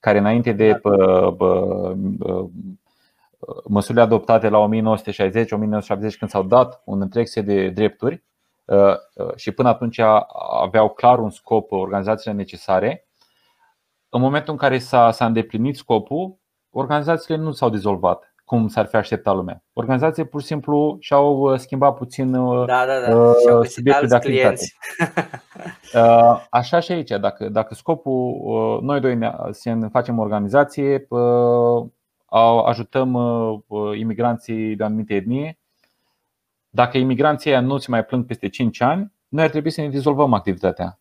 care 0.00 0.18
înainte 0.18 0.52
de 0.52 0.70
da. 0.70 0.78
pă, 0.78 1.34
pă, 1.38 2.48
măsurile 3.68 4.02
adoptate 4.02 4.48
la 4.48 4.68
1960-1970, 4.68 4.70
când 6.18 6.30
s-au 6.30 6.42
dat 6.42 6.82
un 6.84 7.00
întreg 7.00 7.26
set 7.26 7.44
de 7.44 7.68
drepturi, 7.68 8.14
Uh, 8.14 8.18
uh, 8.18 8.29
și 9.36 9.50
până 9.50 9.68
atunci 9.68 10.00
aveau 10.60 10.88
clar 10.88 11.18
un 11.18 11.30
scop 11.30 11.72
organizațiile 11.72 12.36
necesare. 12.36 13.08
În 14.08 14.20
momentul 14.20 14.52
în 14.52 14.58
care 14.58 14.78
s-a, 14.78 15.10
s-a 15.10 15.26
îndeplinit 15.26 15.76
scopul, 15.76 16.38
organizațiile 16.70 17.40
nu 17.40 17.52
s-au 17.52 17.70
dizolvat 17.70 18.30
cum 18.50 18.68
s-ar 18.68 18.86
fi 18.86 18.96
așteptat 18.96 19.34
lumea. 19.34 19.62
Organizațiile 19.72 20.28
pur 20.28 20.40
și 20.40 20.46
simplu 20.46 20.96
și-au 21.00 21.38
uh, 21.38 21.58
schimbat 21.58 21.96
puțin 21.96 22.32
da, 22.32 22.64
da, 22.66 23.00
da. 23.06 23.16
Uh, 23.16 23.66
subiectul 23.66 24.08
de 24.08 24.14
activitate. 24.14 24.64
uh, 25.94 26.46
așa 26.50 26.80
și 26.80 26.92
aici, 26.92 27.10
dacă, 27.10 27.48
dacă 27.48 27.74
scopul 27.74 28.40
uh, 28.42 28.80
noi 28.82 29.00
doi 29.00 29.16
ne, 29.16 29.32
să 29.50 29.88
facem 29.92 30.18
o 30.18 30.22
organizație, 30.22 31.06
uh, 31.08 31.86
ajutăm 32.66 33.14
uh, 33.66 33.98
imigranții 33.98 34.76
de 34.76 34.84
anumite 34.84 35.14
etnie, 35.14 35.58
dacă 36.70 36.98
imigranții 36.98 37.50
ăia 37.50 37.60
nu 37.60 37.78
se 37.78 37.90
mai 37.90 38.04
plâng 38.04 38.26
peste 38.26 38.48
5 38.48 38.80
ani, 38.80 39.12
noi 39.28 39.44
ar 39.44 39.50
trebui 39.50 39.70
să 39.70 39.80
ne 39.80 39.88
dizolvăm 39.88 40.32
activitatea. 40.32 41.00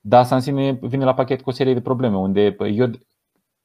Dar 0.00 0.20
asta 0.20 0.34
în 0.34 0.40
sine 0.40 0.72
vine 0.72 1.04
la 1.04 1.14
pachet 1.14 1.42
cu 1.42 1.48
o 1.48 1.52
serie 1.52 1.74
de 1.74 1.80
probleme, 1.80 2.16
unde 2.16 2.56
eu, 2.58 2.90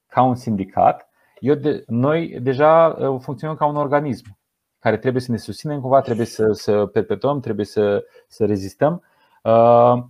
ca 0.07 0.21
un 0.21 0.35
sindicat, 0.35 1.09
eu 1.39 1.55
de, 1.55 1.83
noi 1.87 2.39
deja 2.41 2.87
uh, 2.87 3.19
funcționăm 3.21 3.55
ca 3.55 3.65
un 3.65 3.75
organism 3.75 4.37
care 4.79 4.97
trebuie 4.97 5.21
să 5.21 5.31
ne 5.31 5.37
susținem 5.37 5.81
cumva, 5.81 6.01
trebuie 6.01 6.25
să, 6.25 6.51
să 6.51 6.85
perpetuăm, 6.85 7.39
trebuie 7.39 7.65
să, 7.65 8.05
să 8.27 8.45
rezistăm. 8.45 9.03
Uh, 9.43 10.03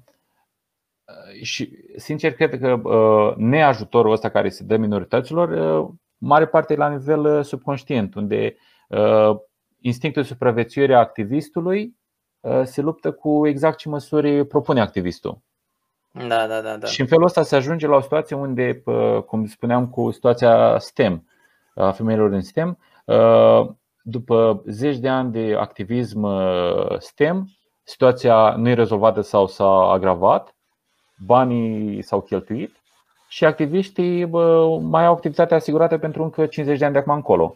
și 1.41 1.77
sincer 1.95 2.33
cred 2.33 2.59
că 2.59 2.71
uh, 2.73 3.35
neajutorul 3.35 4.11
ăsta 4.11 4.29
care 4.29 4.49
se 4.49 4.63
dă 4.63 4.77
minorităților, 4.77 5.49
uh, 5.49 5.89
mare 6.17 6.47
parte 6.47 6.73
e 6.73 6.77
la 6.77 6.89
nivel 6.89 7.25
uh, 7.25 7.43
subconștient, 7.43 8.15
unde 8.15 8.55
uh, 8.89 9.35
instinctul 9.85 10.21
de 10.21 10.27
supraviețuire 10.27 10.95
a 10.95 10.99
activistului 10.99 11.95
uh, 12.39 12.61
se 12.63 12.81
luptă 12.81 13.11
cu 13.11 13.47
exact 13.47 13.77
ce 13.77 13.89
măsuri 13.89 14.45
propune 14.47 14.81
activistul. 14.81 15.39
Da, 16.11 16.47
da, 16.47 16.61
da, 16.61 16.77
da. 16.77 16.87
Și 16.87 17.01
în 17.01 17.07
felul 17.07 17.25
ăsta 17.25 17.43
se 17.43 17.55
ajunge 17.55 17.87
la 17.87 17.95
o 17.95 18.01
situație 18.01 18.35
unde, 18.35 18.81
uh, 18.85 19.21
cum 19.21 19.45
spuneam, 19.45 19.87
cu 19.87 20.11
situația 20.11 20.77
STEM, 20.79 21.27
a 21.75 21.91
femeilor 21.91 22.31
în 22.31 22.41
STEM, 22.41 22.77
uh, 23.05 23.69
după 24.01 24.63
zeci 24.67 24.97
de 24.97 25.09
ani 25.09 25.31
de 25.31 25.55
activism 25.59 26.27
STEM, 26.97 27.47
situația 27.83 28.55
nu 28.57 28.69
e 28.69 28.73
rezolvată 28.73 29.21
sau 29.21 29.47
s-a 29.47 29.91
agravat, 29.91 30.55
banii 31.25 32.01
s-au 32.01 32.21
cheltuit 32.21 32.75
și 33.27 33.45
activiștii 33.45 34.25
mai 34.81 35.05
au 35.05 35.13
activitatea 35.13 35.57
asigurată 35.57 35.97
pentru 35.97 36.23
încă 36.23 36.45
50 36.45 36.79
de 36.79 36.85
ani 36.85 36.93
de 36.93 36.99
acum 36.99 37.13
încolo. 37.13 37.55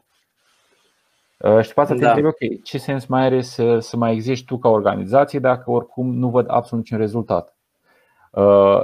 Uh, 1.39 1.61
și 1.61 1.67
după 1.67 1.81
asta 1.81 1.93
te 1.93 1.99
da. 1.99 2.07
întrebi, 2.07 2.27
ok, 2.27 2.63
ce 2.63 2.77
sens 2.77 3.05
mai 3.05 3.23
are 3.25 3.41
să, 3.41 3.79
să 3.79 3.97
mai 3.97 4.13
existi 4.13 4.45
tu 4.45 4.57
ca 4.57 4.69
organizație 4.69 5.39
dacă 5.39 5.71
oricum 5.71 6.13
nu 6.13 6.29
văd 6.29 6.45
absolut 6.49 6.83
niciun 6.83 6.97
rezultat? 6.97 7.55
Uh, 8.31 8.79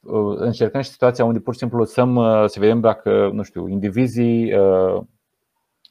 uh, 0.00 0.36
încercăm 0.36 0.80
și 0.80 0.90
situația 0.90 1.24
unde 1.24 1.38
pur 1.38 1.52
și 1.52 1.58
simplu 1.58 1.78
lăsăm 1.78 2.14
să 2.46 2.60
vedem 2.60 2.80
dacă, 2.80 3.30
nu 3.32 3.42
știu, 3.42 3.68
indivizii 3.68 4.50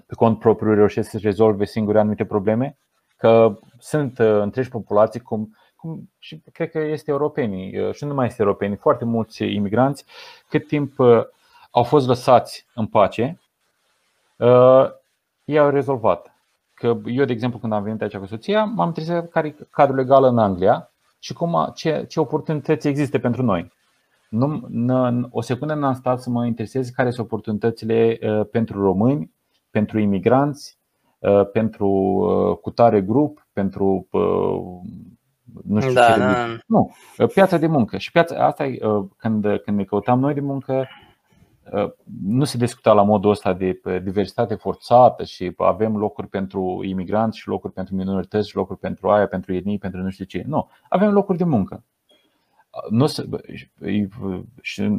pe 0.05 0.15
cont 0.15 0.39
propriu 0.39 0.73
reușesc 0.73 1.09
să 1.09 1.17
rezolve 1.21 1.65
singuri 1.65 1.97
anumite 1.97 2.25
probleme, 2.25 2.77
că 3.17 3.59
sunt 3.79 4.19
întregi 4.19 4.69
populații 4.69 5.19
cum, 5.19 5.57
cum 5.75 6.09
și 6.19 6.41
cred 6.53 6.71
că 6.71 6.79
este 6.79 7.11
europenii 7.11 7.93
și 7.93 8.05
nu 8.05 8.13
mai 8.13 8.25
este 8.25 8.41
europenii, 8.41 8.77
foarte 8.77 9.05
mulți 9.05 9.43
imigranți, 9.43 10.05
cât 10.49 10.67
timp 10.67 10.99
au 11.71 11.83
fost 11.83 12.07
lăsați 12.07 12.65
în 12.75 12.85
pace, 12.88 13.39
ei 15.52 15.60
au 15.60 15.69
rezolvat. 15.69 16.36
Că 16.73 16.98
eu, 17.06 17.26
de 17.26 17.32
exemplu, 17.32 17.60
când 17.60 17.73
am 17.73 17.84
venit 17.84 18.02
aici 18.02 18.18
cu 18.18 18.26
soția, 18.26 18.64
m-am 18.64 18.88
interesat 18.88 19.30
care 19.30 19.48
e 19.48 19.68
cadrul 19.69 19.98
legal 19.98 20.23
în 20.23 20.38
Anglia 20.38 20.91
și 21.19 21.34
cum, 21.34 21.72
ce, 21.76 22.06
ce 22.07 22.19
oportunități 22.19 22.88
există 22.88 23.19
pentru 23.19 23.44
noi. 23.44 23.72
Nu, 24.30 24.68
n- 24.69 25.30
o 25.30 25.41
secundă 25.41 25.73
n-am 25.73 25.94
stat 25.94 26.22
să 26.22 26.30
mă 26.30 26.45
interesez 26.45 26.90
care 26.90 27.10
sunt 27.10 27.26
oportunitățile 27.26 28.19
uh, 28.22 28.48
pentru 28.52 28.82
români, 28.82 29.32
pentru 29.72 29.99
imigranți, 29.99 30.78
uh, 31.19 31.49
pentru 31.52 31.88
uh, 31.88 32.57
cutare 32.57 33.02
grup, 33.02 33.48
pentru 33.53 34.07
nu 35.64 35.80
știu 35.80 35.94
da, 35.94 36.14
ce. 36.14 36.19
Da. 36.19 36.57
Nu, 36.65 36.91
piața 37.34 37.57
de 37.57 37.68
muncă. 37.68 37.98
Și 37.98 38.11
piața 38.11 38.45
asta, 38.45 38.65
când, 39.18 39.41
când 39.64 39.78
ne 39.78 39.84
căutam 39.84 40.19
noi 40.19 40.34
de 40.34 40.40
muncă, 40.40 40.88
nu 42.23 42.43
se 42.43 42.57
discuta 42.57 42.93
la 42.93 43.03
modul 43.03 43.29
ăsta 43.31 43.53
de 43.53 43.81
diversitate 44.03 44.55
forțată 44.55 45.23
și 45.23 45.53
avem 45.57 45.97
locuri 45.97 46.27
pentru 46.27 46.81
imigranți 46.83 47.38
și 47.38 47.47
locuri 47.47 47.73
pentru 47.73 47.95
minorități 47.95 48.49
și 48.49 48.55
locuri 48.55 48.79
pentru 48.79 49.09
aia, 49.09 49.27
pentru 49.27 49.53
etnii, 49.53 49.77
pentru 49.77 50.01
nu 50.01 50.09
știu 50.09 50.25
ce. 50.25 50.43
Nu, 50.47 50.69
avem 50.89 51.11
locuri 51.11 51.38
de 51.38 51.43
muncă. 51.43 51.83
Nu 52.89 53.05
se, 53.05 53.29
și 54.61 54.97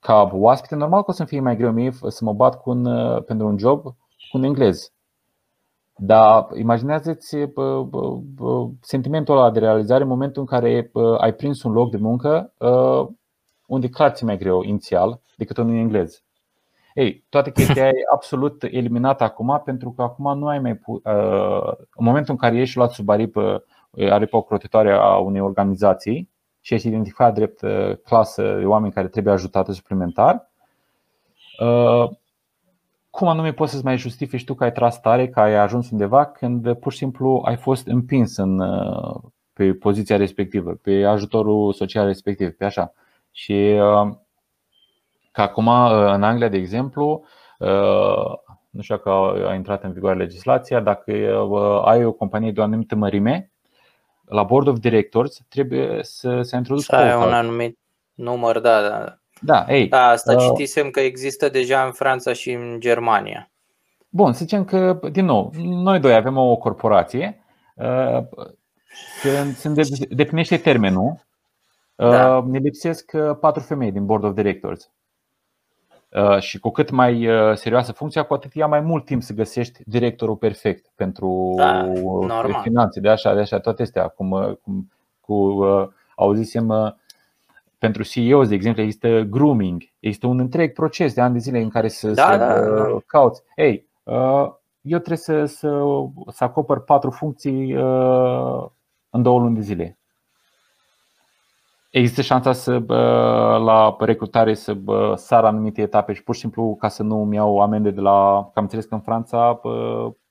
ca 0.00 0.30
oaspete, 0.32 0.74
normal 0.74 1.02
că 1.02 1.10
o 1.10 1.14
să 1.14 1.24
fie 1.24 1.40
mai 1.40 1.56
greu 1.56 1.72
mie 1.72 1.92
să 2.08 2.24
mă 2.24 2.32
bat 2.32 2.60
cu 2.60 2.70
un, 2.70 2.84
pentru 3.22 3.46
un 3.46 3.58
job 3.58 3.82
cu 3.82 4.36
un 4.36 4.42
englez. 4.42 4.92
Dar 6.00 6.46
imaginează-ți 6.54 7.36
sentimentul 8.80 9.36
ăla 9.36 9.50
de 9.50 9.58
realizare 9.58 10.02
în 10.02 10.08
momentul 10.08 10.40
în 10.40 10.46
care 10.46 10.90
ai 11.18 11.34
prins 11.34 11.62
un 11.62 11.72
loc 11.72 11.90
de 11.90 11.96
muncă 11.96 12.52
unde 13.68 13.88
clar 13.88 14.10
ți 14.10 14.24
mai 14.24 14.38
greu 14.38 14.62
inițial 14.62 15.20
decât 15.36 15.56
unul 15.56 15.72
în 15.72 15.78
engleză. 15.78 16.18
Ei, 16.94 17.24
toată 17.28 17.50
chestia 17.50 17.88
e 17.88 17.92
absolut 18.14 18.62
eliminată 18.62 19.24
acum 19.24 19.62
pentru 19.64 19.90
că 19.90 20.02
acum 20.02 20.38
nu 20.38 20.46
ai 20.46 20.58
mai 20.58 20.74
pu- 20.74 21.00
uh, 21.04 21.72
în 21.76 22.04
momentul 22.04 22.32
în 22.32 22.36
care 22.36 22.56
ești 22.56 22.76
luat 22.76 22.90
sub 22.90 23.08
aripă, 23.08 23.64
aripă 24.10 24.42
crotitoare 24.42 24.92
a 24.92 25.16
unei 25.16 25.40
organizații 25.40 26.30
și 26.60 26.74
ești 26.74 26.88
identificat 26.88 27.34
drept 27.34 27.62
uh, 27.62 27.96
clasă 28.04 28.56
de 28.58 28.64
oameni 28.64 28.92
care 28.92 29.08
trebuie 29.08 29.32
ajutată 29.32 29.72
suplimentar, 29.72 30.50
uh, 31.60 32.10
cum 33.10 33.28
anume 33.28 33.52
poți 33.52 33.72
să-ți 33.72 33.84
mai 33.84 33.98
justifici 33.98 34.44
tu 34.44 34.54
că 34.54 34.64
ai 34.64 34.72
tras 34.72 35.00
tare, 35.00 35.28
că 35.28 35.40
ai 35.40 35.54
ajuns 35.54 35.90
undeva 35.90 36.24
când 36.24 36.74
pur 36.74 36.92
și 36.92 36.98
simplu 36.98 37.42
ai 37.44 37.56
fost 37.56 37.86
împins 37.86 38.36
în, 38.36 38.62
pe 39.52 39.72
poziția 39.72 40.16
respectivă, 40.16 40.72
pe 40.82 41.04
ajutorul 41.04 41.72
social 41.72 42.06
respectiv, 42.06 42.50
pe 42.50 42.64
așa. 42.64 42.92
Și 43.38 43.74
că 45.32 45.40
acum 45.40 45.68
în 45.92 46.22
Anglia, 46.22 46.48
de 46.48 46.56
exemplu, 46.56 47.24
nu 48.70 48.82
știu 48.82 48.96
dacă 48.96 49.10
a 49.48 49.54
intrat 49.54 49.82
în 49.82 49.92
vigoare 49.92 50.18
legislația, 50.18 50.80
dacă 50.80 51.12
ai 51.84 52.04
o 52.04 52.12
companie 52.12 52.52
de 52.52 52.60
o 52.60 52.62
anumită 52.62 52.94
mărime, 52.94 53.52
la 54.24 54.42
Board 54.42 54.66
of 54.66 54.78
Directors 54.78 55.40
trebuie 55.48 55.98
să 56.02 56.42
se 56.42 56.56
introducă 56.56 56.96
ai 56.96 57.26
un 57.26 57.32
anumit 57.32 57.78
număr, 58.14 58.58
da, 58.58 58.80
da. 58.88 59.18
Da, 59.40 59.66
ei, 59.68 59.88
da, 59.88 60.08
asta 60.08 60.34
uh, 60.34 60.40
citisem 60.40 60.90
că 60.90 61.00
există 61.00 61.48
deja 61.48 61.84
în 61.84 61.92
Franța 61.92 62.32
și 62.32 62.50
în 62.50 62.80
Germania. 62.80 63.50
Bun, 64.08 64.32
să 64.32 64.38
zicem 64.38 64.64
că, 64.64 65.00
din 65.12 65.24
nou, 65.24 65.52
noi 65.62 66.00
doi 66.00 66.14
avem 66.14 66.36
o 66.36 66.56
corporație, 66.56 67.44
uh, 67.74 68.24
se, 69.20 69.52
se 69.52 70.06
definește 70.10 70.56
termenul, 70.56 71.26
da. 71.98 72.36
uh, 72.36 72.44
ne 72.44 72.58
lipsesc 72.58 73.12
patru 73.40 73.62
femei 73.62 73.92
din 73.92 74.06
Board 74.06 74.24
of 74.24 74.34
Directors. 74.34 74.90
Uh, 76.14 76.38
și 76.38 76.58
cu 76.58 76.70
cât 76.70 76.90
mai 76.90 77.26
uh, 77.26 77.54
serioasă 77.54 77.92
funcția, 77.92 78.22
cu 78.22 78.34
atât 78.34 78.54
ia 78.54 78.66
mai 78.66 78.80
mult 78.80 79.04
timp 79.04 79.22
să 79.22 79.32
găsești 79.32 79.80
directorul 79.84 80.36
perfect 80.36 80.86
pentru 80.94 81.54
da, 81.56 81.90
finanțe, 82.62 83.00
de 83.00 83.08
așa, 83.08 83.34
de 83.34 83.40
așa, 83.40 83.58
toate 83.58 83.82
astea. 83.82 84.08
Cum, 84.08 84.58
cum 84.62 84.88
cu, 85.20 85.34
uh, 85.34 85.88
auzisem 86.16 86.96
pentru 87.78 88.02
CEO, 88.02 88.44
de 88.44 88.54
exemplu, 88.54 88.82
există 88.82 89.20
grooming, 89.20 89.82
există 89.98 90.26
un 90.26 90.38
întreg 90.38 90.72
proces 90.72 91.14
de 91.14 91.20
ani 91.20 91.32
de 91.32 91.38
zile 91.38 91.60
în 91.60 91.68
care 91.68 91.88
să, 91.88 92.10
da, 92.10 92.32
să 92.32 92.36
da, 92.38 92.60
da. 92.60 92.98
cauți. 93.06 93.42
Ei, 93.56 93.88
eu 94.80 94.98
trebuie 94.98 95.16
să, 95.16 95.44
să, 95.44 95.80
să 96.28 96.44
acopăr 96.44 96.84
patru 96.84 97.10
funcții 97.10 97.72
în 99.10 99.22
două 99.22 99.38
luni 99.38 99.54
de 99.54 99.60
zile. 99.60 99.98
Există 101.90 102.22
șansa 102.22 102.52
să 102.52 102.78
la 103.64 103.96
recrutare 103.98 104.54
să 104.54 104.76
sar 105.14 105.44
anumite 105.44 105.82
etape 105.82 106.12
și 106.12 106.22
pur 106.22 106.34
și 106.34 106.40
simplu 106.40 106.76
ca 106.80 106.88
să 106.88 107.02
nu 107.02 107.22
îmi 107.22 107.34
iau 107.34 107.60
amende 107.60 107.90
de 107.90 108.00
la. 108.00 108.48
Că 108.52 108.58
am 108.58 108.62
înțeles 108.62 108.84
că 108.84 108.94
în 108.94 109.00
Franța 109.00 109.60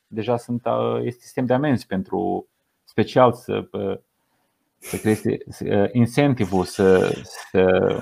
deja 0.08 0.38
sunt, 0.38 0.62
este 1.02 1.22
sistem 1.22 1.46
de 1.46 1.54
amenzi 1.54 1.86
pentru 1.86 2.48
special 2.84 3.34
să, 3.34 3.68
să 4.78 4.98
crește 4.98 5.38
incentivul 5.92 6.64
să, 6.64 7.00
să, 7.24 7.96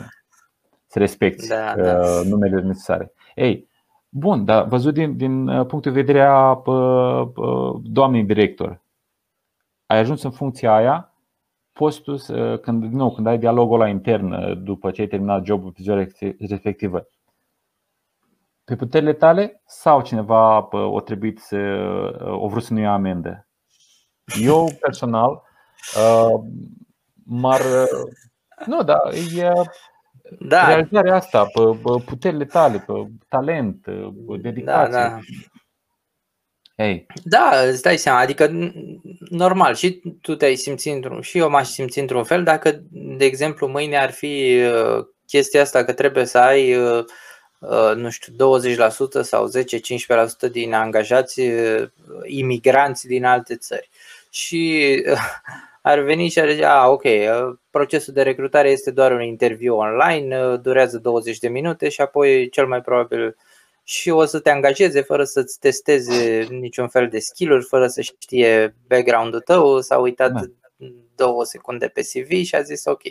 să 0.88 1.00
respecti 1.00 1.48
da, 1.48 1.74
da. 1.76 2.22
numele 2.24 2.62
necesare. 2.62 3.12
Ei, 3.36 3.68
bun, 4.10 4.46
dar 4.46 4.68
văzut 4.68 4.94
din, 4.94 5.18
din 5.18 5.46
punctul 5.46 5.92
de 5.92 6.02
vedere 6.02 6.22
a 6.22 6.62
doamnei 7.82 8.24
director, 8.24 8.82
ai 9.86 9.98
ajuns 9.98 10.24
în 10.24 10.32
funcția 10.32 10.76
aia 10.76 11.15
poți 11.78 12.02
tu, 12.02 12.16
să, 12.16 12.58
când, 12.62 12.84
nu, 12.84 13.14
când 13.14 13.28
ai 13.28 13.38
dialogul 13.38 13.78
la 13.78 13.88
intern 13.88 14.32
uh, 14.32 14.58
după 14.58 14.92
ce 14.92 15.02
ai 15.02 15.08
terminat 15.08 15.46
jobul 15.46 15.72
pe 15.72 15.80
ziua 15.82 16.08
respectivă, 16.40 17.08
pe 18.64 18.76
puterile 18.76 19.14
tale 19.14 19.62
sau 19.66 20.02
cineva 20.02 20.68
o 20.72 21.02
trebuit 21.02 21.40
să 21.40 21.58
uh, 21.58 22.42
o 22.42 22.48
vrut 22.48 22.64
să 22.64 22.74
nu 22.74 22.80
ia 22.80 22.94
amendă? 22.94 23.48
Eu 24.42 24.70
personal 24.80 25.44
uh, 25.96 26.44
m-ar. 27.24 27.62
Nu, 28.66 28.84
da, 28.84 29.00
e 29.38 29.52
da. 30.40 30.68
realizarea 30.68 31.16
asta, 31.16 31.46
pe 31.46 31.62
puterile 32.06 32.46
tale, 32.46 32.78
pe 32.80 32.94
talent, 33.28 33.86
dedicație. 34.42 34.92
Da, 34.92 35.10
da. 35.10 35.20
Hey. 36.78 37.06
Da, 37.24 37.62
îți 37.68 37.82
dai 37.82 37.98
seama, 37.98 38.20
adică 38.20 38.52
normal 39.30 39.76
și 39.76 40.02
tu 40.22 40.36
te-ai 40.36 40.56
simțit 40.56 40.94
într-un 40.94 41.22
și 41.22 41.38
eu 41.38 41.50
m-aș 41.50 41.68
simți 41.68 42.00
într-un 42.00 42.24
fel 42.24 42.44
dacă, 42.44 42.82
de 42.92 43.26
exemplu, 43.26 43.68
mâine 43.68 43.98
ar 43.98 44.12
fi 44.12 44.62
uh, 44.62 45.06
chestia 45.28 45.62
asta 45.62 45.84
că 45.84 45.94
trebuie 45.94 46.26
să 46.26 46.38
ai 46.38 46.76
uh, 46.76 47.06
uh, 47.60 47.96
nu 47.96 48.10
știu, 48.10 48.34
20% 49.20 49.22
sau 49.22 49.52
10-15% 50.48 50.52
din 50.52 50.74
angajați 50.74 51.42
imigranți 52.24 53.08
din 53.08 53.26
alte 53.26 53.56
țări. 53.56 53.90
Și 54.30 54.84
ar 55.82 56.00
veni 56.00 56.30
și 56.30 56.40
ar 56.40 56.52
zice, 56.52 56.66
a, 56.66 56.88
ok, 56.88 57.04
procesul 57.70 58.14
de 58.14 58.22
recrutare 58.22 58.70
este 58.70 58.92
doar 58.92 59.12
un 59.12 59.22
interviu 59.22 59.76
online, 59.76 60.56
durează 60.56 60.98
20 60.98 61.38
de 61.38 61.48
minute 61.48 61.90
și 61.90 62.02
apoi 62.02 62.50
cel 62.50 62.68
mai 62.68 62.82
probabil 62.82 63.36
și 63.88 64.10
o 64.10 64.26
să 64.26 64.40
te 64.40 64.50
angajeze 64.50 65.02
fără 65.02 65.24
să-ți 65.24 65.60
testeze 65.60 66.48
niciun 66.50 66.88
fel 66.88 67.08
de 67.08 67.20
skill-uri, 67.20 67.66
fără 67.66 67.88
să 67.88 68.02
știe 68.02 68.76
background-ul 68.88 69.40
tău, 69.40 69.82
s-a 69.82 69.98
uitat 69.98 70.32
da. 70.32 70.42
două 71.16 71.44
secunde 71.44 71.88
pe 71.88 72.02
CV 72.02 72.44
și 72.44 72.56
a 72.56 72.62
zis 72.62 72.86
ok, 72.86 73.02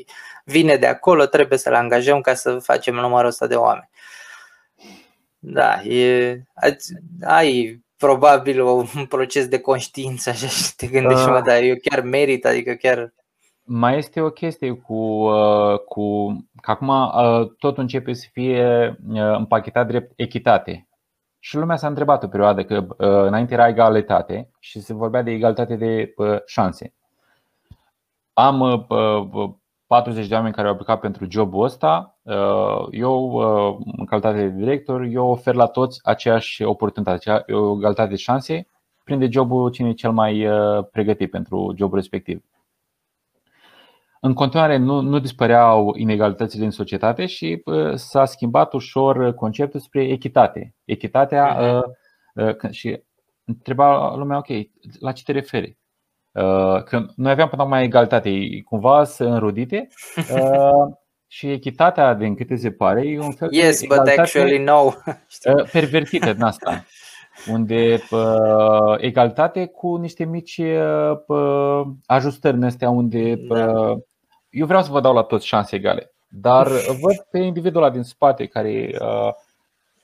vine 0.44 0.76
de 0.76 0.86
acolo, 0.86 1.26
trebuie 1.26 1.58
să-l 1.58 1.74
angajăm 1.74 2.20
ca 2.20 2.34
să 2.34 2.58
facem 2.58 2.94
numărul 2.94 3.28
ăsta 3.28 3.46
de 3.46 3.54
oameni. 3.54 3.88
Da, 5.38 5.82
e, 5.82 6.42
ați 6.54 6.92
probabil 7.96 8.60
un 8.60 9.06
proces 9.08 9.48
de 9.48 9.58
conștiință 9.58 10.30
așa 10.30 10.46
și 10.46 10.76
te 10.76 10.86
gândești, 10.86 11.24
uh, 11.24 11.30
mă, 11.30 11.40
dar 11.40 11.62
eu 11.62 11.74
chiar 11.82 12.00
merit, 12.00 12.46
adică 12.46 12.72
chiar 12.72 13.12
mai 13.66 13.96
este 13.96 14.20
o 14.20 14.30
chestie 14.30 14.72
cu, 14.72 14.94
uh, 14.94 15.78
cu 15.78 16.26
că 16.62 16.70
acum 16.70 16.88
uh, 16.88 17.50
totul 17.58 17.82
începe 17.82 18.12
să 18.12 18.26
fie 18.32 18.88
uh, 19.08 19.36
împachetat 19.36 19.86
drept 19.86 20.12
echitate. 20.16 20.88
Și 21.38 21.56
lumea 21.56 21.76
s-a 21.76 21.86
întrebat 21.86 22.22
o 22.22 22.28
perioadă 22.28 22.64
că 22.64 22.86
înainte 22.96 23.54
era 23.54 23.68
egalitate 23.68 24.50
și 24.58 24.80
se 24.80 24.94
vorbea 24.94 25.22
de 25.22 25.30
egalitate 25.30 25.76
de 25.76 26.14
șanse. 26.46 26.94
Am 28.32 28.86
40 29.86 30.26
de 30.26 30.34
oameni 30.34 30.54
care 30.54 30.66
au 30.66 30.72
aplicat 30.72 31.00
pentru 31.00 31.26
jobul 31.30 31.64
ăsta. 31.64 32.18
Eu, 32.90 33.36
în 33.96 34.04
calitate 34.04 34.38
de 34.38 34.48
director, 34.48 35.02
eu 35.02 35.26
ofer 35.26 35.54
la 35.54 35.66
toți 35.66 36.00
aceeași 36.02 36.62
oportunitate, 36.62 37.52
o 37.52 37.76
egalitate 37.76 38.08
de 38.08 38.16
șanse. 38.16 38.66
Prinde 39.04 39.28
jobul 39.30 39.70
cine 39.70 39.88
e 39.88 39.92
cel 39.92 40.12
mai 40.12 40.46
pregătit 40.92 41.30
pentru 41.30 41.74
jobul 41.76 41.96
respectiv 41.96 42.42
în 44.24 44.32
continuare 44.32 44.76
nu, 44.76 45.00
nu 45.00 45.18
dispăreau 45.18 45.94
inegalitățile 45.96 46.64
în 46.64 46.70
societate 46.70 47.26
și 47.26 47.62
s-a 47.94 48.24
schimbat 48.24 48.72
ușor 48.72 49.34
conceptul 49.34 49.80
spre 49.80 50.02
echitate. 50.02 50.74
Echitatea 50.84 51.56
uh-huh. 51.56 52.70
și 52.70 53.02
întreba 53.44 54.14
lumea, 54.16 54.36
ok, 54.36 54.46
la 55.00 55.12
ce 55.12 55.22
te 55.22 55.32
referi? 55.32 55.78
Că 56.84 57.06
noi 57.16 57.30
aveam 57.30 57.48
până 57.48 57.64
mai 57.64 57.84
egalitate, 57.84 58.30
cumva 58.64 59.04
să 59.04 59.24
înrudite 59.24 59.88
și 61.36 61.50
echitatea, 61.50 62.14
din 62.14 62.34
câte 62.34 62.56
se 62.56 62.70
pare, 62.70 63.08
e 63.08 63.20
un 63.20 63.32
fel 63.32 63.48
yes, 63.52 63.80
de 63.80 63.86
but 63.88 64.18
actually 64.18 64.58
no. 64.58 64.92
pervertită 65.72 66.32
din 66.32 66.42
asta 66.42 66.84
unde 67.50 67.98
uh, 68.10 68.94
egalitate 68.96 69.66
cu 69.66 69.96
niște 69.96 70.24
mici 70.24 70.58
uh, 71.26 71.82
ajustări 72.06 72.56
în 72.56 72.62
astea 72.62 72.90
unde 72.90 73.34
da 73.34 73.96
eu 74.54 74.66
vreau 74.66 74.82
să 74.82 74.90
vă 74.90 75.00
dau 75.00 75.14
la 75.14 75.22
toți 75.22 75.46
șanse 75.46 75.76
egale, 75.76 76.10
dar 76.28 76.66
văd 77.00 77.26
pe 77.30 77.38
individul 77.38 77.82
ăla 77.82 77.90
din 77.90 78.02
spate 78.02 78.46
care 78.46 78.90
uh, 79.00 79.28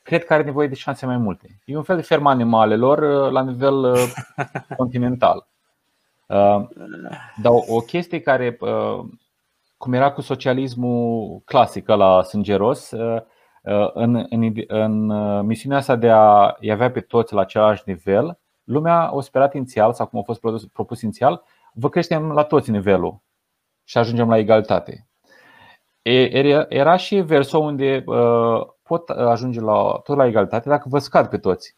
cred 0.02 0.24
că 0.24 0.32
are 0.32 0.42
nevoie 0.42 0.68
de 0.68 0.74
șanse 0.74 1.06
mai 1.06 1.16
multe. 1.16 1.60
E 1.64 1.76
un 1.76 1.82
fel 1.82 1.96
de 1.96 2.02
ferm 2.02 2.26
animalelor 2.26 2.98
uh, 2.98 3.32
la 3.32 3.42
nivel 3.42 3.74
uh, 3.74 4.12
continental. 4.76 5.46
Uh, 6.26 6.68
dar 7.42 7.52
o, 7.52 7.74
o 7.74 7.80
chestie 7.80 8.20
care, 8.20 8.56
uh, 8.60 9.04
cum 9.76 9.92
era 9.92 10.12
cu 10.12 10.20
socialismul 10.20 11.40
clasic 11.44 11.88
la 11.88 12.22
sângeros, 12.22 12.90
uh, 12.90 13.22
în, 13.94 14.26
în, 14.28 14.52
în 14.66 15.06
misiunea 15.46 15.78
asta 15.78 15.96
de 15.96 16.10
a 16.10 16.56
avea 16.70 16.90
pe 16.90 17.00
toți 17.00 17.34
la 17.34 17.40
același 17.40 17.82
nivel, 17.84 18.38
lumea 18.64 19.14
o 19.14 19.20
sperat 19.20 19.54
inițial, 19.54 19.92
sau 19.92 20.06
cum 20.06 20.18
a 20.18 20.22
fost 20.22 20.40
propus, 20.40 20.66
propus 20.66 21.02
inițial, 21.02 21.42
vă 21.72 21.88
creștem 21.88 22.32
la 22.32 22.42
toți 22.42 22.70
nivelul 22.70 23.20
și 23.90 23.98
ajungem 23.98 24.28
la 24.28 24.38
egalitate. 24.38 25.06
Era 26.68 26.96
și 26.96 27.16
versul 27.16 27.60
unde 27.60 28.04
pot 28.82 29.08
ajunge 29.08 29.60
la, 29.60 30.00
tot 30.04 30.16
la 30.16 30.26
egalitate 30.26 30.68
dacă 30.68 30.88
vă 30.88 30.98
scad 30.98 31.28
pe 31.28 31.38
toți. 31.38 31.76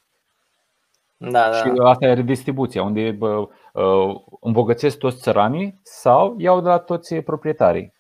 Da, 1.16 1.30
da. 1.30 1.52
Și 1.52 1.72
asta 1.82 2.06
e 2.06 2.14
redistribuția, 2.14 2.82
unde 2.82 3.10
bă, 3.10 3.48
îmbogățesc 4.40 4.98
toți 4.98 5.20
țăranii 5.20 5.80
sau 5.82 6.34
iau 6.38 6.60
de 6.60 6.68
la 6.68 6.78
toți 6.78 7.14
proprietarii. 7.14 7.92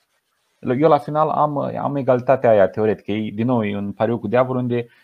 Eu 0.60 0.88
la 0.88 0.98
final 0.98 1.28
am, 1.28 1.58
am 1.58 1.96
egalitatea 1.96 2.50
aia 2.50 2.68
teoretică. 2.68 3.12
E, 3.12 3.30
din 3.34 3.46
nou, 3.46 3.64
e 3.64 3.76
un 3.76 3.92
pariu 3.92 4.18
cu 4.18 4.28
diavol 4.28 4.56
unde 4.56 4.86
Uh, 4.86 5.01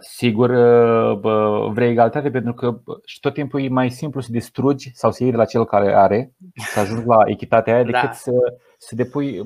sigur, 0.00 0.50
uh, 0.50 1.70
vrei 1.72 1.90
egalitate 1.90 2.30
pentru 2.30 2.54
că 2.54 2.80
și 3.04 3.20
tot 3.20 3.34
timpul 3.34 3.62
e 3.62 3.68
mai 3.68 3.90
simplu 3.90 4.20
să 4.20 4.28
distrugi 4.30 4.90
sau 4.94 5.10
să 5.10 5.22
iei 5.22 5.32
de 5.32 5.38
la 5.38 5.44
cel 5.44 5.64
care 5.64 5.94
are, 5.94 6.32
să 6.54 6.80
ajungi 6.80 7.06
la 7.06 7.16
echitatea 7.24 7.74
aia, 7.74 7.82
decât 7.92 8.02
da. 8.02 8.12
să, 8.12 8.32
să 8.78 8.94
depui 8.94 9.40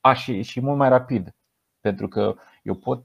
a, 0.00 0.12
și, 0.12 0.42
și 0.42 0.60
mult 0.60 0.76
mai 0.76 0.88
rapid. 0.88 1.34
Pentru 1.80 2.08
că 2.08 2.34
eu 2.62 2.74
pot 2.74 3.04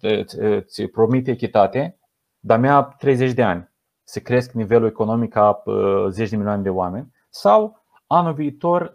ți 0.60 0.86
promit 0.86 1.28
echitate, 1.28 2.00
dar 2.40 2.60
mi-a 2.60 2.82
30 2.82 3.32
de 3.34 3.44
ani 3.44 3.70
să 4.04 4.20
cresc 4.20 4.52
nivelul 4.52 4.88
economic 4.88 5.36
a 5.36 5.64
10 6.10 6.30
de 6.30 6.36
milioane 6.36 6.62
de 6.62 6.70
oameni 6.70 7.14
sau 7.30 7.86
anul 8.08 8.34
viitor, 8.34 8.92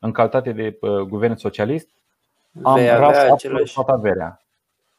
în 0.00 0.12
calitate 0.12 0.52
de 0.52 0.78
guvern 1.08 1.34
socialist, 1.34 1.88
am 2.62 2.78
ras 2.78 3.42
toată 3.74 3.92
averea. 3.92 4.45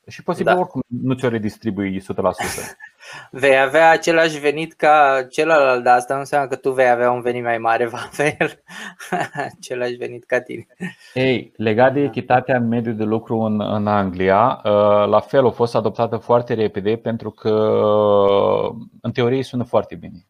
Și 0.08 0.24
posibil 0.24 0.54
da. 0.54 0.60
oricum 0.60 0.82
nu 0.88 1.14
ți-o 1.14 1.30
redistribui 1.30 2.02
100%. 2.02 2.04
Vei 3.32 3.60
avea 3.60 3.90
același 3.90 4.40
venit 4.40 4.74
ca 4.74 5.28
celălalt, 5.30 5.84
dar 5.84 5.98
asta 5.98 6.14
nu 6.14 6.20
înseamnă 6.20 6.48
că 6.48 6.56
tu 6.56 6.72
vei 6.72 6.90
avea 6.90 7.12
un 7.12 7.22
venit 7.22 7.44
mai 7.44 7.58
mare, 7.58 7.88
va 7.96 8.10
avea 8.12 8.38
același 9.58 9.96
venit 9.96 10.24
ca 10.24 10.42
tine. 10.42 10.68
Ei, 11.14 11.54
legat 11.56 11.94
de 11.94 12.00
echitatea 12.00 12.58
în 12.58 12.68
mediul 12.68 12.96
de 12.96 13.04
lucru 13.04 13.40
în, 13.40 13.62
în 13.62 13.88
Anglia, 13.88 14.62
uh, 14.64 15.08
la 15.08 15.20
fel 15.20 15.46
a 15.46 15.50
fost 15.50 15.76
adoptată 15.76 16.18
foarte 16.18 16.54
repede 16.54 16.96
pentru 16.96 17.32
că 17.32 17.50
în 19.02 19.12
teorie 19.12 19.44
sună 19.44 19.64
foarte 19.64 19.96
bine. 19.96 20.26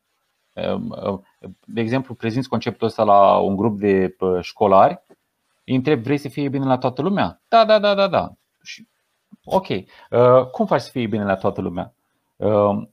Um, 0.53 0.95
uh, 1.03 1.19
de 1.65 1.81
exemplu, 1.81 2.13
prezinți 2.13 2.49
conceptul 2.49 2.87
ăsta 2.87 3.03
la 3.03 3.37
un 3.37 3.55
grup 3.55 3.79
de 3.79 4.15
uh, 4.19 4.37
școlari, 4.41 5.01
îi 5.65 5.75
întreb, 5.75 6.03
vrei 6.03 6.17
să 6.17 6.29
fie 6.29 6.49
bine 6.49 6.65
la 6.65 6.77
toată 6.77 7.01
lumea? 7.01 7.41
Da, 7.47 7.65
da, 7.65 7.79
da, 7.79 7.95
da, 7.95 8.07
da. 8.07 8.31
Și 8.63 8.87
Ok. 9.49 9.67
Uh, 9.67 10.45
cum 10.51 10.65
faci 10.65 10.81
să 10.81 10.89
fie 10.91 11.07
bine 11.07 11.23
la 11.23 11.35
toată 11.35 11.61
lumea? 11.61 11.93
Uh, 12.35 12.87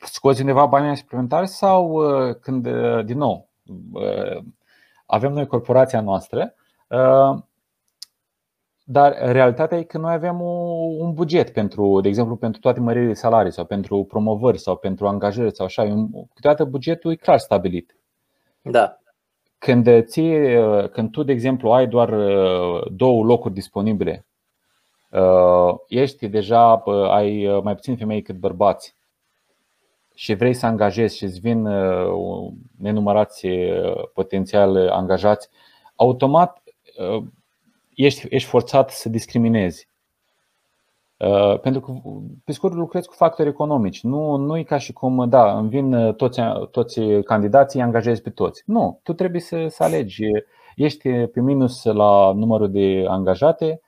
scoți 0.00 0.40
undeva 0.40 0.66
banii 0.66 0.96
suplimentari 0.96 1.48
sau 1.48 1.90
uh, 1.90 2.34
când, 2.40 2.68
din 3.04 3.18
nou, 3.18 3.48
avem 5.06 5.32
noi 5.32 5.46
corporația 5.46 6.00
noastră, 6.00 6.54
dar 8.84 9.16
realitatea 9.18 9.78
e 9.78 9.82
că 9.82 9.98
noi 9.98 10.12
avem 10.12 10.40
un 10.98 11.12
buget 11.12 11.50
pentru, 11.52 12.00
de 12.00 12.08
exemplu, 12.08 12.36
pentru 12.36 12.60
toate 12.60 12.80
măririle 12.80 13.12
de 13.12 13.18
salarii 13.18 13.52
sau 13.52 13.64
pentru 13.64 14.04
promovări 14.04 14.58
sau 14.58 14.76
pentru 14.76 15.06
angajări 15.06 15.54
sau 15.54 15.66
așa. 15.66 15.82
Câteodată 16.34 16.64
bugetul 16.64 17.10
e 17.10 17.14
clar 17.14 17.38
stabilit. 17.38 17.96
Da. 18.62 18.98
Când, 19.58 20.04
ție, 20.04 20.60
când 20.92 21.10
tu, 21.10 21.22
de 21.22 21.32
exemplu, 21.32 21.70
ai 21.70 21.86
doar 21.86 22.14
două 22.90 23.24
locuri 23.24 23.54
disponibile 23.54 24.27
Uh, 24.27 24.27
ești 25.88 26.28
deja, 26.28 26.82
ai 27.10 27.46
uh, 27.46 27.62
mai 27.62 27.74
puțin 27.74 27.96
femei 27.96 28.22
cât 28.22 28.36
bărbați 28.36 28.96
și 30.14 30.34
vrei 30.34 30.54
să 30.54 30.66
angajezi 30.66 31.16
și 31.16 31.24
îți 31.24 31.40
vin 31.40 31.66
uh, 31.66 32.52
nenumărați 32.78 33.46
potențial 34.14 34.88
angajați, 34.88 35.48
automat 35.94 36.62
ești, 37.94 38.26
ești 38.30 38.48
forțat 38.48 38.90
să 38.90 39.08
discriminezi. 39.08 39.88
Pentru 41.62 41.80
că, 41.80 41.92
pe 42.44 42.52
scurt, 42.52 42.74
lucrezi 42.74 43.08
cu 43.08 43.14
factori 43.14 43.48
economici. 43.48 44.02
Nu, 44.02 44.36
nu 44.36 44.56
e 44.56 44.62
ca 44.62 44.78
și 44.78 44.92
cum, 44.92 45.28
da, 45.28 45.58
îmi 45.58 45.68
vin 45.68 46.12
toți, 46.12 46.40
toți 46.70 47.00
candidații, 47.24 47.78
îi 47.78 47.84
angajezi 47.84 48.22
pe 48.22 48.30
toți. 48.30 48.62
Nu, 48.66 49.00
tu 49.02 49.12
trebuie 49.12 49.40
să, 49.40 49.66
să 49.68 49.82
alegi. 49.82 50.24
Ești 50.76 51.26
pe 51.26 51.40
minus 51.40 51.84
la 51.84 52.32
numărul 52.32 52.70
de 52.70 53.04
angajate, 53.08 53.80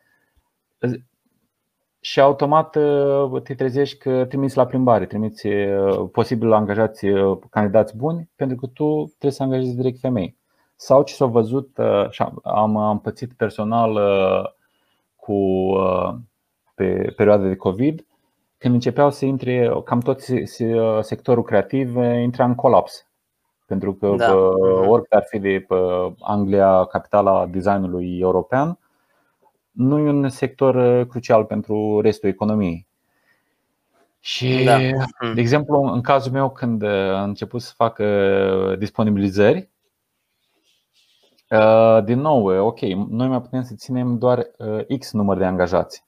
și 2.01 2.21
automat 2.21 2.77
uh, 2.77 3.43
te 3.43 3.55
trezești 3.55 3.99
că 3.99 4.25
trimiți 4.25 4.57
la 4.57 4.67
plimbare, 4.67 5.07
trimiți 5.07 5.47
uh, 5.47 6.09
posibil 6.13 6.53
angajați 6.53 7.07
uh, 7.07 7.39
candidați 7.51 7.97
buni, 7.97 8.31
pentru 8.37 8.57
că 8.57 8.67
tu 8.67 9.05
trebuie 9.09 9.33
să 9.33 9.43
angajezi 9.43 9.77
direct 9.77 9.99
femei. 9.99 10.39
Sau 10.77 11.03
ce 11.03 11.15
s-a 11.15 11.27
văzut, 11.27 11.79
și 12.11 12.25
am, 12.43 12.77
am 12.77 13.01
pățit 13.01 13.33
personal 13.33 13.99
cu 15.17 15.37
pe 16.75 17.13
perioada 17.17 17.47
de 17.47 17.57
COVID, 17.57 18.07
când 18.59 18.75
începeau 18.75 19.11
să 19.11 19.25
intre, 19.25 19.71
cam 19.85 20.01
tot 20.01 20.21
sectorul 21.01 21.43
creativ 21.43 21.97
intra 21.97 22.45
în 22.45 22.55
colaps. 22.55 23.07
Pentru 23.67 23.93
că 23.95 24.15
da. 24.17 24.35
oricât 24.87 25.13
ar 25.13 25.25
fi 25.29 25.39
de 25.39 25.67
Anglia, 26.21 26.85
capitala 26.85 27.47
designului 27.47 28.19
european, 28.19 28.79
nu 29.81 29.99
e 29.99 30.09
un 30.09 30.29
sector 30.29 30.75
uh, 30.75 31.07
crucial 31.07 31.45
pentru 31.45 32.01
restul 32.01 32.29
economiei. 32.29 32.87
Și, 34.21 34.65
da. 34.65 34.79
de 35.35 35.41
exemplu, 35.41 35.83
în 35.83 36.01
cazul 36.01 36.33
meu, 36.33 36.51
când 36.51 36.83
uh, 36.83 37.15
am 37.15 37.29
început 37.29 37.63
să 37.63 37.73
fac 37.77 37.99
uh, 37.99 38.79
disponibilizări, 38.79 39.69
din 42.05 42.21
nou, 42.21 42.67
ok, 42.67 42.81
noi 43.09 43.29
mai 43.29 43.41
putem 43.41 43.63
să 43.63 43.75
ținem 43.75 44.19
doar 44.19 44.47
X 44.99 45.13
număr 45.13 45.37
de 45.37 45.45
angajați. 45.45 46.05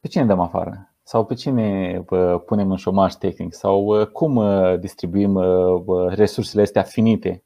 Pe 0.00 0.08
cine 0.08 0.24
dăm 0.24 0.40
afară? 0.40 0.92
Sau 1.02 1.24
pe 1.24 1.34
cine 1.34 2.04
punem 2.46 2.70
în 2.70 2.76
șomaj 2.76 3.14
tehnic? 3.14 3.54
Sau 3.54 4.06
cum 4.12 4.42
distribuim 4.80 5.38
resursele 6.08 6.62
astea 6.62 6.82
finite? 6.82 7.42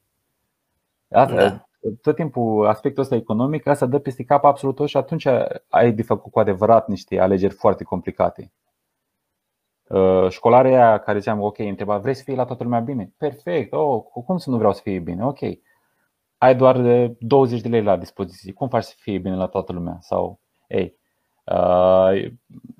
Da 1.07 1.68
tot 2.01 2.15
timpul 2.15 2.67
aspectul 2.67 3.03
ăsta 3.03 3.15
economic, 3.15 3.67
asta 3.67 3.85
dă 3.85 3.99
peste 3.99 4.23
cap 4.23 4.43
absolut 4.43 4.75
tot 4.75 4.87
și 4.87 4.97
atunci 4.97 5.27
ai 5.69 5.91
de 5.91 6.03
făcut 6.03 6.31
cu 6.31 6.39
adevărat 6.39 6.87
niște 6.87 7.19
alegeri 7.19 7.53
foarte 7.53 7.83
complicate. 7.83 8.51
Uh, 9.89 10.29
școlarii 10.29 10.73
aia 10.75 10.97
care 10.97 11.19
ziceam, 11.19 11.41
ok, 11.41 11.57
întreba, 11.57 11.97
vrei 11.97 12.13
să 12.13 12.23
fie 12.23 12.35
la 12.35 12.45
toată 12.45 12.63
lumea 12.63 12.79
bine? 12.79 13.13
Perfect, 13.17 13.73
oh, 13.73 14.03
cum 14.25 14.37
să 14.37 14.49
nu 14.49 14.57
vreau 14.57 14.73
să 14.73 14.81
fie 14.83 14.99
bine? 14.99 15.25
Ok, 15.25 15.39
ai 16.37 16.55
doar 16.55 16.77
20 17.19 17.61
de 17.61 17.69
lei 17.69 17.83
la 17.83 17.97
dispoziție, 17.97 18.53
cum 18.53 18.67
faci 18.67 18.83
să 18.83 18.93
fie 18.97 19.17
bine 19.17 19.35
la 19.35 19.47
toată 19.47 19.73
lumea? 19.73 19.97
Sau, 20.01 20.39
ei, 20.67 20.97
uh, 21.45 22.31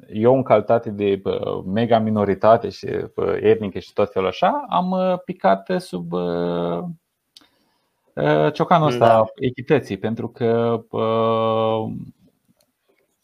eu 0.08 0.36
în 0.36 0.44
calitate 0.44 0.90
de 0.90 1.22
uh, 1.24 1.64
mega 1.66 2.00
minoritate 2.00 2.70
și 2.70 2.88
etnică 3.40 3.80
și 3.80 3.94
tot 3.94 4.12
felul 4.12 4.28
așa, 4.28 4.66
am 4.70 5.22
picat 5.26 5.72
sub 5.78 6.12
Uh, 6.12 6.84
ciocanul 8.54 8.88
ăsta 8.88 9.08
da. 9.08 9.26
echității, 9.36 9.98
pentru 9.98 10.28
că 10.28 10.82
uh, 10.90 11.94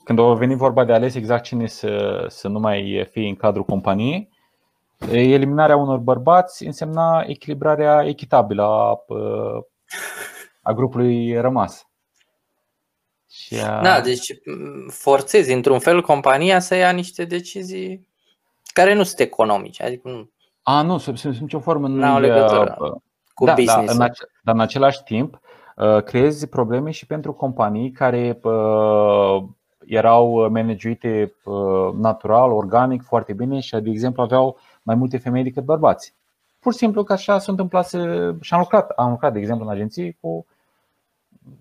când 0.03 0.19
a 0.19 0.33
venit 0.33 0.57
vorba 0.57 0.85
de 0.85 0.93
ales 0.93 1.15
exact 1.15 1.43
cine 1.43 1.67
să, 1.67 2.25
să 2.29 2.47
nu 2.47 2.59
mai 2.59 3.07
fie 3.11 3.27
în 3.27 3.35
cadrul 3.35 3.63
companiei, 3.63 4.29
eliminarea 5.11 5.75
unor 5.75 5.97
bărbați 5.97 6.65
însemna 6.65 7.23
echilibrarea 7.27 8.05
echitabilă 8.05 8.63
a, 8.63 9.05
a 10.61 10.73
grupului 10.73 11.39
rămas. 11.39 11.87
Și 13.29 13.55
a... 13.55 13.81
Da, 13.81 14.01
deci 14.01 14.33
forțezi 14.87 15.53
într-un 15.53 15.79
fel 15.79 16.01
compania 16.01 16.59
să 16.59 16.75
ia 16.75 16.91
niște 16.91 17.25
decizii 17.25 18.07
care 18.73 18.93
nu 18.93 19.03
sunt 19.03 19.19
economice. 19.19 19.83
Adică 19.83 20.09
nu. 20.09 20.29
A, 20.61 20.81
nu, 20.81 20.97
sub, 20.97 21.17
sub 21.17 21.33
nicio 21.33 21.59
formă 21.59 21.87
nu 21.87 22.05
au 22.05 22.19
legătură 22.19 22.77
cu 23.35 23.45
da, 23.45 23.53
business. 23.53 23.97
Da, 23.97 24.03
în 24.03 24.09
ac- 24.09 24.41
dar 24.43 24.55
în 24.55 24.61
același 24.61 25.03
timp 25.03 25.39
uh, 25.75 26.03
creezi 26.03 26.47
probleme 26.47 26.91
și 26.91 27.05
pentru 27.05 27.33
companii 27.33 27.91
care 27.91 28.39
uh, 28.43 29.43
erau 29.85 30.49
managuite 30.49 31.33
uh, 31.43 31.93
natural, 31.93 32.51
organic, 32.51 33.03
foarte 33.03 33.33
bine 33.33 33.59
și, 33.59 33.75
de 33.75 33.89
exemplu, 33.89 34.21
aveau 34.21 34.57
mai 34.83 34.95
multe 34.95 35.17
femei 35.17 35.43
decât 35.43 35.63
bărbați. 35.63 36.15
Pur 36.59 36.71
și 36.71 36.77
simplu 36.77 37.03
că 37.03 37.13
așa 37.13 37.39
s-a 37.39 37.51
întâmplat 37.51 37.89
și 38.41 38.53
am 38.53 38.59
lucrat, 38.59 38.89
am 38.89 39.09
lucrat, 39.09 39.33
de 39.33 39.39
exemplu, 39.39 39.65
în 39.65 39.71
agenții 39.71 40.17
cu 40.21 40.45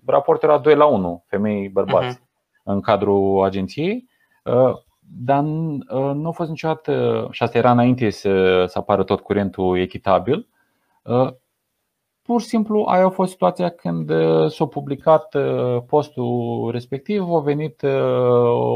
raportul 0.05 0.49
era 0.49 0.57
2 0.57 0.75
la 0.75 0.85
1, 0.85 1.23
femei 1.27 1.69
bărbați 1.69 2.17
uh-huh. 2.17 2.63
în 2.63 2.81
cadrul 2.81 3.43
agenției, 3.43 4.09
dar 5.23 5.41
nu 6.13 6.27
a 6.27 6.31
fost 6.31 6.49
niciodată, 6.49 7.27
și 7.31 7.43
asta 7.43 7.57
era 7.57 7.71
înainte 7.71 8.09
să, 8.09 8.65
să 8.67 8.77
apară 8.77 9.03
tot 9.03 9.19
curentul 9.19 9.77
echitabil, 9.79 10.47
pur 12.25 12.41
și 12.41 12.47
simplu 12.47 12.83
aia 12.87 13.05
a 13.05 13.09
fost 13.09 13.31
situația 13.31 13.69
când 13.69 14.11
s-a 14.49 14.65
publicat 14.65 15.35
postul 15.87 16.71
respectiv, 16.71 17.21
au 17.21 17.41
venit 17.41 17.83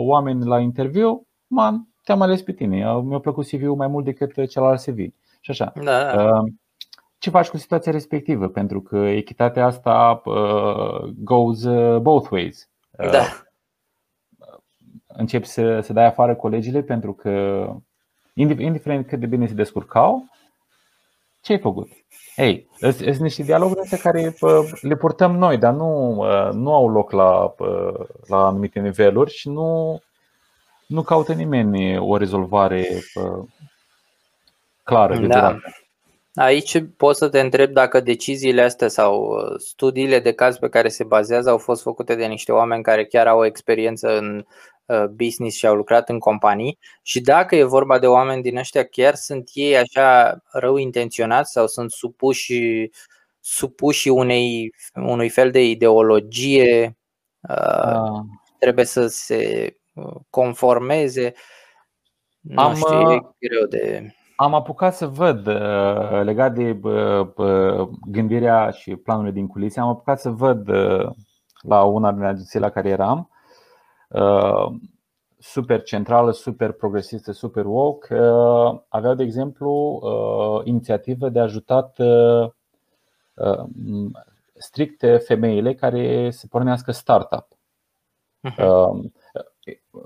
oameni 0.06 0.46
la 0.46 0.60
interviu, 0.60 1.28
man, 1.48 1.88
te-am 2.04 2.22
ales 2.22 2.42
pe 2.42 2.52
tine, 2.52 3.02
mi-a 3.04 3.20
plăcut 3.20 3.48
CV-ul 3.48 3.76
mai 3.76 3.88
mult 3.88 4.06
decât 4.06 4.50
celălalt 4.50 4.82
CV. 4.82 4.98
Și 5.40 5.52
așa. 5.52 5.72
Da, 5.84 6.16
da. 6.16 6.44
Ce 7.18 7.30
faci 7.30 7.50
cu 7.50 7.58
situația 7.58 7.92
respectivă? 7.92 8.48
Pentru 8.48 8.82
că 8.82 8.98
echitatea 8.98 9.66
asta 9.66 10.22
goes 11.24 11.64
both 12.02 12.30
ways. 12.30 12.70
Da. 12.92 13.24
Începi 15.08 15.46
să, 15.46 15.80
să 15.80 15.94
dai 15.94 16.06
afară 16.06 16.36
colegile 16.36 16.82
pentru 16.82 17.14
că, 17.14 17.66
indiferent 18.34 19.08
cât 19.08 19.20
de 19.20 19.26
bine 19.26 19.48
se 19.48 19.54
descurcau, 19.54 20.26
ce 21.42 21.52
ai 21.52 21.60
făcut? 21.60 21.90
Ei, 22.40 22.68
sunt 22.80 23.18
niște 23.18 23.44
dialoguri 23.44 23.80
astea 23.80 23.98
care 23.98 24.36
le 24.82 24.96
purtăm 24.96 25.36
noi, 25.36 25.58
dar 25.58 25.74
nu, 25.74 26.24
nu 26.52 26.74
au 26.74 26.90
loc 26.90 27.12
la, 27.12 27.56
la 28.28 28.46
anumite 28.46 28.80
niveluri 28.80 29.32
și 29.32 29.50
nu, 29.50 30.02
nu 30.88 31.02
caută 31.02 31.34
nimeni 31.34 31.98
o 31.98 32.18
rezolvare 32.18 32.88
clară 34.84 35.18
de 35.18 35.28
da. 35.28 35.58
Aici 36.36 36.84
pot 36.98 37.16
să 37.16 37.30
te 37.30 37.40
întreb 37.40 37.72
dacă 37.72 38.00
deciziile 38.00 38.62
astea 38.62 38.88
sau 38.88 39.38
studiile 39.58 40.20
de 40.20 40.32
caz 40.32 40.58
pe 40.58 40.70
care 40.70 40.88
se 40.88 41.04
bazează 41.04 41.50
au 41.50 41.58
fost 41.58 41.82
făcute 41.82 42.16
de 42.16 42.26
niște 42.26 42.52
oameni 42.52 42.84
care 42.84 43.06
chiar 43.06 43.28
au 43.28 43.40
o 43.40 43.46
experiență 43.46 44.18
în 44.18 44.36
Uh, 44.36 44.79
business 45.12 45.58
și 45.58 45.68
au 45.68 45.76
lucrat 45.76 46.10
în 46.10 46.20
companii 46.20 46.80
și 47.02 47.22
dacă 47.22 47.56
e 47.56 47.64
vorba 47.64 48.00
de 48.00 48.08
oameni 48.08 48.42
din 48.42 48.58
ăștia, 48.58 48.84
chiar 48.84 49.16
sunt 49.16 49.50
ei 49.54 49.78
așa 49.78 50.38
rău 50.52 50.76
intenționați 50.76 51.52
sau 51.52 51.68
sunt 51.68 51.92
supuși, 51.92 52.90
supuși 53.40 54.10
unei, 54.10 54.74
unui 54.94 55.30
fel 55.30 55.52
de 55.52 55.70
ideologie, 55.70 56.98
uh, 57.50 58.20
trebuie 58.60 58.86
să 58.86 59.08
se 59.08 59.74
uh, 59.94 60.16
conformeze. 60.30 61.34
Nu 62.40 62.62
am, 62.62 62.76
știu, 62.76 63.12
e 63.12 63.20
greu 63.40 63.66
de. 63.70 64.14
Am 64.36 64.54
apucat 64.54 64.96
să 64.96 65.08
văd 65.08 65.48
legat 66.24 66.54
de 66.54 66.80
gândirea 68.06 68.70
și 68.70 68.96
planurile 68.96 69.34
din 69.34 69.48
culise, 69.48 69.80
am 69.80 69.88
apucat 69.88 70.20
să 70.20 70.30
văd 70.30 70.70
la 71.62 71.84
una 71.84 72.12
din 72.12 72.24
agenții 72.24 72.60
la 72.60 72.70
care 72.70 72.90
eram 72.90 73.30
Uh, 73.32 73.39
super 75.40 75.82
centrală, 75.84 76.32
super 76.32 76.72
progresistă, 76.72 77.32
super 77.32 77.66
woke, 77.66 78.20
uh, 78.20 78.80
aveau, 78.88 79.14
de 79.14 79.24
exemplu, 79.24 80.00
uh, 80.02 80.62
inițiativă 80.64 81.30
de 81.30 81.40
ajutat 81.40 81.98
strict 84.54 85.06
femeile 85.26 85.74
care 85.74 86.30
se 86.30 86.48
pornească 86.50 86.92
startup. 86.92 87.48
Uh-huh. 88.50 88.90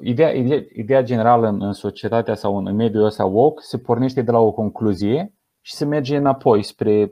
Ideea, 0.02 0.32
ideea, 0.32 0.66
ideea 0.74 1.04
generală 1.04 1.48
în 1.48 1.74
societatea 1.74 2.36
sau 2.36 2.58
în 2.58 2.76
mediul 2.76 3.06
ăsta 3.06 3.26
woke 3.26 3.62
se 3.62 3.78
pornește 3.78 4.22
de 4.22 4.32
la 4.32 4.40
o 4.40 4.52
concluzie 4.52 5.34
și 5.62 5.74
se 5.74 5.86
merge 5.86 6.18
înapoi 6.18 6.64
spre 6.64 7.12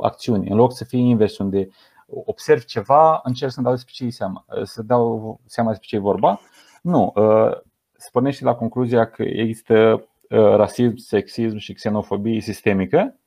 acțiuni, 0.00 0.48
în 0.48 0.56
loc 0.56 0.72
să 0.72 0.84
fie 0.84 0.98
invers, 0.98 1.38
unde 1.38 1.68
observ 2.06 2.64
ceva, 2.64 3.20
încerc 3.24 3.52
să-mi 3.52 3.64
dau 3.64 3.74
despre 3.74 3.92
ce 3.94 4.10
seama, 4.10 4.44
să 4.62 4.82
dau 4.82 5.40
seama 5.44 5.68
despre 5.68 5.88
ce 5.88 5.96
e 5.96 5.98
vorba. 5.98 6.40
Nu, 6.82 7.12
uh, 7.14 7.52
se 7.96 8.08
pornește 8.12 8.44
la 8.44 8.54
concluzia 8.54 9.10
că 9.10 9.22
există 9.22 10.06
uh, 10.30 10.54
rasism, 10.56 10.96
sexism 10.96 11.56
și 11.56 11.72
xenofobie 11.72 12.40
sistemică 12.40 13.18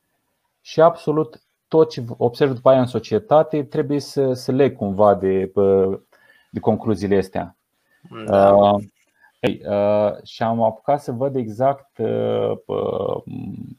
și 0.61 0.81
absolut 0.81 1.41
tot 1.67 1.89
ce 1.89 2.03
observ 2.17 2.53
după 2.53 2.69
aia 2.69 2.79
în 2.79 2.85
societate 2.85 3.63
trebuie 3.63 3.99
să, 3.99 4.33
să 4.33 4.51
leg 4.51 4.75
cumva 4.75 5.15
de, 5.15 5.51
de 6.51 6.59
concluziile 6.59 7.17
astea. 7.17 7.57
Da. 8.25 8.53
Uh, 8.55 8.83
hey, 9.41 9.61
uh, 9.69 10.23
și 10.23 10.43
am 10.43 10.61
apucat 10.61 11.01
să 11.01 11.11
văd 11.11 11.35
exact 11.35 11.97
uh, 11.97 12.51
uh, 12.65 13.23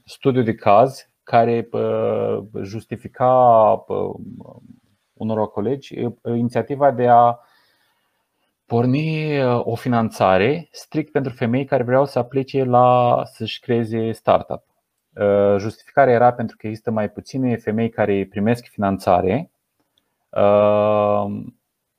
studiul 0.04 0.44
de 0.44 0.54
caz 0.54 1.08
care 1.22 1.68
uh, 1.72 2.38
justifica 2.62 3.34
uh, 3.88 4.14
unor 5.20 5.50
colegi 5.50 6.08
inițiativa 6.24 6.90
de 6.90 7.08
a 7.08 7.38
porni 8.66 9.42
o 9.44 9.74
finanțare 9.74 10.68
strict 10.70 11.12
pentru 11.12 11.32
femei 11.32 11.64
care 11.64 11.82
vreau 11.82 12.04
să 12.04 12.18
aplice 12.18 12.64
la 12.64 13.20
să-și 13.24 13.60
creeze 13.60 14.12
startup. 14.12 14.62
Justificarea 15.58 16.14
era 16.14 16.32
pentru 16.32 16.56
că 16.56 16.66
există 16.66 16.90
mai 16.90 17.10
puține 17.10 17.56
femei 17.56 17.88
care 17.88 18.26
primesc 18.30 18.66
finanțare. 18.66 19.50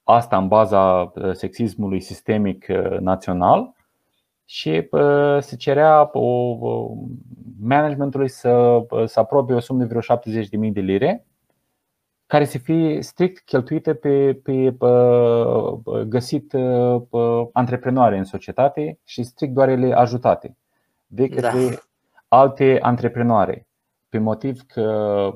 Asta 0.04 0.38
în 0.38 0.48
baza 0.48 1.12
sexismului 1.32 2.00
sistemic 2.00 2.68
național 3.00 3.74
și 4.46 4.90
se 5.40 5.56
cerea 5.56 6.12
managementului 7.62 8.30
să, 8.30 8.86
să 9.06 9.20
aprobe 9.20 9.54
o 9.54 9.60
sumă 9.60 9.84
de 9.84 9.86
vreo 9.86 10.18
70.000 10.68 10.72
de 10.72 10.82
lire 10.82 11.26
care 12.32 12.46
să 12.46 12.58
fie 12.58 13.02
strict 13.02 13.46
cheltuite 13.46 13.94
pe, 13.94 14.34
pe, 14.44 14.76
pe 14.80 14.88
găsit 16.08 16.48
pe 17.10 17.50
antreprenoare 17.54 18.18
în 18.18 18.24
societate 18.24 19.00
și 19.04 19.24
strict 19.24 19.54
doar 19.54 19.70
ele 19.70 19.94
ajutate 19.94 20.58
de 21.06 21.28
da. 21.28 21.36
către 21.36 21.70
da. 21.70 21.76
alte 22.28 22.80
antreprenoare. 22.82 23.68
Pe 24.10 24.18
motiv 24.18 24.62
că 24.68 25.30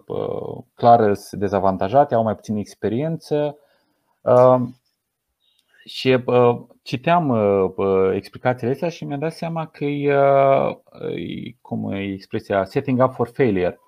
clar 0.73 1.13
sunt 1.13 1.41
dezavantajate, 1.41 2.15
au 2.15 2.23
mai 2.23 2.35
puțină 2.35 2.59
experiență 2.59 3.57
și 5.85 6.23
citeam 6.81 7.35
explicațiile 8.13 8.73
astea 8.73 8.89
și 8.89 9.05
mi-am 9.05 9.19
dat 9.19 9.33
seama 9.33 9.65
că 9.65 9.85
e, 9.85 10.15
cum 11.61 11.91
e 11.91 12.13
expresia, 12.13 12.65
setting 12.65 13.03
up 13.03 13.13
for 13.13 13.27
failure. 13.27 13.79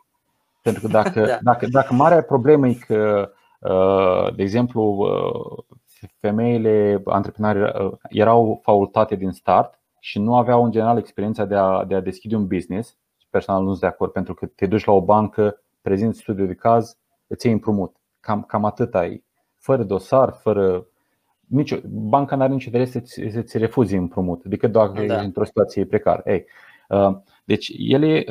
Pentru 0.68 0.88
că 0.88 0.94
dacă, 0.94 1.26
da. 1.26 1.38
dacă, 1.42 1.68
dacă 1.70 1.94
marea 1.94 2.22
problemă 2.22 2.68
e 2.68 2.74
că, 2.74 3.32
uh, 3.60 4.36
de 4.36 4.42
exemplu, 4.42 4.82
uh, 4.84 5.78
femeile 6.20 7.02
antreprenori 7.06 7.86
uh, 7.86 7.92
erau 8.10 8.60
facultate 8.64 9.16
din 9.16 9.32
start 9.32 9.80
și 10.00 10.20
nu 10.20 10.36
aveau 10.36 10.64
în 10.64 10.72
general 10.72 10.98
experiența 10.98 11.46
de 11.46 11.56
a, 11.56 11.84
de 11.86 11.96
a 11.96 12.00
deschide 12.00 12.36
un 12.36 12.48
business, 12.48 12.98
personal 13.30 13.62
nu 13.62 13.68
sunt 13.70 13.80
de 13.80 13.88
acord, 13.88 14.12
pentru 14.12 14.34
că 14.34 14.46
te 14.46 14.66
duci 14.66 14.86
la 14.86 14.94
o 14.94 15.02
bancă, 15.02 15.62
prezinți 15.82 16.20
studiul 16.20 16.48
de 16.48 16.54
caz, 16.54 16.98
îți 17.28 17.46
iei 17.46 17.56
împrumut. 17.56 17.96
Cam, 18.20 18.44
cam 18.44 18.66
atât 18.66 18.96
ai. 18.96 19.24
Fără 19.56 19.84
dosar, 19.84 20.32
fără. 20.42 20.88
Nici, 21.48 21.80
banca 21.86 22.36
nu 22.36 22.42
are 22.42 22.52
nicio 22.52 22.66
interes 22.66 22.92
să-ți, 22.92 23.22
să-ți 23.32 23.58
refuzi 23.58 23.96
împrumut, 23.96 24.44
decât 24.44 24.72
dacă 24.72 24.94
da. 24.94 25.02
ești 25.04 25.26
într-o 25.26 25.46
situație 25.46 25.86
precară. 25.86 26.22
Ei, 26.26 26.46
deci 27.46 27.72
ele 27.78 28.26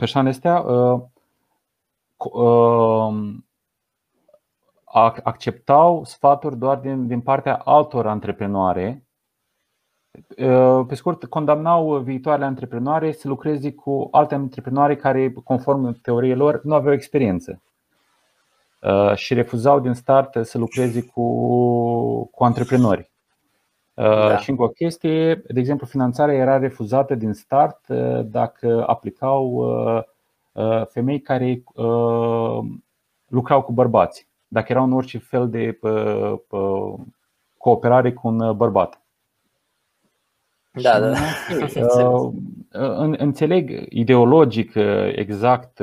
persoanele 0.00 0.34
astea 0.34 0.60
uh, 0.60 1.00
uh, 2.32 3.14
acceptau 5.22 6.04
sfaturi 6.04 6.56
doar 6.56 6.78
din, 6.78 7.06
din 7.06 7.20
partea 7.20 7.54
altor 7.54 8.06
antreprenoare. 8.06 9.04
Uh, 10.38 10.84
pe 10.86 10.94
scurt, 10.94 11.24
condamnau 11.24 11.98
viitoarele 11.98 12.44
antreprenoare 12.44 13.12
să 13.12 13.28
lucreze 13.28 13.72
cu 13.72 14.08
alte 14.10 14.34
antreprenoare 14.34 14.96
care, 14.96 15.32
conform 15.44 16.00
teoriei 16.00 16.34
lor, 16.34 16.60
nu 16.64 16.74
aveau 16.74 16.94
experiență 16.94 17.62
și 19.14 19.34
refuzau 19.34 19.80
din 19.80 19.92
start 19.92 20.36
să 20.42 20.58
lucreze 20.58 21.02
cu, 21.02 22.24
cu 22.24 22.44
antreprenori. 22.44 23.09
Da. 24.00 24.38
Și 24.38 24.50
încă 24.50 24.62
o 24.62 24.68
chestie, 24.68 25.34
de 25.34 25.60
exemplu, 25.60 25.86
finanțarea 25.86 26.34
era 26.34 26.58
refuzată 26.58 27.14
din 27.14 27.32
start 27.32 27.88
uh, 27.88 28.20
dacă 28.24 28.84
aplicau 28.86 29.46
uh, 29.46 30.02
uh, 30.52 30.86
femei 30.86 31.20
care 31.20 31.62
lucrau 33.26 33.62
cu 33.62 33.72
bărbați, 33.72 34.28
dacă 34.48 34.72
erau 34.72 34.84
în 34.84 34.92
orice 34.92 35.18
fel 35.18 35.48
de 35.48 35.78
cooperare 37.56 38.12
cu 38.12 38.28
un 38.28 38.56
bărbat. 38.56 39.02
Da, 40.72 41.00
da. 41.00 41.14
Înțeleg 43.18 43.86
ideologic 43.88 44.72
exact 45.12 45.82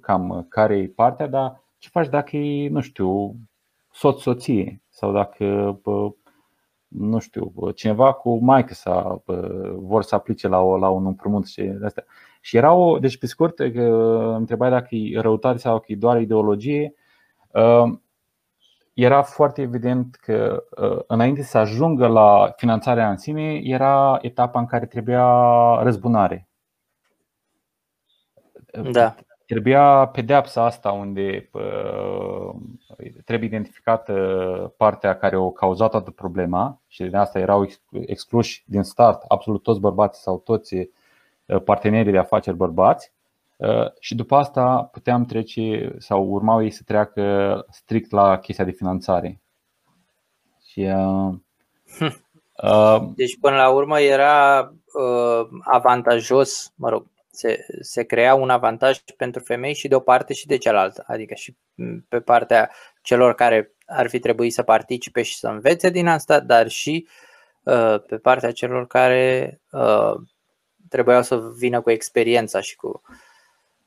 cam 0.00 0.46
care 0.48 0.76
e 0.76 0.86
partea, 0.86 1.26
dar 1.26 1.60
ce 1.78 1.88
faci 1.88 2.08
dacă 2.08 2.36
e, 2.36 2.68
nu 2.68 2.80
știu, 2.80 3.34
soț-soție 3.92 4.80
sau 4.88 5.12
dacă 5.12 5.78
nu 6.98 7.18
știu, 7.18 7.52
cineva 7.74 8.12
cu 8.12 8.44
maică 8.44 8.74
sa 8.74 9.22
vor 9.76 10.02
să 10.02 10.14
aplice 10.14 10.48
la, 10.48 10.60
o, 10.60 10.78
la 10.78 10.88
un 10.88 11.06
împrumut 11.06 11.46
și 11.46 11.72
astea. 11.84 12.04
Și 12.40 12.56
era 12.56 12.72
o, 12.72 12.98
deci 12.98 13.18
pe 13.18 13.26
scurt, 13.26 13.58
întrebai 14.36 14.70
dacă 14.70 14.94
e 14.94 15.20
răutate 15.20 15.58
sau 15.58 15.78
că 15.78 15.84
e 15.88 15.96
doar 15.96 16.20
ideologie. 16.20 16.94
Era 18.92 19.22
foarte 19.22 19.62
evident 19.62 20.14
că 20.14 20.64
înainte 21.06 21.42
să 21.42 21.58
ajungă 21.58 22.06
la 22.06 22.52
finanțarea 22.56 23.10
în 23.10 23.16
sine, 23.16 23.60
era 23.62 24.18
etapa 24.20 24.58
în 24.58 24.66
care 24.66 24.86
trebuia 24.86 25.24
răzbunare. 25.82 26.48
Da. 28.90 29.14
Trebuia 29.46 30.06
pedeapsa 30.06 30.64
asta 30.64 30.92
unde 30.92 31.50
trebuie 33.24 33.48
identificată 33.48 34.14
partea 34.76 35.16
care 35.16 35.36
o 35.36 35.50
cauzat 35.50 35.90
toată 35.90 36.10
problema 36.10 36.80
și 36.86 37.04
de 37.04 37.16
asta 37.16 37.38
erau 37.38 37.66
excluși 37.90 38.64
din 38.66 38.82
start 38.82 39.22
absolut 39.28 39.62
toți 39.62 39.80
bărbații 39.80 40.22
sau 40.22 40.38
toți 40.38 40.88
partenerii 41.64 42.12
de 42.12 42.18
afaceri 42.18 42.56
bărbați 42.56 43.12
și 44.00 44.14
după 44.14 44.36
asta 44.36 44.88
puteam 44.92 45.24
trece 45.24 45.94
sau 45.98 46.26
urmau 46.28 46.62
ei 46.62 46.70
să 46.70 46.82
treacă 46.84 47.66
strict 47.70 48.10
la 48.10 48.38
chestia 48.38 48.64
de 48.64 48.70
finanțare. 48.70 49.40
Și, 50.66 50.88
hm. 51.98 52.24
deci 53.16 53.38
până 53.40 53.56
la 53.56 53.70
urmă 53.70 54.00
era 54.00 54.72
avantajos, 55.62 56.72
mă 56.76 56.88
rog, 56.88 57.06
se, 57.34 57.66
se 57.80 58.02
crea 58.02 58.34
un 58.34 58.50
avantaj 58.50 58.98
pentru 59.16 59.42
femei 59.42 59.74
și 59.74 59.88
de 59.88 59.94
o 59.94 60.00
parte 60.00 60.32
și 60.32 60.46
de 60.46 60.56
cealaltă. 60.56 61.04
Adică 61.06 61.34
și 61.34 61.56
pe 62.08 62.20
partea 62.20 62.70
celor 63.02 63.34
care 63.34 63.74
ar 63.86 64.08
fi 64.08 64.18
trebuit 64.18 64.52
să 64.52 64.62
participe 64.62 65.22
și 65.22 65.38
să 65.38 65.48
învețe 65.48 65.90
din 65.90 66.06
asta, 66.06 66.40
dar 66.40 66.68
și 66.68 67.08
uh, 67.62 67.96
pe 68.06 68.16
partea 68.16 68.52
celor 68.52 68.86
care 68.86 69.60
uh, 69.70 70.14
trebuiau 70.88 71.22
să 71.22 71.40
vină 71.58 71.80
cu 71.80 71.90
experiența 71.90 72.60
și 72.60 72.76
cu. 72.76 73.02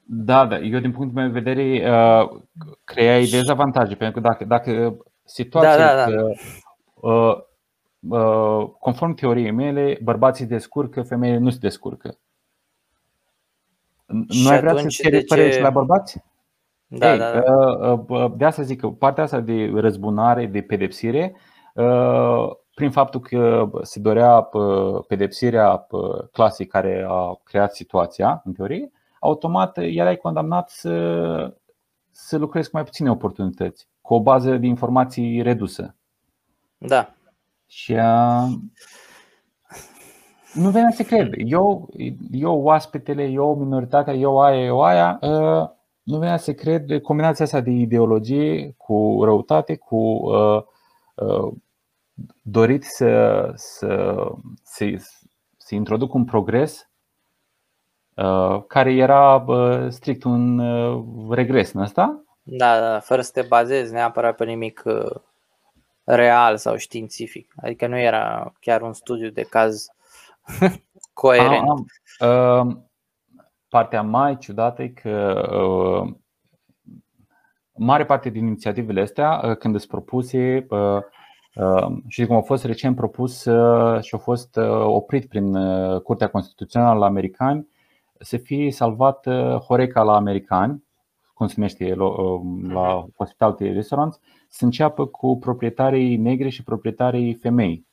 Da, 0.03 0.45
da. 0.45 0.57
Eu, 0.57 0.80
din 0.80 0.91
punctul 0.91 1.22
meu 1.22 1.32
de 1.32 1.40
vedere, 1.40 1.91
uh, 1.91 2.41
creai 2.84 3.26
dezavantaje. 3.26 3.95
Pentru 3.95 4.22
că 4.22 4.28
dacă, 4.28 4.45
dacă 4.45 4.98
situația. 5.24 5.78
Da, 5.78 5.95
da, 5.95 6.11
da. 6.11 6.24
Uh, 6.95 7.38
uh, 8.10 8.69
conform 8.80 9.14
teoriei 9.14 9.52
mele, 9.52 9.99
bărbații 10.03 10.45
descurcă, 10.45 11.02
femeile 11.02 11.38
nu 11.38 11.49
se 11.49 11.57
descurcă. 11.61 12.18
Nu 14.08 14.50
ai 14.50 14.60
vrea 14.60 14.78
să 14.78 14.88
te 15.02 15.10
referi 15.10 15.52
ce... 15.52 15.62
la 15.62 15.70
bărbați? 15.70 16.24
Da, 16.88 17.12
Ei, 17.12 17.18
da, 17.18 17.32
da. 17.32 17.54
Uh, 17.54 18.00
uh, 18.08 18.32
de 18.36 18.46
asta 18.46 18.62
zic 18.62 18.80
că 18.80 18.88
partea 18.88 19.24
asta 19.24 19.40
de 19.40 19.72
răzbunare, 19.76 20.46
de 20.46 20.62
pedepsire, 20.62 21.36
uh, 21.74 22.50
prin 22.74 22.92
faptul 22.92 23.20
că 23.20 23.70
se 23.82 24.00
dorea 24.00 24.50
pedepsirea 25.08 25.88
clasei 26.32 26.66
care 26.66 27.06
a 27.10 27.40
creat 27.44 27.76
situația, 27.76 28.42
în 28.46 28.54
teorie, 28.54 28.92
automat 29.20 29.78
el 29.78 30.08
ai 30.08 30.18
condamnat 30.18 30.70
să, 30.70 31.54
să 32.12 32.38
lucrezi 32.38 32.70
cu 32.70 32.76
mai 32.76 32.86
puține 32.86 33.10
oportunități, 33.10 33.88
cu 34.02 34.14
o 34.14 34.22
bază 34.22 34.58
de 34.58 34.68
informații 34.68 35.42
redusă. 35.42 35.96
Da. 36.78 37.14
Și 37.68 37.96
nu 40.58 40.70
venea 40.70 40.92
să 40.92 41.04
cred. 41.04 41.34
Eu, 41.36 41.90
eu 42.32 42.62
oaspetele, 42.62 43.24
eu 43.24 43.56
minoritatea, 43.56 44.14
eu 44.14 44.42
aia, 44.42 44.66
eu 44.66 44.82
aia, 44.82 45.20
uh, 45.22 45.70
nu 46.04 46.18
venea 46.18 46.38
să 46.38 46.54
cred 46.54 47.02
combinația 47.02 47.46
asta 47.46 47.62
de 47.62 47.72
ideologie 47.72 48.74
cu 48.78 49.20
răutate, 49.24 49.76
cu 49.76 49.96
uh, 49.96 50.64
uh, 51.16 51.54
dorit 52.42 52.84
să, 52.84 53.52
să, 53.56 54.16
să, 54.64 54.86
să 55.58 55.76
introduc 55.76 56.14
un 56.14 56.26
progres 56.26 56.90
care 58.68 58.94
era 58.94 59.46
strict 59.90 60.24
un 60.24 60.62
regres 61.30 61.74
în 61.74 61.82
asta. 61.82 62.24
Da, 62.44 62.80
da, 62.80 63.00
fără 63.00 63.22
să 63.22 63.32
te 63.34 63.42
bazezi 63.42 63.94
neapărat 63.94 64.36
pe 64.36 64.46
nimic 64.46 64.84
real 66.04 66.58
sau 66.58 66.76
științific. 66.76 67.54
Adică 67.56 67.88
nu 67.88 67.98
era 67.98 68.54
chiar 68.60 68.82
un 68.82 68.94
studiu 68.94 69.30
de 69.30 69.42
caz 69.42 69.88
coerent. 71.14 71.68
Am, 71.68 71.69
am. 71.69 72.68
Uh, 72.68 72.78
partea 73.69 74.02
mai 74.02 74.38
ciudată 74.38 74.84
e 74.84 74.88
că 74.88 75.48
uh, 75.52 76.14
mare 77.74 78.06
parte 78.06 78.30
din 78.30 78.45
inițiativele 78.45 79.02
astea, 79.02 79.41
uh, 79.44 79.57
când 79.57 79.78
sunt 79.78 79.91
propuse, 79.91 80.65
uh, 80.69 80.99
uh, 81.56 81.98
și 82.07 82.26
cum 82.26 82.36
au 82.36 82.41
fost 82.41 82.64
recent 82.64 82.95
propus 82.95 83.45
uh, 83.45 84.02
și 84.02 84.14
au 84.14 84.19
fost 84.19 84.56
uh, 84.56 84.84
oprit 84.84 85.28
prin 85.28 85.56
uh, 85.56 86.02
Curtea 86.02 86.28
Constituțională 86.28 86.99
la 86.99 87.06
americani, 87.06 87.68
să 88.19 88.38
fie 88.38 88.72
salvat 88.72 89.26
uh, 89.26 89.56
Horeca 89.56 90.03
la 90.03 90.15
americani, 90.15 90.84
cum 91.34 91.48
se 91.48 91.53
numește 91.57 91.95
uh, 91.98 92.41
la 92.69 93.06
hospitality 93.15 93.72
restaurants, 93.72 94.19
să 94.49 94.65
înceapă 94.65 95.06
cu 95.06 95.38
proprietarii 95.38 96.18
negri 96.18 96.49
și 96.49 96.64
proprietarii 96.64 97.34
femei 97.34 97.86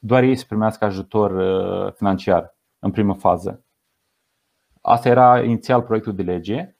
doar 0.00 0.22
ei 0.22 0.36
să 0.36 0.44
primească 0.48 0.84
ajutor 0.84 1.30
uh, 1.30 1.92
financiar 1.92 2.56
în 2.78 2.90
primă 2.90 3.14
fază. 3.14 3.64
Asta 4.80 5.08
era 5.08 5.42
inițial 5.42 5.82
proiectul 5.82 6.14
de 6.14 6.22
lege. 6.22 6.76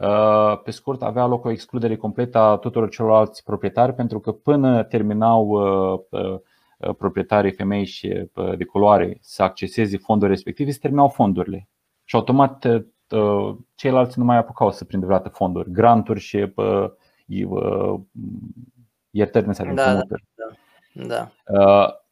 Uh, 0.00 0.60
pe 0.62 0.70
scurt, 0.70 1.02
avea 1.02 1.26
loc 1.26 1.44
o 1.44 1.50
excludere 1.50 1.96
completă 1.96 2.38
a 2.38 2.56
tuturor 2.56 2.88
celorlalți 2.88 3.44
proprietari 3.44 3.94
pentru 3.94 4.20
că 4.20 4.32
până 4.32 4.82
terminau 4.82 5.46
uh, 5.46 6.40
proprietarii 6.98 7.52
femei 7.52 7.84
și 7.84 8.28
de 8.56 8.64
culoare 8.64 9.18
să 9.20 9.42
acceseze 9.42 9.96
fonduri 9.96 10.30
respective, 10.30 10.70
se 10.70 10.78
terminau 10.78 11.08
fondurile. 11.08 11.68
Și 12.04 12.16
automat 12.16 12.66
ceilalți 13.74 14.18
nu 14.18 14.24
mai 14.24 14.36
apucau 14.36 14.70
să 14.72 14.84
prindă 14.84 15.06
vreodată 15.06 15.28
fonduri, 15.28 15.70
granturi 15.70 16.20
și 16.20 16.52
iertări 19.10 19.44
din 19.44 19.74
da, 19.74 19.94
da, 19.94 20.02
da. 20.92 21.30
da 21.46 22.05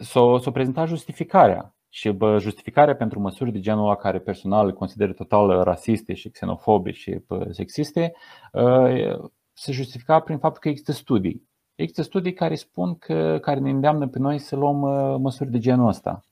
s-o, 0.00 0.38
s-o 0.38 0.50
prezenta 0.50 0.84
justificarea 0.84 1.74
și 1.88 2.10
bă, 2.10 2.38
justificarea 2.38 2.96
pentru 2.96 3.20
măsuri 3.20 3.52
de 3.52 3.60
genul 3.60 3.84
ăla 3.84 3.96
care 3.96 4.18
personal 4.18 4.66
le 4.66 4.72
consideră 4.72 5.12
total 5.12 5.62
rasiste 5.62 6.14
și 6.14 6.28
xenofobe 6.28 6.90
și 6.90 7.18
bă, 7.26 7.48
sexiste 7.50 8.12
ă, 8.54 9.30
se 9.52 9.72
justifica 9.72 10.20
prin 10.20 10.38
faptul 10.38 10.60
că 10.60 10.68
există 10.68 10.92
studii. 10.92 11.48
Există 11.74 12.02
studii 12.02 12.32
care 12.32 12.54
spun 12.54 12.94
că 12.94 13.38
care 13.40 13.60
ne 13.60 13.70
îndeamnă 13.70 14.08
pe 14.08 14.18
noi 14.18 14.38
să 14.38 14.56
luăm 14.56 14.82
ă, 14.82 15.18
măsuri 15.18 15.50
de 15.50 15.58
genul 15.58 15.88
ăsta. 15.88 16.24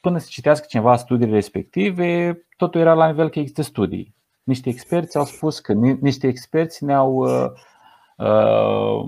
Până 0.00 0.18
să 0.18 0.26
citească 0.30 0.66
cineva 0.68 0.96
studiile 0.96 1.32
respective, 1.32 2.38
totul 2.56 2.80
era 2.80 2.94
la 2.94 3.06
nivel 3.06 3.28
că 3.30 3.38
există 3.38 3.62
studii. 3.62 4.14
Niște 4.42 4.68
experți 4.68 5.16
au 5.16 5.24
spus 5.24 5.58
că 5.58 5.72
niște 6.00 6.26
experți 6.26 6.84
ne-au 6.84 7.14
uh, 8.16 9.06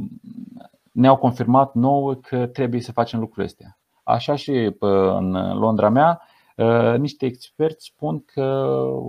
ne-au 0.96 1.16
confirmat 1.16 1.74
nouă 1.74 2.14
că 2.14 2.46
trebuie 2.46 2.80
să 2.80 2.92
facem 2.92 3.18
lucrurile 3.18 3.46
astea. 3.46 3.78
Așa 4.02 4.34
și 4.34 4.76
în 4.78 5.58
Londra 5.58 5.88
mea, 5.88 6.22
ă, 6.58 6.96
niște 6.96 7.26
experți 7.26 7.84
spun 7.84 8.24
că 8.24 8.42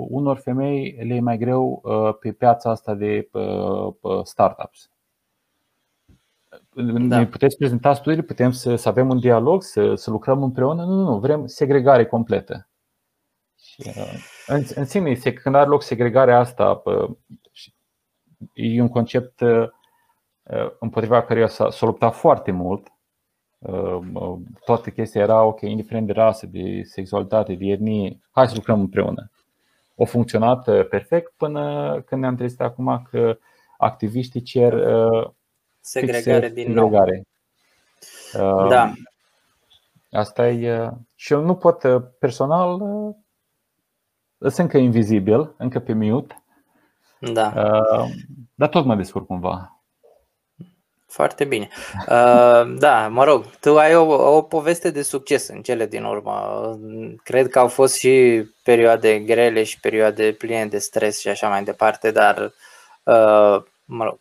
unor 0.10 0.38
femei 0.38 0.98
le 1.08 1.16
e 1.16 1.20
mai 1.20 1.38
greu 1.38 1.82
ă, 1.86 2.12
pe 2.14 2.32
piața 2.32 2.70
asta 2.70 2.94
de 2.94 3.30
startups. 4.24 4.90
Da. 6.74 7.18
Ne 7.18 7.26
puteți 7.26 7.58
prezenta 7.58 7.94
studiile, 7.94 8.26
putem 8.26 8.52
să, 8.52 8.76
să 8.76 8.90
avem 8.90 9.10
un 9.10 9.20
dialog, 9.20 9.64
să, 9.64 9.96
să 9.96 10.12
lucrăm 10.12 10.44
împreună? 10.44 10.84
Nu, 10.84 10.94
nu, 10.94 11.04
nu, 11.04 11.20
vrem 11.20 11.46
segregare 11.46 12.06
completă. 12.06 12.70
Ă, 13.88 13.92
în, 14.48 14.64
în 14.76 14.86
sine, 14.86 15.14
când 15.14 15.56
are 15.56 15.70
loc 15.70 15.84
segregarea 15.84 16.40
asta, 16.40 16.84
e 18.54 18.82
un 18.82 18.90
concept 18.90 19.40
Uh, 19.40 19.70
împotriva 20.80 21.24
căruia 21.24 21.48
s-a, 21.48 21.70
luptat 21.80 22.16
foarte 22.16 22.52
mult. 22.52 22.92
Uh, 23.58 24.00
uh, 24.14 24.38
toată 24.66 24.90
chestia 24.90 25.22
era 25.22 25.44
ok, 25.44 25.62
indiferent 25.62 26.06
de 26.06 26.12
rasă, 26.12 26.46
de 26.46 26.82
sexualitate, 26.84 27.54
de 27.54 27.66
etnie, 27.66 28.20
hai 28.32 28.48
să 28.48 28.54
lucrăm 28.56 28.80
împreună. 28.80 29.32
O 29.96 30.06
funcționat 30.06 30.88
perfect 30.88 31.34
până 31.38 31.94
când 32.06 32.22
ne-am 32.22 32.36
trezit 32.36 32.62
acum 32.62 33.08
că 33.10 33.38
activiștii 33.78 34.42
cer 34.42 34.74
segregare 35.80 36.50
din 36.50 36.66
segregare. 36.66 37.28
nou. 38.34 38.68
Da. 38.68 38.94
Asta 40.12 40.50
e. 40.50 40.92
Și 41.16 41.34
eu 41.34 41.42
nu 41.42 41.56
pot 41.56 41.84
personal, 42.20 42.80
sunt 44.40 44.58
încă 44.58 44.78
invizibil, 44.78 45.54
încă 45.58 45.80
pe 45.80 45.94
mute. 45.94 46.44
Da. 47.20 47.54
Dar 48.56 48.70
tot 48.70 48.86
mă 48.86 48.96
descurc 48.96 49.26
cumva. 49.26 49.77
Foarte 51.08 51.46
bine. 51.46 51.70
Uh, 52.08 52.78
da, 52.78 53.08
mă 53.08 53.24
rog, 53.24 53.46
tu 53.60 53.78
ai 53.78 53.96
o, 53.96 54.36
o 54.36 54.42
poveste 54.42 54.90
de 54.90 55.02
succes 55.02 55.48
în 55.48 55.62
cele 55.62 55.86
din 55.86 56.04
urmă. 56.04 56.80
Cred 57.24 57.48
că 57.48 57.60
au 57.60 57.68
fost 57.68 57.96
și 57.96 58.46
perioade 58.64 59.20
grele 59.20 59.64
și 59.64 59.80
perioade 59.80 60.34
pline 60.34 60.66
de 60.66 60.78
stres 60.78 61.20
și 61.20 61.28
așa 61.28 61.50
mai 61.50 61.64
departe, 61.64 62.12
dar 62.12 62.38
uh, 63.04 63.64
mă 63.86 64.04
rog, 64.04 64.20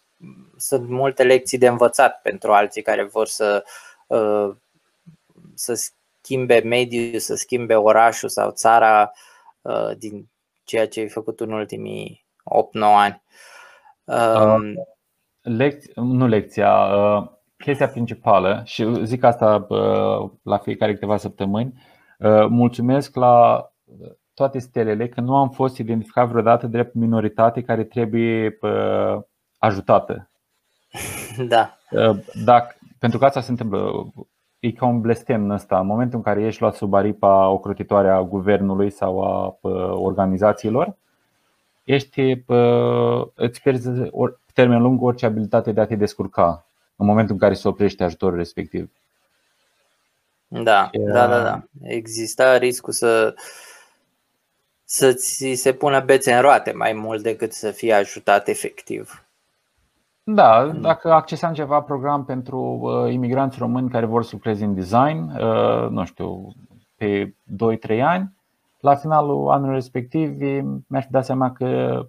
sunt 0.56 0.88
multe 0.88 1.22
lecții 1.22 1.58
de 1.58 1.66
învățat 1.66 2.20
pentru 2.22 2.52
alții 2.52 2.82
care 2.82 3.04
vor 3.04 3.26
să, 3.26 3.64
uh, 4.06 4.54
să 5.54 5.90
schimbe 6.22 6.60
mediul, 6.64 7.18
să 7.18 7.34
schimbe 7.34 7.74
orașul 7.74 8.28
sau 8.28 8.50
țara 8.50 9.12
uh, 9.60 9.90
din 9.98 10.28
ceea 10.64 10.88
ce 10.88 11.00
ai 11.00 11.08
făcut 11.08 11.40
în 11.40 11.52
ultimii 11.52 12.24
8-9 12.44 12.80
ani. 12.80 13.22
Uh, 14.04 14.72
Lec- 15.46 15.94
nu 15.94 16.26
lecția, 16.26 16.72
uh, 16.72 17.26
chestia 17.56 17.88
principală 17.88 18.62
și 18.64 19.04
zic 19.04 19.24
asta 19.24 19.66
uh, 19.68 20.30
la 20.42 20.58
fiecare 20.58 20.92
câteva 20.92 21.16
săptămâni, 21.16 21.82
uh, 22.18 22.46
mulțumesc 22.48 23.16
la 23.16 23.66
toate 24.34 24.58
stelele 24.58 25.08
că 25.08 25.20
nu 25.20 25.36
am 25.36 25.50
fost 25.50 25.78
identificat 25.78 26.28
vreodată 26.28 26.66
drept 26.66 26.94
minoritate 26.94 27.62
care 27.62 27.84
trebuie 27.84 28.58
ajutată. 29.58 30.28
Da. 31.48 31.76
Dacă, 32.44 32.74
pentru 32.98 33.18
că 33.18 33.24
asta 33.24 33.40
se 33.40 33.50
întâmplă, 33.50 34.12
e 34.58 34.70
ca 34.72 34.86
un 34.86 35.00
blestem 35.00 35.50
ăsta. 35.50 35.78
În 35.78 35.86
momentul 35.86 36.18
în 36.18 36.24
care 36.24 36.42
ești 36.42 36.60
luat 36.60 36.74
sub 36.74 36.94
aripa 36.94 37.48
ocrotitoare 37.48 38.10
a 38.10 38.22
guvernului 38.22 38.90
sau 38.90 39.20
a 39.20 39.58
organizațiilor, 39.90 40.96
ești, 41.84 42.44
îți 43.34 43.62
pierzi 43.62 43.90
pe 43.90 44.08
termen 44.56 44.82
lung 44.82 45.02
orice 45.02 45.26
abilitate 45.26 45.72
de 45.72 45.80
a 45.80 45.86
te 45.86 45.94
descurca 45.96 46.66
în 46.96 47.06
momentul 47.06 47.34
în 47.34 47.40
care 47.40 47.54
se 47.54 47.68
oprește 47.68 48.04
ajutorul 48.04 48.36
respectiv. 48.36 48.90
Da, 50.48 50.88
Era... 50.92 51.12
da, 51.12 51.26
da, 51.26 51.42
da. 51.42 51.62
Exista 51.82 52.56
riscul 52.56 52.92
să 52.92 53.34
să 54.84 55.12
ți 55.12 55.52
se 55.54 55.72
pună 55.72 56.00
bețe 56.00 56.34
în 56.34 56.40
roate 56.40 56.72
mai 56.72 56.92
mult 56.92 57.22
decât 57.22 57.52
să 57.52 57.70
fie 57.70 57.92
ajutat 57.92 58.48
efectiv. 58.48 59.26
Da, 60.22 60.66
dacă 60.66 61.12
accesam 61.12 61.52
ceva 61.52 61.80
program 61.80 62.24
pentru 62.24 62.58
uh, 62.60 63.12
imigranți 63.12 63.58
români 63.58 63.90
care 63.90 64.06
vor 64.06 64.24
să 64.24 64.30
lucreze 64.32 64.64
în 64.64 64.74
design, 64.74 65.30
uh, 65.30 65.88
nu 65.90 66.04
știu, 66.04 66.54
pe 66.96 67.34
2-3 67.96 68.00
ani, 68.00 68.32
la 68.80 68.94
finalul 68.94 69.50
anului 69.50 69.74
respectiv 69.74 70.40
mi-aș 70.86 71.06
da 71.10 71.22
seama 71.22 71.52
că 71.52 72.00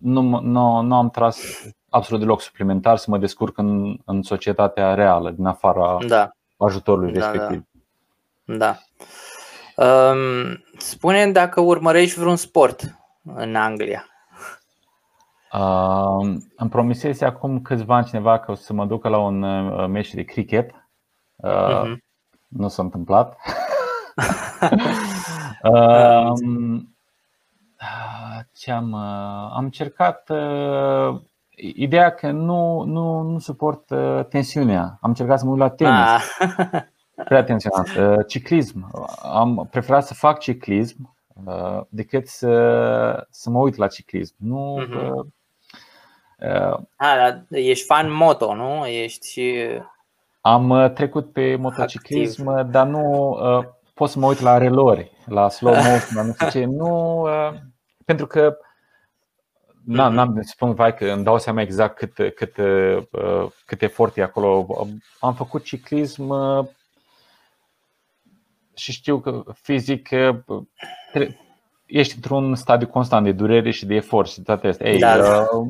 nu, 0.00 0.40
nu, 0.40 0.80
nu 0.80 0.96
am 0.96 1.10
tras 1.10 1.40
absolut 1.90 2.20
deloc 2.20 2.40
suplimentar 2.40 2.96
să 2.96 3.10
mă 3.10 3.18
descurc 3.18 3.58
în, 3.58 3.98
în 4.04 4.22
societatea 4.22 4.94
reală, 4.94 5.30
din 5.30 5.46
afara 5.46 5.98
da. 6.06 6.30
ajutorului 6.56 7.12
da, 7.12 7.30
respectiv. 7.30 7.64
Da. 8.44 8.56
da. 8.56 8.78
Um, 9.84 10.64
spune 10.76 11.30
dacă 11.32 11.60
urmărești 11.60 12.18
vreun 12.18 12.36
sport 12.36 12.98
în 13.34 13.54
Anglia. 13.54 14.04
Uh, 15.52 16.36
îmi 16.56 16.70
promisese 16.70 17.24
acum 17.24 17.60
câțiva 17.60 17.96
ani 17.96 18.06
cineva 18.06 18.38
că 18.38 18.50
o 18.50 18.54
să 18.54 18.72
mă 18.72 18.86
ducă 18.86 19.08
la 19.08 19.18
un 19.18 19.42
uh, 19.42 19.86
meci 19.88 20.14
de 20.14 20.22
cricket. 20.22 20.70
Uh, 21.36 21.50
uh-huh. 21.50 21.96
Nu 22.48 22.68
s-a 22.68 22.82
întâmplat. 22.82 23.36
uh, 25.62 26.32
ce 28.58 28.70
am, 28.70 28.92
uh, 28.92 29.50
am 29.56 29.64
încercat 29.64 30.28
uh, 30.28 31.20
ideea 31.56 32.10
că 32.10 32.30
nu, 32.30 32.82
nu, 32.82 33.20
nu 33.20 33.38
suport 33.38 33.90
uh, 33.90 34.24
tensiunea. 34.28 34.98
Am 35.00 35.08
încercat 35.08 35.38
să 35.38 35.44
mă 35.44 35.50
uit 35.50 35.60
la 35.60 35.70
tenis. 35.70 35.92
Ah. 35.92 36.22
Prea 37.28 37.44
tensionat. 37.44 37.88
Uh, 37.96 38.26
ciclism. 38.26 38.90
Am 39.22 39.68
preferat 39.70 40.06
să 40.06 40.14
fac 40.14 40.38
ciclism 40.38 41.16
uh, 41.44 41.80
decât 41.88 42.26
să, 42.26 43.26
să 43.30 43.50
mă 43.50 43.58
uit 43.58 43.76
la 43.76 43.86
ciclism. 43.86 44.34
Nu, 44.38 44.78
uh-huh. 44.80 45.12
uh, 46.38 46.80
A, 46.96 47.44
ești 47.50 47.84
fan 47.84 48.12
moto, 48.12 48.54
nu? 48.54 48.86
Ești 48.86 49.42
Am 50.40 50.70
uh, 50.70 50.90
trecut 50.92 51.32
pe 51.32 51.56
motociclism, 51.56 52.48
activ. 52.48 52.70
dar 52.70 52.86
nu 52.86 53.28
uh, 53.30 53.64
pot 53.94 54.08
să 54.08 54.18
mă 54.18 54.26
uit 54.26 54.40
la 54.40 54.58
relori, 54.58 55.10
la 55.26 55.48
slow 55.48 55.74
motion, 55.74 56.26
nu 56.26 56.32
știu 56.32 56.48
ce. 56.48 56.64
Nu, 56.64 57.22
uh, 57.22 57.58
pentru 58.08 58.26
că 58.26 58.56
N-am, 59.84 60.14
n-am 60.14 60.34
să 60.42 60.50
spun 60.52 60.74
vai 60.74 60.94
că 60.94 61.10
îmi 61.10 61.24
dau 61.24 61.38
seama 61.38 61.60
exact 61.60 61.96
cât, 61.96 62.34
cât, 62.34 62.54
cât 63.66 63.82
efort 63.82 64.16
e 64.16 64.22
acolo. 64.22 64.66
Am 65.20 65.34
făcut 65.34 65.64
ciclism 65.64 66.32
și 68.74 68.92
știu 68.92 69.20
că 69.20 69.42
fizic 69.54 70.08
ești 71.86 72.14
într-un 72.14 72.54
stadiu 72.54 72.86
constant 72.86 73.24
de 73.24 73.32
durere 73.32 73.70
și 73.70 73.86
de 73.86 73.94
efort 73.94 74.28
și 74.28 74.40
toate 74.40 74.66
astea. 74.66 74.90
Ei, 74.90 74.98
da, 74.98 75.46
uh, 75.52 75.68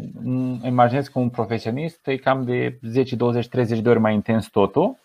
imaginez 0.64 1.06
că 1.06 1.18
un 1.18 1.28
profesionist 1.28 2.06
e 2.06 2.16
cam 2.16 2.44
de 2.44 2.78
10, 2.82 3.16
20, 3.16 3.48
30 3.48 3.78
de 3.78 3.88
ori 3.88 3.98
mai 3.98 4.14
intens 4.14 4.46
totul, 4.46 4.96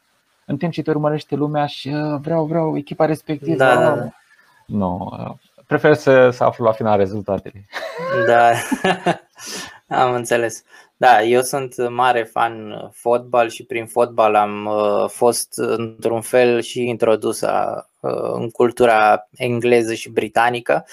în 0.46 0.58
timp 0.58 0.72
ce 0.72 0.82
te 0.82 0.90
urmărește 0.90 1.36
lumea 1.36 1.66
și 1.66 1.88
uh, 1.88 2.20
vreau, 2.22 2.46
vreau 2.46 2.78
echipa 2.78 3.06
respectivă. 3.06 3.58
Da, 3.58 3.76
da, 3.76 3.96
da. 3.96 4.10
Nu, 4.66 5.10
uh, 5.20 5.34
prefer 5.78 5.94
să, 5.94 6.30
să 6.30 6.44
aflu 6.44 6.66
la 6.66 6.72
final 6.72 6.98
rezultatele. 6.98 7.66
Da, 8.26 8.52
am 10.04 10.14
înțeles. 10.14 10.64
Da, 10.98 11.24
eu 11.24 11.42
sunt 11.42 11.90
mare 11.90 12.24
fan 12.24 12.74
fotbal 12.94 13.50
și 13.50 13.66
prin 13.66 13.86
fotbal 13.86 14.36
am 14.36 14.66
uh, 14.66 15.10
fost 15.10 15.54
într-un 15.58 16.22
fel 16.22 16.62
și 16.62 16.82
introdus 16.82 17.42
a, 17.42 17.90
uh, 18.00 18.32
în 18.34 18.50
cultura 18.50 19.28
engleză 19.36 19.94
și 19.94 20.10
britanică 20.10 20.86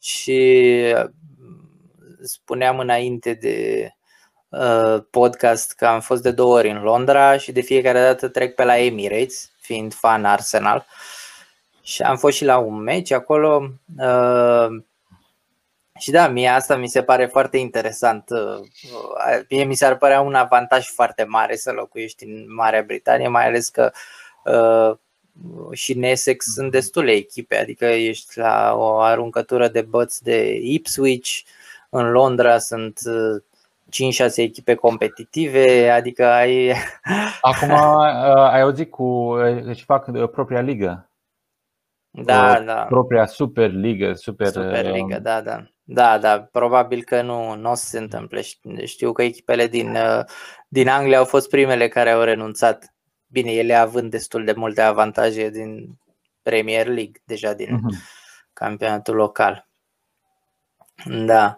și 0.00 0.62
uh, 0.94 1.04
spuneam 2.22 2.78
înainte 2.78 3.32
de 3.32 3.88
uh, 4.48 5.02
podcast 5.10 5.72
că 5.72 5.86
am 5.86 6.00
fost 6.00 6.22
de 6.22 6.30
două 6.30 6.56
ori 6.56 6.70
în 6.70 6.82
Londra 6.82 7.36
și 7.36 7.52
de 7.52 7.60
fiecare 7.60 8.00
dată 8.00 8.28
trec 8.28 8.54
pe 8.54 8.64
la 8.64 8.78
Emirates, 8.78 9.50
fiind 9.60 9.94
fan 9.94 10.24
Arsenal. 10.24 10.86
Și 11.86 12.02
am 12.02 12.16
fost 12.16 12.36
și 12.36 12.44
la 12.44 12.58
un 12.58 12.74
meci 12.74 13.10
acolo. 13.10 13.70
Uh, 13.98 14.82
și 15.98 16.10
da, 16.10 16.28
mie 16.28 16.48
asta 16.48 16.76
mi 16.76 16.88
se 16.88 17.02
pare 17.02 17.26
foarte 17.26 17.56
interesant. 17.56 18.30
Uh, 18.30 19.44
mie 19.50 19.64
mi 19.64 19.74
s-ar 19.74 19.96
părea 19.96 20.20
un 20.20 20.34
avantaj 20.34 20.86
foarte 20.86 21.24
mare 21.24 21.56
să 21.56 21.72
locuiești 21.72 22.24
în 22.24 22.54
Marea 22.54 22.82
Britanie, 22.82 23.28
mai 23.28 23.46
ales 23.46 23.68
că 23.68 23.90
uh, 24.44 24.96
și 25.72 25.92
în 25.92 26.02
Essex 26.02 26.46
sunt 26.52 26.70
destule 26.70 27.12
echipe, 27.12 27.56
adică 27.56 27.84
ești 27.84 28.38
la 28.38 28.74
o 28.76 28.98
aruncătură 28.98 29.68
de 29.68 29.82
băți 29.82 30.22
de 30.22 30.58
Ipswich, 30.62 31.40
în 31.90 32.10
Londra 32.10 32.58
sunt 32.58 32.98
5-6 32.98 33.08
uh, 33.08 34.32
echipe 34.36 34.74
competitive, 34.74 35.90
adică 35.90 36.26
ai. 36.26 36.72
Acum 37.40 37.70
ai 38.34 38.60
auzit 38.60 38.90
cu. 38.90 39.36
Deci 39.64 39.82
fac 39.82 40.30
propria 40.30 40.60
ligă. 40.60 41.08
Da, 42.24 42.60
da. 42.60 42.84
Propria 42.84 43.26
Superligă, 43.26 44.12
Super. 44.12 44.46
Superliga, 44.46 45.18
da, 45.18 45.40
da. 45.40 45.66
Da, 45.88 46.18
da, 46.18 46.42
probabil 46.42 47.04
că 47.04 47.22
nu, 47.22 47.54
nu 47.54 47.70
o 47.70 47.74
să 47.74 47.84
se 47.86 47.98
întâmple. 47.98 48.42
Știu 48.84 49.12
că 49.12 49.22
echipele 49.22 49.66
din, 49.66 49.96
uh, 49.96 50.24
din 50.68 50.88
Anglia 50.88 51.18
au 51.18 51.24
fost 51.24 51.48
primele 51.48 51.88
care 51.88 52.10
au 52.10 52.20
renunțat. 52.20 52.94
Bine, 53.26 53.52
ele 53.52 53.74
având 53.74 54.10
destul 54.10 54.44
de 54.44 54.52
multe 54.52 54.80
avantaje 54.80 55.50
din 55.50 55.98
Premier 56.42 56.86
League, 56.86 57.22
deja 57.24 57.52
din 57.52 57.76
uh-huh. 57.76 57.96
campionatul 58.52 59.14
local. 59.14 59.68
Da. 61.04 61.56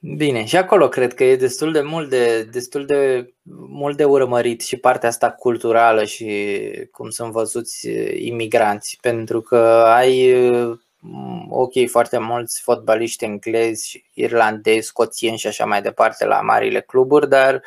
Bine, 0.00 0.44
și 0.44 0.56
acolo 0.56 0.88
cred 0.88 1.14
că 1.14 1.24
e 1.24 1.36
destul 1.36 1.72
de 1.72 1.80
mult 1.80 2.08
de, 2.10 2.42
destul 2.42 2.86
de 2.86 3.32
mult 3.68 3.96
de 3.96 4.04
urmărit 4.04 4.60
și 4.60 4.76
partea 4.76 5.08
asta 5.08 5.30
culturală 5.30 6.04
și 6.04 6.50
cum 6.92 7.10
sunt 7.10 7.32
văzuți 7.32 7.88
uh, 7.88 8.20
imigranți, 8.20 8.98
pentru 9.00 9.40
că 9.40 9.56
ai 9.86 10.32
uh, 10.48 10.78
Mm, 11.02 11.46
ok, 11.50 11.72
foarte 11.88 12.18
mulți 12.18 12.60
fotbaliști 12.60 13.24
englezi, 13.24 14.04
irlandezi, 14.14 14.86
scoțieni 14.86 15.38
și 15.38 15.46
așa 15.46 15.64
mai 15.64 15.82
departe 15.82 16.24
la 16.24 16.40
marile 16.40 16.80
cluburi, 16.80 17.28
dar 17.28 17.62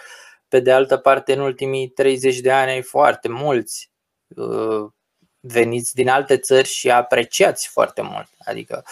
pe 0.48 0.60
de 0.60 0.72
altă 0.72 0.98
parte 0.98 1.34
în 1.34 1.40
ultimii 1.40 1.88
30 1.88 2.40
de 2.40 2.52
ani 2.52 2.72
ai 2.72 2.82
foarte 2.82 3.28
mulți 3.30 3.92
uh, 4.28 4.92
veniți 5.40 5.94
din 5.96 6.10
alte 6.10 6.38
țări 6.38 6.68
și 6.68 6.92
apreciați 6.92 7.68
foarte 7.68 8.02
mult. 8.02 8.28
Adică 8.40 8.84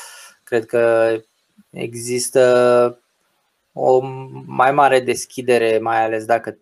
cred 0.44 0.66
că 0.66 1.16
există 1.70 3.02
o 3.74 4.00
mai 4.46 4.72
mare 4.72 5.00
deschidere, 5.00 5.80
mai 5.80 6.04
ales 6.04 6.26
dacă 6.26 6.58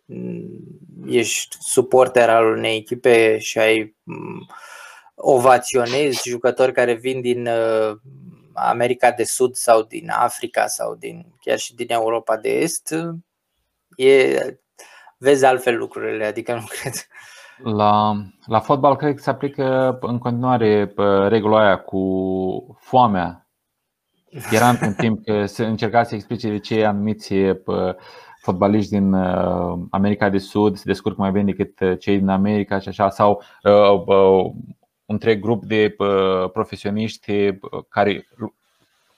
ești 1.05 1.57
suporter 1.59 2.29
al 2.29 2.45
unei 2.45 2.75
echipe 2.75 3.37
și 3.37 3.59
ai 3.59 3.95
mm, 4.03 4.47
ovaționezi 5.15 6.29
jucători 6.29 6.71
care 6.71 6.93
vin 6.93 7.21
din 7.21 7.47
uh, 7.47 7.97
America 8.53 9.11
de 9.11 9.23
Sud 9.23 9.55
sau 9.55 9.81
din 9.81 10.09
Africa 10.09 10.67
sau 10.67 10.95
din, 10.95 11.25
chiar 11.39 11.57
și 11.57 11.75
din 11.75 11.91
Europa 11.91 12.37
de 12.37 12.49
Est, 12.49 12.95
e, 13.95 14.37
vezi 15.17 15.45
altfel 15.45 15.77
lucrurile, 15.77 16.25
adică 16.25 16.53
nu 16.53 16.65
cred. 16.79 16.93
La, 17.63 18.15
la 18.45 18.59
fotbal 18.59 18.95
cred 18.95 19.15
că 19.15 19.21
se 19.21 19.29
aplică 19.29 19.97
în 20.01 20.17
continuare 20.17 20.93
regula 21.27 21.65
aia 21.65 21.77
cu 21.77 22.77
foamea. 22.79 23.48
Era 24.51 24.69
în 24.69 24.93
timp 24.93 25.25
că 25.25 25.45
se 25.45 25.65
încerca 25.65 26.03
să 26.03 26.15
explice 26.15 26.49
de 26.49 26.59
ce 26.59 26.85
anumiți 26.85 27.33
fotbaliști 28.41 28.91
din 28.91 29.13
uh, 29.13 29.79
America 29.89 30.29
de 30.29 30.37
Sud 30.37 30.77
se 30.77 30.83
descurcă 30.85 31.21
mai 31.21 31.31
bine 31.31 31.53
decât 31.53 31.99
cei 31.99 32.17
din 32.17 32.27
America 32.27 32.79
și 32.79 32.87
așa, 32.87 33.09
sau 33.09 33.43
uh, 33.63 34.51
întreg 35.05 35.41
grup 35.41 35.63
de 35.63 35.95
profesioniști 36.53 37.51
care 37.89 38.27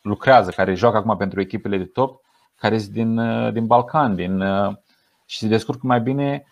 lucrează, 0.01 0.51
care 0.51 0.73
joacă 0.73 0.97
acum 0.97 1.17
pentru 1.17 1.41
echipele 1.41 1.77
de 1.77 1.83
top, 1.83 2.21
care 2.55 2.77
sunt 2.77 2.91
din, 2.91 3.21
din 3.53 3.65
Balcan 3.65 4.15
din, 4.15 4.43
și 5.25 5.37
se 5.37 5.47
descurcă 5.47 5.81
mai 5.83 6.01
bine 6.01 6.45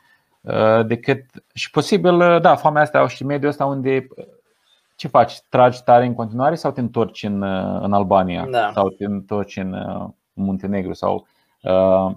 decât 0.86 1.26
și 1.54 1.72
posibil, 1.72 2.40
da, 2.42 2.56
foamea 2.56 2.82
asta 2.82 3.08
și 3.08 3.26
mediul 3.26 3.50
ăsta 3.50 3.66
unde 3.66 4.08
ce 5.00 5.08
faci? 5.08 5.40
Tragi 5.50 5.84
tare 5.84 6.06
în 6.06 6.14
continuare 6.14 6.56
sau 6.56 6.72
te 6.72 6.80
întorci 6.80 7.24
în, 7.24 7.44
în 7.82 7.94
Albania 7.94 8.48
Da. 8.52 8.72
sau 8.74 8.90
te 8.90 9.06
întorci 9.06 9.58
în 9.58 9.74
uh, 9.74 10.10
Muntenegru 10.34 10.94
sau 10.94 11.28
uh, 11.62 12.12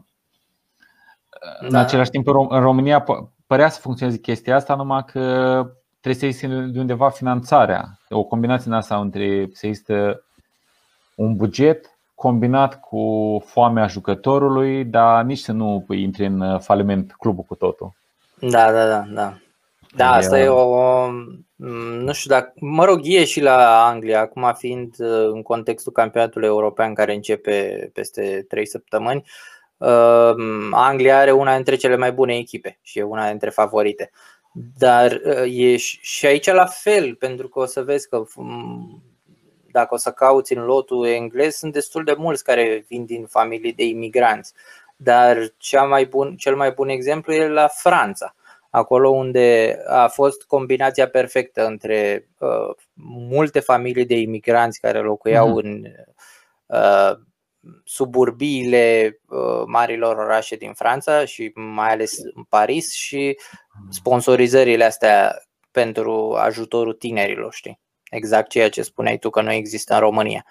în 1.60 1.70
Da. 1.70 1.78
același 1.78 2.10
timp 2.10 2.26
în 2.26 2.32
Rom- 2.32 2.48
în 2.48 2.60
România 2.60 3.02
p- 3.02 3.28
părea 3.46 3.68
să 3.68 3.80
funcționeze 3.80 4.18
chestia 4.18 4.56
asta, 4.56 4.74
numai 4.74 5.04
că 5.04 5.20
trebuie 6.00 6.20
să 6.20 6.26
existe 6.26 6.46
de 6.72 6.78
undeva 6.78 7.08
finanțarea. 7.08 7.98
O 8.10 8.22
combinație 8.22 8.70
în 8.70 8.76
asta 8.76 8.98
între 8.98 9.48
să 9.52 9.66
existe 9.66 10.22
un 11.14 11.36
buget 11.36 11.98
combinat 12.14 12.80
cu 12.80 13.02
foamea 13.46 13.86
jucătorului, 13.86 14.84
dar 14.84 15.24
nici 15.24 15.38
să 15.38 15.52
nu 15.52 15.86
intri 15.88 16.26
în 16.26 16.40
uh, 16.40 16.60
faliment 16.60 17.12
clubul 17.18 17.44
cu 17.44 17.54
totul. 17.54 17.92
Da, 18.40 18.72
da, 18.72 18.86
da, 18.86 19.04
da. 19.14 19.36
Da, 19.96 20.14
E, 20.14 20.16
asta 20.16 20.38
e 20.38 20.48
o, 20.48 21.10
nu 22.02 22.12
știu 22.12 22.30
dacă, 22.30 22.52
mă 22.54 22.84
rog, 22.84 23.00
e 23.02 23.24
și 23.24 23.40
la 23.40 23.86
Anglia, 23.86 24.20
acum 24.20 24.52
fiind 24.56 24.94
uh, 24.98 25.28
în 25.32 25.42
contextul 25.42 25.92
campionatului 25.92 26.48
european 26.48 26.94
care 26.94 27.14
începe 27.14 27.90
peste 27.92 28.44
3 28.48 28.66
săptămâni, 28.66 29.24
uh, 29.76 30.34
Anglia 30.70 31.18
are 31.18 31.30
una 31.30 31.54
dintre 31.54 31.76
cele 31.76 31.96
mai 31.96 32.12
bune 32.12 32.36
echipe 32.36 32.78
și 32.82 32.98
e 32.98 33.02
una 33.02 33.28
dintre 33.28 33.50
favorite. 33.50 34.10
Dar 34.78 35.20
uh, 35.24 35.44
e 35.46 35.76
și 35.76 35.98
și 36.02 36.26
aici 36.26 36.50
la 36.50 36.66
fel, 36.66 37.14
pentru 37.14 37.48
că 37.48 37.58
o 37.58 37.66
să 37.66 37.82
vezi 37.82 38.08
că 38.08 38.24
m, 38.34 39.02
dacă 39.70 39.94
o 39.94 39.96
să 39.96 40.10
cauți 40.10 40.52
în 40.52 40.64
lotul 40.64 41.06
englez, 41.06 41.54
sunt 41.54 41.72
destul 41.72 42.04
de 42.04 42.14
mulți 42.18 42.44
care 42.44 42.84
vin 42.88 43.04
din 43.04 43.26
familii 43.26 43.72
de 43.72 43.84
imigranți. 43.84 44.52
Dar 44.96 45.52
cea 45.56 45.82
mai 45.82 46.04
bun, 46.04 46.36
cel 46.36 46.56
mai 46.56 46.70
bun 46.70 46.88
exemplu 46.88 47.32
e 47.32 47.48
la 47.48 47.68
Franța 47.68 48.34
acolo 48.72 49.08
unde 49.10 49.78
a 49.86 50.08
fost 50.08 50.42
combinația 50.42 51.08
perfectă 51.08 51.66
între 51.66 52.28
uh, 52.38 52.74
multe 53.28 53.60
familii 53.60 54.06
de 54.06 54.14
imigranți 54.14 54.80
care 54.80 54.98
locuiau 54.98 55.48
Mhm. 55.48 55.56
în 55.56 55.84
uh, 56.66 57.18
suburbiile 57.84 59.18
uh, 59.28 59.62
marilor 59.66 60.16
orașe 60.16 60.56
din 60.56 60.72
Franța 60.72 61.24
și 61.24 61.52
mai 61.54 61.90
ales 61.90 62.18
în 62.34 62.42
Paris 62.48 62.92
și 62.92 63.38
sponsorizările 63.90 64.84
astea 64.84 65.42
pentru 65.70 66.32
ajutorul 66.38 66.92
tinerilor, 66.92 67.52
știi? 67.54 67.80
Exact 68.10 68.48
ceea 68.48 68.68
ce 68.68 68.82
spuneai 68.82 69.18
tu 69.18 69.30
că 69.30 69.40
nu 69.42 69.52
există 69.52 69.94
în 69.94 70.00
România 70.00 70.44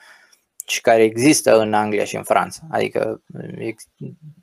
și 0.72 0.82
care 0.82 1.04
există 1.04 1.60
în 1.60 1.74
Anglia 1.74 2.04
și 2.04 2.16
în 2.16 2.24
Franța. 2.24 2.62
Adică 2.70 3.22
ex- 3.58 3.88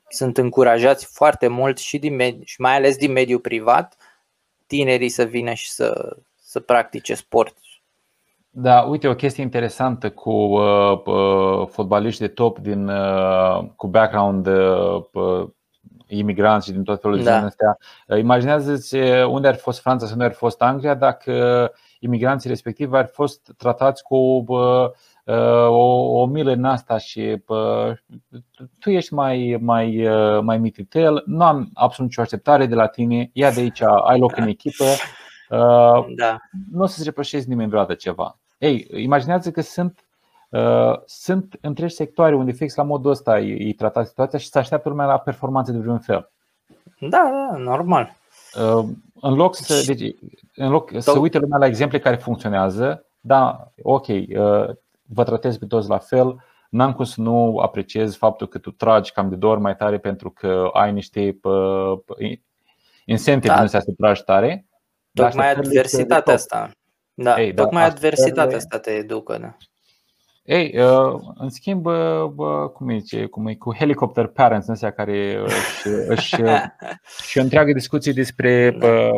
sunt 0.09 0.37
încurajați 0.37 1.05
foarte 1.05 1.47
mult 1.47 1.77
și, 1.77 1.97
din 1.97 2.21
med- 2.21 2.43
și 2.43 2.61
mai 2.61 2.75
ales 2.75 2.97
din 2.97 3.11
mediul 3.11 3.39
privat 3.39 3.95
tinerii 4.67 5.09
să 5.09 5.23
vină 5.23 5.53
și 5.53 5.71
să, 5.71 6.17
să 6.41 6.59
practice 6.59 7.13
sport. 7.13 7.57
Da, 8.49 8.81
uite, 8.81 9.07
o 9.07 9.15
chestie 9.15 9.43
interesantă 9.43 10.09
cu 10.09 10.31
uh, 10.31 11.01
uh, 11.05 11.67
fotbaliști 11.67 12.21
de 12.21 12.27
top 12.27 12.59
din, 12.59 12.87
uh, 12.87 13.63
cu 13.75 13.87
background 13.87 14.47
uh, 14.47 15.03
uh, 15.11 15.47
imigranți 16.07 16.65
și 16.65 16.71
din 16.71 16.83
tot 16.83 17.01
felul 17.01 17.17
de 17.17 17.23
Da. 17.23 17.39
da. 17.39 17.45
astea. 17.45 17.77
Uh, 18.07 18.17
Imaginează-ți 18.17 18.95
uh, 18.95 19.25
unde 19.25 19.47
ar 19.47 19.55
fi 19.55 19.61
fost 19.61 19.79
Franța 19.79 20.05
sau 20.05 20.13
unde 20.13 20.25
ar 20.25 20.31
fi 20.31 20.37
fost 20.37 20.61
Anglia 20.61 20.93
dacă 20.95 21.71
imigranții 21.99 22.49
respectivi 22.49 22.95
ar 22.95 23.05
fi 23.05 23.13
fost 23.13 23.53
tratați 23.57 24.03
cu 24.03 24.15
uh, 24.15 24.47
uh, 24.47 24.89
o, 25.67 26.19
o 26.21 26.25
milă 26.25 26.51
în 26.51 26.65
asta 26.65 26.97
și 26.97 27.41
uh, 27.47 27.91
tu 28.79 28.89
ești 28.89 29.13
mai, 29.13 29.57
mai, 29.61 30.07
uh, 30.07 30.41
mai 30.41 30.57
mititel, 30.57 31.23
nu 31.25 31.43
am 31.43 31.69
absolut 31.73 32.09
nicio 32.09 32.21
așteptare 32.21 32.65
de 32.65 32.75
la 32.75 32.87
tine, 32.87 33.29
ia 33.33 33.51
de 33.51 33.59
aici, 33.59 33.81
ai 33.81 34.19
loc 34.19 34.37
în 34.37 34.47
echipă. 34.47 34.83
Uh, 35.49 36.05
Da, 36.15 36.37
nu 36.71 36.81
o 36.81 36.85
să-ți 36.85 37.03
reproșezi 37.03 37.49
nimeni 37.49 37.69
vreodată 37.69 37.93
ceva. 37.93 38.37
Ei, 38.57 38.87
imaginează 38.95 39.51
că 39.51 39.61
sunt, 39.61 39.99
uh, 40.49 40.93
sunt 41.05 41.57
întregi 41.61 41.95
sectoare 41.95 42.35
unde 42.35 42.51
fix 42.51 42.75
la 42.75 42.83
modul 42.83 43.11
ăsta 43.11 43.33
îi, 43.35 43.51
îi 43.51 43.73
trata 43.73 44.03
situația 44.03 44.39
și 44.39 44.49
se 44.49 44.59
așteaptă 44.59 44.89
lumea 44.89 45.05
la 45.05 45.17
performanțe 45.17 45.71
de 45.71 45.77
vreun 45.77 45.99
fel. 45.99 46.29
da, 46.99 47.07
da 47.51 47.57
normal. 47.57 48.15
Uh, 48.55 48.85
în 49.21 49.33
loc 49.33 49.55
să, 49.55 49.83
deci, 49.93 50.15
în 50.55 50.69
loc 50.69 50.91
să 50.97 51.11
Tot- 51.11 51.21
uite 51.21 51.37
lumea 51.37 51.57
la 51.57 51.65
exemple 51.65 51.99
care 51.99 52.15
funcționează, 52.15 53.05
da, 53.19 53.71
ok, 53.81 54.07
uh, 54.07 54.69
vă 55.13 55.23
tratez 55.23 55.57
pe 55.57 55.65
toți 55.65 55.89
la 55.89 55.97
fel, 55.97 56.43
n-am 56.69 56.93
cum 56.93 57.05
să 57.05 57.21
nu 57.21 57.57
apreciez 57.57 58.15
faptul 58.15 58.47
că 58.47 58.57
tu 58.57 58.71
tragi 58.71 59.11
cam 59.11 59.29
de 59.29 59.35
două 59.35 59.53
ori 59.53 59.61
mai 59.61 59.75
tare 59.75 59.97
pentru 59.97 60.29
că 60.31 60.69
ai 60.73 60.91
niște 60.91 61.39
uh, 61.43 61.99
incentive 63.05 63.47
Da. 63.47 63.55
din 63.55 63.63
astea 63.63 63.79
să 63.79 63.91
tragi 63.97 64.23
tare. 64.23 64.65
dar 65.11 65.25
Tocmai 65.29 65.45
așteptările 65.47 65.79
adversitatea 65.79 66.21
top. 66.21 66.33
asta. 66.33 66.71
Da, 67.13 67.41
Ei, 67.41 67.53
da, 67.53 67.63
tocmai 67.63 67.83
adversitatea 67.83 68.43
așteptările- 68.43 68.57
asta 68.57 68.79
te 68.79 68.91
educă. 68.91 69.37
Da. 69.37 69.55
Ei, 70.43 70.77
uh, 70.81 71.19
în 71.35 71.49
schimb, 71.49 71.85
uh, 71.85 72.23
bă, 72.33 72.67
cum 72.73 72.89
e, 72.89 72.97
zice, 72.97 73.25
cum 73.25 73.47
e 73.47 73.55
cu 73.55 73.73
helicopter 73.75 74.27
parents, 74.27 74.67
ăștia 74.67 74.91
care 74.91 75.35
își, 75.45 75.87
își, 76.13 76.35
și 77.27 77.37
o 77.37 77.41
întreagă 77.41 77.71
discuție 77.73 78.11
despre, 78.11 78.71
Da. 78.71 78.77
bă, 78.77 79.09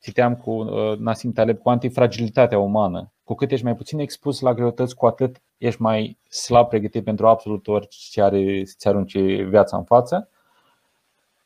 citeam 0.00 0.36
cu 0.36 0.50
uh, 0.50 0.98
Nassim 0.98 1.32
Taleb, 1.32 1.58
cu 1.58 1.68
antifragilitatea 1.68 2.58
umană. 2.58 3.12
Cu 3.28 3.34
cât 3.34 3.50
ești 3.50 3.64
mai 3.64 3.76
puțin 3.76 3.98
expus 3.98 4.40
la 4.40 4.54
greutăți, 4.54 4.94
cu 4.94 5.06
atât 5.06 5.42
ești 5.56 5.82
mai 5.82 6.18
slab 6.28 6.68
pregătit 6.68 7.04
pentru 7.04 7.28
absolut 7.28 7.66
orice 7.66 8.22
are 8.22 8.64
să-ți 8.64 8.88
arunce 8.88 9.20
viața 9.42 9.76
în 9.76 9.84
față. 9.84 10.30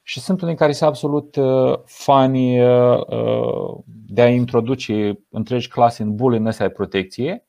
Și 0.03 0.21
sunt 0.21 0.43
unii 0.43 0.55
care 0.57 0.73
sunt 0.73 0.89
absolut 0.89 1.37
uh, 1.37 1.79
fani 1.85 2.61
uh, 2.61 3.07
uh, 3.07 3.79
de 4.07 4.23
a 4.23 4.29
introduce 4.29 5.19
întregi 5.31 5.69
clase 5.69 6.03
în 6.03 6.15
bule 6.15 6.37
în 6.37 6.47
astea 6.47 6.67
de 6.67 6.73
protecție 6.73 7.47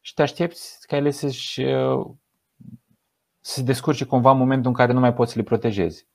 și 0.00 0.14
te 0.14 0.22
aștepți 0.22 0.86
ca 0.86 0.96
ele 0.96 1.10
să-și 1.10 1.60
uh, 1.60 2.06
să 3.40 3.54
se 3.54 3.62
descurce 3.62 4.04
cumva 4.04 4.30
în 4.30 4.38
momentul 4.38 4.70
în 4.70 4.76
care 4.76 4.92
nu 4.92 5.00
mai 5.00 5.14
poți 5.14 5.32
să 5.32 5.38
le 5.38 5.44
protejezi. 5.44 6.06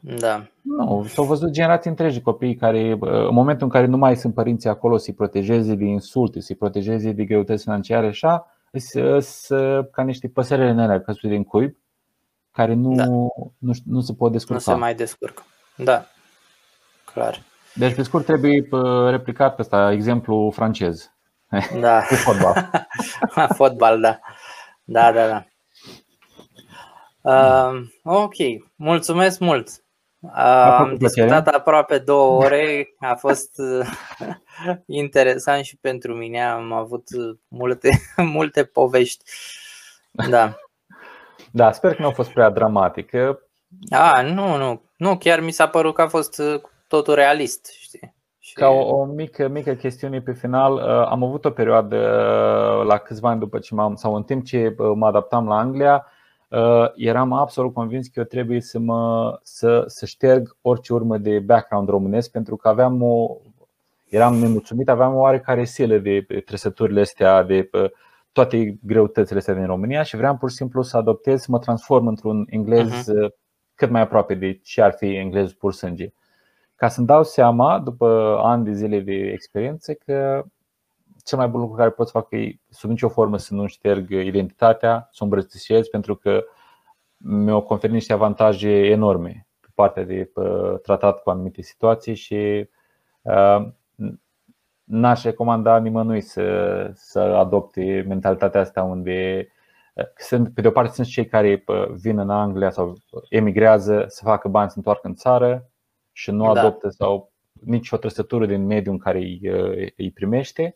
Da. 0.00 0.46
Nu, 0.62 1.04
s-au 1.08 1.24
văzut 1.24 1.50
generații 1.50 1.90
întregi 1.90 2.14
de 2.16 2.22
copii 2.22 2.54
care, 2.54 2.96
uh, 3.00 3.10
în 3.10 3.34
momentul 3.34 3.64
în 3.66 3.72
care 3.72 3.86
nu 3.86 3.96
mai 3.96 4.16
sunt 4.16 4.34
părinții 4.34 4.68
acolo 4.68 4.96
să-i 4.96 5.14
protejeze 5.14 5.74
de 5.74 5.84
insulte, 5.84 6.40
să-i 6.40 6.56
protejeze 6.56 7.12
de 7.12 7.24
greutăți 7.24 7.62
financiare, 7.62 8.06
așa, 8.06 8.46
sunt 9.20 9.90
ca 9.90 10.02
niște 10.02 10.28
păsărele 10.28 10.70
în 10.70 10.78
alea 10.78 11.00
căzute 11.00 11.28
din 11.28 11.44
cuib, 11.44 11.76
care 12.52 12.74
nu, 12.74 12.94
Da. 12.94 13.04
nu, 13.04 13.72
nu 13.84 14.00
se 14.00 14.12
pot 14.14 14.26
Nu 14.28 14.32
descurca. 14.36 14.60
se 14.62 14.74
mai 14.74 14.94
descurcă. 14.94 15.42
Da, 15.76 16.04
clar. 17.04 17.42
Deci, 17.74 17.94
pe 17.94 18.02
scurt, 18.02 18.24
trebuie 18.24 18.68
uh, 18.70 19.10
replicat 19.10 19.54
pe 19.54 19.62
ăsta, 19.62 19.92
exemplu 19.92 20.50
francez. 20.54 21.10
Da. 21.80 22.00
Cu 22.08 22.14
fotbal. 22.14 22.70
Fotbal, 23.56 24.00
da. 24.00 24.18
Da, 24.84 25.12
da, 25.12 25.26
da. 25.26 25.44
Uh, 27.22 27.80
ok, 28.02 28.34
mulțumesc 28.76 29.38
mult. 29.40 29.68
Uh, 30.20 30.30
am 30.34 30.84
făcut 30.84 30.98
discutat 30.98 31.46
aproape 31.46 31.98
două 31.98 32.44
ore, 32.44 32.94
a 32.98 33.14
fost 33.14 33.58
uh, 33.58 33.86
interesant 34.86 35.64
și 35.64 35.76
pentru 35.76 36.14
mine, 36.14 36.42
am 36.42 36.72
avut 36.72 37.08
uh, 37.16 37.36
multe, 37.48 37.88
multe 38.36 38.64
povești. 38.64 39.24
Da. 40.30 40.56
Da, 41.52 41.72
sper 41.72 41.94
că 41.94 42.02
nu 42.02 42.08
a 42.08 42.12
fost 42.12 42.30
prea 42.30 42.50
dramatic. 42.50 43.14
A, 43.90 44.22
nu, 44.22 44.56
nu, 44.56 44.82
nu, 44.96 45.16
chiar 45.16 45.40
mi 45.40 45.50
s-a 45.50 45.68
părut 45.68 45.94
că 45.94 46.02
a 46.02 46.08
fost 46.08 46.38
uh, 46.38 46.60
totul 46.88 47.14
realist, 47.14 47.66
știi? 47.78 48.14
Și, 48.38 48.52
Ca 48.54 48.68
o, 48.68 48.96
o 48.96 49.04
mică, 49.04 49.48
mică 49.48 49.74
chestiune 49.74 50.20
pe 50.20 50.32
final, 50.32 50.74
uh, 50.74 51.06
am 51.08 51.24
avut 51.24 51.44
o 51.44 51.50
perioadă 51.50 51.96
uh, 51.96 52.86
la 52.86 52.98
câțiva 52.98 53.28
ani 53.28 53.40
după 53.40 53.58
ce 53.58 53.74
m-am, 53.74 53.94
sau 53.94 54.14
în 54.14 54.22
timp 54.22 54.44
ce 54.44 54.74
uh, 54.78 54.92
mă 54.94 55.06
adaptam 55.06 55.48
la 55.48 55.58
Anglia, 55.58 55.94
uh, 55.94 56.19
eram 56.94 57.32
absolut 57.32 57.74
convins 57.74 58.06
că 58.06 58.18
eu 58.18 58.24
trebuie 58.24 58.60
să, 58.60 58.78
mă, 58.78 59.38
să, 59.42 59.84
să 59.86 60.06
șterg 60.06 60.56
orice 60.62 60.92
urmă 60.92 61.18
de 61.18 61.38
background 61.38 61.88
românesc 61.88 62.30
pentru 62.30 62.56
că 62.56 62.68
aveam 62.68 63.02
o, 63.02 63.36
eram 64.08 64.34
nemulțumit, 64.34 64.88
aveam 64.88 65.14
o 65.14 65.18
oarecare 65.18 65.64
silă 65.64 65.98
de 65.98 66.24
de 66.28 66.40
trăsăturile 66.40 67.00
astea, 67.00 67.42
de 67.42 67.68
uh, 67.72 67.90
toate 68.32 68.78
greutățile 68.82 69.38
astea 69.38 69.54
din 69.54 69.66
România 69.66 70.02
și 70.02 70.16
vreau 70.16 70.36
pur 70.36 70.50
și 70.50 70.56
simplu 70.56 70.82
să 70.82 70.96
adoptez, 70.96 71.40
să 71.40 71.46
mă 71.50 71.58
transform 71.58 72.06
într-un 72.06 72.46
englez 72.48 73.06
uh, 73.06 73.30
cât 73.74 73.90
mai 73.90 74.00
aproape 74.00 74.34
de 74.34 74.60
ce 74.62 74.82
ar 74.82 74.92
fi 74.92 75.16
englezul 75.16 75.56
pur 75.58 75.72
sânge. 75.72 76.12
Ca 76.74 76.88
să-mi 76.88 77.06
dau 77.06 77.22
seama, 77.22 77.78
după 77.78 78.40
ani 78.42 78.64
de 78.64 78.72
zile 78.72 79.00
de 79.00 79.12
experiență, 79.12 79.92
că 79.92 80.44
cel 81.30 81.38
mai 81.38 81.48
bun 81.48 81.60
lucru 81.60 81.76
care 81.76 81.90
pot 81.90 82.06
să 82.06 82.12
fac 82.12 82.30
e 82.30 82.60
sub 82.68 82.90
nicio 82.90 83.08
formă 83.08 83.36
să 83.36 83.54
nu 83.54 83.66
șterg 83.66 84.10
identitatea, 84.10 85.08
să 85.10 85.18
o 85.20 85.24
îmbrățișez, 85.24 85.88
pentru 85.88 86.14
că 86.14 86.44
mi-o 87.16 87.62
conferit 87.62 87.94
niște 87.94 88.12
avantaje 88.12 88.70
enorme 88.70 89.46
pe 89.60 89.68
partea 89.74 90.04
de 90.04 90.30
uh, 90.34 90.80
tratat 90.82 91.22
cu 91.22 91.30
anumite 91.30 91.62
situații 91.62 92.14
și 92.14 92.68
uh, 93.22 93.68
n-aș 94.84 95.22
recomanda 95.22 95.78
nimănui 95.78 96.20
să, 96.20 96.90
să 96.94 97.20
adopte 97.20 98.04
mentalitatea 98.08 98.60
asta 98.60 98.82
unde 98.82 99.48
uh, 99.94 100.04
sunt, 100.16 100.54
pe 100.54 100.60
de 100.60 100.68
o 100.68 100.70
parte 100.70 100.94
sunt 100.94 101.06
cei 101.06 101.26
care 101.26 101.64
uh, 101.66 101.88
vin 101.88 102.18
în 102.18 102.30
Anglia 102.30 102.70
sau 102.70 102.96
emigrează 103.28 104.04
să 104.08 104.24
facă 104.24 104.48
bani 104.48 104.70
să 104.70 104.76
întoarcă 104.76 105.06
în 105.06 105.14
țară 105.14 105.70
și 106.12 106.30
nu 106.30 106.52
Da. 106.52 106.60
adoptă 106.60 106.88
sau 106.88 107.32
nici 107.64 107.90
o 107.90 107.96
trăsătură 107.96 108.46
din 108.46 108.66
mediul 108.66 108.92
în 108.92 108.98
care 109.00 109.18
îi, 109.18 109.40
uh, 109.44 109.88
îi 109.96 110.10
primește. 110.10 110.74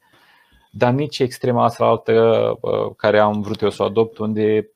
Dar 0.76 0.92
nici 0.92 1.18
extrema 1.18 1.64
asta 1.64 1.84
altă 1.84 2.58
care 2.96 3.18
am 3.18 3.40
vrut 3.40 3.60
eu 3.60 3.70
să 3.70 3.82
o 3.82 3.86
adopt, 3.86 4.18
unde, 4.18 4.70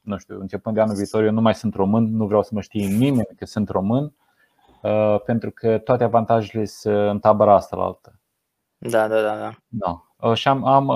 nu 0.00 0.18
știu, 0.18 0.40
începând 0.40 0.74
de 0.74 0.80
anul 0.80 0.94
viitor, 0.94 1.24
eu 1.24 1.32
nu 1.32 1.40
mai 1.40 1.54
sunt 1.54 1.74
român, 1.74 2.16
nu 2.16 2.26
vreau 2.26 2.42
să 2.42 2.50
mă 2.52 2.60
știe 2.60 2.86
nimeni 2.86 3.28
că 3.36 3.44
sunt 3.44 3.68
român, 3.68 4.14
pentru 5.24 5.50
că 5.50 5.78
toate 5.78 6.04
avantajele 6.04 6.64
sunt 6.64 6.94
în 6.94 7.18
tabăra 7.18 7.54
asta 7.54 7.76
la 7.76 7.84
altă. 7.84 8.20
Da, 8.78 9.08
da, 9.08 9.20
da. 9.20 9.36
da. 9.36 9.52
da. 9.68 10.34
Și 10.34 10.48
am, 10.48 10.64
am 10.64 10.90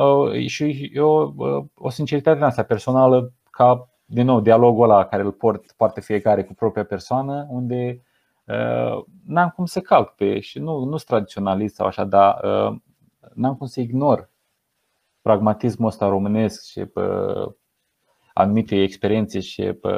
și 0.46 0.90
eu 0.94 1.34
o 1.74 1.90
sinceritate 1.90 2.36
în 2.36 2.42
asta 2.42 2.62
personală 2.62 3.32
ca, 3.50 3.88
din 4.04 4.24
nou, 4.24 4.40
dialogul 4.40 4.90
ăla 4.90 5.04
care 5.04 5.22
îl 5.22 5.32
port, 5.32 5.72
poate 5.76 6.00
fiecare 6.00 6.44
cu 6.44 6.54
propria 6.54 6.84
persoană, 6.84 7.46
unde 7.50 8.02
uh, 8.44 9.04
n-am 9.26 9.52
cum 9.56 9.64
să 9.64 9.80
calc 9.80 10.14
pe 10.14 10.40
și 10.40 10.58
nu, 10.58 10.78
nu 10.78 10.96
sunt 10.96 11.04
tradiționalist 11.04 11.74
sau 11.74 11.86
așa, 11.86 12.04
dar 12.04 12.40
uh, 12.42 12.76
n-am 13.34 13.56
cum 13.56 13.66
să 13.66 13.80
ignor 13.80 14.30
pragmatismul 15.22 15.88
ăsta 15.88 16.08
românesc 16.08 16.64
și 16.64 16.84
pe 16.84 17.00
anumite 18.34 18.82
experiențe 18.82 19.40
și 19.40 19.62
pe 19.62 19.90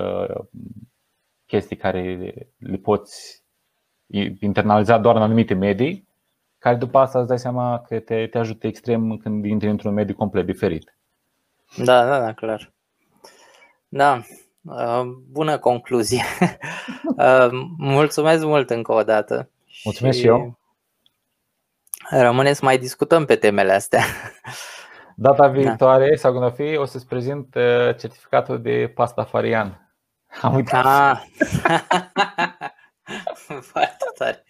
chestii 1.47 1.77
care 1.77 2.19
le 2.59 2.77
poți 2.77 3.43
internaliza 4.41 4.99
doar 4.99 5.17
în 5.17 5.23
anumite 5.23 5.55
medii, 5.55 6.09
care 6.59 6.77
după 6.77 6.99
asta 6.99 7.19
îți 7.19 7.29
dai 7.29 7.39
seama 7.39 7.81
că 7.81 7.99
te, 7.99 8.27
te 8.27 8.39
ajută 8.39 8.67
extrem 8.67 9.17
când 9.17 9.45
intri 9.45 9.69
într-un 9.69 9.95
mediu 9.95 10.15
complet 10.15 10.47
diferit. 10.47 10.99
Da, 11.77 12.07
da, 12.07 12.21
da, 12.21 12.33
clar. 12.33 12.73
Da, 13.89 14.23
bună 15.31 15.59
concluzie. 15.59 16.23
Mulțumesc 17.79 18.45
mult 18.45 18.71
încă 18.71 18.93
o 18.93 19.03
dată. 19.03 19.51
Mulțumesc 19.85 20.19
și 20.19 20.27
eu. 20.27 20.59
Rămâne 22.11 22.53
să 22.53 22.65
mai 22.65 22.79
discutăm 22.79 23.25
pe 23.25 23.37
temele 23.37 23.73
astea. 23.73 24.03
Data 25.17 25.47
da. 25.47 25.53
viitoare, 25.53 26.09
da. 26.09 26.17
sau 26.17 26.33
când 26.33 26.45
o 26.45 26.51
fi, 26.51 26.77
o 26.77 26.85
să-ți 26.85 27.07
prezint 27.07 27.55
uh, 27.55 27.97
certificatul 27.97 28.63
de 28.63 28.93
pasta 28.95 29.25
farian. 29.25 29.95
Am 30.43 30.55
uitat. 30.55 30.85
Ah. 30.85 31.21
Foarte 33.73 34.05
tare. 34.19 34.45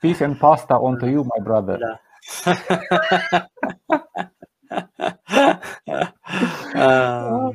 Peace 0.00 0.24
and 0.24 0.38
pasta 0.38 0.78
onto 0.78 1.06
you, 1.06 1.22
my 1.22 1.42
brother. 1.42 1.78
Da. 1.78 2.00
uh, 6.74 7.54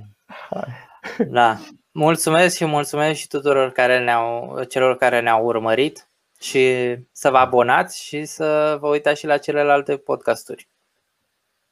da. 1.27 1.57
Mulțumesc 1.91 2.55
și 2.55 2.65
mulțumesc 2.65 3.19
și 3.19 3.27
tuturor 3.27 3.71
care 3.71 4.03
ne-au, 4.03 4.63
celor 4.63 4.97
care 4.97 5.21
ne-au 5.21 5.45
urmărit 5.45 6.09
și 6.39 6.95
să 7.11 7.29
vă 7.29 7.37
abonați 7.37 8.03
și 8.03 8.25
să 8.25 8.77
vă 8.79 8.87
uitați 8.87 9.19
și 9.19 9.25
la 9.25 9.37
celelalte 9.37 9.97
podcasturi. 9.97 10.69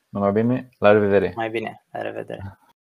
Numai 0.09 0.31
bine, 0.31 0.69
la 0.77 0.91
revedere! 0.91 1.33
Mai 1.35 1.49
bine, 1.49 1.85
la 1.91 2.01
revedere! 2.01 2.57